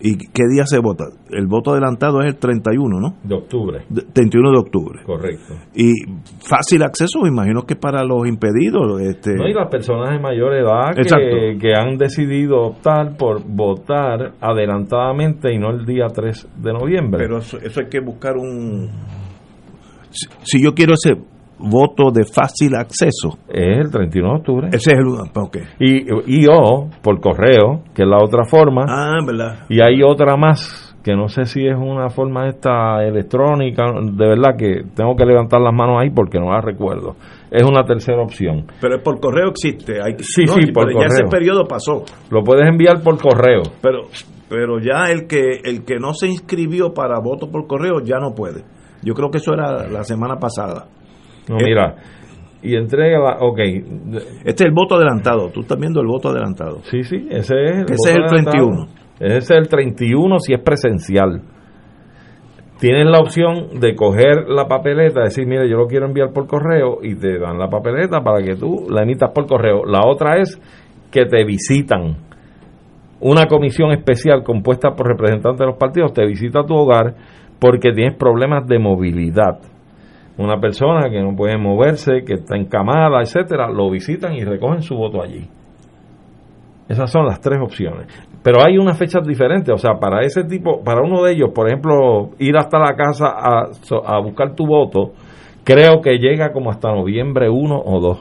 ¿Y 0.00 0.16
qué 0.16 0.44
día 0.48 0.64
se 0.64 0.78
vota? 0.78 1.06
El 1.30 1.46
voto 1.48 1.72
adelantado 1.72 2.20
es 2.20 2.26
el 2.28 2.36
31, 2.38 3.00
¿no? 3.00 3.16
De 3.24 3.34
octubre. 3.34 3.84
De- 3.90 4.02
31 4.02 4.52
de 4.52 4.58
octubre. 4.58 5.00
Correcto. 5.04 5.54
Y 5.74 5.92
fácil 6.48 6.84
acceso, 6.84 7.20
me 7.22 7.28
imagino 7.28 7.66
que 7.66 7.74
para 7.74 8.04
los 8.04 8.26
impedidos. 8.28 9.00
Este, 9.02 9.34
No, 9.34 9.46
y 9.48 9.52
las 9.52 9.68
personas 9.68 10.10
de 10.12 10.20
mayor 10.20 10.54
edad 10.54 10.94
que 11.60 11.74
han 11.74 11.98
decidido 11.98 12.62
optar 12.62 13.16
por 13.16 13.42
votar 13.44 14.34
adelantadamente 14.40 15.52
y 15.52 15.58
no 15.58 15.70
el 15.70 15.84
día 15.84 16.06
3 16.06 16.48
de 16.62 16.72
noviembre. 16.72 17.18
Pero 17.24 17.38
eso, 17.38 17.58
eso 17.58 17.80
hay 17.80 17.88
que 17.88 17.98
buscar 18.00 18.36
un... 18.36 18.88
Si, 20.10 20.26
si 20.42 20.62
yo 20.64 20.74
quiero 20.74 20.94
ese 20.94 21.16
voto 21.58 22.10
de 22.12 22.24
fácil 22.24 22.74
acceso, 22.76 23.38
es 23.48 23.78
el 23.78 23.90
31 23.90 24.28
de 24.28 24.36
octubre. 24.38 24.68
ese 24.72 24.92
es 24.92 24.98
el... 24.98 25.08
Ok. 25.34 25.56
Y, 25.80 26.42
y 26.42 26.46
o 26.46 26.88
por 27.02 27.20
correo, 27.20 27.82
que 27.94 28.02
es 28.02 28.08
la 28.08 28.18
otra 28.22 28.44
forma. 28.44 28.84
Ah, 28.88 29.16
¿verdad? 29.26 29.66
Y 29.68 29.80
hay 29.80 30.02
otra 30.02 30.36
más, 30.36 30.96
que 31.02 31.14
no 31.16 31.28
sé 31.28 31.46
si 31.46 31.66
es 31.66 31.76
una 31.76 32.10
forma 32.10 32.46
esta 32.48 33.02
electrónica, 33.04 33.86
de 34.00 34.28
verdad 34.28 34.56
que 34.56 34.82
tengo 34.94 35.16
que 35.16 35.24
levantar 35.24 35.60
las 35.60 35.74
manos 35.74 35.96
ahí 36.00 36.10
porque 36.10 36.38
no 36.38 36.52
la 36.52 36.60
recuerdo. 36.60 37.16
Es 37.50 37.64
una 37.64 37.82
tercera 37.84 38.22
opción. 38.22 38.66
Pero 38.80 39.02
por 39.02 39.18
correo 39.18 39.48
existe. 39.50 40.00
Hay, 40.02 40.14
Sí, 40.20 40.44
no, 40.44 40.52
sí, 40.54 40.70
por 40.70 40.86
pero 40.86 41.00
ya 41.00 41.06
ese 41.06 41.22
correo. 41.24 41.30
periodo 41.30 41.64
pasó. 41.66 42.04
Lo 42.30 42.42
puedes 42.44 42.68
enviar 42.68 43.02
por 43.02 43.18
correo. 43.20 43.62
Pero 43.82 44.02
pero 44.50 44.78
ya 44.80 45.10
el 45.10 45.26
que 45.26 45.60
el 45.64 45.84
que 45.84 45.96
no 45.98 46.14
se 46.14 46.26
inscribió 46.28 46.94
para 46.94 47.18
voto 47.20 47.50
por 47.50 47.66
correo 47.66 48.00
ya 48.04 48.18
no 48.18 48.34
puede. 48.34 48.62
Yo 49.02 49.14
creo 49.14 49.30
que 49.30 49.38
eso 49.38 49.52
era 49.54 49.88
la 49.88 50.04
semana 50.04 50.36
pasada. 50.36 50.86
No, 51.48 51.56
mira, 51.56 51.94
y 52.62 52.74
entrega, 52.76 53.18
la- 53.20 53.38
ok. 53.40 53.58
Este 54.44 54.64
es 54.64 54.66
el 54.66 54.72
voto 54.72 54.96
adelantado. 54.96 55.50
Tú 55.50 55.60
estás 55.60 55.78
viendo 55.78 56.00
el 56.00 56.06
voto 56.08 56.28
adelantado. 56.30 56.80
Sí, 56.90 57.02
sí, 57.04 57.26
ese 57.30 57.54
es 57.64 57.70
el, 57.76 57.82
Ese 57.84 57.94
es 57.94 58.16
el 58.16 58.24
adelantado. 58.24 58.52
31. 58.52 58.86
Ese 59.20 59.36
es 59.38 59.50
el 59.50 59.68
31 59.68 60.38
si 60.40 60.54
es 60.54 60.60
presencial. 60.60 61.42
Tienes 62.80 63.06
la 63.06 63.18
opción 63.18 63.80
de 63.80 63.96
coger 63.96 64.48
la 64.48 64.66
papeleta, 64.68 65.22
decir, 65.22 65.46
mire, 65.48 65.68
yo 65.68 65.76
lo 65.76 65.88
quiero 65.88 66.06
enviar 66.06 66.32
por 66.32 66.46
correo 66.46 66.98
y 67.02 67.16
te 67.16 67.36
dan 67.38 67.58
la 67.58 67.68
papeleta 67.68 68.20
para 68.20 68.40
que 68.40 68.54
tú 68.54 68.86
la 68.88 69.02
emitas 69.02 69.32
por 69.32 69.46
correo. 69.48 69.84
La 69.84 70.02
otra 70.06 70.36
es 70.40 70.60
que 71.10 71.24
te 71.26 71.44
visitan. 71.44 72.16
Una 73.20 73.46
comisión 73.46 73.90
especial 73.90 74.44
compuesta 74.44 74.90
por 74.94 75.08
representantes 75.08 75.58
de 75.58 75.66
los 75.66 75.76
partidos 75.76 76.12
te 76.12 76.24
visita 76.24 76.60
a 76.60 76.66
tu 76.66 76.74
hogar 76.74 77.16
porque 77.58 77.92
tienes 77.92 78.16
problemas 78.16 78.66
de 78.66 78.78
movilidad. 78.78 79.58
Una 80.36 80.60
persona 80.60 81.10
que 81.10 81.20
no 81.20 81.34
puede 81.34 81.58
moverse, 81.58 82.22
que 82.24 82.34
está 82.34 82.56
encamada, 82.56 83.20
etcétera, 83.22 83.68
lo 83.70 83.90
visitan 83.90 84.34
y 84.34 84.44
recogen 84.44 84.82
su 84.82 84.94
voto 84.94 85.20
allí. 85.22 85.48
Esas 86.88 87.10
son 87.10 87.26
las 87.26 87.40
tres 87.40 87.58
opciones. 87.60 88.06
Pero 88.42 88.62
hay 88.64 88.78
unas 88.78 88.96
fechas 88.96 89.26
diferentes, 89.26 89.74
o 89.74 89.78
sea, 89.78 89.94
para 90.00 90.22
ese 90.22 90.44
tipo, 90.44 90.82
para 90.82 91.02
uno 91.02 91.22
de 91.24 91.32
ellos, 91.32 91.50
por 91.54 91.66
ejemplo, 91.68 92.30
ir 92.38 92.56
hasta 92.56 92.78
la 92.78 92.94
casa 92.94 93.26
a, 93.28 93.68
a 94.06 94.20
buscar 94.22 94.54
tu 94.54 94.64
voto, 94.66 95.12
creo 95.64 96.00
que 96.00 96.18
llega 96.18 96.52
como 96.52 96.70
hasta 96.70 96.88
noviembre 96.90 97.50
1 97.50 97.82
o 97.84 98.00
2. 98.00 98.18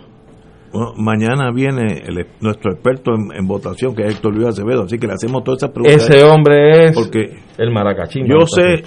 Bueno, 0.74 0.92
mañana 0.98 1.50
viene 1.52 2.02
el- 2.06 2.28
nuestro 2.42 2.74
experto 2.74 3.12
en, 3.14 3.32
en 3.40 3.48
votación, 3.48 3.96
que 3.96 4.04
es 4.04 4.16
Héctor 4.16 4.36
Luis 4.36 4.48
Acevedo, 4.50 4.84
así 4.84 4.98
que 4.98 5.08
le 5.08 5.14
hacemos 5.14 5.44
todas 5.46 5.64
esas 5.64 5.72
preguntas. 5.72 6.10
Ese 6.10 6.24
hombre 6.26 6.86
es 6.88 6.92
Porque 6.94 7.38
el 7.58 7.72
maracachín. 7.72 8.26
yo 8.28 8.46
sé. 8.48 8.84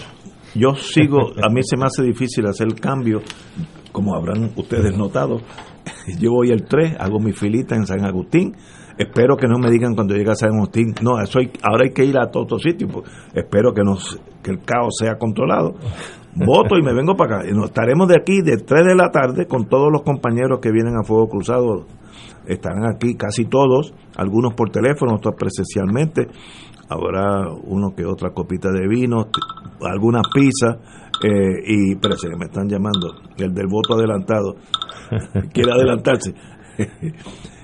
Yo 0.54 0.74
sigo, 0.74 1.32
a 1.42 1.48
mí 1.48 1.60
se 1.62 1.76
me 1.76 1.86
hace 1.86 2.02
difícil 2.02 2.46
hacer 2.46 2.66
el 2.66 2.80
cambio, 2.80 3.20
como 3.92 4.14
habrán 4.14 4.50
ustedes 4.56 4.96
notado. 4.96 5.40
Yo 6.20 6.32
voy 6.32 6.50
el 6.50 6.64
3, 6.64 6.96
hago 6.98 7.18
mi 7.20 7.32
filita 7.32 7.74
en 7.74 7.86
San 7.86 8.04
Agustín. 8.04 8.54
Espero 8.98 9.36
que 9.36 9.46
no 9.46 9.58
me 9.58 9.70
digan 9.70 9.94
cuando 9.94 10.14
llegue 10.14 10.30
a 10.30 10.34
San 10.34 10.54
Agustín, 10.54 10.94
no, 11.02 11.20
eso 11.20 11.38
ahora 11.62 11.84
hay 11.84 11.92
que 11.92 12.04
ir 12.04 12.18
a 12.18 12.30
todo 12.30 12.42
otro 12.42 12.58
sitio. 12.58 12.88
pues, 12.88 13.10
espero 13.34 13.72
que, 13.72 13.82
nos, 13.82 14.20
que 14.42 14.50
el 14.50 14.58
caos 14.62 14.94
sea 14.98 15.16
controlado. 15.16 15.74
Voto 16.34 16.76
y 16.78 16.82
me 16.82 16.94
vengo 16.94 17.16
para 17.16 17.38
acá. 17.38 17.50
Nos 17.52 17.66
estaremos 17.66 18.08
de 18.08 18.16
aquí 18.20 18.40
de 18.42 18.58
3 18.58 18.84
de 18.86 18.94
la 18.94 19.10
tarde 19.10 19.46
con 19.46 19.66
todos 19.68 19.90
los 19.90 20.02
compañeros 20.02 20.60
que 20.60 20.70
vienen 20.70 20.94
a 20.96 21.04
Fuego 21.04 21.28
Cruzado. 21.28 21.86
Estarán 22.46 22.84
aquí 22.86 23.14
casi 23.14 23.46
todos, 23.46 23.94
algunos 24.16 24.54
por 24.54 24.70
teléfono, 24.70 25.14
otros 25.14 25.34
presencialmente. 25.36 26.28
Habrá 26.90 27.48
uno 27.48 27.94
que 27.94 28.04
otra 28.04 28.30
copita 28.30 28.68
de 28.72 28.88
vino, 28.88 29.28
algunas 29.80 30.22
pizzas. 30.34 30.76
eh, 31.22 31.62
y 31.64 31.94
parece 31.94 32.28
que 32.28 32.36
me 32.36 32.46
están 32.46 32.68
llamando, 32.68 33.14
el 33.38 33.54
del 33.54 33.68
voto 33.68 33.94
adelantado. 33.94 34.56
Quiere 35.52 35.72
adelantarse. 35.72 36.34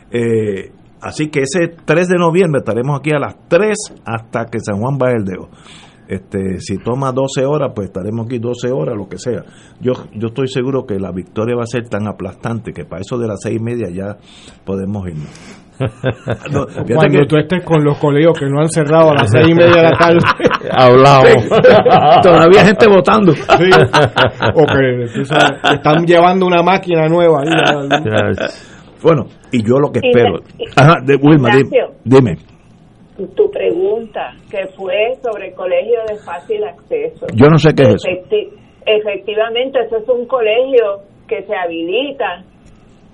Eh, 0.08 0.70
así 1.00 1.30
que 1.30 1.40
ese 1.40 1.74
3 1.84 2.08
de 2.08 2.16
noviembre 2.16 2.60
estaremos 2.60 3.00
aquí 3.00 3.10
a 3.10 3.18
las 3.18 3.36
3 3.48 3.74
hasta 4.04 4.46
que 4.46 4.60
San 4.60 4.80
Juan 4.80 4.96
baje 4.98 5.16
el 5.16 5.24
dedo. 5.24 5.48
Este, 6.06 6.60
si 6.60 6.78
toma 6.78 7.10
12 7.10 7.44
horas, 7.44 7.72
pues 7.74 7.88
estaremos 7.88 8.26
aquí 8.26 8.38
12 8.38 8.70
horas, 8.70 8.96
lo 8.96 9.08
que 9.08 9.18
sea. 9.18 9.44
Yo, 9.80 9.92
yo 10.14 10.28
estoy 10.28 10.46
seguro 10.46 10.86
que 10.86 11.00
la 11.00 11.10
victoria 11.10 11.56
va 11.56 11.64
a 11.64 11.66
ser 11.66 11.88
tan 11.88 12.06
aplastante 12.06 12.72
que 12.72 12.84
para 12.84 13.00
eso 13.00 13.18
de 13.18 13.26
las 13.26 13.40
seis 13.42 13.58
y 13.60 13.62
media 13.62 13.90
ya 13.90 14.16
podemos 14.64 15.08
irnos. 15.08 15.65
No, 16.50 16.66
Cuando 16.94 17.18
que- 17.20 17.26
tú 17.26 17.36
estés 17.36 17.64
con 17.64 17.84
los 17.84 17.98
colegios 17.98 18.38
que 18.38 18.46
no 18.46 18.60
han 18.60 18.68
cerrado 18.68 19.10
a 19.10 19.14
las 19.14 19.30
seis 19.30 19.48
y 19.48 19.54
media 19.54 19.74
de 19.76 19.82
la 19.82 19.98
tarde. 19.98 20.18
Hablamos. 20.70 21.48
Todavía 22.22 22.60
hay 22.60 22.66
gente 22.66 22.86
votando. 22.88 23.32
Sí. 23.32 23.70
O 24.54 24.66
que 24.66 25.06
tú 25.14 25.24
sabes, 25.24 25.52
están 25.74 26.06
llevando 26.06 26.46
una 26.46 26.62
máquina 26.62 27.06
nueva 27.08 27.40
ahí. 27.42 27.48
Bueno, 29.02 29.26
y 29.52 29.62
yo 29.62 29.78
lo 29.78 29.90
que 29.92 30.00
espero. 30.02 30.40
Ajá, 30.76 30.94
de 31.04 31.16
Wilma, 31.16 31.50
dime. 32.04 32.36
Tu 33.34 33.50
pregunta, 33.50 34.32
que 34.50 34.66
fue 34.76 35.14
sobre 35.22 35.52
colegio 35.54 36.00
de 36.08 36.16
fácil 36.18 36.62
acceso. 36.64 37.26
Yo 37.34 37.48
no 37.48 37.56
sé 37.58 37.70
qué 37.74 37.82
es 37.84 37.88
eso. 37.94 38.08
Efecti- 38.08 38.50
Efectivamente, 38.88 39.80
eso 39.86 39.96
es 39.96 40.08
un 40.08 40.26
colegio 40.26 41.00
que 41.26 41.42
se 41.44 41.56
habilita 41.56 42.44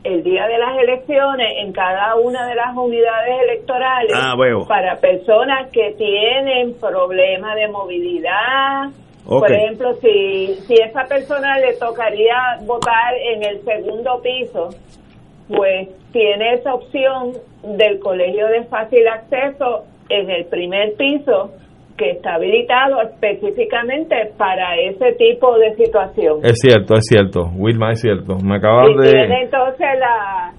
el 0.04 0.22
día 0.24 0.46
de 0.46 0.58
las 0.58 0.76
elecciones 0.78 1.52
en 1.58 1.72
cada 1.72 2.16
una 2.16 2.46
de 2.46 2.54
las 2.54 2.76
unidades 2.76 3.42
electorales 3.42 4.12
Ah, 4.14 4.34
para 4.66 4.96
personas 4.96 5.70
que 5.70 5.94
tienen 5.96 6.74
problemas 6.74 7.54
de 7.56 7.68
movilidad. 7.68 8.90
Por 9.24 9.52
ejemplo, 9.52 9.94
si, 9.94 10.56
si 10.66 10.74
esa 10.74 11.04
persona 11.04 11.58
le 11.58 11.74
tocaría 11.74 12.58
votar 12.62 13.14
en 13.32 13.44
el 13.44 13.62
segundo 13.64 14.20
piso, 14.20 14.70
pues 15.48 15.88
tiene 16.12 16.54
esa 16.54 16.74
opción 16.74 17.32
del 17.62 18.00
colegio 18.00 18.48
de 18.48 18.64
fácil 18.64 19.06
acceso 19.06 19.84
en 20.08 20.28
el 20.28 20.44
primer 20.46 20.94
piso 20.94 21.52
que 22.02 22.10
está 22.10 22.34
habilitado 22.34 23.00
específicamente 23.02 24.32
para 24.36 24.76
ese 24.76 25.12
tipo 25.12 25.56
de 25.58 25.74
situación. 25.74 26.40
Es 26.42 26.58
cierto, 26.60 26.94
es 26.94 27.04
cierto. 27.08 27.42
Wilma, 27.56 27.92
es 27.92 28.00
cierto. 28.00 28.36
Me 28.42 28.54
Y 28.54 28.58
acaban 28.58 28.86
tiene 29.00 29.26
de... 29.28 29.42
entonces 29.42 29.86
la- 29.98 30.52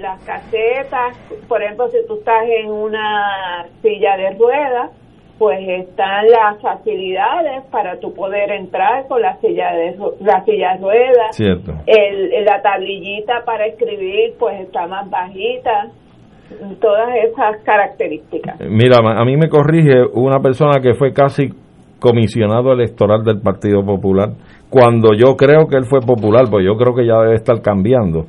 las 0.00 0.22
casetas, 0.22 1.18
por 1.48 1.62
ejemplo, 1.62 1.88
si 1.88 1.98
tú 2.06 2.14
estás 2.18 2.44
en 2.48 2.70
una 2.70 3.66
silla 3.82 4.16
de 4.16 4.30
ruedas, 4.38 4.90
pues 5.38 5.58
están 5.66 6.28
las 6.28 6.60
facilidades 6.60 7.64
para 7.72 7.98
tú 7.98 8.12
poder 8.14 8.50
entrar 8.52 9.08
con 9.08 9.22
la 9.22 9.36
silla 9.38 9.72
de 9.72 9.96
la 10.20 10.44
silla 10.44 10.74
de 10.74 10.80
ruedas. 10.82 11.34
Cierto. 11.36 11.72
El, 11.86 12.44
la 12.44 12.60
tablillita 12.62 13.42
para 13.46 13.66
escribir 13.66 14.34
pues 14.38 14.60
está 14.60 14.86
más 14.86 15.08
bajita. 15.10 15.88
Todas 16.80 17.08
esas 17.28 17.62
características. 17.64 18.60
Mira, 18.68 18.98
a 18.98 19.24
mí 19.24 19.36
me 19.36 19.48
corrige 19.48 20.02
una 20.14 20.40
persona 20.40 20.80
que 20.82 20.94
fue 20.94 21.12
casi 21.12 21.50
comisionado 22.00 22.72
electoral 22.72 23.22
del 23.24 23.40
Partido 23.40 23.84
Popular, 23.84 24.30
cuando 24.68 25.10
yo 25.14 25.36
creo 25.36 25.66
que 25.68 25.76
él 25.76 25.84
fue 25.84 26.00
popular, 26.00 26.44
pues 26.50 26.64
yo 26.64 26.74
creo 26.76 26.94
que 26.94 27.06
ya 27.06 27.18
debe 27.20 27.34
estar 27.34 27.60
cambiando. 27.60 28.24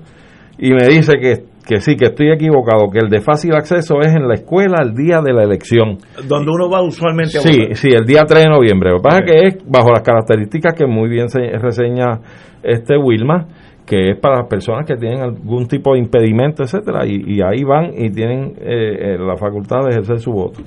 Y 0.57 0.71
me 0.71 0.85
dice 0.87 1.13
que, 1.19 1.43
que 1.65 1.79
sí, 1.79 1.95
que 1.95 2.05
estoy 2.07 2.31
equivocado, 2.31 2.89
que 2.91 2.99
el 2.99 3.09
de 3.09 3.21
fácil 3.21 3.53
acceso 3.55 3.99
es 4.01 4.13
en 4.13 4.27
la 4.27 4.33
escuela 4.35 4.77
el 4.83 4.93
día 4.93 5.21
de 5.23 5.33
la 5.33 5.43
elección. 5.43 5.97
Donde 6.27 6.51
uno 6.51 6.69
va 6.69 6.81
usualmente 6.81 7.37
a 7.37 7.41
Sí, 7.41 7.59
votar. 7.61 7.75
sí, 7.77 7.89
el 7.95 8.05
día 8.05 8.23
3 8.27 8.43
de 8.43 8.49
noviembre. 8.49 8.91
Lo 8.91 8.97
que 8.97 9.03
pasa 9.03 9.19
es 9.19 9.31
que 9.31 9.47
es 9.47 9.57
bajo 9.69 9.91
las 9.91 10.01
características 10.03 10.73
que 10.75 10.85
muy 10.85 11.09
bien 11.09 11.29
se 11.29 11.39
reseña 11.39 12.19
este 12.63 12.97
Wilma, 12.97 13.47
que 13.91 14.11
es 14.11 14.17
para 14.17 14.37
las 14.37 14.47
personas 14.47 14.85
que 14.85 14.95
tienen 14.95 15.19
algún 15.19 15.67
tipo 15.67 15.91
de 15.91 15.99
impedimento, 15.99 16.63
etcétera, 16.63 17.05
y, 17.05 17.41
ahí 17.41 17.65
van 17.65 17.91
y 17.93 18.09
tienen 18.09 18.53
eh, 18.57 19.15
eh, 19.15 19.17
la 19.19 19.35
facultad 19.35 19.79
de 19.83 19.89
ejercer 19.89 20.19
su 20.19 20.31
voto. 20.31 20.61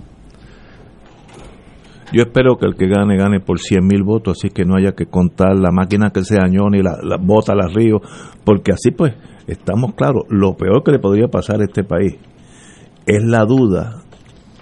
Yo 2.12 2.20
espero 2.20 2.58
que 2.58 2.66
el 2.66 2.74
que 2.74 2.86
gane, 2.86 3.16
gane 3.16 3.40
por 3.40 3.60
100 3.60 3.86
mil 3.86 4.02
votos, 4.02 4.36
así 4.36 4.50
que 4.50 4.66
no 4.66 4.76
haya 4.76 4.92
que 4.92 5.06
contar 5.06 5.56
la 5.56 5.70
máquina 5.72 6.10
que 6.10 6.22
se 6.22 6.36
dañó 6.36 6.68
ni 6.68 6.82
la, 6.82 6.98
la 7.02 7.16
bota, 7.16 7.54
la 7.54 7.66
río, 7.66 8.02
porque 8.44 8.72
así 8.72 8.90
pues 8.90 9.14
estamos 9.46 9.94
claros, 9.94 10.24
lo 10.28 10.54
peor 10.58 10.82
que 10.84 10.92
le 10.92 10.98
podría 10.98 11.28
pasar 11.28 11.62
a 11.62 11.64
este 11.64 11.82
país 11.82 12.16
es 13.06 13.24
la 13.24 13.46
duda 13.46 14.02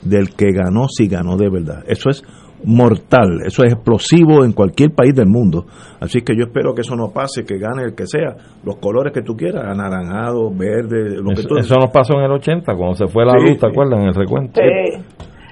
del 0.04 0.36
que 0.36 0.52
ganó 0.52 0.86
si 0.86 1.08
ganó 1.08 1.36
de 1.36 1.50
verdad. 1.50 1.82
Eso 1.88 2.10
es 2.10 2.22
mortal, 2.64 3.40
eso 3.46 3.64
es 3.64 3.72
explosivo 3.72 4.44
en 4.44 4.52
cualquier 4.52 4.90
país 4.90 5.14
del 5.14 5.26
mundo. 5.28 5.64
Así 6.00 6.20
que 6.22 6.34
yo 6.36 6.44
espero 6.44 6.74
que 6.74 6.80
eso 6.82 6.96
no 6.96 7.12
pase, 7.12 7.44
que 7.44 7.58
gane 7.58 7.82
el 7.84 7.94
que 7.94 8.06
sea, 8.06 8.34
los 8.64 8.76
colores 8.76 9.12
que 9.12 9.22
tú 9.22 9.34
quieras, 9.36 9.64
anaranjado, 9.64 10.50
verde, 10.50 11.16
lo 11.22 11.32
eso, 11.32 11.42
que 11.42 11.48
tú 11.48 11.56
eso 11.58 11.74
nos 11.76 11.90
pasó 11.90 12.14
en 12.18 12.24
el 12.24 12.32
80, 12.32 12.74
cuando 12.76 12.94
se 12.94 13.06
fue 13.06 13.24
la 13.24 13.32
Sí, 13.38 13.48
luz, 13.50 13.58
¿te 13.58 13.66
acuerdas? 13.66 14.00
En 14.00 14.06
el 14.08 14.14
recuento. 14.14 14.60
Sí. 14.60 15.02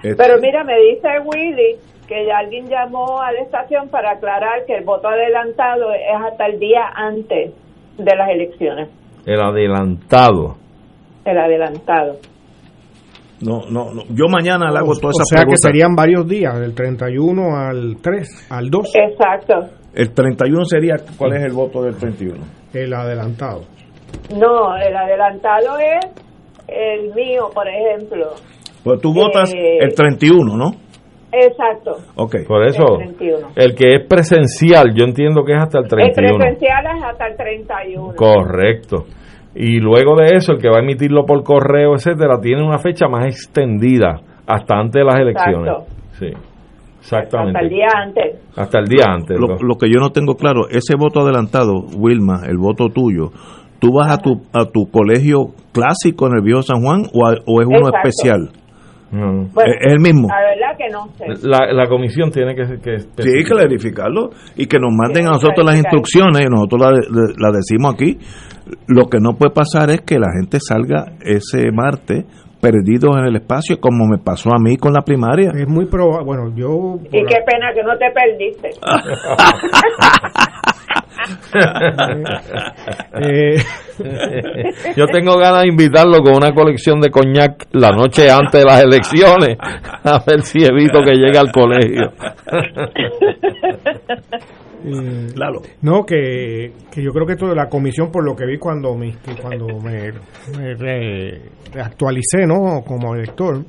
Este, 0.02 0.16
Pero 0.16 0.40
mira, 0.40 0.64
me 0.64 0.74
dice 0.80 1.08
Willy 1.24 1.76
que 2.08 2.32
alguien 2.32 2.66
llamó 2.68 3.20
a 3.20 3.30
la 3.32 3.40
estación 3.40 3.88
para 3.88 4.12
aclarar 4.12 4.64
que 4.66 4.76
el 4.78 4.84
voto 4.84 5.08
adelantado 5.08 5.92
es 5.92 6.32
hasta 6.32 6.46
el 6.46 6.58
día 6.58 6.80
antes 6.94 7.52
de 7.98 8.16
las 8.16 8.28
elecciones, 8.30 8.88
El 9.26 9.40
adelantado. 9.40 10.56
el 11.24 11.38
adelantado. 11.38 12.14
No, 13.42 13.60
no, 13.70 13.92
no, 13.94 14.02
yo 14.10 14.26
mañana 14.28 14.70
le 14.70 14.78
hago 14.78 14.92
todas 15.00 15.16
o 15.16 15.22
esas 15.22 15.28
sea 15.28 15.38
que 15.40 15.44
preguntas. 15.56 15.60
serían 15.62 15.94
varios 15.96 16.26
días, 16.28 16.58
del 16.60 16.74
31 16.74 17.56
al 17.56 17.96
3, 18.02 18.48
al 18.50 18.70
2, 18.70 18.92
Exacto. 18.94 19.54
El 19.94 20.12
31 20.12 20.64
sería, 20.66 20.96
¿cuál 21.18 21.34
es 21.36 21.44
el 21.44 21.52
voto 21.52 21.82
del 21.82 21.96
31? 21.96 22.36
el 22.72 22.94
adelantado. 22.94 23.62
No, 24.36 24.76
el 24.76 24.96
adelantado 24.96 25.78
es 25.78 26.06
el 26.68 27.12
mío, 27.14 27.48
por 27.52 27.66
ejemplo. 27.66 28.28
Pues 28.84 29.00
tú 29.00 29.12
votas 29.12 29.52
Eh, 29.52 29.78
el 29.80 29.94
31, 29.94 30.56
¿no? 30.56 30.70
Exacto. 31.32 31.92
Ok. 32.16 32.36
Por 32.46 32.64
eso, 32.66 32.82
El 33.00 33.14
31. 33.16 33.48
el 33.56 33.74
que 33.74 33.94
es 33.96 34.06
presencial, 34.08 34.92
yo 34.94 35.04
entiendo 35.04 35.42
que 35.44 35.52
es 35.52 35.60
hasta 35.60 35.78
el 35.78 35.84
El 35.84 35.90
31. 35.90 36.38
presencial 36.38 36.84
es 36.96 37.04
hasta 37.04 37.26
el 37.26 37.36
31. 37.36 38.14
Correcto. 38.16 39.04
Y 39.54 39.80
luego 39.80 40.16
de 40.16 40.36
eso, 40.36 40.52
el 40.52 40.58
que 40.58 40.68
va 40.68 40.76
a 40.78 40.82
emitirlo 40.82 41.24
por 41.26 41.42
correo, 41.42 41.94
etcétera, 41.94 42.40
tiene 42.40 42.62
una 42.64 42.78
fecha 42.78 43.08
más 43.08 43.26
extendida 43.26 44.20
hasta 44.46 44.76
antes 44.78 45.00
de 45.00 45.04
las 45.04 45.16
elecciones. 45.16 45.68
Exacto. 45.68 45.86
Sí, 46.18 46.26
exactamente. 47.00 47.58
Hasta 47.58 47.60
el 47.64 47.68
día 47.70 47.86
antes. 47.96 48.40
Hasta 48.56 48.78
el 48.78 48.84
día 48.86 49.04
antes. 49.08 49.36
Lo, 49.38 49.46
lo 49.60 49.74
que 49.76 49.88
yo 49.88 50.00
no 50.00 50.10
tengo 50.10 50.34
claro, 50.36 50.68
ese 50.70 50.94
voto 50.96 51.20
adelantado, 51.20 51.72
Wilma, 51.96 52.42
el 52.48 52.58
voto 52.58 52.88
tuyo, 52.88 53.30
¿tú 53.80 53.92
vas 53.92 54.12
a 54.12 54.18
tu, 54.18 54.42
a 54.52 54.66
tu 54.66 54.90
colegio 54.90 55.46
clásico 55.72 56.26
en 56.28 56.34
el 56.36 56.42
Viejo 56.44 56.62
San 56.62 56.82
Juan 56.82 57.02
o, 57.12 57.26
a- 57.26 57.34
o 57.46 57.60
es 57.60 57.66
uno 57.66 57.88
Exacto. 57.88 58.08
especial? 58.08 58.50
Bueno, 59.12 59.50
es 59.80 59.92
el 59.92 59.98
mismo. 59.98 60.28
La 60.28 60.36
verdad 60.40 60.78
que 60.78 60.88
no 60.92 61.08
sé. 61.18 61.48
La, 61.48 61.72
la 61.72 61.88
comisión 61.88 62.30
tiene 62.30 62.54
que... 62.54 62.62
que 62.80 63.00
Sí, 63.00 63.42
clarificarlo 63.44 64.30
y 64.56 64.66
que 64.66 64.78
nos 64.78 64.92
manden 64.96 65.26
a 65.26 65.30
nosotros 65.30 65.66
las 65.66 65.74
instrucciones 65.76 66.42
y 66.42 66.46
nosotros 66.48 66.80
la, 66.80 66.90
la- 66.92 67.32
la 67.36 67.50
decimos 67.50 67.94
aquí. 67.94 68.16
Lo 68.86 69.06
que 69.06 69.18
no 69.20 69.36
puede 69.36 69.52
pasar 69.52 69.90
es 69.90 70.02
que 70.02 70.18
la 70.18 70.32
gente 70.38 70.58
salga 70.60 71.14
ese 71.20 71.72
martes 71.72 72.24
perdidos 72.60 73.16
en 73.16 73.24
el 73.24 73.36
espacio 73.36 73.80
como 73.80 74.06
me 74.06 74.18
pasó 74.18 74.50
a 74.50 74.58
mí 74.58 74.76
con 74.76 74.92
la 74.92 75.00
primaria. 75.02 75.52
Es 75.54 75.68
muy 75.68 75.86
probable, 75.86 76.26
bueno, 76.26 76.54
yo... 76.54 76.98
Y 77.06 77.24
qué 77.24 77.38
pena 77.46 77.72
que 77.74 77.82
no 77.82 77.96
te 77.96 78.10
perdiste. 78.10 78.68
eh, 83.20 83.56
Yo 84.96 85.06
tengo 85.06 85.38
ganas 85.38 85.62
de 85.62 85.68
invitarlo 85.68 86.22
con 86.22 86.36
una 86.36 86.52
colección 86.52 87.00
de 87.00 87.10
coñac 87.10 87.66
la 87.72 87.90
noche 87.90 88.30
antes 88.30 88.60
de 88.60 88.64
las 88.64 88.82
elecciones, 88.82 89.56
a 89.60 90.22
ver 90.26 90.42
si 90.42 90.64
evito 90.64 91.02
que 91.02 91.14
llegue 91.14 91.38
al 91.38 91.52
colegio. 91.52 92.12
Eh. 94.84 95.28
No, 95.82 96.04
que, 96.04 96.72
que 96.90 97.02
yo 97.02 97.10
creo 97.12 97.26
que 97.26 97.36
toda 97.36 97.54
la 97.54 97.68
comisión, 97.68 98.10
por 98.10 98.24
lo 98.24 98.34
que 98.34 98.46
vi 98.46 98.58
cuando 98.58 98.94
me, 98.96 99.14
cuando 99.40 99.66
me, 99.78 100.12
me 100.56 100.74
reactualicé 101.72 102.46
¿no? 102.46 102.82
como 102.86 103.14
elector, 103.14 103.64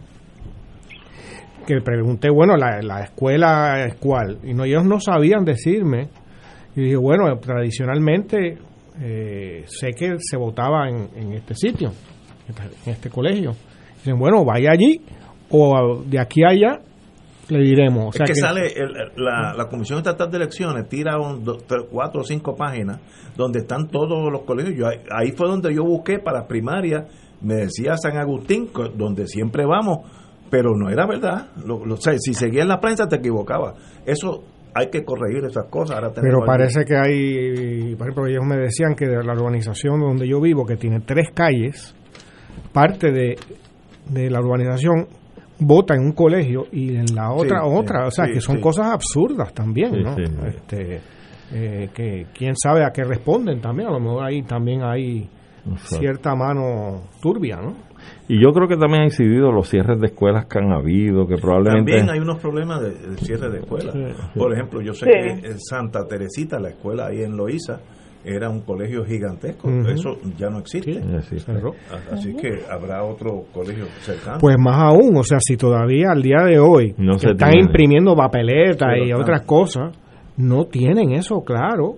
que 1.65 1.81
pregunté, 1.81 2.29
bueno, 2.29 2.55
la, 2.55 2.81
la 2.81 3.01
escuela 3.03 3.85
es 3.85 3.95
cuál, 3.95 4.39
y 4.43 4.53
no, 4.53 4.63
ellos 4.63 4.85
no 4.85 4.99
sabían 4.99 5.43
decirme, 5.43 6.09
y 6.75 6.81
dije, 6.81 6.95
bueno, 6.95 7.37
tradicionalmente 7.39 8.57
eh, 9.01 9.63
sé 9.67 9.91
que 9.91 10.15
se 10.19 10.37
votaba 10.37 10.89
en, 10.89 11.09
en 11.15 11.33
este 11.33 11.55
sitio, 11.55 11.91
en 12.85 12.91
este 12.91 13.09
colegio. 13.09 13.51
Dicen, 13.97 14.17
bueno, 14.17 14.43
vaya 14.45 14.71
allí, 14.71 15.01
o 15.49 16.01
de 16.05 16.19
aquí 16.19 16.43
a 16.43 16.49
allá 16.49 16.79
le 17.51 17.63
diremos. 17.63 18.07
O 18.07 18.11
sea 18.11 18.25
es 18.25 18.31
que, 18.31 18.35
sale 18.39 18.67
el- 18.75 19.11
la, 19.23 19.53
la 19.55 19.67
Comisión 19.67 19.97
Estatal 19.99 20.29
de 20.31 20.37
Elecciones, 20.37 20.87
tira 20.89 21.17
un, 21.19 21.43
dos, 21.43 21.65
tres, 21.67 21.81
cuatro 21.91 22.21
o 22.21 22.23
cinco 22.23 22.55
páginas 22.55 22.99
donde 23.35 23.59
están 23.59 23.87
todos 23.87 24.31
los 24.31 24.41
colegios. 24.43 24.75
Yo, 24.77 24.87
ahí, 24.87 24.97
ahí 25.11 25.31
fue 25.31 25.47
donde 25.47 25.73
yo 25.73 25.83
busqué 25.83 26.19
para 26.19 26.47
primaria, 26.47 27.05
me 27.41 27.55
decía 27.55 27.95
San 27.97 28.17
Agustín, 28.17 28.69
donde 28.95 29.27
siempre 29.27 29.65
vamos, 29.65 29.99
pero 30.49 30.75
no 30.75 30.89
era 30.89 31.05
verdad. 31.07 31.49
Lo, 31.65 31.85
lo- 31.85 31.95
o 31.95 31.97
sea, 31.97 32.13
si 32.17 32.33
seguía 32.33 32.61
en 32.63 32.67
la 32.69 32.79
prensa 32.79 33.07
te 33.07 33.17
equivocaba. 33.17 33.73
Eso 34.05 34.43
hay 34.73 34.89
que 34.89 35.03
corregir 35.03 35.43
esas 35.45 35.65
cosas. 35.69 35.97
Ahora 35.97 36.11
Pero 36.13 36.45
parece 36.45 36.85
que 36.85 36.95
hay, 36.95 37.95
por 37.95 38.07
ejemplo, 38.07 38.27
ellos 38.27 38.43
me 38.45 38.57
decían 38.57 38.95
que 38.95 39.05
de 39.05 39.23
la 39.23 39.33
urbanización 39.33 39.99
donde 39.99 40.27
yo 40.27 40.39
vivo, 40.39 40.65
que 40.65 40.77
tiene 40.77 41.01
tres 41.01 41.27
calles, 41.33 41.93
parte 42.71 43.11
de, 43.11 43.35
de 44.09 44.29
la 44.29 44.39
urbanización 44.39 45.07
vota 45.61 45.93
en 45.95 46.01
un 46.01 46.11
colegio 46.13 46.65
y 46.71 46.95
en 46.95 47.05
la 47.15 47.31
otra 47.31 47.61
Sí, 47.61 47.69
otra, 47.71 48.01
sí, 48.01 48.07
o 48.07 48.11
sea, 48.11 48.25
sí, 48.25 48.31
que 48.33 48.41
son 48.41 48.55
sí. 48.57 48.61
cosas 48.61 48.87
absurdas 48.91 49.53
también, 49.53 49.91
Sí, 49.93 50.01
¿no? 50.03 50.15
sí. 50.15 50.23
Este, 50.47 51.01
eh, 51.53 51.89
que 51.93 52.25
quién 52.33 52.55
sabe 52.55 52.83
a 52.85 52.91
qué 52.91 53.03
responden 53.03 53.61
también, 53.61 53.89
a 53.89 53.91
lo 53.91 53.99
mejor 53.99 54.23
ahí 54.25 54.41
también 54.43 54.83
hay 54.83 55.29
cierta 55.77 56.35
mano 56.35 57.03
turbia, 57.21 57.57
¿no? 57.57 57.75
Y 58.27 58.41
yo 58.41 58.51
creo 58.51 58.67
que 58.67 58.77
también 58.77 59.01
han 59.01 59.07
incidido 59.07 59.51
los 59.51 59.69
cierres 59.69 59.99
de 59.99 60.07
escuelas 60.07 60.45
que 60.47 60.57
han 60.57 60.71
habido, 60.71 61.27
que 61.27 61.35
probablemente... 61.35 61.91
También 61.91 62.09
hay 62.09 62.19
unos 62.19 62.39
problemas 62.39 62.81
de, 62.81 62.91
de 62.93 63.17
cierre 63.17 63.49
de 63.51 63.59
escuelas. 63.59 63.93
Sí. 63.93 64.39
Por 64.39 64.53
ejemplo, 64.53 64.81
yo 64.81 64.93
sé 64.93 65.05
Sí. 65.05 65.11
que 65.11 65.47
en 65.49 65.59
Santa 65.59 66.05
Teresita, 66.07 66.59
la 66.59 66.69
escuela 66.69 67.07
ahí 67.07 67.21
en 67.21 67.35
Loíza, 67.37 67.79
era 68.23 68.49
un 68.49 68.61
colegio 68.61 69.03
gigantesco. 69.05 69.69
Eso 69.87 70.17
ya 70.37 70.49
no 70.49 70.59
existe. 70.59 71.01
Cerró. 71.39 71.71
Así 72.11 72.35
que 72.35 72.59
habrá 72.69 73.03
otro 73.03 73.43
colegio 73.53 73.85
cercano. 74.01 74.37
Pues 74.39 74.57
más 74.59 74.77
aún, 74.77 75.17
o 75.17 75.23
sea, 75.23 75.39
si 75.39 75.57
todavía 75.57 76.11
al 76.11 76.21
día 76.21 76.43
de 76.45 76.59
hoy 76.59 76.93
No 76.97 77.17
se 77.17 77.31
están 77.31 77.51
tiene. 77.51 77.65
imprimiendo 77.65 78.15
papeletas 78.15 78.89
Pero 78.93 79.05
y 79.05 79.13
otras 79.13 79.41
cosas, 79.41 79.97
no 80.37 80.65
tienen 80.65 81.11
eso 81.13 81.41
claro. 81.41 81.95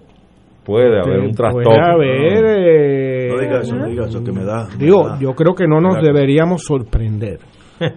Puede 0.66 0.98
haber 0.98 1.20
un 1.20 1.34
Puede 1.36 1.64
trastorno. 1.66 1.86
haber, 1.86 2.46
eh, 2.46 3.30
no 3.34 3.42
diga 3.42 3.60
eso, 3.62 3.76
no 3.76 3.86
diga 3.86 4.06
eso, 4.06 4.24
que 4.24 4.32
me 4.32 4.46
da. 4.46 4.66
me 4.70 4.86
Digo, 4.86 5.10
da- 5.10 5.20
yo 5.20 5.34
creo 5.36 5.54
que 5.54 5.68
no 5.68 5.82
nos 5.82 6.02
deberíamos 6.02 6.64
sorprender 6.64 7.40
eh, 7.82 7.92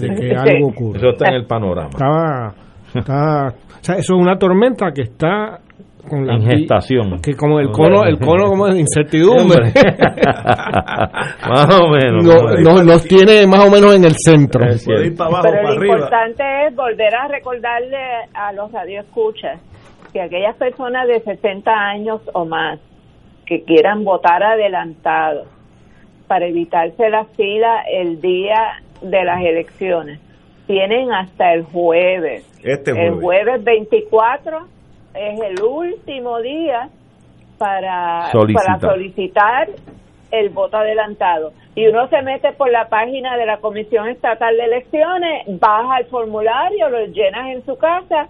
de 0.00 0.14
que 0.16 0.34
algo 0.34 0.70
ocurra. 0.70 0.98
Eso 0.98 1.10
está 1.10 1.28
en 1.28 1.34
el 1.36 1.46
panorama. 1.46 1.90
Estaba, 1.90 2.54
está, 2.92 3.46
o 3.48 3.84
sea, 3.84 3.94
eso 3.94 4.14
es 4.16 4.20
una 4.20 4.36
tormenta 4.36 4.90
que 4.92 5.02
está 5.02 5.60
con 6.08 6.26
la 6.26 6.34
En 6.34 6.42
gestación. 6.42 7.20
que 7.20 7.34
como 7.34 7.58
el 7.60 7.70
cono, 7.70 8.04
el 8.04 8.18
cono 8.24 8.46
como 8.48 8.66
de 8.68 8.80
incertidumbre, 8.80 9.72
más 11.48 11.80
o 11.80 11.88
menos. 11.88 12.24
no- 12.24 12.72
más 12.74 12.84
nos, 12.84 13.04
tiene 13.04 13.46
más 13.46 13.66
o 13.66 13.70
menos 13.70 13.94
en 13.94 14.04
el 14.04 14.14
centro. 14.16 14.64
Ir 14.66 15.16
para 15.16 15.28
abajo, 15.30 15.42
Pero 15.44 15.62
para 15.62 15.62
lo 15.74 15.78
arriba. 15.80 15.94
importante 15.94 16.42
es 16.66 16.76
volver 16.76 17.14
a 17.14 17.28
recordarle 17.28 17.98
a 18.34 18.52
los 18.52 18.70
radioescuchas 18.72 19.60
que 20.12 20.20
aquellas 20.20 20.56
personas 20.56 21.06
de 21.06 21.20
60 21.20 21.70
años 21.70 22.20
o 22.32 22.44
más 22.44 22.78
que 23.46 23.62
quieran 23.64 24.04
votar 24.04 24.42
adelantado 24.42 25.44
para 26.26 26.46
evitarse 26.46 27.08
la 27.10 27.24
fila 27.36 27.82
el 27.92 28.20
día 28.20 28.80
de 29.02 29.24
las 29.24 29.40
elecciones 29.42 30.20
tienen 30.66 31.12
hasta 31.12 31.52
el 31.54 31.64
jueves. 31.64 32.44
Este 32.62 32.90
El 32.92 33.14
jueves. 33.14 33.22
jueves 33.22 33.64
24 33.64 34.58
es 35.14 35.40
el 35.40 35.62
último 35.62 36.40
día 36.40 36.88
para 37.58 38.30
Solicitar. 38.32 38.78
para 38.80 38.92
solicitar 38.92 39.68
el 40.30 40.48
voto 40.50 40.76
adelantado. 40.78 41.52
Y 41.74 41.86
uno 41.88 42.08
se 42.08 42.22
mete 42.22 42.52
por 42.52 42.70
la 42.70 42.88
página 42.88 43.36
de 43.36 43.46
la 43.46 43.58
Comisión 43.58 44.08
Estatal 44.08 44.56
de 44.56 44.64
Elecciones, 44.64 45.44
baja 45.60 45.98
el 45.98 46.06
formulario, 46.06 46.88
lo 46.88 47.04
llenas 47.06 47.50
en 47.50 47.64
su 47.64 47.76
casa 47.76 48.28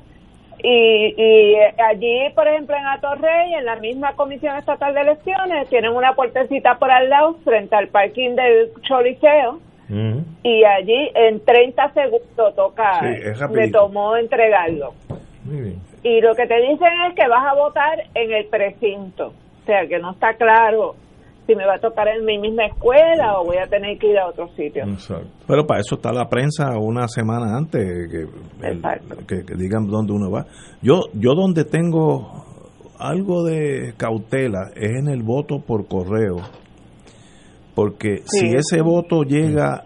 y, 0.62 1.14
y 1.16 1.56
allí, 1.78 2.30
por 2.34 2.46
ejemplo, 2.48 2.76
en 2.76 2.86
Atorrey, 2.86 3.54
en 3.54 3.64
la 3.64 3.76
misma 3.76 4.12
Comisión 4.14 4.56
Estatal 4.56 4.94
de 4.94 5.00
Elecciones, 5.02 5.68
tienen 5.68 5.92
una 5.92 6.14
puertecita 6.14 6.78
por 6.78 6.90
al 6.90 7.08
lado 7.08 7.34
frente 7.44 7.76
al 7.76 7.88
parking 7.88 8.34
del 8.34 8.70
Choliseo 8.82 9.60
y 10.44 10.62
allí 10.64 11.10
en 11.14 11.44
30 11.44 11.92
segundos 11.94 12.54
toca, 12.54 13.00
Sí, 13.00 13.44
me 13.52 13.68
tomó 13.68 14.16
entregarlo. 14.16 14.94
Muy 15.44 15.60
bien. 15.62 15.89
Y 16.02 16.20
lo 16.20 16.34
que 16.34 16.46
te 16.46 16.56
dicen 16.60 16.88
es 17.08 17.14
que 17.14 17.28
vas 17.28 17.44
a 17.52 17.54
votar 17.54 17.98
en 18.14 18.32
el 18.32 18.46
precinto. 18.46 19.28
O 19.62 19.66
sea, 19.66 19.86
que 19.86 19.98
no 19.98 20.12
está 20.12 20.34
claro 20.34 20.94
si 21.46 21.54
me 21.54 21.66
va 21.66 21.74
a 21.74 21.78
tocar 21.78 22.06
en 22.08 22.24
mi 22.24 22.38
misma 22.38 22.66
escuela 22.66 23.38
o 23.40 23.44
voy 23.44 23.56
a 23.58 23.66
tener 23.66 23.98
que 23.98 24.08
ir 24.10 24.18
a 24.18 24.28
otro 24.28 24.48
sitio. 24.56 24.84
Pero 25.46 25.66
para 25.66 25.80
eso 25.80 25.96
está 25.96 26.12
la 26.12 26.28
prensa 26.28 26.78
una 26.78 27.08
semana 27.08 27.56
antes 27.56 27.82
que, 28.10 28.66
el- 28.66 28.82
que, 29.26 29.44
que 29.44 29.54
digan 29.56 29.86
dónde 29.88 30.12
uno 30.12 30.30
va. 30.30 30.46
Yo, 30.80 31.02
yo 31.14 31.34
donde 31.34 31.64
tengo 31.64 32.44
algo 32.98 33.44
de 33.44 33.94
cautela 33.96 34.70
es 34.76 34.90
en 34.90 35.08
el 35.08 35.22
voto 35.22 35.58
por 35.60 35.86
correo, 35.88 36.36
porque 37.74 38.18
Sí. 38.26 38.48
si 38.48 38.54
ese 38.54 38.80
voto 38.82 39.22
llega 39.22 39.84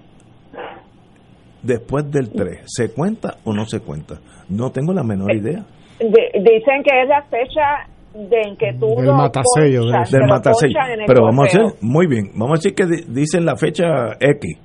después 1.63 2.11
del 2.11 2.31
3, 2.31 2.61
¿se 2.67 2.93
cuenta 2.93 3.37
o 3.45 3.53
no 3.53 3.65
se 3.67 3.81
cuenta? 3.81 4.17
No 4.49 4.71
tengo 4.71 4.93
la 4.93 5.03
menor 5.03 5.33
idea. 5.35 5.65
De- 6.01 6.31
dicen 6.41 6.83
que 6.83 7.03
es 7.03 7.09
la 7.09 7.23
fecha 7.23 7.87
de 8.15 8.41
en 8.43 8.57
que 8.57 8.73
tú 8.79 8.95
Del 8.97 9.07
lo 9.07 9.15
matasello, 9.15 9.85
del 9.87 10.29
matasello. 10.29 10.75
Pero 11.07 11.25
vamos 11.25 11.45
a 11.45 11.49
hacer, 11.49 11.79
muy 11.81 12.07
bien, 12.07 12.31
vamos 12.35 12.51
a 12.51 12.61
decir 12.63 12.75
que 12.75 12.87
di- 12.87 13.05
dicen 13.21 13.45
la 13.45 13.57
fecha 13.57 13.85
X 14.21 14.59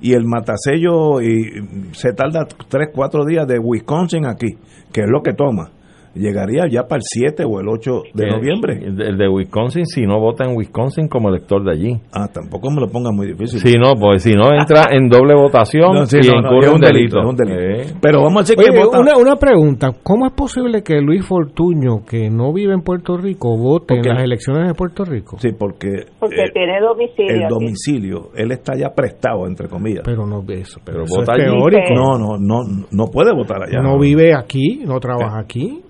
y 0.00 0.12
el 0.14 0.24
matasello 0.24 1.20
y 1.22 1.92
se 1.92 2.12
tarda 2.12 2.46
3, 2.68 2.88
4 2.94 3.24
días 3.24 3.46
de 3.46 3.58
Wisconsin 3.58 4.26
aquí, 4.26 4.56
que 4.92 5.00
es 5.02 5.06
lo 5.08 5.22
que 5.22 5.32
toma. 5.32 5.70
Llegaría 6.16 6.66
ya 6.70 6.82
para 6.88 6.96
el 6.96 7.02
7 7.04 7.44
o 7.44 7.60
el 7.60 7.68
8 7.68 7.90
de 8.14 8.26
noviembre. 8.26 8.78
El, 8.84 9.16
de 9.16 9.28
Wisconsin, 9.28 9.86
si 9.86 10.06
no 10.06 10.18
vota 10.20 10.44
en 10.44 10.56
Wisconsin 10.56 11.08
como 11.08 11.28
elector 11.28 11.62
de 11.64 11.72
allí. 11.72 12.00
Ah, 12.12 12.28
tampoco 12.32 12.70
me 12.70 12.80
lo 12.80 12.88
ponga 12.88 13.10
muy 13.12 13.26
difícil. 13.28 13.60
Si 13.60 13.76
no, 13.78 13.94
pues 14.00 14.22
si 14.22 14.32
no 14.34 14.52
entra 14.52 14.86
en 14.90 15.08
doble 15.08 15.34
votación 15.34 15.94
No, 15.94 16.06
sí, 16.06 16.18
y 16.22 16.26
no, 16.28 16.40
no, 16.40 16.48
incurre 16.48 16.66
es 16.66 16.68
un 16.68 16.74
un 16.76 16.80
delito. 16.80 17.16
delito, 17.16 17.20
es 17.20 17.26
un 17.26 17.36
delito. 17.36 17.92
Eh. 17.92 17.98
Pero 18.00 18.22
vamos 18.22 18.36
a 18.38 18.40
decir 18.42 18.56
Oye, 18.58 18.70
que 18.72 18.84
vota. 18.84 18.98
una, 19.00 19.16
una 19.16 19.36
pregunta, 19.36 19.90
¿cómo 20.02 20.26
es 20.26 20.32
posible 20.32 20.82
que 20.82 21.00
Luis 21.00 21.24
Fortuño, 21.26 22.04
que 22.08 22.30
no 22.30 22.52
vive 22.52 22.72
en 22.74 22.80
Puerto 22.82 23.16
Rico, 23.16 23.56
vote 23.56 23.94
en 23.96 24.02
las 24.02 24.22
elecciones 24.22 24.68
de 24.68 24.74
Puerto 24.74 25.04
Rico? 25.04 25.36
Sí, 25.38 25.50
porque, 25.58 26.06
Porque 26.18 26.42
eh, 26.42 26.50
tiene 26.52 26.80
domicilio. 26.80 27.34
el 27.34 27.44
aquí. 27.44 27.54
domicilio, 27.54 28.30
él 28.34 28.52
está 28.52 28.74
ya 28.76 28.90
prestado, 28.94 29.46
entre 29.46 29.68
comillas. 29.68 30.02
Pero 30.04 30.26
no 30.26 30.42
eso, 30.48 30.80
pero, 30.84 30.98
Pero 30.98 31.04
eso 31.04 31.20
vota 31.20 31.32
es 31.36 31.44
teórico. 31.44 31.94
No, 31.94 32.18
no, 32.18 32.38
no, 32.38 32.86
no 32.90 33.06
puede 33.06 33.32
votar 33.34 33.62
allá. 33.62 33.80
No 33.82 33.98
vive 33.98 34.34
aquí, 34.34 34.82
no 34.86 34.98
trabaja 35.00 35.40
aquí. 35.40 35.82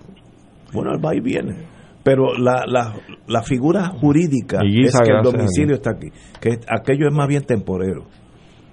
Bueno, 0.73 0.91
él 0.93 1.03
va 1.03 1.15
y 1.15 1.19
viene. 1.19 1.55
Pero 2.03 2.33
la, 2.37 2.63
la, 2.65 2.93
la 3.27 3.41
figura 3.43 3.87
jurídica 3.89 4.59
Y 4.63 4.85
es 4.85 4.97
que 4.97 5.11
el 5.11 5.21
domicilio 5.23 5.75
está 5.75 5.91
aquí. 5.91 6.07
Que 6.39 6.57
aquello 6.69 7.07
es 7.07 7.13
más 7.13 7.27
bien 7.27 7.43
temporero. 7.43 8.05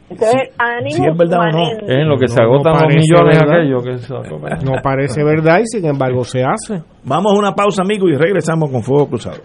Entonces, 0.09 0.51
ánimo, 0.59 0.97
si 0.97 1.03
es 1.05 1.16
verdad 1.16 1.39
o 1.41 1.51
no. 1.51 1.71
Es 1.73 1.97
en 1.97 2.09
lo 2.09 2.16
que 2.19 2.29
se 2.29 2.37
No, 2.41 2.47
no 2.47 2.55
agotan 2.55 2.73
los 2.75 2.83
parece 2.83 2.99
millones 3.01 3.39
que 3.39 3.99
se- 3.99 4.65
No 4.65 4.73
parece 4.83 5.25
verdad 5.25 5.61
y 5.61 5.66
sin 5.66 5.87
embargo 5.87 6.23
se 6.25 6.45
hace. 6.45 6.83
Vamos 7.05 7.33
a 7.35 7.39
una 7.39 7.55
pausa, 7.55 7.83
amigos, 7.83 8.11
y 8.12 8.16
regresamos 8.16 8.71
con 8.71 8.83
Fuego 8.83 9.09
Cruzado. 9.09 9.39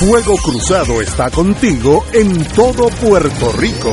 Fuego 0.00 0.34
Cruzado 0.42 1.00
está 1.02 1.30
contigo 1.30 2.02
en 2.14 2.42
todo 2.56 2.88
Puerto 3.06 3.52
Rico. 3.60 3.92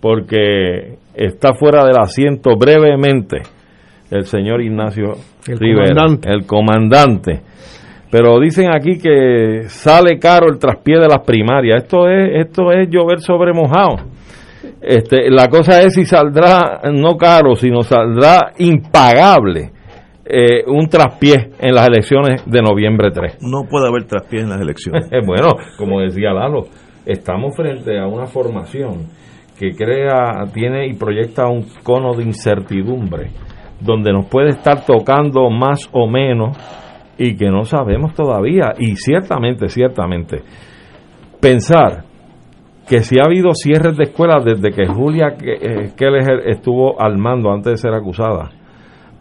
porque 0.02 0.98
está 1.16 1.54
fuera 1.54 1.86
del 1.86 1.98
asiento 1.98 2.58
brevemente 2.58 3.38
el 4.12 4.26
señor 4.26 4.62
Ignacio 4.62 5.14
El 5.48 5.60
Rivera, 5.60 5.94
comandante. 5.96 6.30
el 6.30 6.46
comandante. 6.46 7.42
Pero 8.12 8.38
dicen 8.40 8.68
aquí 8.76 8.98
que 9.00 9.70
sale 9.70 10.20
caro 10.20 10.48
el 10.52 10.60
traspié 10.60 11.00
de 11.00 11.08
las 11.08 11.24
primarias. 11.26 11.84
Esto 11.84 12.10
es, 12.10 12.48
esto 12.48 12.74
es 12.74 12.90
llover 12.90 13.22
sobre 13.22 13.54
mojado. 13.54 14.17
Este, 14.82 15.30
la 15.30 15.48
cosa 15.48 15.82
es 15.82 15.94
si 15.94 16.06
saldrá 16.06 16.82
no 16.94 17.16
caro, 17.16 17.56
sino 17.56 17.82
saldrá 17.82 18.54
impagable 18.58 19.72
eh, 20.30 20.64
un 20.68 20.90
traspié 20.90 21.52
en 21.60 21.74
las 21.74 21.88
elecciones 21.88 22.44
de 22.46 22.62
noviembre 22.62 23.12
3. 23.12 23.38
No 23.42 23.64
puede 23.70 23.88
haber 23.88 24.06
traspiés 24.06 24.44
en 24.44 24.50
las 24.50 24.60
elecciones. 24.60 25.10
bueno, 25.26 25.50
como 25.78 26.02
decía 26.02 26.34
Lalo, 26.34 26.66
estamos 27.06 27.56
frente 27.56 27.98
a 27.98 28.08
una 28.08 28.26
formación 28.26 29.08
que 29.58 29.72
crea, 29.72 30.46
tiene 30.54 30.88
y 30.88 30.94
proyecta 30.94 31.48
un 31.48 31.66
cono 31.82 32.14
de 32.14 32.24
incertidumbre, 32.24 33.32
donde 33.80 34.12
nos 34.12 34.28
puede 34.28 34.50
estar 34.50 34.86
tocando 34.86 35.50
más 35.50 35.90
o 35.94 36.08
menos 36.08 36.58
y 37.18 37.36
que 37.36 37.50
no 37.50 37.64
sabemos 37.64 38.14
todavía. 38.14 38.74
Y 38.78 38.96
ciertamente, 38.96 39.70
ciertamente, 39.70 40.44
pensar 41.40 42.04
que 42.88 43.02
si 43.02 43.20
ha 43.20 43.26
habido 43.26 43.52
cierres 43.54 43.98
de 43.98 44.06
escuelas 44.06 44.46
desde 44.46 44.72
que 44.72 44.88
Julia 44.88 45.36
eh, 45.42 45.92
Keller 45.96 46.48
estuvo 46.48 47.00
al 47.02 47.18
mando 47.18 47.52
antes 47.52 47.74
de 47.74 47.78
ser 47.78 47.94
acusada, 47.94 48.52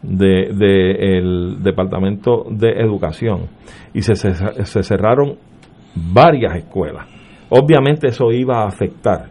del 0.02 0.56
de, 0.56 1.18
el 1.18 1.62
Departamento 1.62 2.44
de 2.48 2.70
Educación 2.80 3.48
y 3.93 4.02
se, 4.02 4.14
se 4.14 4.82
cerraron 4.82 5.36
varias 5.94 6.56
escuelas. 6.56 7.06
Obviamente 7.48 8.09
eso 8.09 8.30
iba 8.30 8.62
a 8.62 8.66
afectar 8.66 9.26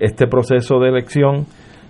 este 0.00 0.26
proceso 0.26 0.78
de 0.78 0.88
elección 0.88 1.46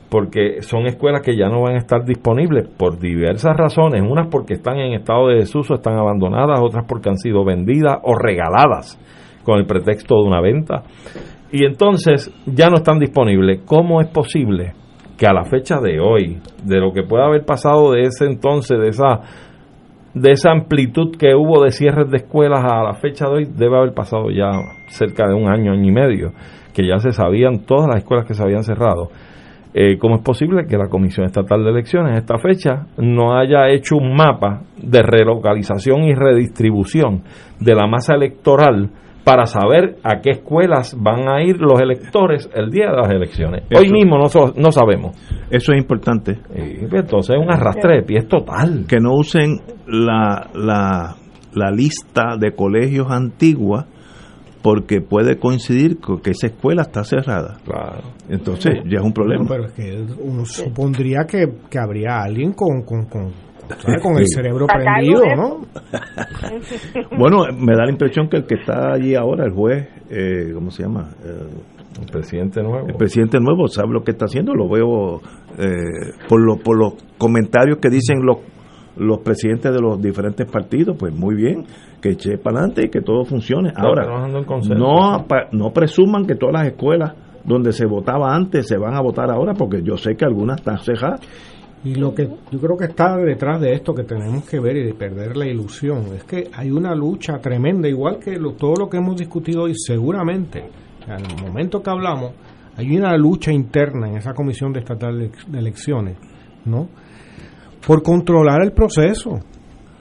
porque 0.08 0.62
son 0.62 0.86
escuelas 0.86 1.22
que 1.22 1.36
ya 1.36 1.48
no 1.48 1.62
van 1.62 1.74
a 1.74 1.78
estar 1.78 2.04
disponibles 2.04 2.68
por 2.68 2.98
diversas 2.98 3.56
razones, 3.56 4.02
unas 4.02 4.28
porque 4.28 4.54
están 4.54 4.78
en 4.78 4.94
estado 4.94 5.28
de 5.28 5.36
desuso, 5.36 5.74
están 5.74 5.98
abandonadas, 5.98 6.60
otras 6.62 6.84
porque 6.86 7.08
han 7.08 7.18
sido 7.18 7.44
vendidas 7.44 7.98
o 8.02 8.14
regaladas 8.14 8.98
con 9.42 9.58
el 9.58 9.66
pretexto 9.66 10.16
de 10.16 10.28
una 10.28 10.40
venta. 10.40 10.82
Y 11.56 11.64
entonces 11.64 12.30
ya 12.44 12.68
no 12.68 12.76
están 12.76 12.98
disponibles. 12.98 13.62
¿Cómo 13.64 14.02
es 14.02 14.08
posible 14.08 14.74
que 15.16 15.26
a 15.26 15.32
la 15.32 15.44
fecha 15.44 15.80
de 15.80 15.98
hoy, 16.00 16.38
de 16.62 16.80
lo 16.80 16.92
que 16.92 17.02
pueda 17.02 17.24
haber 17.24 17.46
pasado 17.46 17.92
de 17.92 18.02
ese 18.02 18.26
entonces, 18.26 18.78
de 18.78 18.88
esa 18.88 19.20
de 20.12 20.32
esa 20.32 20.50
amplitud 20.50 21.16
que 21.18 21.34
hubo 21.34 21.64
de 21.64 21.70
cierres 21.70 22.10
de 22.10 22.18
escuelas 22.18 22.62
a 22.62 22.82
la 22.82 22.92
fecha 22.92 23.24
de 23.26 23.32
hoy, 23.32 23.44
debe 23.56 23.78
haber 23.78 23.94
pasado 23.94 24.28
ya 24.30 24.50
cerca 24.88 25.26
de 25.26 25.34
un 25.34 25.48
año, 25.48 25.72
año 25.72 25.88
y 25.88 25.92
medio, 25.92 26.32
que 26.74 26.86
ya 26.86 26.98
se 26.98 27.12
sabían 27.12 27.64
todas 27.64 27.86
las 27.86 28.02
escuelas 28.02 28.26
que 28.26 28.34
se 28.34 28.42
habían 28.42 28.62
cerrado. 28.62 29.08
Eh, 29.72 29.96
¿Cómo 29.98 30.16
es 30.16 30.22
posible 30.22 30.66
que 30.66 30.76
la 30.76 30.88
Comisión 30.88 31.24
Estatal 31.24 31.64
de 31.64 31.70
Elecciones 31.70 32.16
a 32.16 32.18
esta 32.18 32.36
fecha 32.36 32.86
no 32.98 33.34
haya 33.34 33.70
hecho 33.70 33.96
un 33.96 34.14
mapa 34.14 34.60
de 34.76 35.02
relocalización 35.02 36.02
y 36.04 36.14
redistribución 36.14 37.22
de 37.60 37.74
la 37.74 37.86
masa 37.86 38.14
electoral 38.14 38.90
para 39.26 39.46
saber 39.46 39.96
a 40.04 40.20
qué 40.20 40.30
escuelas 40.30 40.94
van 40.96 41.28
a 41.28 41.42
ir 41.42 41.56
los 41.56 41.80
electores 41.80 42.48
el 42.54 42.70
día 42.70 42.90
de 42.92 42.96
las 42.96 43.10
elecciones? 43.10 43.64
Hoy 43.76 43.90
mismo 43.90 44.18
no, 44.18 44.28
no 44.54 44.70
sabemos. 44.70 45.16
Eso 45.50 45.72
es 45.72 45.78
importante. 45.78 46.38
entonces 46.54 47.34
es 47.34 47.42
un 47.42 47.52
arrastre 47.52 47.96
de 47.96 48.02
pies 48.04 48.28
total. 48.28 48.84
Que 48.86 49.00
no 49.00 49.14
usen 49.14 49.60
la, 49.88 50.48
la, 50.54 51.16
la 51.54 51.70
lista 51.72 52.36
de 52.38 52.52
colegios 52.52 53.10
antigua 53.10 53.86
porque 54.62 55.00
puede 55.00 55.40
coincidir 55.40 55.98
con 55.98 56.20
que 56.20 56.30
esa 56.30 56.46
escuela 56.46 56.82
está 56.82 57.02
cerrada. 57.02 57.56
Claro. 57.64 58.12
Entonces 58.28 58.74
ya 58.84 59.00
es 59.00 59.04
un 59.04 59.12
problema. 59.12 59.44
pero 59.48 59.64
es 59.64 59.72
que 59.72 60.06
uno 60.20 60.44
supondría 60.44 61.24
que, 61.28 61.46
que 61.68 61.78
habría 61.80 62.20
alguien 62.22 62.52
con, 62.52 62.82
con, 62.82 63.06
con, 63.06 63.32
con 64.02 64.18
el 64.18 64.26
cerebro 64.26 64.66
prendido, 64.66 65.22
¿no? 65.36 65.66
bueno, 67.18 67.44
me 67.56 67.74
da 67.74 67.84
la 67.84 67.90
impresión 67.90 68.28
que 68.28 68.38
el 68.38 68.46
que 68.46 68.56
está 68.56 68.92
allí 68.92 69.14
ahora, 69.14 69.44
el 69.44 69.52
juez, 69.52 69.88
eh, 70.10 70.52
¿cómo 70.54 70.70
se 70.70 70.82
llama? 70.82 71.10
Eh, 71.24 72.00
el 72.00 72.06
presidente 72.10 72.62
nuevo. 72.62 72.86
El 72.88 72.94
presidente 72.96 73.38
nuevo 73.40 73.68
sabe 73.68 73.92
lo 73.92 74.02
que 74.02 74.12
está 74.12 74.26
haciendo, 74.26 74.54
lo 74.54 74.68
veo 74.68 75.20
eh, 75.58 76.12
por, 76.28 76.40
lo, 76.40 76.56
por 76.56 76.78
los 76.78 76.94
comentarios 77.18 77.78
que 77.78 77.88
dicen 77.88 78.18
los 78.22 78.38
los 78.98 79.18
presidentes 79.18 79.74
de 79.74 79.78
los 79.78 80.00
diferentes 80.00 80.50
partidos, 80.50 80.96
pues 80.98 81.14
muy 81.14 81.34
bien, 81.34 81.66
que 82.00 82.12
eche 82.12 82.38
para 82.38 82.60
adelante 82.60 82.86
y 82.86 82.88
que 82.88 83.02
todo 83.02 83.26
funcione. 83.26 83.70
Ahora, 83.76 84.06
no, 84.06 85.26
no 85.52 85.70
presuman 85.70 86.24
que 86.24 86.34
todas 86.34 86.54
las 86.54 86.68
escuelas 86.68 87.12
donde 87.46 87.72
se 87.72 87.86
votaba 87.86 88.34
antes 88.34 88.66
se 88.66 88.76
van 88.76 88.94
a 88.94 89.00
votar 89.00 89.30
ahora, 89.30 89.54
porque 89.54 89.82
yo 89.82 89.96
sé 89.96 90.16
que 90.16 90.24
algunas 90.24 90.58
están 90.60 90.78
cejadas. 90.78 91.20
Y 91.84 91.94
lo 91.94 92.14
que 92.14 92.28
yo 92.50 92.58
creo 92.58 92.76
que 92.76 92.86
está 92.86 93.16
detrás 93.16 93.60
de 93.60 93.72
esto 93.72 93.94
que 93.94 94.02
tenemos 94.02 94.44
que 94.48 94.58
ver 94.58 94.76
y 94.76 94.84
de 94.84 94.94
perder 94.94 95.36
la 95.36 95.46
ilusión 95.46 96.06
es 96.16 96.24
que 96.24 96.50
hay 96.52 96.70
una 96.70 96.94
lucha 96.94 97.38
tremenda, 97.38 97.88
igual 97.88 98.18
que 98.18 98.38
todo 98.58 98.74
lo 98.76 98.88
que 98.88 98.96
hemos 98.96 99.16
discutido 99.16 99.64
hoy, 99.64 99.74
seguramente, 99.76 100.64
en 101.06 101.12
el 101.12 101.46
momento 101.46 101.82
que 101.82 101.90
hablamos, 101.90 102.32
hay 102.76 102.96
una 102.96 103.16
lucha 103.16 103.52
interna 103.52 104.08
en 104.08 104.16
esa 104.16 104.34
comisión 104.34 104.72
de 104.72 104.80
estatal 104.80 105.30
de 105.48 105.58
elecciones, 105.58 106.16
¿no? 106.64 106.88
por 107.86 108.02
controlar 108.02 108.62
el 108.62 108.72
proceso. 108.72 109.38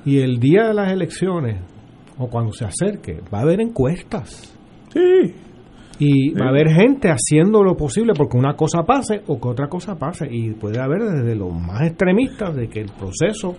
Y 0.05 0.19
el 0.19 0.39
día 0.39 0.67
de 0.67 0.73
las 0.73 0.91
elecciones, 0.91 1.61
o 2.17 2.27
cuando 2.27 2.51
se 2.51 2.65
acerque, 2.65 3.21
va 3.33 3.39
a 3.39 3.41
haber 3.41 3.61
encuestas. 3.61 4.53
Sí. 4.91 5.33
Y 5.97 6.33
va 6.33 6.47
a 6.47 6.49
haber 6.49 6.69
gente 6.69 7.09
haciendo 7.09 7.63
lo 7.63 7.75
posible 7.75 8.13
porque 8.15 8.37
una 8.37 8.55
cosa 8.55 8.83
pase 8.83 9.21
o 9.27 9.39
que 9.39 9.47
otra 9.47 9.67
cosa 9.67 9.95
pase. 9.95 10.27
Y 10.29 10.51
puede 10.51 10.79
haber 10.79 11.03
desde 11.03 11.35
los 11.35 11.53
más 11.53 11.83
extremistas 11.83 12.55
de 12.55 12.67
que 12.67 12.81
el 12.81 12.91
proceso 12.91 13.55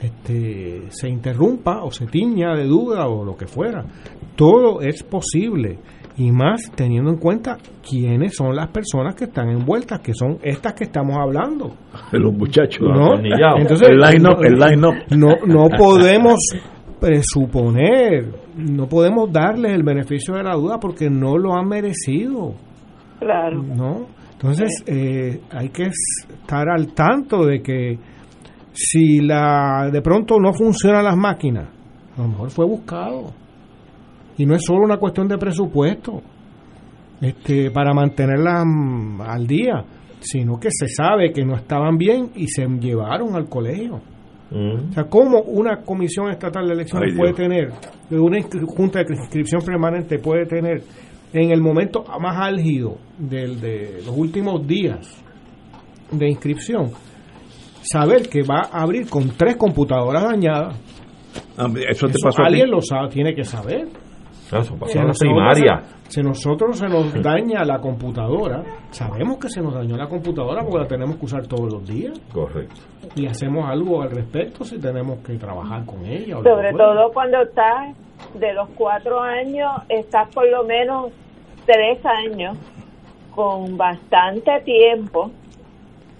este, 0.00 0.90
se 0.90 1.08
interrumpa 1.08 1.82
o 1.82 1.90
se 1.90 2.06
tiña 2.06 2.54
de 2.54 2.64
duda 2.64 3.06
o 3.06 3.24
lo 3.24 3.36
que 3.36 3.46
fuera. 3.46 3.84
Todo 4.36 4.80
es 4.80 5.02
posible 5.02 5.78
y 6.18 6.32
más 6.32 6.72
teniendo 6.74 7.10
en 7.10 7.16
cuenta 7.18 7.56
quiénes 7.88 8.34
son 8.36 8.54
las 8.54 8.68
personas 8.68 9.14
que 9.14 9.24
están 9.24 9.48
envueltas, 9.50 10.00
que 10.00 10.12
son 10.12 10.38
estas 10.42 10.74
que 10.74 10.84
estamos 10.84 11.16
hablando. 11.16 11.74
Los 12.12 12.34
muchachos. 12.34 12.80
¿No? 12.82 13.14
Entonces, 13.14 13.88
el 13.88 13.98
line 13.98 14.28
up, 14.28 14.42
el 14.42 14.54
line 14.54 14.86
up. 14.86 14.94
No, 15.16 15.34
no 15.46 15.68
podemos 15.76 16.38
presuponer, 17.00 18.26
no 18.58 18.88
podemos 18.88 19.32
darles 19.32 19.72
el 19.72 19.82
beneficio 19.82 20.34
de 20.34 20.42
la 20.42 20.54
duda 20.54 20.78
porque 20.80 21.08
no 21.08 21.38
lo 21.38 21.54
han 21.54 21.68
merecido. 21.68 22.54
Claro. 23.20 23.62
¿No? 23.62 24.06
Entonces, 24.32 24.84
eh, 24.86 25.40
hay 25.50 25.68
que 25.70 25.84
estar 25.84 26.68
al 26.68 26.92
tanto 26.92 27.44
de 27.44 27.60
que 27.60 27.98
si 28.72 29.20
la 29.20 29.88
de 29.92 30.00
pronto 30.02 30.38
no 30.38 30.52
funcionan 30.52 31.04
las 31.04 31.16
máquinas, 31.16 31.68
a 32.16 32.22
lo 32.22 32.28
mejor 32.28 32.50
fue 32.50 32.66
buscado 32.66 33.32
y 34.36 34.46
no 34.46 34.54
es 34.54 34.64
solo 34.64 34.84
una 34.84 34.98
cuestión 34.98 35.26
de 35.26 35.38
presupuesto 35.38 36.22
este, 37.20 37.70
para 37.72 37.92
mantenerlas 37.92 38.64
mm, 38.64 39.20
al 39.20 39.46
día, 39.46 39.84
sino 40.20 40.58
que 40.58 40.68
se 40.70 40.86
sabe 40.86 41.32
que 41.32 41.44
no 41.44 41.56
estaban 41.56 41.96
bien 41.96 42.30
y 42.36 42.46
se 42.46 42.66
llevaron 42.66 43.34
al 43.34 43.48
colegio. 43.48 44.00
Mm. 44.50 44.90
O 44.90 44.92
sea, 44.92 45.04
¿cómo 45.04 45.42
una 45.42 45.82
comisión 45.82 46.30
estatal 46.30 46.66
de 46.66 46.74
elecciones 46.74 47.14
puede 47.16 47.34
tener, 47.34 47.70
una 48.10 48.38
junta 48.66 49.00
de 49.02 49.14
inscripción 49.14 49.62
permanente 49.62 50.18
puede 50.18 50.46
tener 50.46 50.82
en 51.32 51.50
el 51.50 51.60
momento 51.60 52.04
más 52.20 52.36
álgido 52.38 52.96
del, 53.18 53.60
de 53.60 54.02
los 54.06 54.16
últimos 54.16 54.66
días 54.66 55.22
de 56.10 56.28
inscripción, 56.28 56.90
saber 57.82 58.28
que 58.28 58.42
va 58.42 58.68
a 58.72 58.82
abrir 58.82 59.08
con 59.08 59.28
tres 59.36 59.56
computadoras 59.56 60.24
dañadas? 60.24 60.80
Ah, 61.58 61.66
eso 61.88 62.06
te 62.06 62.14
pasó 62.22 62.42
alguien 62.42 62.70
lo 62.70 62.80
sabe, 62.80 63.10
tiene 63.10 63.34
que 63.34 63.44
saber 63.44 63.88
si, 64.48 64.98
a 64.98 65.04
primaria. 65.18 65.82
si 66.08 66.22
nosotros 66.22 66.78
se 66.78 66.88
nos 66.88 67.12
daña 67.22 67.64
la 67.64 67.78
computadora, 67.78 68.62
sabemos 68.90 69.38
que 69.38 69.48
se 69.48 69.60
nos 69.60 69.74
dañó 69.74 69.96
la 69.96 70.08
computadora 70.08 70.62
porque 70.62 70.78
la 70.78 70.86
tenemos 70.86 71.16
que 71.16 71.26
usar 71.26 71.46
todos 71.46 71.72
los 71.72 71.86
días. 71.86 72.18
Correcto. 72.32 72.80
Y 73.14 73.26
hacemos 73.26 73.68
algo 73.68 74.02
al 74.02 74.10
respecto 74.10 74.64
si 74.64 74.80
tenemos 74.80 75.18
que 75.18 75.36
trabajar 75.36 75.84
con 75.84 76.04
ella. 76.06 76.36
Sobre 76.42 76.72
todo 76.72 77.12
cuando 77.12 77.42
estás 77.42 77.96
de 78.34 78.54
los 78.54 78.68
cuatro 78.70 79.20
años, 79.20 79.70
estás 79.88 80.32
por 80.34 80.48
lo 80.48 80.64
menos 80.64 81.12
tres 81.66 81.98
años 82.06 82.56
con 83.34 83.76
bastante 83.76 84.60
tiempo 84.64 85.30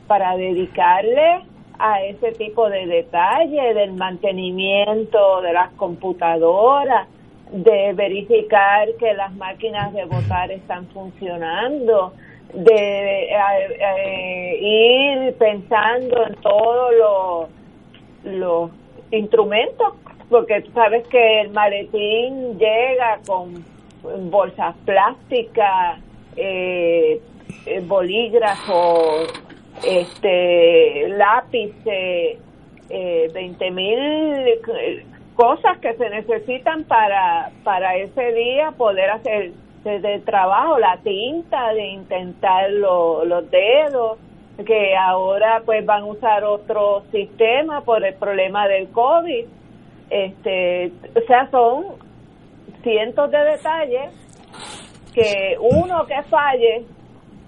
para 0.07 0.37
dedicarle 0.37 1.45
a 1.79 2.03
ese 2.03 2.33
tipo 2.33 2.69
de 2.69 2.87
detalle 2.87 3.75
del 3.75 3.93
mantenimiento 3.95 5.41
de 5.43 5.53
las 5.53 5.73
computadoras 5.75 7.09
de 7.53 7.93
verificar 7.95 8.89
que 8.99 9.15
las 9.15 9.35
máquinas 9.35 9.93
de 9.93 10.05
votar 10.05 10.51
están 10.51 10.87
funcionando, 10.89 12.13
de 12.53 13.25
eh, 13.25 13.37
eh, 13.81 14.59
ir 14.61 15.35
pensando 15.35 16.27
en 16.27 16.35
todos 16.37 17.49
los, 18.25 18.71
instrumentos, 19.11 19.95
porque 20.29 20.61
tú 20.61 20.71
sabes 20.73 21.07
que 21.09 21.41
el 21.41 21.51
maletín 21.51 22.59
llega 22.59 23.19
con 23.27 23.65
bolsas 24.31 24.77
plásticas, 24.85 25.99
eh, 26.37 27.21
eh 27.65 27.81
bolígrafos, 27.87 29.33
este, 29.83 31.09
lápices, 31.09 32.39
eh, 32.91 33.31
20 33.33 33.71
mil 33.71 33.99
cosas 35.39 35.79
que 35.79 35.95
se 35.95 36.11
necesitan 36.11 36.83
para, 36.83 37.53
para 37.63 37.95
ese 37.95 38.33
día 38.33 38.73
poder 38.73 39.09
hacer 39.11 39.53
desde 39.85 40.15
el 40.15 40.25
trabajo, 40.25 40.81
la 40.81 40.97
tinta, 41.05 41.73
de 41.75 41.87
intentar 41.87 42.69
los 42.73 43.49
dedos, 43.49 44.19
que 44.67 44.97
ahora 44.97 45.63
pues 45.65 45.87
van 45.87 46.03
a 46.03 46.07
usar 46.07 46.43
otro 46.43 47.05
sistema 47.13 47.83
por 47.83 48.05
el 48.05 48.15
problema 48.15 48.67
del 48.67 48.89
COVID. 48.89 49.47
Este, 50.11 50.91
o 51.15 51.21
sea, 51.29 51.49
son 51.53 51.85
cientos 52.83 53.31
de 53.31 53.39
detalles 53.39 54.11
que 55.15 55.57
uno 55.61 56.05
que 56.07 56.21
falle 56.25 56.85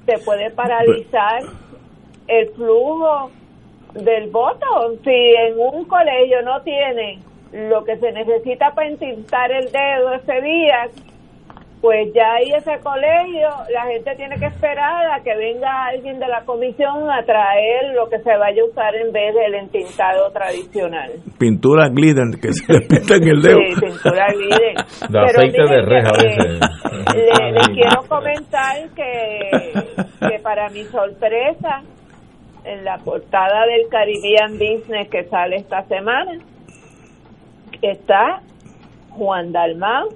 te 0.07 0.17
puede 0.19 0.53
paralizar 0.53 1.43
el 2.29 2.51
flujo 2.51 3.33
del 3.95 4.31
voto. 4.31 4.95
Si 5.03 5.11
en 5.11 5.59
un 5.59 5.85
colegio 5.87 6.41
no 6.43 6.62
tienen 6.62 7.29
lo 7.53 7.85
que 7.85 7.97
se 7.97 8.13
necesita 8.13 8.73
para 8.75 8.89
entintar 8.89 9.51
el 9.51 9.71
dedo 9.73 10.15
ese 10.15 10.41
día, 10.41 10.89
pues 11.81 12.13
ya 12.15 12.35
ahí 12.35 12.53
ese 12.53 12.79
colegio, 12.81 13.49
la 13.73 13.85
gente 13.87 14.15
tiene 14.17 14.37
que 14.39 14.47
esperar 14.47 15.13
a 15.13 15.23
que 15.23 15.35
venga 15.35 15.87
alguien 15.87 16.19
de 16.19 16.29
la 16.29 16.45
comisión 16.45 17.11
a 17.11 17.25
traer 17.25 17.95
lo 17.95 18.07
que 18.09 18.19
se 18.19 18.37
vaya 18.37 18.63
a 18.63 18.67
usar 18.67 18.95
en 18.95 19.11
vez 19.13 19.35
del 19.35 19.55
entintado 19.55 20.31
tradicional. 20.31 21.11
Pintura 21.39 21.89
glitter 21.89 22.39
que 22.41 22.53
se 22.53 22.71
le 22.71 22.81
pinta 22.83 23.17
en 23.17 23.29
el 23.29 23.41
dedo. 23.41 23.59
Sí, 23.59 23.81
pintura 23.81 24.27
glitter. 24.29 24.77
De 24.77 25.09
Pero 25.09 25.25
aceite 25.25 25.63
de 25.63 25.83
reja 25.83 26.09
a 26.09 26.19
que, 26.19 26.27
veces. 26.27 26.61
Le, 27.17 27.53
le 27.53 27.75
quiero 27.75 28.03
comentar 28.07 28.77
que, 28.95 30.29
que 30.29 30.39
para 30.43 30.69
mi 30.69 30.85
sorpresa, 30.85 31.81
en 32.65 32.85
la 32.85 32.99
portada 32.99 33.65
del 33.67 33.89
Caribbean 33.89 34.53
Business 34.59 35.09
que 35.09 35.25
sale 35.25 35.57
esta 35.57 35.83
semana, 35.85 36.33
está 37.82 38.40
Juan 39.16 39.52
Dalmau 39.52 40.09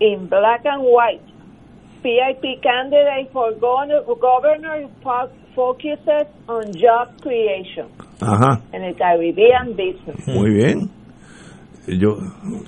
in 0.00 0.26
black 0.28 0.64
and 0.66 0.82
white. 0.82 1.20
PIP 2.02 2.60
candidate 2.62 3.30
for 3.32 3.52
governor, 3.60 4.02
governor 4.20 4.88
fo- 5.04 5.30
focuses 5.54 6.26
on 6.48 6.72
job 6.74 7.08
creation 7.20 7.86
Ajá, 8.20 8.60
en 8.72 8.82
el 8.82 8.96
Caribbean 8.96 9.76
Business. 9.76 10.26
muy 10.26 10.50
bien. 10.50 10.90
Yo, 11.88 12.10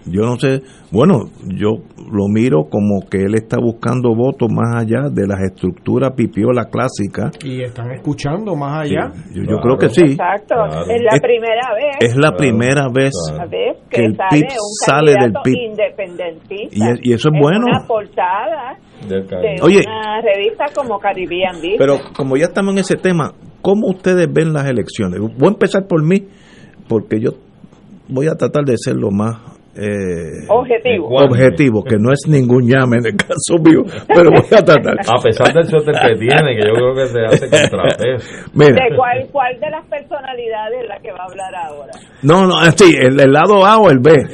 yo 0.07 0.23
no 0.23 0.37
sé, 0.41 0.61
bueno, 0.91 1.27
yo 1.47 1.71
lo 2.11 2.27
miro 2.29 2.65
como 2.69 3.09
que 3.09 3.19
él 3.19 3.37
está 3.37 3.59
buscando 3.61 4.13
votos 4.13 4.49
más 4.53 4.75
allá 4.83 5.09
de 5.09 5.25
las 5.29 5.41
estructuras 5.41 6.13
pipiola 6.17 6.65
clásicas. 6.65 7.31
Y 7.45 7.63
están 7.63 7.93
escuchando 7.93 8.57
más 8.57 8.83
allá. 8.87 9.13
Yo, 9.33 9.43
yo 9.45 9.59
creo 9.59 9.77
que 9.79 9.89
sí. 9.91 10.03
Exacto, 10.03 10.55
es 10.91 11.01
la 11.03 11.15
Es- 11.15 11.21
primera 11.21 11.75
vez. 11.77 11.97
Es 12.01 12.17
la 12.17 12.33
primera 12.37 12.89
vez 12.93 13.13
que 13.89 13.99
que, 14.01 14.05
el 14.07 14.17
sale 14.17 14.31
PIB 14.41 14.49
sale 14.85 15.13
del 15.13 15.33
PIB. 15.45 15.55
independentista. 15.71 16.77
Y- 17.03 17.11
y 17.11 17.13
eso 17.13 17.29
es 17.33 17.41
bueno. 17.41 17.67
una 17.67 17.87
portada 17.87 18.79
de 19.09 19.57
Oye. 19.63 19.83
una 19.87 20.21
revista 20.23 20.65
como 20.75 20.99
Caribbean. 20.99 21.57
Pero 21.79 21.99
como 22.17 22.37
ya 22.37 22.47
estamos 22.47 22.73
en 22.75 22.81
ese 22.81 22.97
tema, 22.97 23.33
¿cómo 23.63 23.89
ustedes 23.91 24.27
ven 24.33 24.53
las 24.53 24.67
elecciones? 24.69 25.21
Voy 25.21 25.49
a 25.49 25.53
empezar 25.53 25.87
por 25.87 26.03
mí, 26.03 26.27
porque 26.89 27.21
yo 27.21 27.31
voy 28.09 28.27
a 28.29 28.35
tratar 28.35 28.65
de 28.65 28.77
ser 28.77 28.97
lo 28.97 29.11
más 29.11 29.37
eh, 29.77 30.47
Objetivo. 30.49 31.09
objetivo, 31.09 31.83
que 31.83 31.97
no 31.99 32.13
es 32.13 32.29
ningún 32.29 32.69
llame 32.69 32.99
en 32.99 33.07
el 33.07 33.17
caso 33.17 33.59
mío, 33.61 33.83
pero 34.07 34.31
voy 34.31 34.47
a 34.57 34.63
tratar. 34.63 34.95
A 35.01 35.21
pesar 35.21 35.53
del 35.53 35.65
suéter 35.65 35.95
que 36.01 36.15
tiene, 36.17 36.55
que 36.57 36.69
yo 36.69 36.75
creo 36.75 36.95
que 36.95 37.07
se 37.09 37.21
hace 37.25 37.51
contrapeso. 37.51 38.31
¿De 38.55 38.97
cuál, 38.97 39.27
cuál 39.33 39.59
de 39.59 39.71
las 39.71 39.85
personalidades 39.87 40.83
es 40.83 40.89
la 40.89 41.01
que 41.01 41.11
va 41.11 41.25
a 41.25 41.25
hablar 41.25 41.55
ahora? 41.57 41.91
no, 42.23 42.47
no, 42.47 42.55
sí, 42.77 42.95
el, 42.97 43.19
el 43.19 43.33
lado 43.33 43.67
A 43.67 43.79
o 43.79 43.91
el 43.91 43.99
B. 43.99 44.13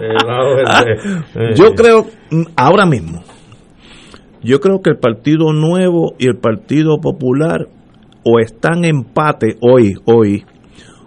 El 0.00 0.14
lado 0.26 0.56
B. 0.56 1.54
Yo 1.56 1.74
creo, 1.74 2.04
mm, 2.30 2.42
ahora 2.56 2.86
mismo, 2.86 3.22
yo 4.42 4.60
creo 4.60 4.80
que 4.80 4.90
el 4.90 4.98
Partido 4.98 5.52
Nuevo 5.52 6.14
y 6.18 6.28
el 6.28 6.38
Partido 6.38 7.00
Popular 7.00 7.66
o 8.24 8.38
están 8.38 8.84
en 8.84 8.96
empate 8.96 9.56
hoy, 9.60 9.94
hoy, 10.04 10.44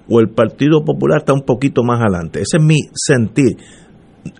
o 0.09 0.19
el 0.19 0.29
Partido 0.29 0.83
Popular 0.83 1.19
está 1.19 1.33
un 1.33 1.43
poquito 1.43 1.83
más 1.83 2.01
adelante. 2.01 2.41
Ese 2.41 2.57
es 2.57 2.63
mi 2.63 2.77
sentir. 2.93 3.57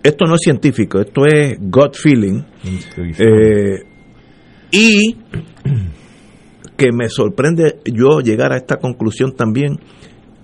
Esto 0.02 0.24
no 0.26 0.34
es 0.34 0.40
científico, 0.40 1.00
esto 1.00 1.26
es 1.26 1.58
gut 1.60 1.94
feeling. 1.94 2.42
Eh, 2.96 3.82
y 4.70 5.16
que 6.76 6.88
me 6.92 7.08
sorprende 7.08 7.80
yo 7.84 8.20
llegar 8.20 8.52
a 8.52 8.56
esta 8.56 8.76
conclusión 8.76 9.32
también. 9.32 9.78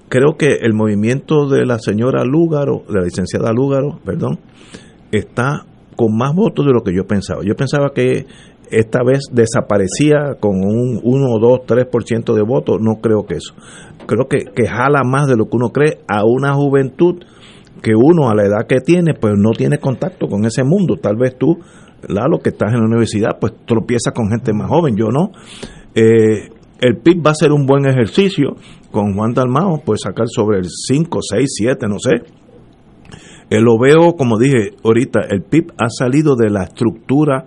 Creo 0.09 0.37
que 0.37 0.57
el 0.63 0.75
movimiento 0.75 1.49
de 1.49 1.65
la 1.65 1.79
señora 1.79 2.25
Lúgaro, 2.25 2.85
de 2.89 2.95
la 2.95 3.05
licenciada 3.05 3.53
Lúgaro, 3.53 4.01
perdón, 4.05 4.41
está 5.13 5.67
con 5.97 6.17
más 6.17 6.35
votos 6.35 6.67
de 6.67 6.73
lo 6.73 6.83
que 6.83 6.95
yo 6.95 7.07
pensaba. 7.07 7.43
Yo 7.45 7.55
pensaba 7.55 7.93
que 7.95 8.27
esta 8.71 9.03
vez 9.05 9.25
desaparecía 9.33 10.37
con 10.39 10.57
un 10.65 11.01
1, 11.03 11.39
2, 11.41 11.61
3% 11.67 12.35
de 12.35 12.43
votos. 12.43 12.79
No 12.81 13.01
creo 13.01 13.27
que 13.27 13.35
eso. 13.35 13.55
Creo 14.07 14.27
que, 14.29 14.45
que 14.55 14.67
jala 14.67 15.03
más 15.05 15.29
de 15.29 15.37
lo 15.37 15.49
que 15.49 15.57
uno 15.57 15.71
cree 15.71 15.99
a 16.09 16.25
una 16.25 16.55
juventud 16.55 17.23
que 17.83 17.95
uno 17.95 18.29
a 18.29 18.35
la 18.35 18.45
edad 18.45 18.67
que 18.69 18.81
tiene, 18.81 19.15
pues 19.15 19.35
no 19.37 19.53
tiene 19.53 19.79
contacto 19.79 20.29
con 20.29 20.45
ese 20.45 20.65
mundo. 20.65 20.97
Tal 20.97 21.17
vez 21.17 21.37
tú, 21.39 21.59
Lalo, 22.09 22.39
que 22.39 22.51
estás 22.51 22.73
en 22.73 22.81
la 22.81 22.87
universidad, 22.87 23.39
pues 23.41 23.55
tropiezas 23.67 24.13
con 24.15 24.29
gente 24.29 24.53
más 24.53 24.69
joven, 24.69 24.97
yo 24.97 25.09
no. 25.09 25.31
Eh, 25.95 26.51
el 26.81 26.97
PIB 26.97 27.27
va 27.27 27.31
a 27.33 27.35
ser 27.35 27.53
un 27.53 27.67
buen 27.67 27.87
ejercicio 27.87 28.57
con 28.91 29.15
Juan 29.15 29.35
Dalmao, 29.35 29.83
pues 29.85 30.01
sacar 30.03 30.27
sobre 30.29 30.59
el 30.59 30.67
5, 30.69 31.19
6, 31.23 31.45
7, 31.47 31.87
no 31.89 31.99
sé. 31.99 32.23
Eh, 33.51 33.61
lo 33.61 33.79
veo, 33.79 34.15
como 34.17 34.39
dije 34.39 34.75
ahorita, 34.85 35.21
el 35.29 35.43
PIB 35.43 35.73
ha 35.79 35.89
salido 35.89 36.37
de 36.37 36.51
la 36.51 36.65
estructura 36.65 37.45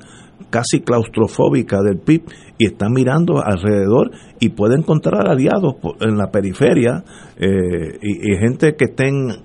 casi 0.53 0.81
claustrofóbica 0.81 1.81
del 1.81 1.97
PIB 1.97 2.21
y 2.59 2.67
está 2.67 2.87
mirando 2.87 3.43
alrededor 3.43 4.11
y 4.39 4.49
puede 4.49 4.75
encontrar 4.75 5.27
aliados 5.27 5.77
en 5.99 6.15
la 6.15 6.29
periferia 6.29 7.03
eh, 7.37 7.97
y, 7.99 8.33
y 8.33 8.37
gente 8.37 8.75
que 8.75 8.85
estén 8.85 9.41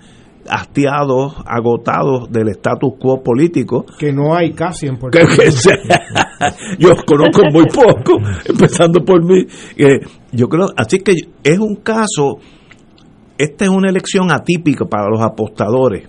hastiados, 0.51 1.35
agotados 1.47 2.31
del 2.31 2.49
status 2.49 2.93
quo 2.99 3.23
político. 3.23 3.87
Que 3.99 4.13
no 4.13 4.35
hay 4.35 4.53
casi 4.53 4.87
en 4.87 4.99
Puerto 4.99 5.19
Rico. 5.19 5.43
yo 6.79 6.91
conozco 7.07 7.43
muy 7.53 7.65
poco, 7.67 8.19
empezando 8.45 9.03
por 9.03 9.25
mí. 9.25 9.47
Eh, 9.79 10.01
yo 10.33 10.49
creo, 10.49 10.67
así 10.77 10.99
que 10.99 11.13
es 11.43 11.59
un 11.59 11.77
caso, 11.77 12.39
esta 13.39 13.65
es 13.65 13.71
una 13.71 13.89
elección 13.89 14.31
atípica 14.31 14.85
para 14.85 15.09
los 15.09 15.23
apostadores. 15.23 16.07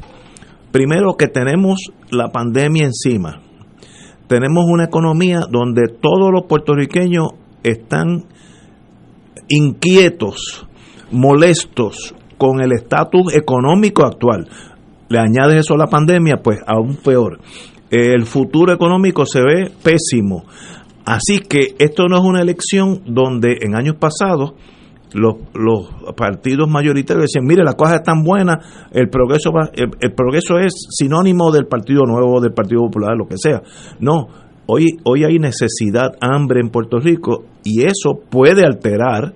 Primero 0.71 1.15
que 1.17 1.27
tenemos 1.27 1.79
la 2.11 2.27
pandemia 2.29 2.85
encima. 2.85 3.41
Tenemos 4.29 4.65
una 4.67 4.83
economía 4.83 5.39
donde 5.49 5.87
todos 5.87 6.31
los 6.31 6.43
puertorriqueños 6.47 7.29
están 7.63 8.25
inquietos, 9.47 10.67
molestos 11.09 12.13
con 12.37 12.61
el 12.61 12.71
estatus 12.73 13.33
económico 13.33 14.05
actual. 14.05 14.47
Le 15.09 15.17
añades 15.17 15.65
eso 15.65 15.73
a 15.73 15.79
la 15.79 15.87
pandemia, 15.87 16.43
pues 16.43 16.59
aún 16.67 16.97
peor. 16.97 17.39
El 17.89 18.27
futuro 18.27 18.71
económico 18.71 19.25
se 19.25 19.41
ve 19.41 19.71
pésimo. 19.81 20.45
Así 21.05 21.39
que 21.39 21.73
esto 21.79 22.07
no 22.07 22.17
es 22.17 22.23
una 22.23 22.43
elección 22.43 23.01
donde 23.07 23.57
en 23.61 23.75
años 23.75 23.95
pasados 23.95 24.53
los, 25.13 25.35
los 25.53 26.13
partidos 26.15 26.69
mayoritarios 26.69 27.23
decían, 27.25 27.45
mire, 27.45 27.63
la 27.63 27.73
cosa 27.73 27.95
es 27.95 28.03
tan 28.03 28.23
buena, 28.23 28.59
el 28.91 29.09
progreso, 29.09 29.51
va- 29.51 29.69
el, 29.73 29.89
el 29.99 30.13
progreso 30.13 30.57
es 30.59 30.73
sinónimo 30.89 31.51
del 31.51 31.65
Partido 31.67 32.03
Nuevo, 32.05 32.39
del 32.41 32.53
Partido 32.53 32.81
Popular, 32.81 33.15
lo 33.17 33.27
que 33.27 33.35
sea. 33.37 33.61
No, 33.99 34.27
hoy, 34.67 34.97
hoy 35.05 35.23
hay 35.23 35.39
necesidad, 35.39 36.11
hambre 36.21 36.59
en 36.61 36.69
Puerto 36.69 36.99
Rico 36.99 37.43
y 37.63 37.83
eso 37.85 38.19
puede 38.29 38.63
alterar, 38.65 39.33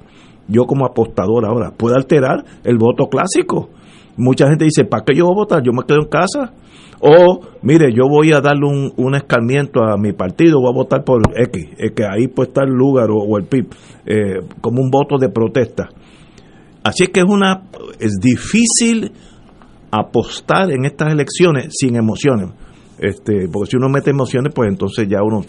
yo 0.48 0.64
como 0.66 0.86
apostador 0.86 1.46
ahora, 1.46 1.72
puede 1.78 1.96
alterar 1.96 2.44
el 2.64 2.78
voto 2.78 3.08
clásico. 3.08 3.70
Mucha 4.16 4.48
gente 4.48 4.66
dice, 4.66 4.86
¿para 4.86 5.04
qué 5.04 5.16
yo 5.16 5.24
voy 5.26 5.34
a 5.34 5.36
votar? 5.38 5.64
Yo 5.64 5.72
me 5.72 5.84
quedo 5.88 6.00
en 6.04 6.08
casa. 6.10 6.54
O, 7.06 7.42
mire, 7.64 7.92
yo 7.94 8.08
voy 8.10 8.32
a 8.32 8.40
darle 8.40 8.66
un, 8.66 8.94
un 8.96 9.14
escarmiento 9.14 9.84
a 9.84 9.98
mi 9.98 10.14
partido, 10.14 10.62
voy 10.62 10.72
a 10.72 10.74
votar 10.74 11.04
por 11.04 11.22
X, 11.36 11.68
eh, 11.78 11.92
que 11.94 12.06
ahí 12.06 12.30
puede 12.30 12.48
estar 12.48 12.66
el 12.66 12.74
lugar 12.74 13.10
o, 13.12 13.38
el 13.38 13.44
PIB, 13.44 13.68
eh, 14.06 14.40
como 14.62 14.82
un 14.82 14.90
voto 14.90 15.18
de 15.20 15.28
protesta. 15.28 15.90
Así 16.82 17.08
que 17.08 17.20
es 17.20 17.26
una 17.28 17.64
es 18.00 18.20
difícil 18.22 19.12
apostar 19.92 20.72
en 20.72 20.86
estas 20.86 21.12
elecciones 21.12 21.74
sin 21.78 21.98
emociones. 21.98 22.52
Este, 22.98 23.50
porque 23.52 23.72
si 23.72 23.76
uno 23.76 23.90
mete 23.90 24.12
emociones, 24.12 24.54
pues 24.56 24.70
entonces 24.70 25.06
ya 25.10 25.24
uno 25.24 25.42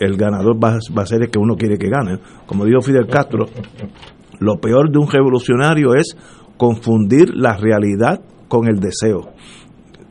el 0.00 0.18
ganador 0.18 0.62
va, 0.62 0.78
va 0.96 1.02
a 1.02 1.06
ser 1.06 1.22
el 1.22 1.30
que 1.30 1.38
uno 1.38 1.56
quiere 1.56 1.78
que 1.78 1.88
gane. 1.88 2.18
Como 2.44 2.66
dijo 2.66 2.82
Fidel 2.82 3.06
Castro, 3.06 3.46
lo 4.38 4.60
peor 4.60 4.90
de 4.92 4.98
un 4.98 5.10
revolucionario 5.10 5.94
es 5.94 6.14
confundir 6.58 7.34
la 7.34 7.56
realidad 7.56 8.20
con 8.48 8.68
el 8.68 8.80
deseo. 8.80 9.30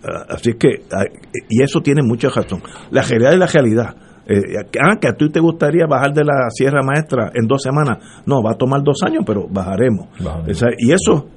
Ah, 0.04 0.26
Así 0.30 0.54
que, 0.54 0.84
ah, 0.92 1.06
y 1.50 1.62
eso 1.62 1.82
tiene 1.82 2.02
mucha 2.04 2.30
razón. 2.30 2.62
La 2.92 3.02
realidad 3.02 3.34
es 3.34 3.40
la 3.40 3.48
realidad. 3.48 3.96
Eh, 4.28 4.42
ah, 4.82 4.98
que 5.02 5.08
a 5.08 5.14
ti 5.14 5.30
te 5.30 5.40
gustaría 5.40 5.86
bajar 5.88 6.14
de 6.14 6.24
la 6.24 6.50
Sierra 6.50 6.82
Maestra 6.84 7.32
en 7.34 7.48
dos 7.48 7.62
semanas. 7.64 7.98
No, 8.26 8.44
va 8.44 8.52
a 8.52 8.58
tomar 8.58 8.82
dos 8.84 9.02
años, 9.04 9.24
pero 9.26 9.48
bajaremos. 9.50 10.08
O 10.48 10.54
sea, 10.54 10.70
y 10.78 10.92
eso, 10.92 11.30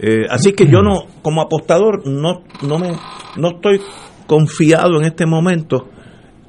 eh, 0.00 0.24
así 0.30 0.52
que 0.52 0.66
yo 0.66 0.82
no, 0.82 1.04
como 1.22 1.42
apostador, 1.42 2.06
no, 2.06 2.42
no 2.66 2.78
me, 2.78 2.92
no 3.36 3.48
estoy 3.48 3.80
confiado 4.26 4.98
en 5.00 5.06
este 5.06 5.26
momento 5.26 5.88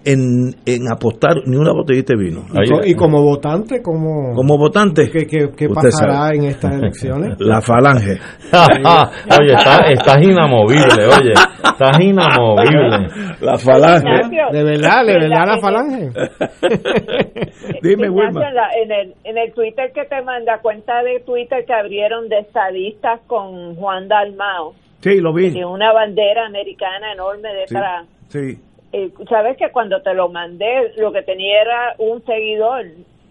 en, 0.06 0.56
en 0.66 0.92
apostar 0.92 1.36
ni 1.46 1.58
una 1.58 1.72
botellita 1.74 2.14
de 2.16 2.24
vino. 2.24 2.42
Y, 2.64 2.70
co- 2.70 2.82
y 2.86 2.94
como 2.96 3.22
votante, 3.22 3.82
como, 3.82 4.34
Como 4.36 4.58
votante, 4.58 5.10
¿qué, 5.12 5.26
qué- 5.28 5.50
qué 5.56 5.70
pasará 5.70 6.14
sabe. 6.28 6.38
en 6.38 6.44
estas 6.46 6.74
elecciones? 6.76 7.36
la 7.40 7.62
falange. 7.62 8.18
oye, 9.40 9.54
estás, 9.54 9.82
estás 9.90 10.18
inamovible, 10.22 11.06
oye, 11.06 11.34
estás 11.34 12.00
inamovible. 12.00 13.08
La 13.42 13.58
falange. 13.58 14.10
De 14.52 14.64
verdad, 14.64 15.06
de 15.06 15.14
verdad 15.14 15.46
la 15.48 15.60
falange. 15.60 16.10
Dime, 17.82 18.10
Wilma. 18.10 18.48
en, 18.48 18.56
la- 18.56 18.70
en 18.84 18.92
el, 18.92 19.14
en 19.24 19.38
el 19.38 19.54
Twitter 19.54 19.92
que 19.94 20.06
te 20.06 20.22
manda, 20.24 20.60
cuenta 20.62 21.04
de 21.04 21.20
Twitter 21.26 21.64
que 21.66 21.74
abrieron 21.74 22.28
de 22.30 22.40
estadistas 22.40 23.20
con 23.28 23.76
Juan 23.76 24.08
Dalmao 24.08 24.74
Sí, 25.02 25.20
lo 25.20 25.34
vi. 25.34 25.48
y 25.58 25.64
una 25.64 25.92
bandera 25.94 26.46
americana 26.46 27.14
enorme 27.14 27.50
detrás. 27.54 28.06
Sí. 28.30 28.58
Eh, 28.94 29.12
sabes 29.30 29.58
que 29.58 29.70
cuando 29.72 30.02
te 30.02 30.14
lo 30.14 30.30
mandé, 30.30 30.94
lo 30.98 31.12
que 31.12 31.24
tenía 31.24 31.62
era 31.62 31.96
un 31.98 32.24
seguidor, 32.26 32.86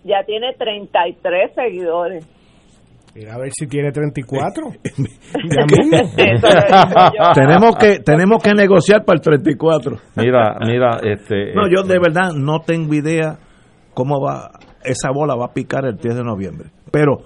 ya 0.05 0.23
tiene 0.24 0.53
33 0.55 1.55
seguidores. 1.55 2.27
Mira 3.15 3.35
a 3.35 3.39
ver 3.39 3.51
si 3.53 3.66
tiene 3.66 3.91
34. 3.91 4.62
tenemos 7.35 7.77
que 7.77 7.99
tenemos 8.01 8.43
que 8.43 8.55
negociar 8.55 9.05
para 9.05 9.16
el 9.16 9.23
34. 9.23 9.97
Mira, 10.16 10.57
mira, 10.66 11.01
este 11.03 11.53
No, 11.55 11.69
yo 11.69 11.82
de 11.82 11.99
verdad 11.99 12.32
no 12.35 12.61
tengo 12.61 12.95
idea 12.95 13.39
cómo 13.95 14.20
va 14.20 14.53
esa 14.85 15.11
bola 15.11 15.35
va 15.35 15.47
a 15.47 15.53
picar 15.53 15.85
el 15.85 15.97
10 15.97 16.16
de 16.16 16.24
noviembre. 16.24 16.70
Pero 16.91 17.19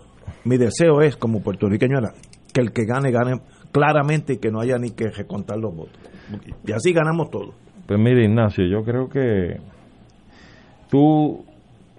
mi 0.45 0.57
deseo 0.57 1.03
es 1.03 1.17
como 1.17 1.43
puertorriqueño 1.43 1.99
era 1.99 2.13
que 2.53 2.61
el 2.61 2.73
que 2.73 2.85
gane 2.85 3.11
gane 3.11 3.41
claramente 3.73 4.35
y 4.35 4.39
que 4.39 4.51
no 4.51 4.61
haya 4.61 4.79
ni 4.79 4.91
que 4.91 5.11
recontar 5.11 5.59
los 5.59 5.75
votos. 5.75 5.99
Y 6.67 6.73
así 6.73 6.93
ganamos 6.93 7.31
todos. 7.31 7.55
Pues 7.87 7.99
mira, 8.01 8.23
Ignacio, 8.25 8.65
yo 8.67 8.83
creo 8.83 9.09
que 9.09 9.59
tú 10.91 11.45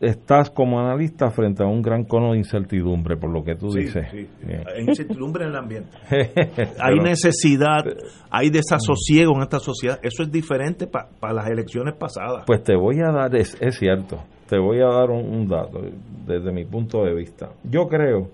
estás 0.01 0.49
como 0.49 0.79
analista 0.79 1.29
frente 1.31 1.63
a 1.63 1.67
un 1.67 1.81
gran 1.81 2.03
cono 2.03 2.31
de 2.33 2.39
incertidumbre, 2.39 3.15
por 3.17 3.31
lo 3.31 3.43
que 3.43 3.55
tú 3.55 3.71
Sí, 3.71 3.81
dices. 3.81 4.07
sí. 4.11 4.27
Hay 4.75 4.83
incertidumbre 4.87 5.45
en 5.45 5.51
el 5.51 5.55
ambiente. 5.55 5.89
hay 6.79 6.99
necesidad, 6.99 7.83
hay 8.29 8.49
desasosiego 8.49 9.35
en 9.35 9.41
esta 9.43 9.59
sociedad. 9.59 9.99
Eso 10.03 10.23
es 10.23 10.31
diferente 10.31 10.87
para 10.87 11.33
las 11.33 11.47
elecciones 11.49 11.95
pasadas. 11.95 12.43
Pues 12.45 12.63
te 12.63 12.75
voy 12.75 12.99
a 12.99 13.11
dar, 13.11 13.35
es, 13.35 13.55
es 13.61 13.77
cierto, 13.77 14.19
te 14.49 14.57
voy 14.59 14.79
a 14.81 14.87
dar 14.87 15.09
un, 15.09 15.25
un 15.33 15.47
dato 15.47 15.81
desde 16.27 16.51
mi 16.51 16.65
punto 16.65 17.03
de 17.03 17.13
vista. 17.13 17.49
Yo 17.63 17.87
creo 17.87 18.29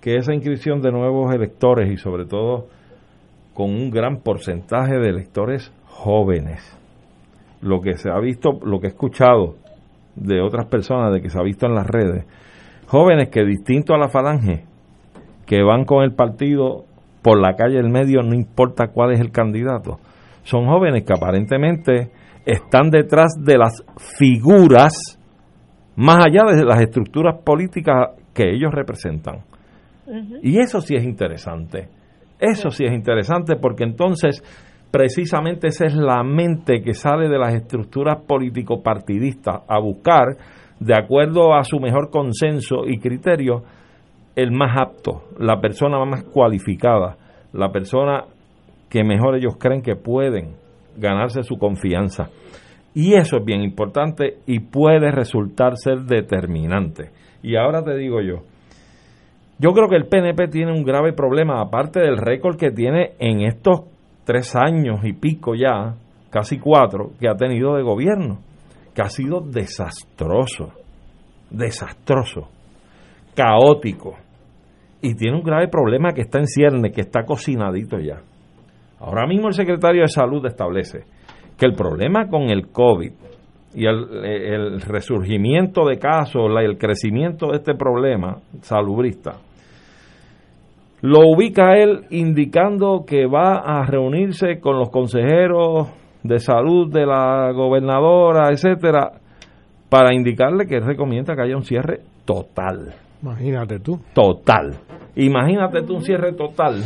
que 0.00 0.16
esa 0.16 0.34
inscripción 0.34 0.82
de 0.82 0.92
nuevos 0.92 1.34
electores 1.34 1.90
y 1.90 1.96
sobre 1.96 2.26
todo 2.26 2.66
con 3.54 3.70
un 3.70 3.90
gran 3.90 4.18
porcentaje 4.20 4.98
de 4.98 5.08
electores 5.08 5.72
jóvenes, 5.94 6.60
lo 7.60 7.80
que 7.80 7.96
se 7.96 8.10
ha 8.10 8.18
visto, 8.18 8.58
lo 8.62 8.80
que 8.80 8.88
he 8.88 8.90
escuchado 8.90 9.56
de 10.16 10.40
otras 10.40 10.66
personas, 10.66 11.12
de 11.12 11.22
que 11.22 11.30
se 11.30 11.38
ha 11.38 11.42
visto 11.42 11.66
en 11.66 11.74
las 11.74 11.86
redes, 11.86 12.26
jóvenes 12.86 13.28
que 13.30 13.44
distinto 13.44 13.94
a 13.94 13.98
la 13.98 14.08
falange, 14.08 14.64
que 15.46 15.62
van 15.62 15.84
con 15.84 16.02
el 16.02 16.14
partido 16.14 16.84
por 17.22 17.40
la 17.40 17.54
calle 17.54 17.76
del 17.76 17.90
medio, 17.90 18.22
no 18.22 18.34
importa 18.34 18.88
cuál 18.88 19.12
es 19.12 19.20
el 19.20 19.30
candidato. 19.30 19.98
Son 20.42 20.66
jóvenes 20.66 21.04
que 21.04 21.14
aparentemente 21.16 22.10
están 22.44 22.90
detrás 22.90 23.32
de 23.42 23.56
las 23.56 23.82
figuras, 24.18 25.18
más 25.96 26.26
allá 26.26 26.42
de 26.54 26.64
las 26.64 26.82
estructuras 26.82 27.36
políticas 27.42 28.10
que 28.34 28.50
ellos 28.50 28.72
representan. 28.72 29.42
Y 30.42 30.58
eso 30.58 30.80
sí 30.80 30.96
es 30.96 31.04
interesante. 31.04 31.88
Eso 32.38 32.70
sí 32.70 32.84
es 32.84 32.92
interesante 32.92 33.56
porque 33.56 33.84
entonces 33.84 34.42
precisamente 34.94 35.66
esa 35.66 35.86
es 35.86 35.96
la 35.96 36.22
mente 36.22 36.80
que 36.80 36.94
sale 36.94 37.28
de 37.28 37.36
las 37.36 37.52
estructuras 37.52 38.22
político-partidistas 38.28 39.62
a 39.66 39.80
buscar, 39.80 40.36
de 40.78 40.94
acuerdo 40.94 41.52
a 41.52 41.64
su 41.64 41.80
mejor 41.80 42.10
consenso 42.10 42.86
y 42.86 43.00
criterio, 43.00 43.64
el 44.36 44.52
más 44.52 44.80
apto, 44.80 45.24
la 45.40 45.60
persona 45.60 45.98
más 46.04 46.22
cualificada, 46.22 47.16
la 47.52 47.72
persona 47.72 48.22
que 48.88 49.02
mejor 49.02 49.34
ellos 49.34 49.56
creen 49.58 49.82
que 49.82 49.96
pueden 49.96 50.54
ganarse 50.96 51.42
su 51.42 51.56
confianza. 51.56 52.30
Y 52.94 53.14
eso 53.14 53.38
es 53.38 53.44
bien 53.44 53.62
importante 53.62 54.36
y 54.46 54.60
puede 54.60 55.10
resultar 55.10 55.76
ser 55.76 56.02
determinante. 56.02 57.10
Y 57.42 57.56
ahora 57.56 57.82
te 57.82 57.96
digo 57.96 58.20
yo, 58.20 58.44
yo 59.58 59.72
creo 59.72 59.88
que 59.88 59.96
el 59.96 60.06
PNP 60.06 60.46
tiene 60.52 60.70
un 60.70 60.84
grave 60.84 61.12
problema, 61.12 61.60
aparte 61.60 61.98
del 61.98 62.16
récord 62.16 62.56
que 62.56 62.70
tiene 62.70 63.14
en 63.18 63.40
estos 63.40 63.92
tres 64.24 64.54
años 64.56 65.00
y 65.04 65.12
pico 65.12 65.54
ya, 65.54 65.94
casi 66.30 66.58
cuatro, 66.58 67.12
que 67.20 67.28
ha 67.28 67.34
tenido 67.34 67.76
de 67.76 67.82
gobierno, 67.82 68.38
que 68.94 69.02
ha 69.02 69.08
sido 69.08 69.40
desastroso, 69.40 70.72
desastroso, 71.50 72.48
caótico, 73.34 74.16
y 75.00 75.14
tiene 75.14 75.36
un 75.36 75.44
grave 75.44 75.68
problema 75.68 76.12
que 76.12 76.22
está 76.22 76.38
en 76.38 76.46
cierne, 76.46 76.90
que 76.90 77.02
está 77.02 77.24
cocinadito 77.24 77.98
ya. 77.98 78.22
Ahora 79.00 79.26
mismo 79.26 79.48
el 79.48 79.54
secretario 79.54 80.02
de 80.02 80.08
Salud 80.08 80.44
establece 80.46 81.04
que 81.58 81.66
el 81.66 81.74
problema 81.74 82.26
con 82.28 82.50
el 82.50 82.68
COVID 82.68 83.12
y 83.74 83.86
el, 83.86 84.80
resurgimiento 84.80 85.84
de 85.84 85.98
casos, 85.98 86.50
el 86.60 86.78
crecimiento 86.78 87.48
de 87.48 87.56
este 87.56 87.74
problema 87.74 88.38
salubrista, 88.62 89.32
lo 91.04 91.20
ubica 91.28 91.74
él 91.74 92.06
indicando 92.08 93.04
que 93.06 93.26
va 93.26 93.58
a 93.58 93.84
reunirse 93.84 94.58
con 94.58 94.78
los 94.78 94.88
consejeros 94.88 95.90
de 96.22 96.38
salud 96.38 96.90
de 96.90 97.04
la 97.04 97.52
gobernadora, 97.52 98.48
etcétera, 98.50 99.12
para 99.90 100.14
indicarle 100.14 100.64
que 100.64 100.76
él 100.76 100.86
recomienda 100.86 101.36
que 101.36 101.42
haya 101.42 101.56
un 101.56 101.62
cierre 101.62 102.00
total. 102.24 102.94
Imagínate 103.20 103.80
tú. 103.80 104.00
Total. 104.14 104.76
Imagínate 105.16 105.82
tú 105.82 105.96
un 105.96 106.00
cierre 106.00 106.32
total 106.32 106.80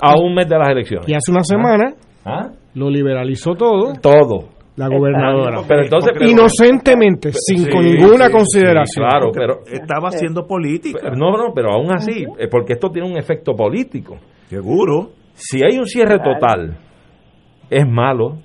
a 0.00 0.14
un 0.16 0.36
mes 0.36 0.48
de 0.48 0.56
las 0.56 0.68
elecciones. 0.68 1.08
Y 1.08 1.14
hace 1.14 1.32
una 1.32 1.42
semana 1.42 1.94
¿Ah? 2.24 2.50
lo 2.74 2.88
liberalizó 2.88 3.56
todo. 3.56 3.94
Todo. 4.00 4.50
La 4.78 4.88
gobernadora. 4.88 5.62
Pero 5.66 5.82
entonces, 5.82 6.12
Inocentemente, 6.20 7.32
sin 7.32 7.64
Sí, 7.64 7.70
con 7.70 7.84
ninguna 7.84 8.26
sí, 8.26 8.32
consideración. 8.32 8.86
sí, 8.86 9.00
claro, 9.00 9.30
pero 9.34 9.58
estaba 9.66 10.08
haciendo 10.08 10.46
política. 10.46 11.00
Pero 11.02 11.16
No, 11.16 11.32
no, 11.36 11.52
pero 11.52 11.72
aún 11.72 11.90
así, 11.92 12.24
eh, 12.38 12.46
porque 12.48 12.74
esto 12.74 12.88
tiene 12.90 13.08
un 13.10 13.18
efecto 13.18 13.54
político. 13.54 14.18
Seguro. 14.48 15.10
Si 15.34 15.62
hay 15.64 15.78
un 15.78 15.86
cierre 15.86 16.18
total, 16.18 16.78
es 17.70 17.86
malo, 17.88 18.38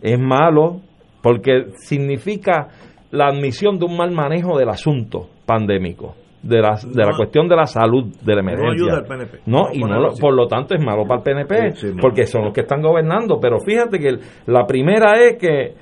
es 0.00 0.18
malo, 0.18 0.80
porque 1.22 1.66
significa 1.78 2.68
la 3.10 3.26
admisión 3.26 3.78
de 3.78 3.86
un 3.86 3.96
mal 3.96 4.12
manejo 4.12 4.56
del 4.56 4.68
asunto 4.68 5.28
pandémico, 5.46 6.14
de 6.42 6.60
la, 6.60 6.76
de 6.82 7.02
la 7.04 7.10
No. 7.10 7.16
cuestión 7.16 7.48
de 7.48 7.56
la 7.56 7.66
salud, 7.66 8.04
de 8.22 8.34
la 8.34 8.40
emergencia. 8.40 8.72
ayuda 8.72 8.96
al 8.98 9.04
PNP. 9.04 9.38
No, 9.46 9.66
y 9.72 9.80
no 9.80 10.00
lo- 10.00 10.14
por 10.18 10.34
lo 10.34 10.46
tanto 10.46 10.74
es 10.74 10.82
malo 10.84 11.04
para 11.06 11.18
el 11.18 11.22
PNP, 11.24 11.72
Sí, 11.72 11.88
sí, 11.88 11.94
no. 11.94 12.00
porque 12.00 12.26
son 12.26 12.44
los 12.44 12.52
que 12.54 12.62
están 12.62 12.80
gobernando. 12.80 13.38
Pero 13.40 13.58
fíjate 13.60 13.98
que 13.98 14.08
el- 14.08 14.20
la 14.46 14.66
primera 14.66 15.14
es 15.22 15.36
que, 15.38 15.74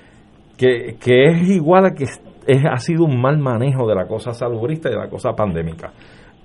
que, 0.57 0.97
que 1.03 1.25
es 1.27 1.49
igual 1.51 1.87
a 1.87 1.95
que 1.95 2.05
es, 2.05 2.21
es- 2.47 2.65
ha 2.67 2.77
sido 2.79 3.05
un 3.05 3.21
mal 3.21 3.39
manejo 3.39 3.87
de 3.87 3.95
la 3.95 4.07
cosa 4.07 4.33
salubrista 4.33 4.89
y 4.89 4.93
de 4.93 4.99
la 4.99 5.09
cosa 5.09 5.33
pandémica. 5.33 5.93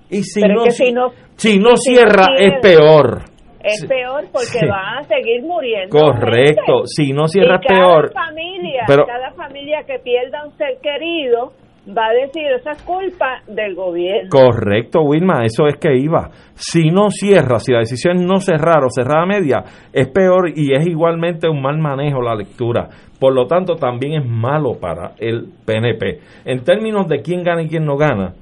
Y 0.10 0.22
si 0.23 0.41
Pero 0.41 0.53
es 0.53 0.57
no, 0.60 0.64
que 0.65 0.72
si 0.72 0.91
no- 0.91 1.10
si 1.10 1.14
no 1.14 1.15
si 1.35 1.60
no 1.60 1.77
cierra, 1.77 2.26
es 2.38 2.53
peor. 2.61 3.22
Es 3.64 3.85
peor 3.88 4.26
porque 4.31 4.60
Sí. 4.60 4.68
van 4.68 4.98
a 4.99 5.03
seguir 5.06 5.41
muriendo. 5.41 5.98
Correcto. 5.98 6.61
gente. 6.84 6.88
Si 6.88 7.14
no 7.14 7.27
cierra, 7.27 7.60
Y 7.61 7.65
es 7.65 7.80
peor. 7.80 8.11
Cada 8.14 8.26
familia, 8.27 8.84
Pero- 8.85 9.06
cada 9.06 9.31
familia 9.31 9.84
que 9.88 9.99
pierda 9.99 10.45
un 10.45 10.52
ser 10.57 10.77
querido 10.84 11.53
va 11.88 12.07
a 12.07 12.14
decir 12.14 12.43
esa 12.57 12.72
es 12.72 12.81
culpa 12.84 13.41
del 13.47 13.76
gobierno. 13.76 14.30
Correcto, 14.30 15.01
Wilma, 15.01 15.43
eso 15.45 15.68
es 15.68 15.76
que 15.77 15.95
iba. 15.97 16.30
Si 16.53 16.89
no 16.89 17.10
cierra, 17.10 17.60
si 17.60 17.73
la 17.73 17.80
decisión 17.80 18.18
es 18.18 18.26
no 18.26 18.39
cerrar 18.39 18.84
o 18.84 18.89
cerrar 18.89 19.23
a 19.23 19.26
media, 19.26 19.64
es 19.91 20.07
peor 20.07 20.51
y 20.55 20.73
es 20.73 20.88
igualmente 20.88 21.49
un 21.49 21.61
mal 21.61 21.77
manejo 21.80 22.22
la 22.22 22.35
lectura. 22.35 22.89
Por 23.19 23.34
lo 23.34 23.47
tanto, 23.47 23.76
también 23.76 24.22
es 24.22 24.30
malo 24.30 24.73
para 24.80 25.14
el 25.18 25.47
PNP. 25.65 26.19
En 26.45 26.64
términos 26.64 27.07
de 27.07 27.22
quién 27.22 27.43
gana 27.43 27.64
y 27.64 27.68
quién 27.68 27.85
no 27.85 27.97
gana, 27.97 28.34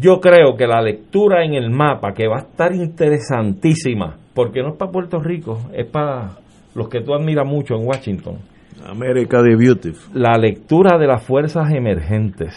yo 0.00 0.20
creo 0.20 0.56
que 0.56 0.66
la 0.66 0.80
lectura 0.80 1.44
en 1.44 1.54
el 1.54 1.70
mapa, 1.70 2.12
que 2.12 2.28
va 2.28 2.36
a 2.36 2.42
estar 2.42 2.72
interesantísima, 2.74 4.16
porque 4.34 4.62
no 4.62 4.70
es 4.70 4.76
para 4.76 4.92
Puerto 4.92 5.18
Rico, 5.18 5.58
es 5.72 5.86
para 5.86 6.36
los 6.74 6.88
que 6.88 7.00
tú 7.00 7.12
admiras 7.12 7.46
mucho 7.46 7.74
en 7.74 7.86
Washington. 7.86 8.38
América 8.86 9.42
de 9.42 9.56
Beautiful. 9.56 10.20
La 10.20 10.36
lectura 10.38 10.98
de 10.98 11.06
las 11.06 11.24
fuerzas 11.24 11.70
emergentes. 11.72 12.54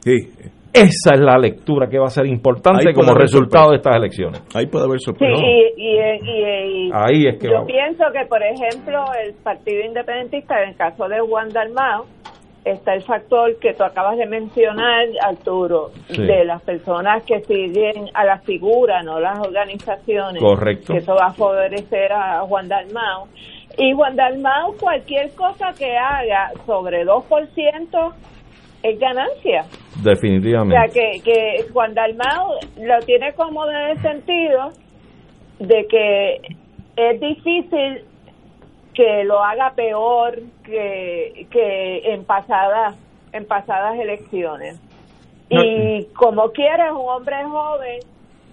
Sí. 0.00 0.30
Esa 0.72 1.14
es 1.14 1.20
la 1.20 1.38
lectura 1.38 1.86
que 1.88 1.98
va 2.00 2.06
a 2.06 2.10
ser 2.10 2.26
importante 2.26 2.88
Ahí 2.88 2.94
como 2.94 3.14
resultado 3.14 3.70
de 3.70 3.76
estas 3.76 3.94
elecciones. 3.96 4.42
Ahí 4.54 4.66
puede 4.66 4.86
haber 4.86 4.98
Sí, 4.98 5.04
sorpresa. 5.04 5.40
y, 5.40 5.72
y- 5.76 6.00
y- 6.00 6.88
y- 6.88 6.90
Ahí 6.92 7.26
es 7.28 7.38
que 7.38 7.46
yo 7.46 7.52
vamos. 7.54 7.68
pienso 7.68 8.04
que, 8.12 8.26
por 8.26 8.42
ejemplo, 8.42 9.04
el 9.24 9.34
Partido 9.34 9.84
Independentista, 9.84 10.60
en 10.62 10.70
el 10.70 10.76
caso 10.76 11.06
de 11.08 11.20
Juan 11.20 11.48
Dalmao, 11.50 12.06
está 12.64 12.92
el 12.94 13.02
factor 13.02 13.56
que 13.60 13.72
tú 13.74 13.84
acabas 13.84 14.16
de 14.18 14.26
mencionar, 14.26 15.06
Arturo, 15.24 15.90
Sí. 16.08 16.22
de 16.26 16.44
las 16.44 16.60
personas 16.62 17.22
que 17.24 17.40
siguen 17.44 18.08
a 18.12 18.24
la 18.24 18.38
figura, 18.40 19.00
no 19.04 19.20
las 19.20 19.38
organizaciones. 19.38 20.42
Correcto. 20.42 20.92
Que 20.92 20.98
eso 20.98 21.14
va 21.14 21.26
a 21.26 21.32
favorecer 21.34 22.10
a 22.12 22.40
Juan 22.40 22.66
Dalmao. 22.66 23.28
Y 23.76 23.92
Juan 23.92 24.16
Dalmao, 24.16 24.74
cualquier 24.78 25.34
cosa 25.34 25.72
que 25.76 25.96
haga 25.96 26.52
sobre 26.66 27.04
2% 27.04 28.12
es 28.82 28.98
ganancia. 28.98 29.64
O 29.98 30.02
Definitivamente. 30.02 30.76
sea, 30.76 30.88
que, 30.88 31.20
que 31.22 31.66
Juan 31.72 31.94
Dalmao 31.94 32.58
lo 32.78 33.00
tiene 33.00 33.32
cómodo 33.34 33.70
en 33.70 33.90
el 33.90 34.02
sentido 34.02 34.72
de 35.58 35.86
que 35.88 36.40
es 36.96 37.20
difícil 37.20 38.04
que 38.92 39.24
lo 39.24 39.42
haga 39.42 39.72
peor 39.74 40.40
que, 40.64 41.46
que 41.50 42.12
en 42.12 42.24
pasadas 42.24 42.96
en 43.34 43.44
pasadas 43.46 43.98
elecciones. 43.98 44.80
Y 45.50 46.04
como 46.14 46.50
quiera, 46.52 46.86
es 46.86 46.92
un 46.92 47.08
hombre 47.08 47.42
joven 47.44 48.00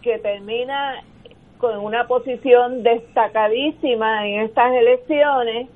que 0.02 0.18
termina 0.18 1.04
con 1.62 1.78
una 1.78 2.08
posición 2.08 2.84
destacadísima 2.84 4.28
en 4.28 4.42
estas 4.42 4.74
elecciones 4.74 5.70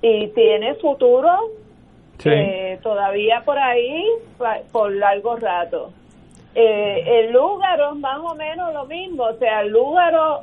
y 0.00 0.28
tiene 0.28 0.74
futuro 0.76 1.30
eh, 2.24 2.78
todavía 2.82 3.42
por 3.44 3.58
ahí 3.58 4.04
por 4.72 4.90
largo 4.92 5.36
rato. 5.36 5.92
Eh, 6.54 7.04
el 7.20 7.32
Lúgaro 7.32 7.92
es 7.92 7.98
más 7.98 8.18
o 8.18 8.34
menos 8.34 8.72
lo 8.72 8.84
mismo, 8.86 9.24
o 9.24 9.34
sea, 9.34 9.60
el 9.60 9.68
Lúgaro 9.68 10.42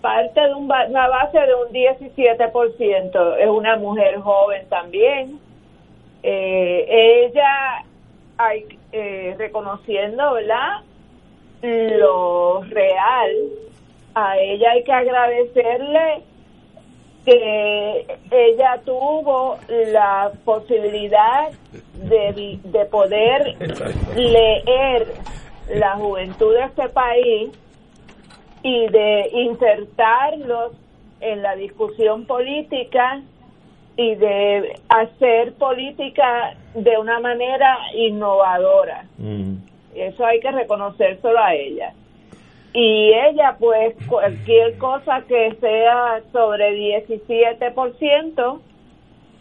parte 0.00 0.38
de 0.38 0.54
una 0.54 1.08
base 1.08 1.38
de 1.38 1.54
un 1.54 1.68
17%, 1.72 3.36
es 3.38 3.48
una 3.48 3.76
mujer 3.76 4.18
joven 4.20 4.66
también. 4.68 5.40
Eh, 6.22 7.24
ella, 7.26 7.84
hay, 8.36 8.66
eh, 8.92 9.34
reconociendo, 9.38 10.34
¿verdad? 10.34 10.80
Lo 11.62 12.62
real, 12.64 13.30
a 14.14 14.38
ella 14.38 14.70
hay 14.72 14.84
que 14.84 14.92
agradecerle 14.92 16.22
que 17.24 18.06
ella 18.30 18.80
tuvo 18.84 19.58
la 19.68 20.30
posibilidad 20.44 21.50
de, 21.94 22.58
de 22.62 22.84
poder 22.86 23.56
leer 24.14 25.06
la 25.74 25.94
juventud 25.96 26.54
de 26.54 26.64
este 26.64 26.88
país 26.90 27.50
y 28.62 28.88
de 28.88 29.30
insertarlos 29.32 30.72
en 31.20 31.42
la 31.42 31.56
discusión 31.56 32.26
política 32.26 33.22
y 33.96 34.14
de 34.16 34.78
hacer 34.88 35.54
política 35.54 36.56
de 36.74 36.98
una 36.98 37.20
manera 37.20 37.78
innovadora. 37.94 39.04
Mm. 39.18 39.54
Eso 39.94 40.26
hay 40.26 40.40
que 40.40 40.50
reconocérselo 40.50 41.38
a 41.38 41.54
ella 41.54 41.94
y 42.74 43.12
ella 43.12 43.56
pues 43.58 43.94
cualquier 44.08 44.76
cosa 44.78 45.22
que 45.28 45.54
sea 45.60 46.20
sobre 46.32 47.00
17% 47.00 48.60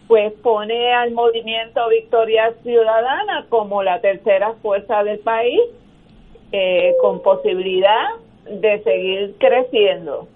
pues 0.07 0.34
pone 0.43 0.93
al 0.93 1.11
movimiento 1.11 1.89
Victoria 1.89 2.53
Ciudadana 2.61 3.47
como 3.49 3.81
la 3.81 3.99
tercera 4.01 4.53
fuerza 4.61 5.03
del 5.03 5.18
país 5.19 5.60
eh, 6.51 6.93
con 7.01 7.23
posibilidad 7.23 8.10
de 8.45 8.84
seguir 8.84 9.35
creciendo. 9.39 10.27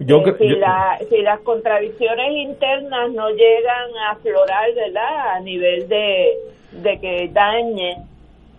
Yo, 0.00 0.18
eh, 0.26 0.34
si, 0.38 0.48
la, 0.48 0.98
si 1.08 1.22
las 1.22 1.40
contradicciones 1.40 2.32
internas 2.32 3.10
no 3.12 3.30
llegan 3.30 3.96
a 4.06 4.10
aflorar, 4.10 4.74
¿verdad? 4.74 5.30
A 5.36 5.40
nivel 5.40 5.88
de, 5.88 6.34
de 6.72 7.00
que 7.00 7.30
dañe 7.32 7.96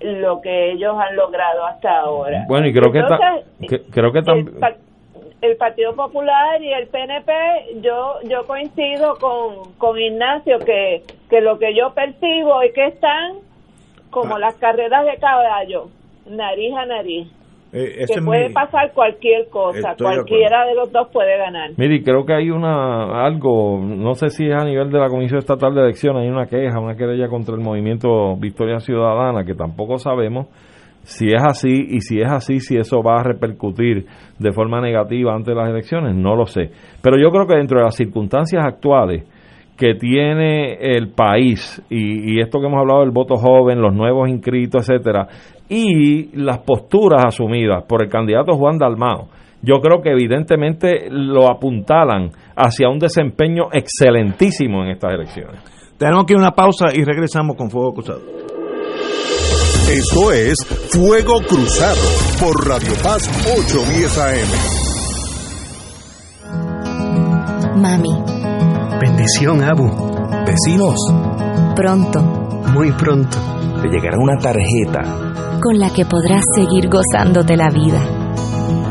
lo 0.05 0.41
que 0.41 0.71
ellos 0.71 0.95
han 0.97 1.15
logrado 1.15 1.65
hasta 1.65 1.99
ahora. 1.99 2.45
Bueno, 2.47 2.67
y 2.67 2.73
creo 2.73 2.91
que, 2.91 3.01
creo 3.91 4.11
que 4.11 4.21
también 4.21 4.55
el, 5.41 5.57
Partido 5.57 5.95
Popular 5.95 6.61
y 6.61 6.73
el 6.73 6.87
PNP, 6.87 7.81
yo 7.81 8.19
yo 8.23 8.45
coincido 8.47 9.17
con, 9.17 9.73
con 9.77 9.99
Ignacio 9.99 10.59
que, 10.59 11.03
que 11.29 11.41
lo 11.41 11.59
que 11.59 11.75
yo 11.75 11.93
percibo 11.93 12.61
es 12.61 12.73
que 12.73 12.87
están 12.87 13.37
como 14.09 14.37
ah. 14.37 14.39
las 14.39 14.55
carreras 14.55 15.05
de 15.05 15.17
caballo, 15.17 15.89
nariz 16.25 16.73
a 16.75 16.85
nariz. 16.85 17.27
Eh, 17.77 18.05
que 18.07 18.21
puede 18.21 18.51
pasar 18.51 18.93
cualquier 18.93 19.49
cosa, 19.49 19.95
cualquiera 19.97 20.65
de, 20.65 20.75
los 20.75 20.89
dos 20.93 21.09
puede 21.11 21.37
ganar. 21.37 21.71
Mire, 21.75 22.01
creo 22.03 22.25
que 22.25 22.33
hay 22.33 22.49
una 22.49 23.25
algo, 23.25 23.81
no 23.81 24.13
sé 24.13 24.29
si 24.29 24.47
es 24.47 24.55
a 24.55 24.63
nivel 24.63 24.89
de 24.89 24.97
la 24.97 25.09
Comisión 25.09 25.39
Estatal 25.39 25.75
de 25.75 25.81
Elecciones, 25.81 26.23
hay 26.23 26.29
una 26.29 26.45
queja, 26.45 26.79
una 26.79 26.95
querella 26.95 27.27
contra 27.27 27.53
el 27.53 27.59
movimiento 27.59 28.37
Victoria 28.37 28.79
Ciudadana, 28.79 29.43
que 29.43 29.55
tampoco 29.55 29.97
sabemos 29.97 30.47
si 31.03 31.27
es 31.27 31.43
así 31.43 31.87
y 31.89 31.99
si 31.99 32.21
es 32.21 32.31
así, 32.31 32.61
si 32.61 32.77
eso 32.77 33.03
va 33.03 33.19
a 33.19 33.23
repercutir 33.23 34.05
de 34.39 34.51
forma 34.53 34.79
negativa 34.79 35.35
ante 35.35 35.53
las 35.53 35.69
elecciones, 35.69 36.15
no 36.15 36.33
lo 36.33 36.45
sé. 36.45 36.69
Pero 37.01 37.17
yo 37.21 37.29
creo 37.29 37.45
que 37.45 37.57
dentro 37.57 37.79
de 37.79 37.83
las 37.83 37.95
circunstancias 37.95 38.63
actuales, 38.65 39.25
que 39.77 39.95
tiene 39.95 40.75
el 40.75 41.09
país 41.09 41.83
y, 41.89 42.35
y, 42.35 42.39
esto 42.39 42.61
que 42.61 42.67
hemos 42.67 42.79
hablado 42.79 43.01
del 43.01 43.11
voto 43.11 43.35
joven, 43.35 43.81
los 43.81 43.93
nuevos 43.93 44.29
inscritos, 44.29 44.89
etcétera, 44.89 45.27
y 45.69 46.35
las 46.37 46.59
posturas 46.59 47.25
asumidas 47.25 47.83
por 47.87 48.03
el 48.03 48.09
candidato 48.09 48.57
Juan 48.57 48.77
Dalmao, 48.77 49.29
yo 49.61 49.81
creo 49.81 50.01
que 50.01 50.11
evidentemente 50.11 51.07
lo 51.09 51.49
apuntalan 51.49 52.29
hacia 52.55 52.87
un 52.89 52.99
desempeño 52.99 53.69
excelentísimo 53.71 54.83
en 54.83 54.91
estas 54.91 55.13
elecciones. 55.13 55.61
Tenemos 55.97 56.25
que 56.25 56.33
ir 56.33 56.39
a 56.39 56.41
una 56.41 56.51
pausa 56.51 56.87
y 56.93 57.03
regresamos 57.03 57.55
con 57.55 57.71
Fuego 57.71 57.93
Cruzado. 57.93 58.21
Esto 59.89 60.31
es 60.31 60.57
Fuego 60.91 61.39
Cruzado 61.47 62.01
por 62.39 62.67
Radio 62.67 62.93
Paz 63.01 63.27
810 63.45 64.17
AM. 64.17 64.75
Mami. 67.81 68.09
Bendición, 68.99 69.63
Abu. 69.63 69.89
Vecinos. 70.45 70.95
Pronto. 71.75 72.21
Muy 72.73 72.91
pronto. 72.91 73.37
Te 73.81 73.87
llegará 73.89 74.17
una 74.17 74.37
tarjeta 74.37 75.03
con 75.65 75.79
la 75.79 75.89
que 75.89 76.05
podrás 76.05 76.43
seguir 76.55 76.87
gozándote 76.87 77.57
la 77.57 77.71
vida. 77.71 77.99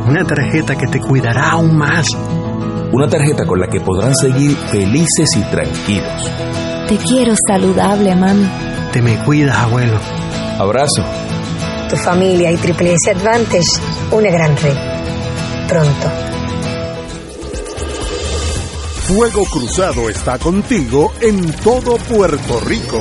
Una 0.08 0.24
tarjeta 0.24 0.74
que 0.74 0.88
te 0.88 0.98
cuidará 0.98 1.52
aún 1.52 1.78
más. 1.78 2.04
Una 2.90 3.06
tarjeta 3.06 3.46
con 3.46 3.60
la 3.60 3.68
que 3.68 3.80
podrán 3.80 4.12
seguir 4.12 4.56
felices 4.56 5.36
y 5.36 5.42
tranquilos. 5.52 6.32
Te 6.88 6.96
quiero 6.96 7.32
saludable, 7.46 8.16
mami. 8.16 8.50
Te 8.92 9.00
me 9.02 9.16
cuidas, 9.18 9.56
abuelo. 9.56 10.00
Abrazo. 10.58 11.04
Tu 11.88 11.94
familia 11.94 12.50
y 12.50 12.56
Triple 12.56 12.94
S 12.94 13.08
Advantage, 13.08 13.80
una 14.10 14.30
gran 14.32 14.56
red. 14.56 14.76
Pronto. 15.68 16.10
Fuego 19.06 19.44
Cruzado 19.44 20.10
está 20.10 20.40
contigo 20.40 21.12
en 21.20 21.52
todo 21.52 21.98
Puerto 21.98 22.58
Rico. 22.66 23.00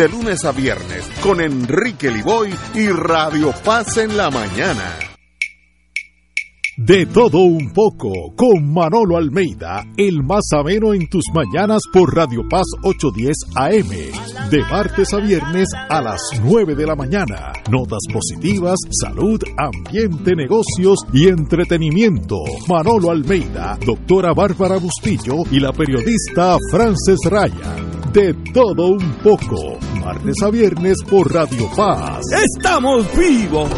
lunes 0.07 0.45
a 0.45 0.51
viernes 0.51 1.09
con 1.21 1.41
Enrique 1.41 2.09
Liboy 2.09 2.53
y 2.73 2.87
Radio 2.89 3.53
Paz 3.63 3.97
en 3.97 4.15
la 4.17 4.29
mañana. 4.29 4.97
De 6.77 7.05
todo 7.05 7.39
un 7.39 7.71
poco 7.73 8.33
con 8.35 8.73
Manolo 8.73 9.17
Almeida, 9.17 9.85
el 9.97 10.23
más 10.23 10.45
ameno 10.53 10.93
en 10.93 11.07
tus 11.09 11.25
mañanas 11.33 11.83
por 11.93 12.15
Radio 12.15 12.41
Paz 12.49 12.65
810 12.83 13.37
AM, 13.55 14.49
de 14.49 14.59
martes 14.71 15.13
a 15.13 15.17
viernes 15.17 15.67
a 15.89 16.01
las 16.01 16.21
9 16.43 16.73
de 16.73 16.87
la 16.87 16.95
mañana. 16.95 17.51
Notas 17.69 18.01
positivas, 18.11 18.79
salud, 18.99 19.39
ambiente, 19.57 20.35
negocios 20.35 20.99
y 21.13 21.27
entretenimiento. 21.27 22.37
Manolo 22.67 23.11
Almeida, 23.11 23.77
doctora 23.85 24.33
Bárbara 24.33 24.77
Bustillo 24.77 25.35
y 25.51 25.59
la 25.59 25.73
periodista 25.73 26.57
Frances 26.71 27.19
Raya 27.29 28.00
de 28.13 28.33
todo 28.53 28.87
un 28.87 29.13
poco, 29.23 29.79
martes 30.03 30.35
a 30.43 30.49
viernes 30.49 30.97
por 31.09 31.33
Radio 31.33 31.69
Paz. 31.75 32.19
¡Estamos 32.55 33.05
vivos! 33.15 33.69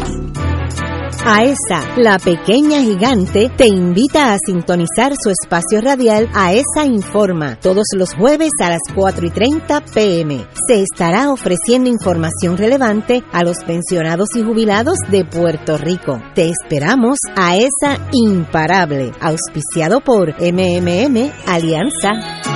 AESA, 1.26 1.96
la 1.96 2.18
pequeña 2.18 2.80
gigante, 2.80 3.50
te 3.56 3.66
invita 3.66 4.34
a 4.34 4.38
sintonizar 4.44 5.14
su 5.22 5.30
espacio 5.30 5.80
radial 5.80 6.28
AESA 6.34 6.84
Informa 6.84 7.58
todos 7.60 7.86
los 7.96 8.12
jueves 8.14 8.50
a 8.60 8.70
las 8.70 8.82
4 8.94 9.26
y 9.26 9.30
30 9.30 9.80
pm. 9.94 10.46
Se 10.66 10.82
estará 10.82 11.30
ofreciendo 11.30 11.88
información 11.88 12.58
relevante 12.58 13.22
a 13.32 13.42
los 13.42 13.58
pensionados 13.64 14.30
y 14.36 14.42
jubilados 14.42 14.98
de 15.10 15.24
Puerto 15.24 15.78
Rico. 15.78 16.20
Te 16.34 16.50
esperamos 16.50 17.18
AESA 17.36 18.08
Imparable, 18.12 19.12
auspiciado 19.20 20.00
por 20.00 20.34
MMM 20.40 21.32
Alianza. 21.46 22.53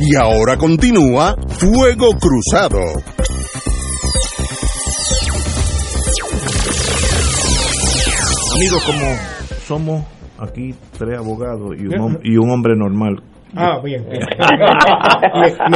Y 0.00 0.16
ahora 0.16 0.56
continúa 0.56 1.36
Fuego 1.48 2.08
Cruzado. 2.18 2.80
Amigos, 8.54 8.84
como 8.86 9.06
somos 9.66 10.04
aquí 10.38 10.70
tres 10.98 11.18
abogados 11.18 11.76
y 11.78 11.86
un, 11.86 12.18
y 12.22 12.36
un 12.36 12.50
hombre 12.50 12.74
normal. 12.76 13.16
Ah, 13.56 13.80
bien. 13.82 14.04
me, 14.08 14.18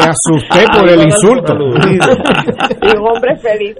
asusté 0.03 0.65
por 0.79 0.89
el 0.89 1.01
insulto. 1.03 1.55
y 1.55 2.97
un 2.97 3.07
hombre 3.09 3.37
feliz. 3.39 3.77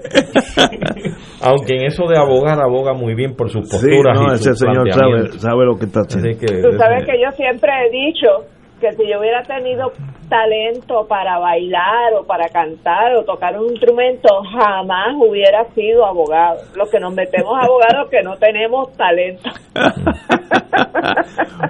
Aunque 1.41 1.75
en 1.77 1.85
eso 1.85 2.03
de 2.07 2.17
abogar, 2.17 2.59
aboga 2.59 2.93
muy 2.93 3.15
bien 3.15 3.35
por 3.35 3.49
sus 3.49 3.69
Sí, 3.69 3.77
posturas. 3.77 4.19
no, 4.19 4.31
y 4.33 4.35
ese 4.35 4.49
sus 4.49 4.59
señor 4.59 4.91
sabe, 4.91 5.39
sabe 5.39 5.65
lo 5.65 5.77
que 5.77 5.85
está 5.85 6.01
haciendo. 6.01 6.27
Que- 6.39 6.61
Tú 6.61 6.77
sabes 6.77 7.05
que 7.05 7.13
yo 7.23 7.31
siempre 7.37 7.71
he 7.71 7.89
dicho 7.91 8.27
que 8.79 8.91
si 8.93 9.09
yo 9.09 9.19
hubiera 9.19 9.41
tenido 9.43 9.91
talento 10.29 11.05
para 11.07 11.39
bailar 11.39 12.13
o 12.19 12.25
para 12.25 12.47
cantar 12.49 13.15
o 13.15 13.23
tocar 13.23 13.59
un 13.59 13.71
instrumento, 13.71 14.27
jamás 14.51 15.15
hubiera 15.17 15.65
sido 15.73 16.05
abogado. 16.05 16.59
Los 16.75 16.89
que 16.89 16.99
nos 16.99 17.13
metemos 17.13 17.53
abogados 17.61 18.09
que 18.09 18.21
no 18.23 18.35
tenemos 18.37 18.91
talento. 18.93 19.49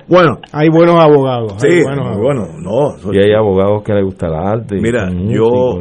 Bueno, 0.08 0.40
hay 0.52 0.70
buenos 0.70 0.96
abogados. 0.96 1.54
Sí, 1.58 1.68
hay 1.68 1.84
buenos 1.84 2.08
abogados. 2.08 2.22
bueno, 2.22 2.46
no. 2.60 3.14
Y 3.14 3.20
hay 3.20 3.34
abogados 3.34 3.84
que 3.84 3.94
les 3.94 4.04
gusta 4.04 4.28
el 4.28 4.34
arte. 4.36 4.76
Mira, 4.80 5.08
yo, 5.12 5.80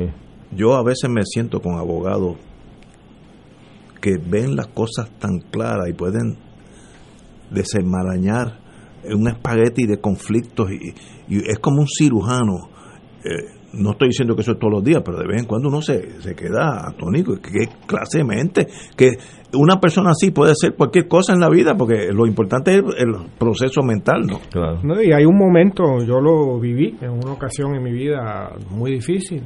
yo 0.53 0.75
a 0.75 0.83
veces 0.83 1.11
me 1.11 1.23
siento 1.25 1.61
con 1.61 1.79
abogados 1.79 2.37
que 4.01 4.13
ven 4.19 4.57
las 4.57 4.69
cosas 4.69 5.11
tan 5.19 5.39
claras 5.51 5.89
y 5.89 5.95
pueden 5.95 6.37
desenmarañar 7.51 8.59
un 9.05 9.29
espagueti 9.29 9.87
de 9.87 9.99
conflictos 9.99 10.71
y, 10.71 10.95
y 11.29 11.39
es 11.39 11.59
como 11.59 11.81
un 11.81 11.89
cirujano. 11.89 12.69
Eh, 13.25 13.61
no 13.75 13.93
estoy 13.93 14.09
diciendo 14.09 14.35
que 14.37 14.43
eso 14.43 14.53
es 14.53 14.59
todos 14.59 14.73
los 14.73 14.85
días, 14.85 15.03
pero 15.05 15.19
de 15.19 15.27
vez 15.27 15.41
en 15.41 15.47
cuando 15.47 15.69
uno 15.69 15.83
se, 15.83 16.21
se 16.21 16.35
queda 16.35 16.89
atónico. 16.89 17.35
¿Qué 17.43 17.69
clase 17.87 18.19
de 18.19 18.25
mente? 18.25 18.69
Que 18.97 19.13
una 19.55 19.81
persona 19.81 20.11
así 20.11 20.31
puede 20.31 20.55
ser 20.55 20.75
cualquier 20.77 21.09
cosa 21.09 21.33
en 21.33 21.41
la 21.41 21.49
vida, 21.49 21.75
porque 21.77 22.13
lo 22.13 22.27
importante 22.27 22.73
es 22.73 22.79
el, 22.79 23.09
el 23.09 23.15
proceso 23.39 23.83
mental, 23.83 24.27
¿no? 24.27 24.39
Claro. 24.51 24.81
No, 24.85 25.03
y 25.03 25.13
hay 25.13 25.25
un 25.25 25.37
momento, 25.37 26.05
yo 26.07 26.21
lo 26.21 26.61
viví 26.61 26.97
en 27.01 27.11
una 27.11 27.33
ocasión 27.33 27.75
en 27.75 27.83
mi 27.83 27.93
vida 27.93 28.53
muy 28.71 28.93
difícil, 28.93 29.43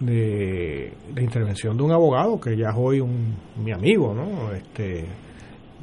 de, 0.00 0.92
de 1.14 1.22
intervención 1.22 1.76
de 1.76 1.82
un 1.82 1.92
abogado 1.92 2.38
que 2.38 2.56
ya 2.56 2.70
es 2.70 2.76
hoy 2.76 3.00
un, 3.00 3.34
mi 3.62 3.72
amigo, 3.72 4.14
¿no? 4.14 4.52
Este, 4.52 5.06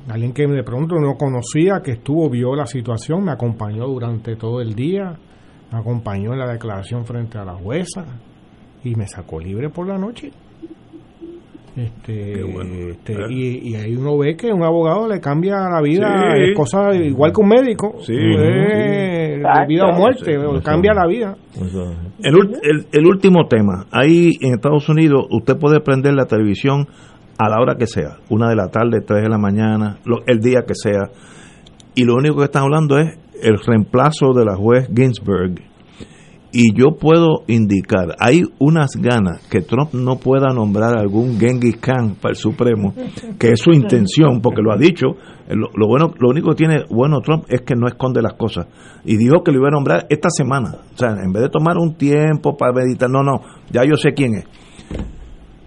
alguien 0.10 0.34
que 0.34 0.48
de 0.48 0.64
pronto 0.64 0.96
no 1.00 1.16
conocía, 1.16 1.82
que 1.84 1.92
estuvo, 1.92 2.30
vio 2.30 2.56
la 2.56 2.66
situación, 2.66 3.24
me 3.26 3.32
acompañó 3.32 3.86
durante 3.88 4.36
todo 4.36 4.62
el 4.62 4.74
día, 4.76 5.14
me 5.72 5.80
acompañó 5.80 6.34
en 6.34 6.40
la 6.40 6.52
declaración 6.52 7.06
frente 7.06 7.38
a 7.38 7.46
la 7.46 7.54
jueza 7.54 8.06
y 8.84 8.96
me 8.96 9.08
sacó 9.08 9.40
libre 9.40 9.70
por 9.70 9.88
la 9.88 9.98
noche. 9.98 10.32
Este, 11.74 12.34
este, 12.92 13.16
y, 13.30 13.70
y 13.70 13.76
ahí 13.76 13.96
uno 13.96 14.18
ve 14.18 14.36
que 14.36 14.52
un 14.52 14.62
abogado 14.62 15.08
le 15.08 15.22
cambia 15.22 15.56
la 15.70 15.82
vida, 15.82 16.34
Sí. 16.36 16.42
es 16.50 16.58
cosa 16.58 16.94
igual 16.94 17.32
que 17.32 17.40
un 17.42 17.48
médico, 17.48 17.96
Sí, 18.02 18.14
Eh, 18.14 19.38
sí. 19.42 19.68
vida 19.70 19.88
o 19.88 19.94
muerte, 19.94 20.38
o 20.38 20.62
cambia 20.62 20.94
la 20.94 21.08
vida. 21.08 21.34
El, 22.22 22.34
ul- 22.36 22.60
el- 22.62 22.88
el 22.92 23.06
último 23.06 23.48
tema. 23.48 23.86
Ahí 23.90 24.34
en 24.42 24.54
Estados 24.56 24.90
Unidos 24.90 25.28
usted 25.32 25.58
puede 25.58 25.80
prender 25.80 26.14
la 26.14 26.26
televisión 26.26 26.88
a 27.42 27.50
la 27.50 27.60
hora 27.60 27.76
que 27.76 27.88
sea, 27.88 28.18
una 28.30 28.50
de 28.50 28.56
la 28.56 28.68
tarde, 28.68 29.02
tres 29.02 29.24
de 29.24 29.30
la 29.30 29.40
mañana, 29.40 29.98
el 30.28 30.40
día 30.40 30.62
que 30.68 30.76
sea. 30.76 31.10
Y 31.96 32.04
lo 32.04 32.14
único 32.16 32.38
que 32.38 32.46
están 32.46 32.64
hablando 32.64 33.00
es 33.00 33.18
el 33.42 33.58
reemplazo 33.58 34.34
de 34.34 34.46
la 34.46 34.56
juez 34.56 34.88
Ginsburg. 34.96 35.56
Y 36.54 36.74
yo 36.76 36.98
puedo 37.00 37.44
indicar, 37.48 38.16
hay 38.20 38.44
unas 38.60 38.98
ganas 38.98 39.42
que 39.50 39.62
Trump 39.62 39.94
no 39.94 40.18
pueda 40.18 40.54
nombrar 40.54 40.98
algún 41.00 41.40
Genghis 41.40 41.78
Khan 41.78 42.16
para 42.22 42.34
el 42.34 42.36
Supremo, 42.36 42.94
que 43.40 43.52
es 43.52 43.62
su 43.62 43.72
intención, 43.72 44.42
porque 44.42 44.62
lo 44.62 44.72
ha 44.74 44.78
dicho. 44.78 45.16
Lo, 45.48 45.70
lo 45.74 45.88
bueno, 45.88 46.14
lo 46.20 46.30
único 46.30 46.50
que 46.50 46.56
tiene 46.58 46.84
bueno 46.90 47.22
Trump 47.22 47.46
es 47.48 47.62
que 47.62 47.74
no 47.74 47.88
esconde 47.88 48.22
las 48.22 48.34
cosas. 48.34 48.68
Y 49.06 49.16
dijo 49.16 49.44
que 49.44 49.52
lo 49.52 49.60
iba 49.60 49.70
a 49.70 49.72
nombrar 49.72 50.06
esta 50.10 50.30
semana. 50.30 50.76
O 50.94 50.98
sea, 50.98 51.16
en 51.24 51.32
vez 51.32 51.44
de 51.44 51.50
tomar 51.50 51.78
un 51.78 51.96
tiempo 51.96 52.56
para 52.56 52.74
meditar, 52.74 53.10
no, 53.10 53.24
no, 53.24 53.42
ya 53.72 53.84
yo 53.86 53.96
sé 53.96 54.12
quién 54.14 54.36
es. 54.36 54.46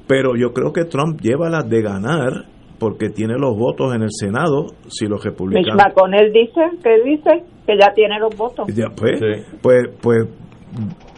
Pero 0.07 0.37
yo 0.37 0.53
creo 0.53 0.73
que 0.73 0.85
Trump 0.85 1.21
lleva 1.21 1.49
las 1.49 1.69
de 1.69 1.83
ganar 1.83 2.45
porque 2.79 3.09
tiene 3.09 3.35
los 3.39 3.57
votos 3.57 3.95
en 3.95 4.03
el 4.03 4.11
Senado 4.11 4.67
si 4.89 5.07
los 5.07 5.25
Mitch 5.25 5.25
republicanos 5.25 5.83
McConnell 5.83 6.33
dice, 6.33 6.61
que 6.83 7.03
dice 7.03 7.45
que 7.67 7.79
ya 7.81 7.93
tiene 7.95 8.19
los 8.19 8.37
votos. 8.37 8.67
ya, 8.75 8.89
pues, 8.95 9.21
pues, 9.63 9.89
pues, 10.03 10.29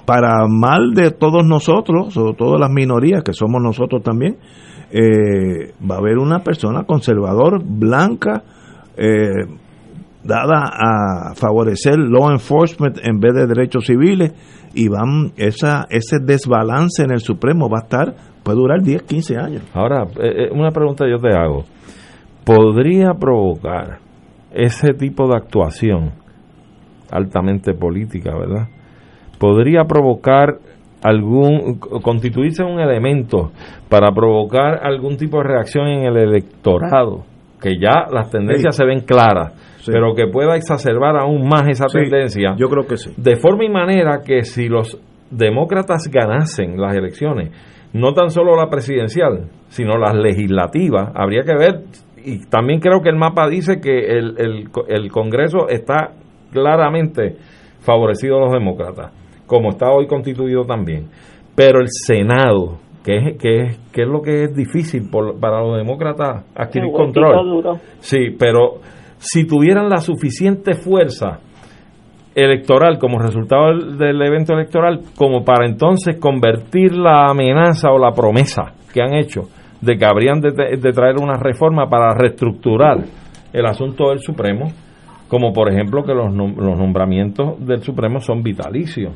para 0.04 0.46
mal 0.48 0.92
de 0.94 1.10
todos 1.10 1.44
nosotros, 1.44 2.14
sobre 2.14 2.34
todo 2.34 2.58
las 2.58 2.70
minorías, 2.70 3.24
que 3.24 3.32
somos 3.32 3.60
nosotros 3.60 4.02
también, 4.02 4.36
eh, 4.92 5.72
va 5.82 5.96
a 5.96 5.98
haber 5.98 6.18
una 6.18 6.40
persona 6.40 6.84
conservador, 6.84 7.60
blanca, 7.64 8.44
eh, 8.96 9.46
dada 10.22 10.70
a 10.72 11.34
favorecer 11.34 11.98
law 11.98 12.30
enforcement 12.30 12.98
en 13.02 13.18
vez 13.18 13.34
de 13.34 13.46
derechos 13.46 13.86
civiles, 13.86 14.32
y 14.74 14.88
van 14.88 15.32
esa 15.36 15.86
ese 15.90 16.18
desbalance 16.22 17.02
en 17.02 17.12
el 17.12 17.20
Supremo 17.20 17.68
va 17.68 17.78
a 17.78 17.82
estar, 17.82 18.14
puede 18.46 18.58
durar 18.58 18.80
10, 18.80 19.02
15 19.02 19.36
años. 19.36 19.62
Ahora, 19.74 20.04
eh, 20.22 20.44
eh, 20.44 20.48
una 20.52 20.70
pregunta 20.70 21.04
yo 21.10 21.18
te 21.18 21.34
hago. 21.36 21.64
¿Podría 22.44 23.12
provocar 23.18 23.98
ese 24.52 24.94
tipo 24.94 25.26
de 25.28 25.36
actuación 25.36 26.12
altamente 27.10 27.74
política, 27.74 28.30
verdad? 28.38 28.68
¿Podría 29.40 29.84
provocar 29.84 30.58
algún, 31.02 31.78
constituirse 32.02 32.62
un 32.62 32.78
elemento 32.80 33.50
para 33.88 34.12
provocar 34.12 34.78
algún 34.86 35.16
tipo 35.16 35.38
de 35.38 35.44
reacción 35.48 35.88
en 35.88 36.04
el 36.04 36.16
electorado? 36.16 37.24
Que 37.60 37.78
ya 37.80 38.06
las 38.12 38.30
tendencias 38.30 38.76
Sí. 38.76 38.82
se 38.82 38.86
ven 38.86 39.00
claras, 39.00 39.54
Sí. 39.78 39.90
pero 39.92 40.14
que 40.14 40.28
pueda 40.28 40.54
exacerbar 40.56 41.16
aún 41.16 41.48
más 41.48 41.66
esa 41.68 41.88
Sí, 41.88 41.98
tendencia. 41.98 42.54
Yo 42.56 42.68
creo 42.68 42.86
que 42.86 42.96
sí. 42.96 43.10
De 43.16 43.36
forma 43.36 43.64
y 43.64 43.70
manera 43.70 44.20
que 44.24 44.44
si 44.44 44.68
los 44.68 45.00
demócratas 45.30 46.08
ganasen 46.12 46.80
las 46.80 46.94
elecciones, 46.94 47.50
no 47.96 48.12
tan 48.12 48.30
solo 48.30 48.56
la 48.56 48.68
presidencial, 48.68 49.48
sino 49.68 49.96
las 49.98 50.14
legislativas, 50.14 51.10
habría 51.14 51.42
que 51.42 51.54
ver, 51.56 51.80
y 52.24 52.46
también 52.46 52.80
creo 52.80 53.00
que 53.02 53.08
el 53.08 53.16
mapa 53.16 53.48
dice 53.48 53.80
que 53.80 53.98
el, 54.18 54.34
el, 54.38 54.68
el 54.88 55.10
Congreso 55.12 55.68
está 55.68 56.12
claramente 56.52 57.36
favorecido 57.80 58.36
a 58.38 58.40
los 58.46 58.52
demócratas, 58.52 59.12
como 59.46 59.70
está 59.70 59.90
hoy 59.90 60.06
constituido 60.06 60.62
también. 60.64 61.06
Pero 61.54 61.80
el 61.80 61.86
Senado, 61.88 62.78
que 63.04 63.16
es, 63.16 63.38
que 63.38 63.60
es, 63.62 63.78
que 63.92 64.02
es 64.02 64.08
lo 64.08 64.20
que 64.20 64.44
es 64.44 64.54
difícil 64.54 65.08
por- 65.10 65.38
para 65.38 65.60
los 65.62 65.76
demócratas 65.76 66.44
adquirir 66.54 66.90
control. 66.92 67.32
Sí, 68.00 68.30
pero 68.38 68.80
si 69.18 69.46
tuvieran 69.46 69.88
la 69.88 69.98
suficiente 69.98 70.74
fuerza 70.74 71.38
electoral 72.36 72.98
como 72.98 73.18
resultado 73.18 73.72
del, 73.96 74.22
evento 74.22 74.52
electoral, 74.52 75.00
como 75.16 75.42
para 75.44 75.66
entonces 75.66 76.18
convertir 76.20 76.94
la 76.94 77.26
amenaza 77.30 77.90
o 77.90 77.98
la 77.98 78.12
promesa 78.12 78.74
que 78.92 79.00
han 79.02 79.14
hecho 79.14 79.48
de 79.80 79.96
que 79.96 80.04
habrían 80.04 80.40
de, 80.40 80.52
de 80.52 80.92
traer 80.92 81.16
una 81.20 81.38
reforma 81.38 81.88
para 81.88 82.14
reestructurar 82.14 82.98
el 83.52 83.66
asunto 83.66 84.10
del 84.10 84.18
Supremo, 84.20 84.70
como 85.28 85.52
por 85.52 85.70
ejemplo 85.72 86.04
que 86.04 86.14
los, 86.14 86.26
nom- 86.32 86.56
los 86.56 86.78
nombramientos 86.78 87.64
del 87.66 87.82
Supremo 87.82 88.20
son 88.20 88.42
vitalicios. 88.42 89.14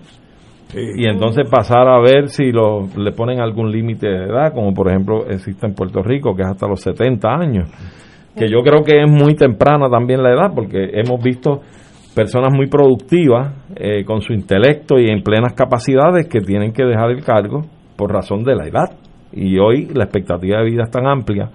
Y 0.75 1.07
entonces 1.09 1.49
pasar 1.51 1.89
a 1.89 2.01
ver 2.01 2.29
si 2.29 2.53
lo, 2.53 2.87
le 2.97 3.13
ponen 3.13 3.41
algún 3.41 3.71
límite 3.71 4.07
de 4.09 4.25
edad, 4.27 4.53
como 4.55 4.73
por 4.73 4.89
ejemplo 4.89 5.27
existe 5.29 5.67
en 5.67 5.75
Puerto 5.75 6.01
Rico, 6.03 6.35
que 6.35 6.43
es 6.43 6.49
hasta 6.49 6.67
los 6.69 6.81
70 6.81 7.29
años 7.29 7.69
que 8.37 8.49
yo 8.49 8.63
creo 8.63 8.85
que 8.85 9.03
es 9.03 9.11
muy 9.11 9.35
temprana 9.35 9.91
también 9.91 10.23
la 10.23 10.31
edad, 10.31 10.53
porque 10.55 10.91
hemos 10.95 11.21
visto 11.23 11.63
personas 12.15 12.53
muy 12.55 12.67
productivas 12.67 13.53
eh, 13.77 14.05
con 14.05 14.21
su 14.21 14.33
intelecto 14.33 14.99
y 14.99 15.09
en 15.11 15.23
plenas 15.23 15.53
capacidades 15.55 16.29
que 16.29 16.41
tienen 16.41 16.73
que 16.73 16.85
dejar 16.85 17.11
el 17.11 17.25
cargo 17.25 17.63
por 17.97 18.13
razón 18.13 18.43
de 18.45 18.55
la 18.57 18.67
edad. 18.67 18.91
Y 19.33 19.59
hoy 19.59 19.87
la 19.95 20.05
expectativa 20.05 20.59
de 20.59 20.65
vida 20.71 20.83
es 20.85 20.91
tan 20.91 21.07
amplia 21.07 21.51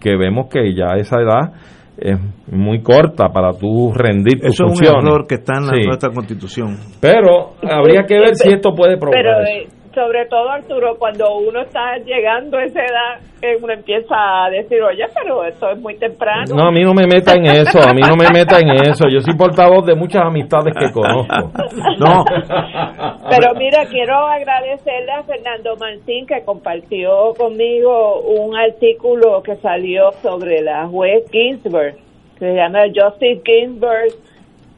que 0.00 0.16
vemos 0.16 0.46
que 0.50 0.74
ya 0.74 0.96
esa 0.96 1.20
edad 1.20 1.52
es 1.98 2.16
muy 2.52 2.80
corta 2.80 3.28
para 3.30 3.52
tú 3.52 3.92
rendir 3.92 4.40
tus 4.40 4.54
Eso 4.54 4.66
es 4.66 4.80
un 4.80 4.86
error 4.86 5.26
que 5.26 5.34
está 5.34 5.54
en 5.58 5.66
la- 5.66 5.74
Sí. 5.74 5.84
nuestra 5.84 6.10
constitución. 6.10 6.76
Pero 7.00 7.54
habría 7.68 8.04
que 8.06 8.14
ver 8.18 8.34
si 8.36 8.48
esto 8.50 8.72
puede 8.74 8.96
provocar 8.96 9.20
Pero 9.22 9.40
eso. 9.40 9.50
eh, 9.50 9.77
sobre 9.98 10.26
todo, 10.26 10.48
Arturo, 10.48 10.96
cuando 10.96 11.38
uno 11.38 11.62
está 11.62 11.96
llegando 11.98 12.56
a 12.56 12.64
esa 12.64 12.80
edad, 12.84 13.20
eh, 13.42 13.56
uno 13.60 13.72
empieza 13.72 14.14
a 14.14 14.48
decir, 14.48 14.80
oye, 14.80 15.04
pero 15.12 15.44
esto 15.44 15.70
es 15.70 15.80
muy 15.80 15.96
temprano. 15.98 16.54
No, 16.54 16.68
a 16.68 16.70
mí 16.70 16.82
no 16.84 16.94
me 16.94 17.04
meta 17.04 17.34
en 17.34 17.46
eso, 17.46 17.80
a 17.80 17.92
mí 17.92 18.00
no 18.02 18.14
me 18.14 18.30
meta 18.30 18.60
en 18.60 18.70
eso. 18.70 19.08
Yo 19.08 19.20
soy 19.20 19.34
portavoz 19.34 19.84
de 19.86 19.96
muchas 19.96 20.22
amistades 20.24 20.72
que 20.78 20.92
conozco. 20.92 21.50
No, 21.98 22.24
Pero 23.28 23.54
mira, 23.56 23.86
quiero 23.86 24.14
agradecerle 24.14 25.12
a 25.12 25.22
Fernando 25.24 25.76
Mancín 25.76 26.26
que 26.26 26.44
compartió 26.44 27.34
conmigo 27.36 28.20
un 28.20 28.56
artículo 28.56 29.42
que 29.42 29.56
salió 29.56 30.12
sobre 30.22 30.62
la 30.62 30.86
juez 30.86 31.24
Ginsburg, 31.32 31.96
que 32.38 32.46
se 32.46 32.54
llama 32.54 32.84
Justice 32.94 33.42
Ginsburg 33.44 34.12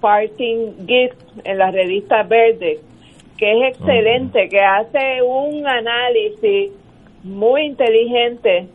Parting 0.00 0.86
Gift 0.86 1.20
en 1.44 1.58
la 1.58 1.70
revista 1.70 2.22
Verde, 2.22 2.80
que 3.40 3.50
es 3.52 3.78
excelente, 3.78 4.48
que 4.50 4.60
hace 4.60 5.22
un 5.22 5.66
análisis 5.66 6.72
muy 7.24 7.62
inteligente 7.62 8.68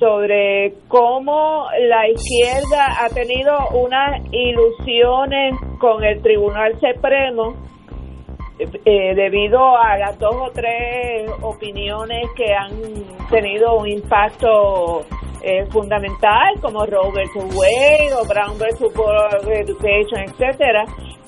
sobre 0.00 0.74
cómo 0.88 1.68
la 1.88 2.08
izquierda 2.08 3.04
ha 3.04 3.08
tenido 3.10 3.56
unas 3.72 4.20
ilusiones 4.32 5.54
con 5.78 6.02
el 6.02 6.20
Tribunal 6.22 6.72
Supremo 6.80 7.54
eh, 8.58 9.14
debido 9.14 9.60
a 9.76 9.96
las 9.96 10.18
dos 10.18 10.34
o 10.34 10.50
tres 10.52 11.30
opiniones 11.40 12.26
que 12.36 12.52
han 12.52 13.28
tenido 13.30 13.76
un 13.76 13.88
impacto 13.88 15.02
eh, 15.40 15.66
fundamental 15.70 16.54
como 16.60 16.84
Roe 16.84 17.12
vs. 17.12 17.56
Wade 17.56 18.12
o 18.20 18.26
Brown 18.26 18.58
vs. 18.58 18.92
Board 18.92 19.36
of 19.36 19.48
Education, 19.48 20.20
etcétera, 20.24 20.84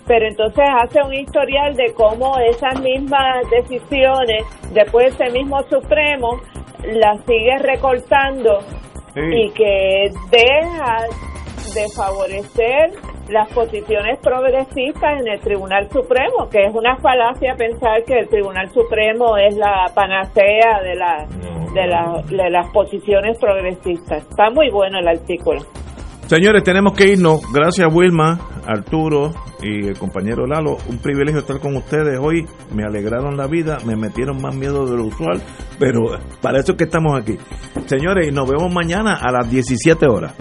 pero 0.06 0.26
entonces 0.26 0.64
hace 0.82 1.02
un 1.02 1.12
historial 1.14 1.74
de 1.74 1.92
cómo 1.94 2.38
esas 2.38 2.80
mismas 2.80 3.48
decisiones, 3.50 4.44
después 4.72 5.14
ese 5.14 5.30
mismo 5.30 5.62
Supremo, 5.64 6.40
las 6.84 7.20
sigue 7.24 7.58
recortando 7.58 8.60
y 9.16 9.50
que 9.50 10.10
deja 10.30 11.06
de 11.74 11.88
favorecer 11.94 12.92
las 13.28 13.48
posiciones 13.52 14.18
progresistas 14.20 15.20
en 15.20 15.26
el 15.26 15.40
Tribunal 15.40 15.88
Supremo, 15.90 16.48
que 16.50 16.64
es 16.64 16.74
una 16.74 16.96
falacia 16.98 17.56
pensar 17.56 18.04
que 18.04 18.20
el 18.20 18.28
Tribunal 18.28 18.70
Supremo 18.70 19.36
es 19.36 19.56
la 19.56 19.90
panacea 19.94 20.80
de, 20.82 20.94
la, 20.94 21.26
de, 21.74 21.86
la, 21.86 22.22
de 22.28 22.50
las 22.50 22.70
posiciones 22.70 23.36
progresistas. 23.38 24.22
Está 24.28 24.50
muy 24.50 24.70
bueno 24.70 24.98
el 25.00 25.08
artículo. 25.08 25.60
Señores, 26.27 26.65
tenemos 26.65 26.93
que 26.94 27.12
irnos. 27.12 27.40
Gracias 27.53 27.86
Wilma, 27.93 28.40
Arturo 28.66 29.31
y 29.62 29.86
el 29.86 29.97
compañero 29.97 30.44
Lalo. 30.44 30.77
Un 30.89 30.98
privilegio 30.98 31.40
estar 31.40 31.61
con 31.61 31.77
ustedes 31.77 32.19
hoy. 32.20 32.44
Me 32.74 32.82
alegraron 32.82 33.36
la 33.36 33.47
vida, 33.47 33.78
me 33.86 33.94
metieron 33.94 34.43
más 34.43 34.53
miedo 34.55 34.86
de 34.86 34.97
lo 34.97 35.05
usual, 35.05 35.40
pero 35.78 36.19
para 36.43 36.59
eso 36.59 36.73
es 36.73 36.78
que 36.78 36.85
estamos 36.85 37.16
aquí. 37.16 37.39
Señores, 37.86 38.32
nos 38.32 38.51
vemos 38.51 38.74
mañana 38.74 39.15
a 39.15 39.31
las 39.31 39.48
17 39.48 40.05
horas. 40.09 40.35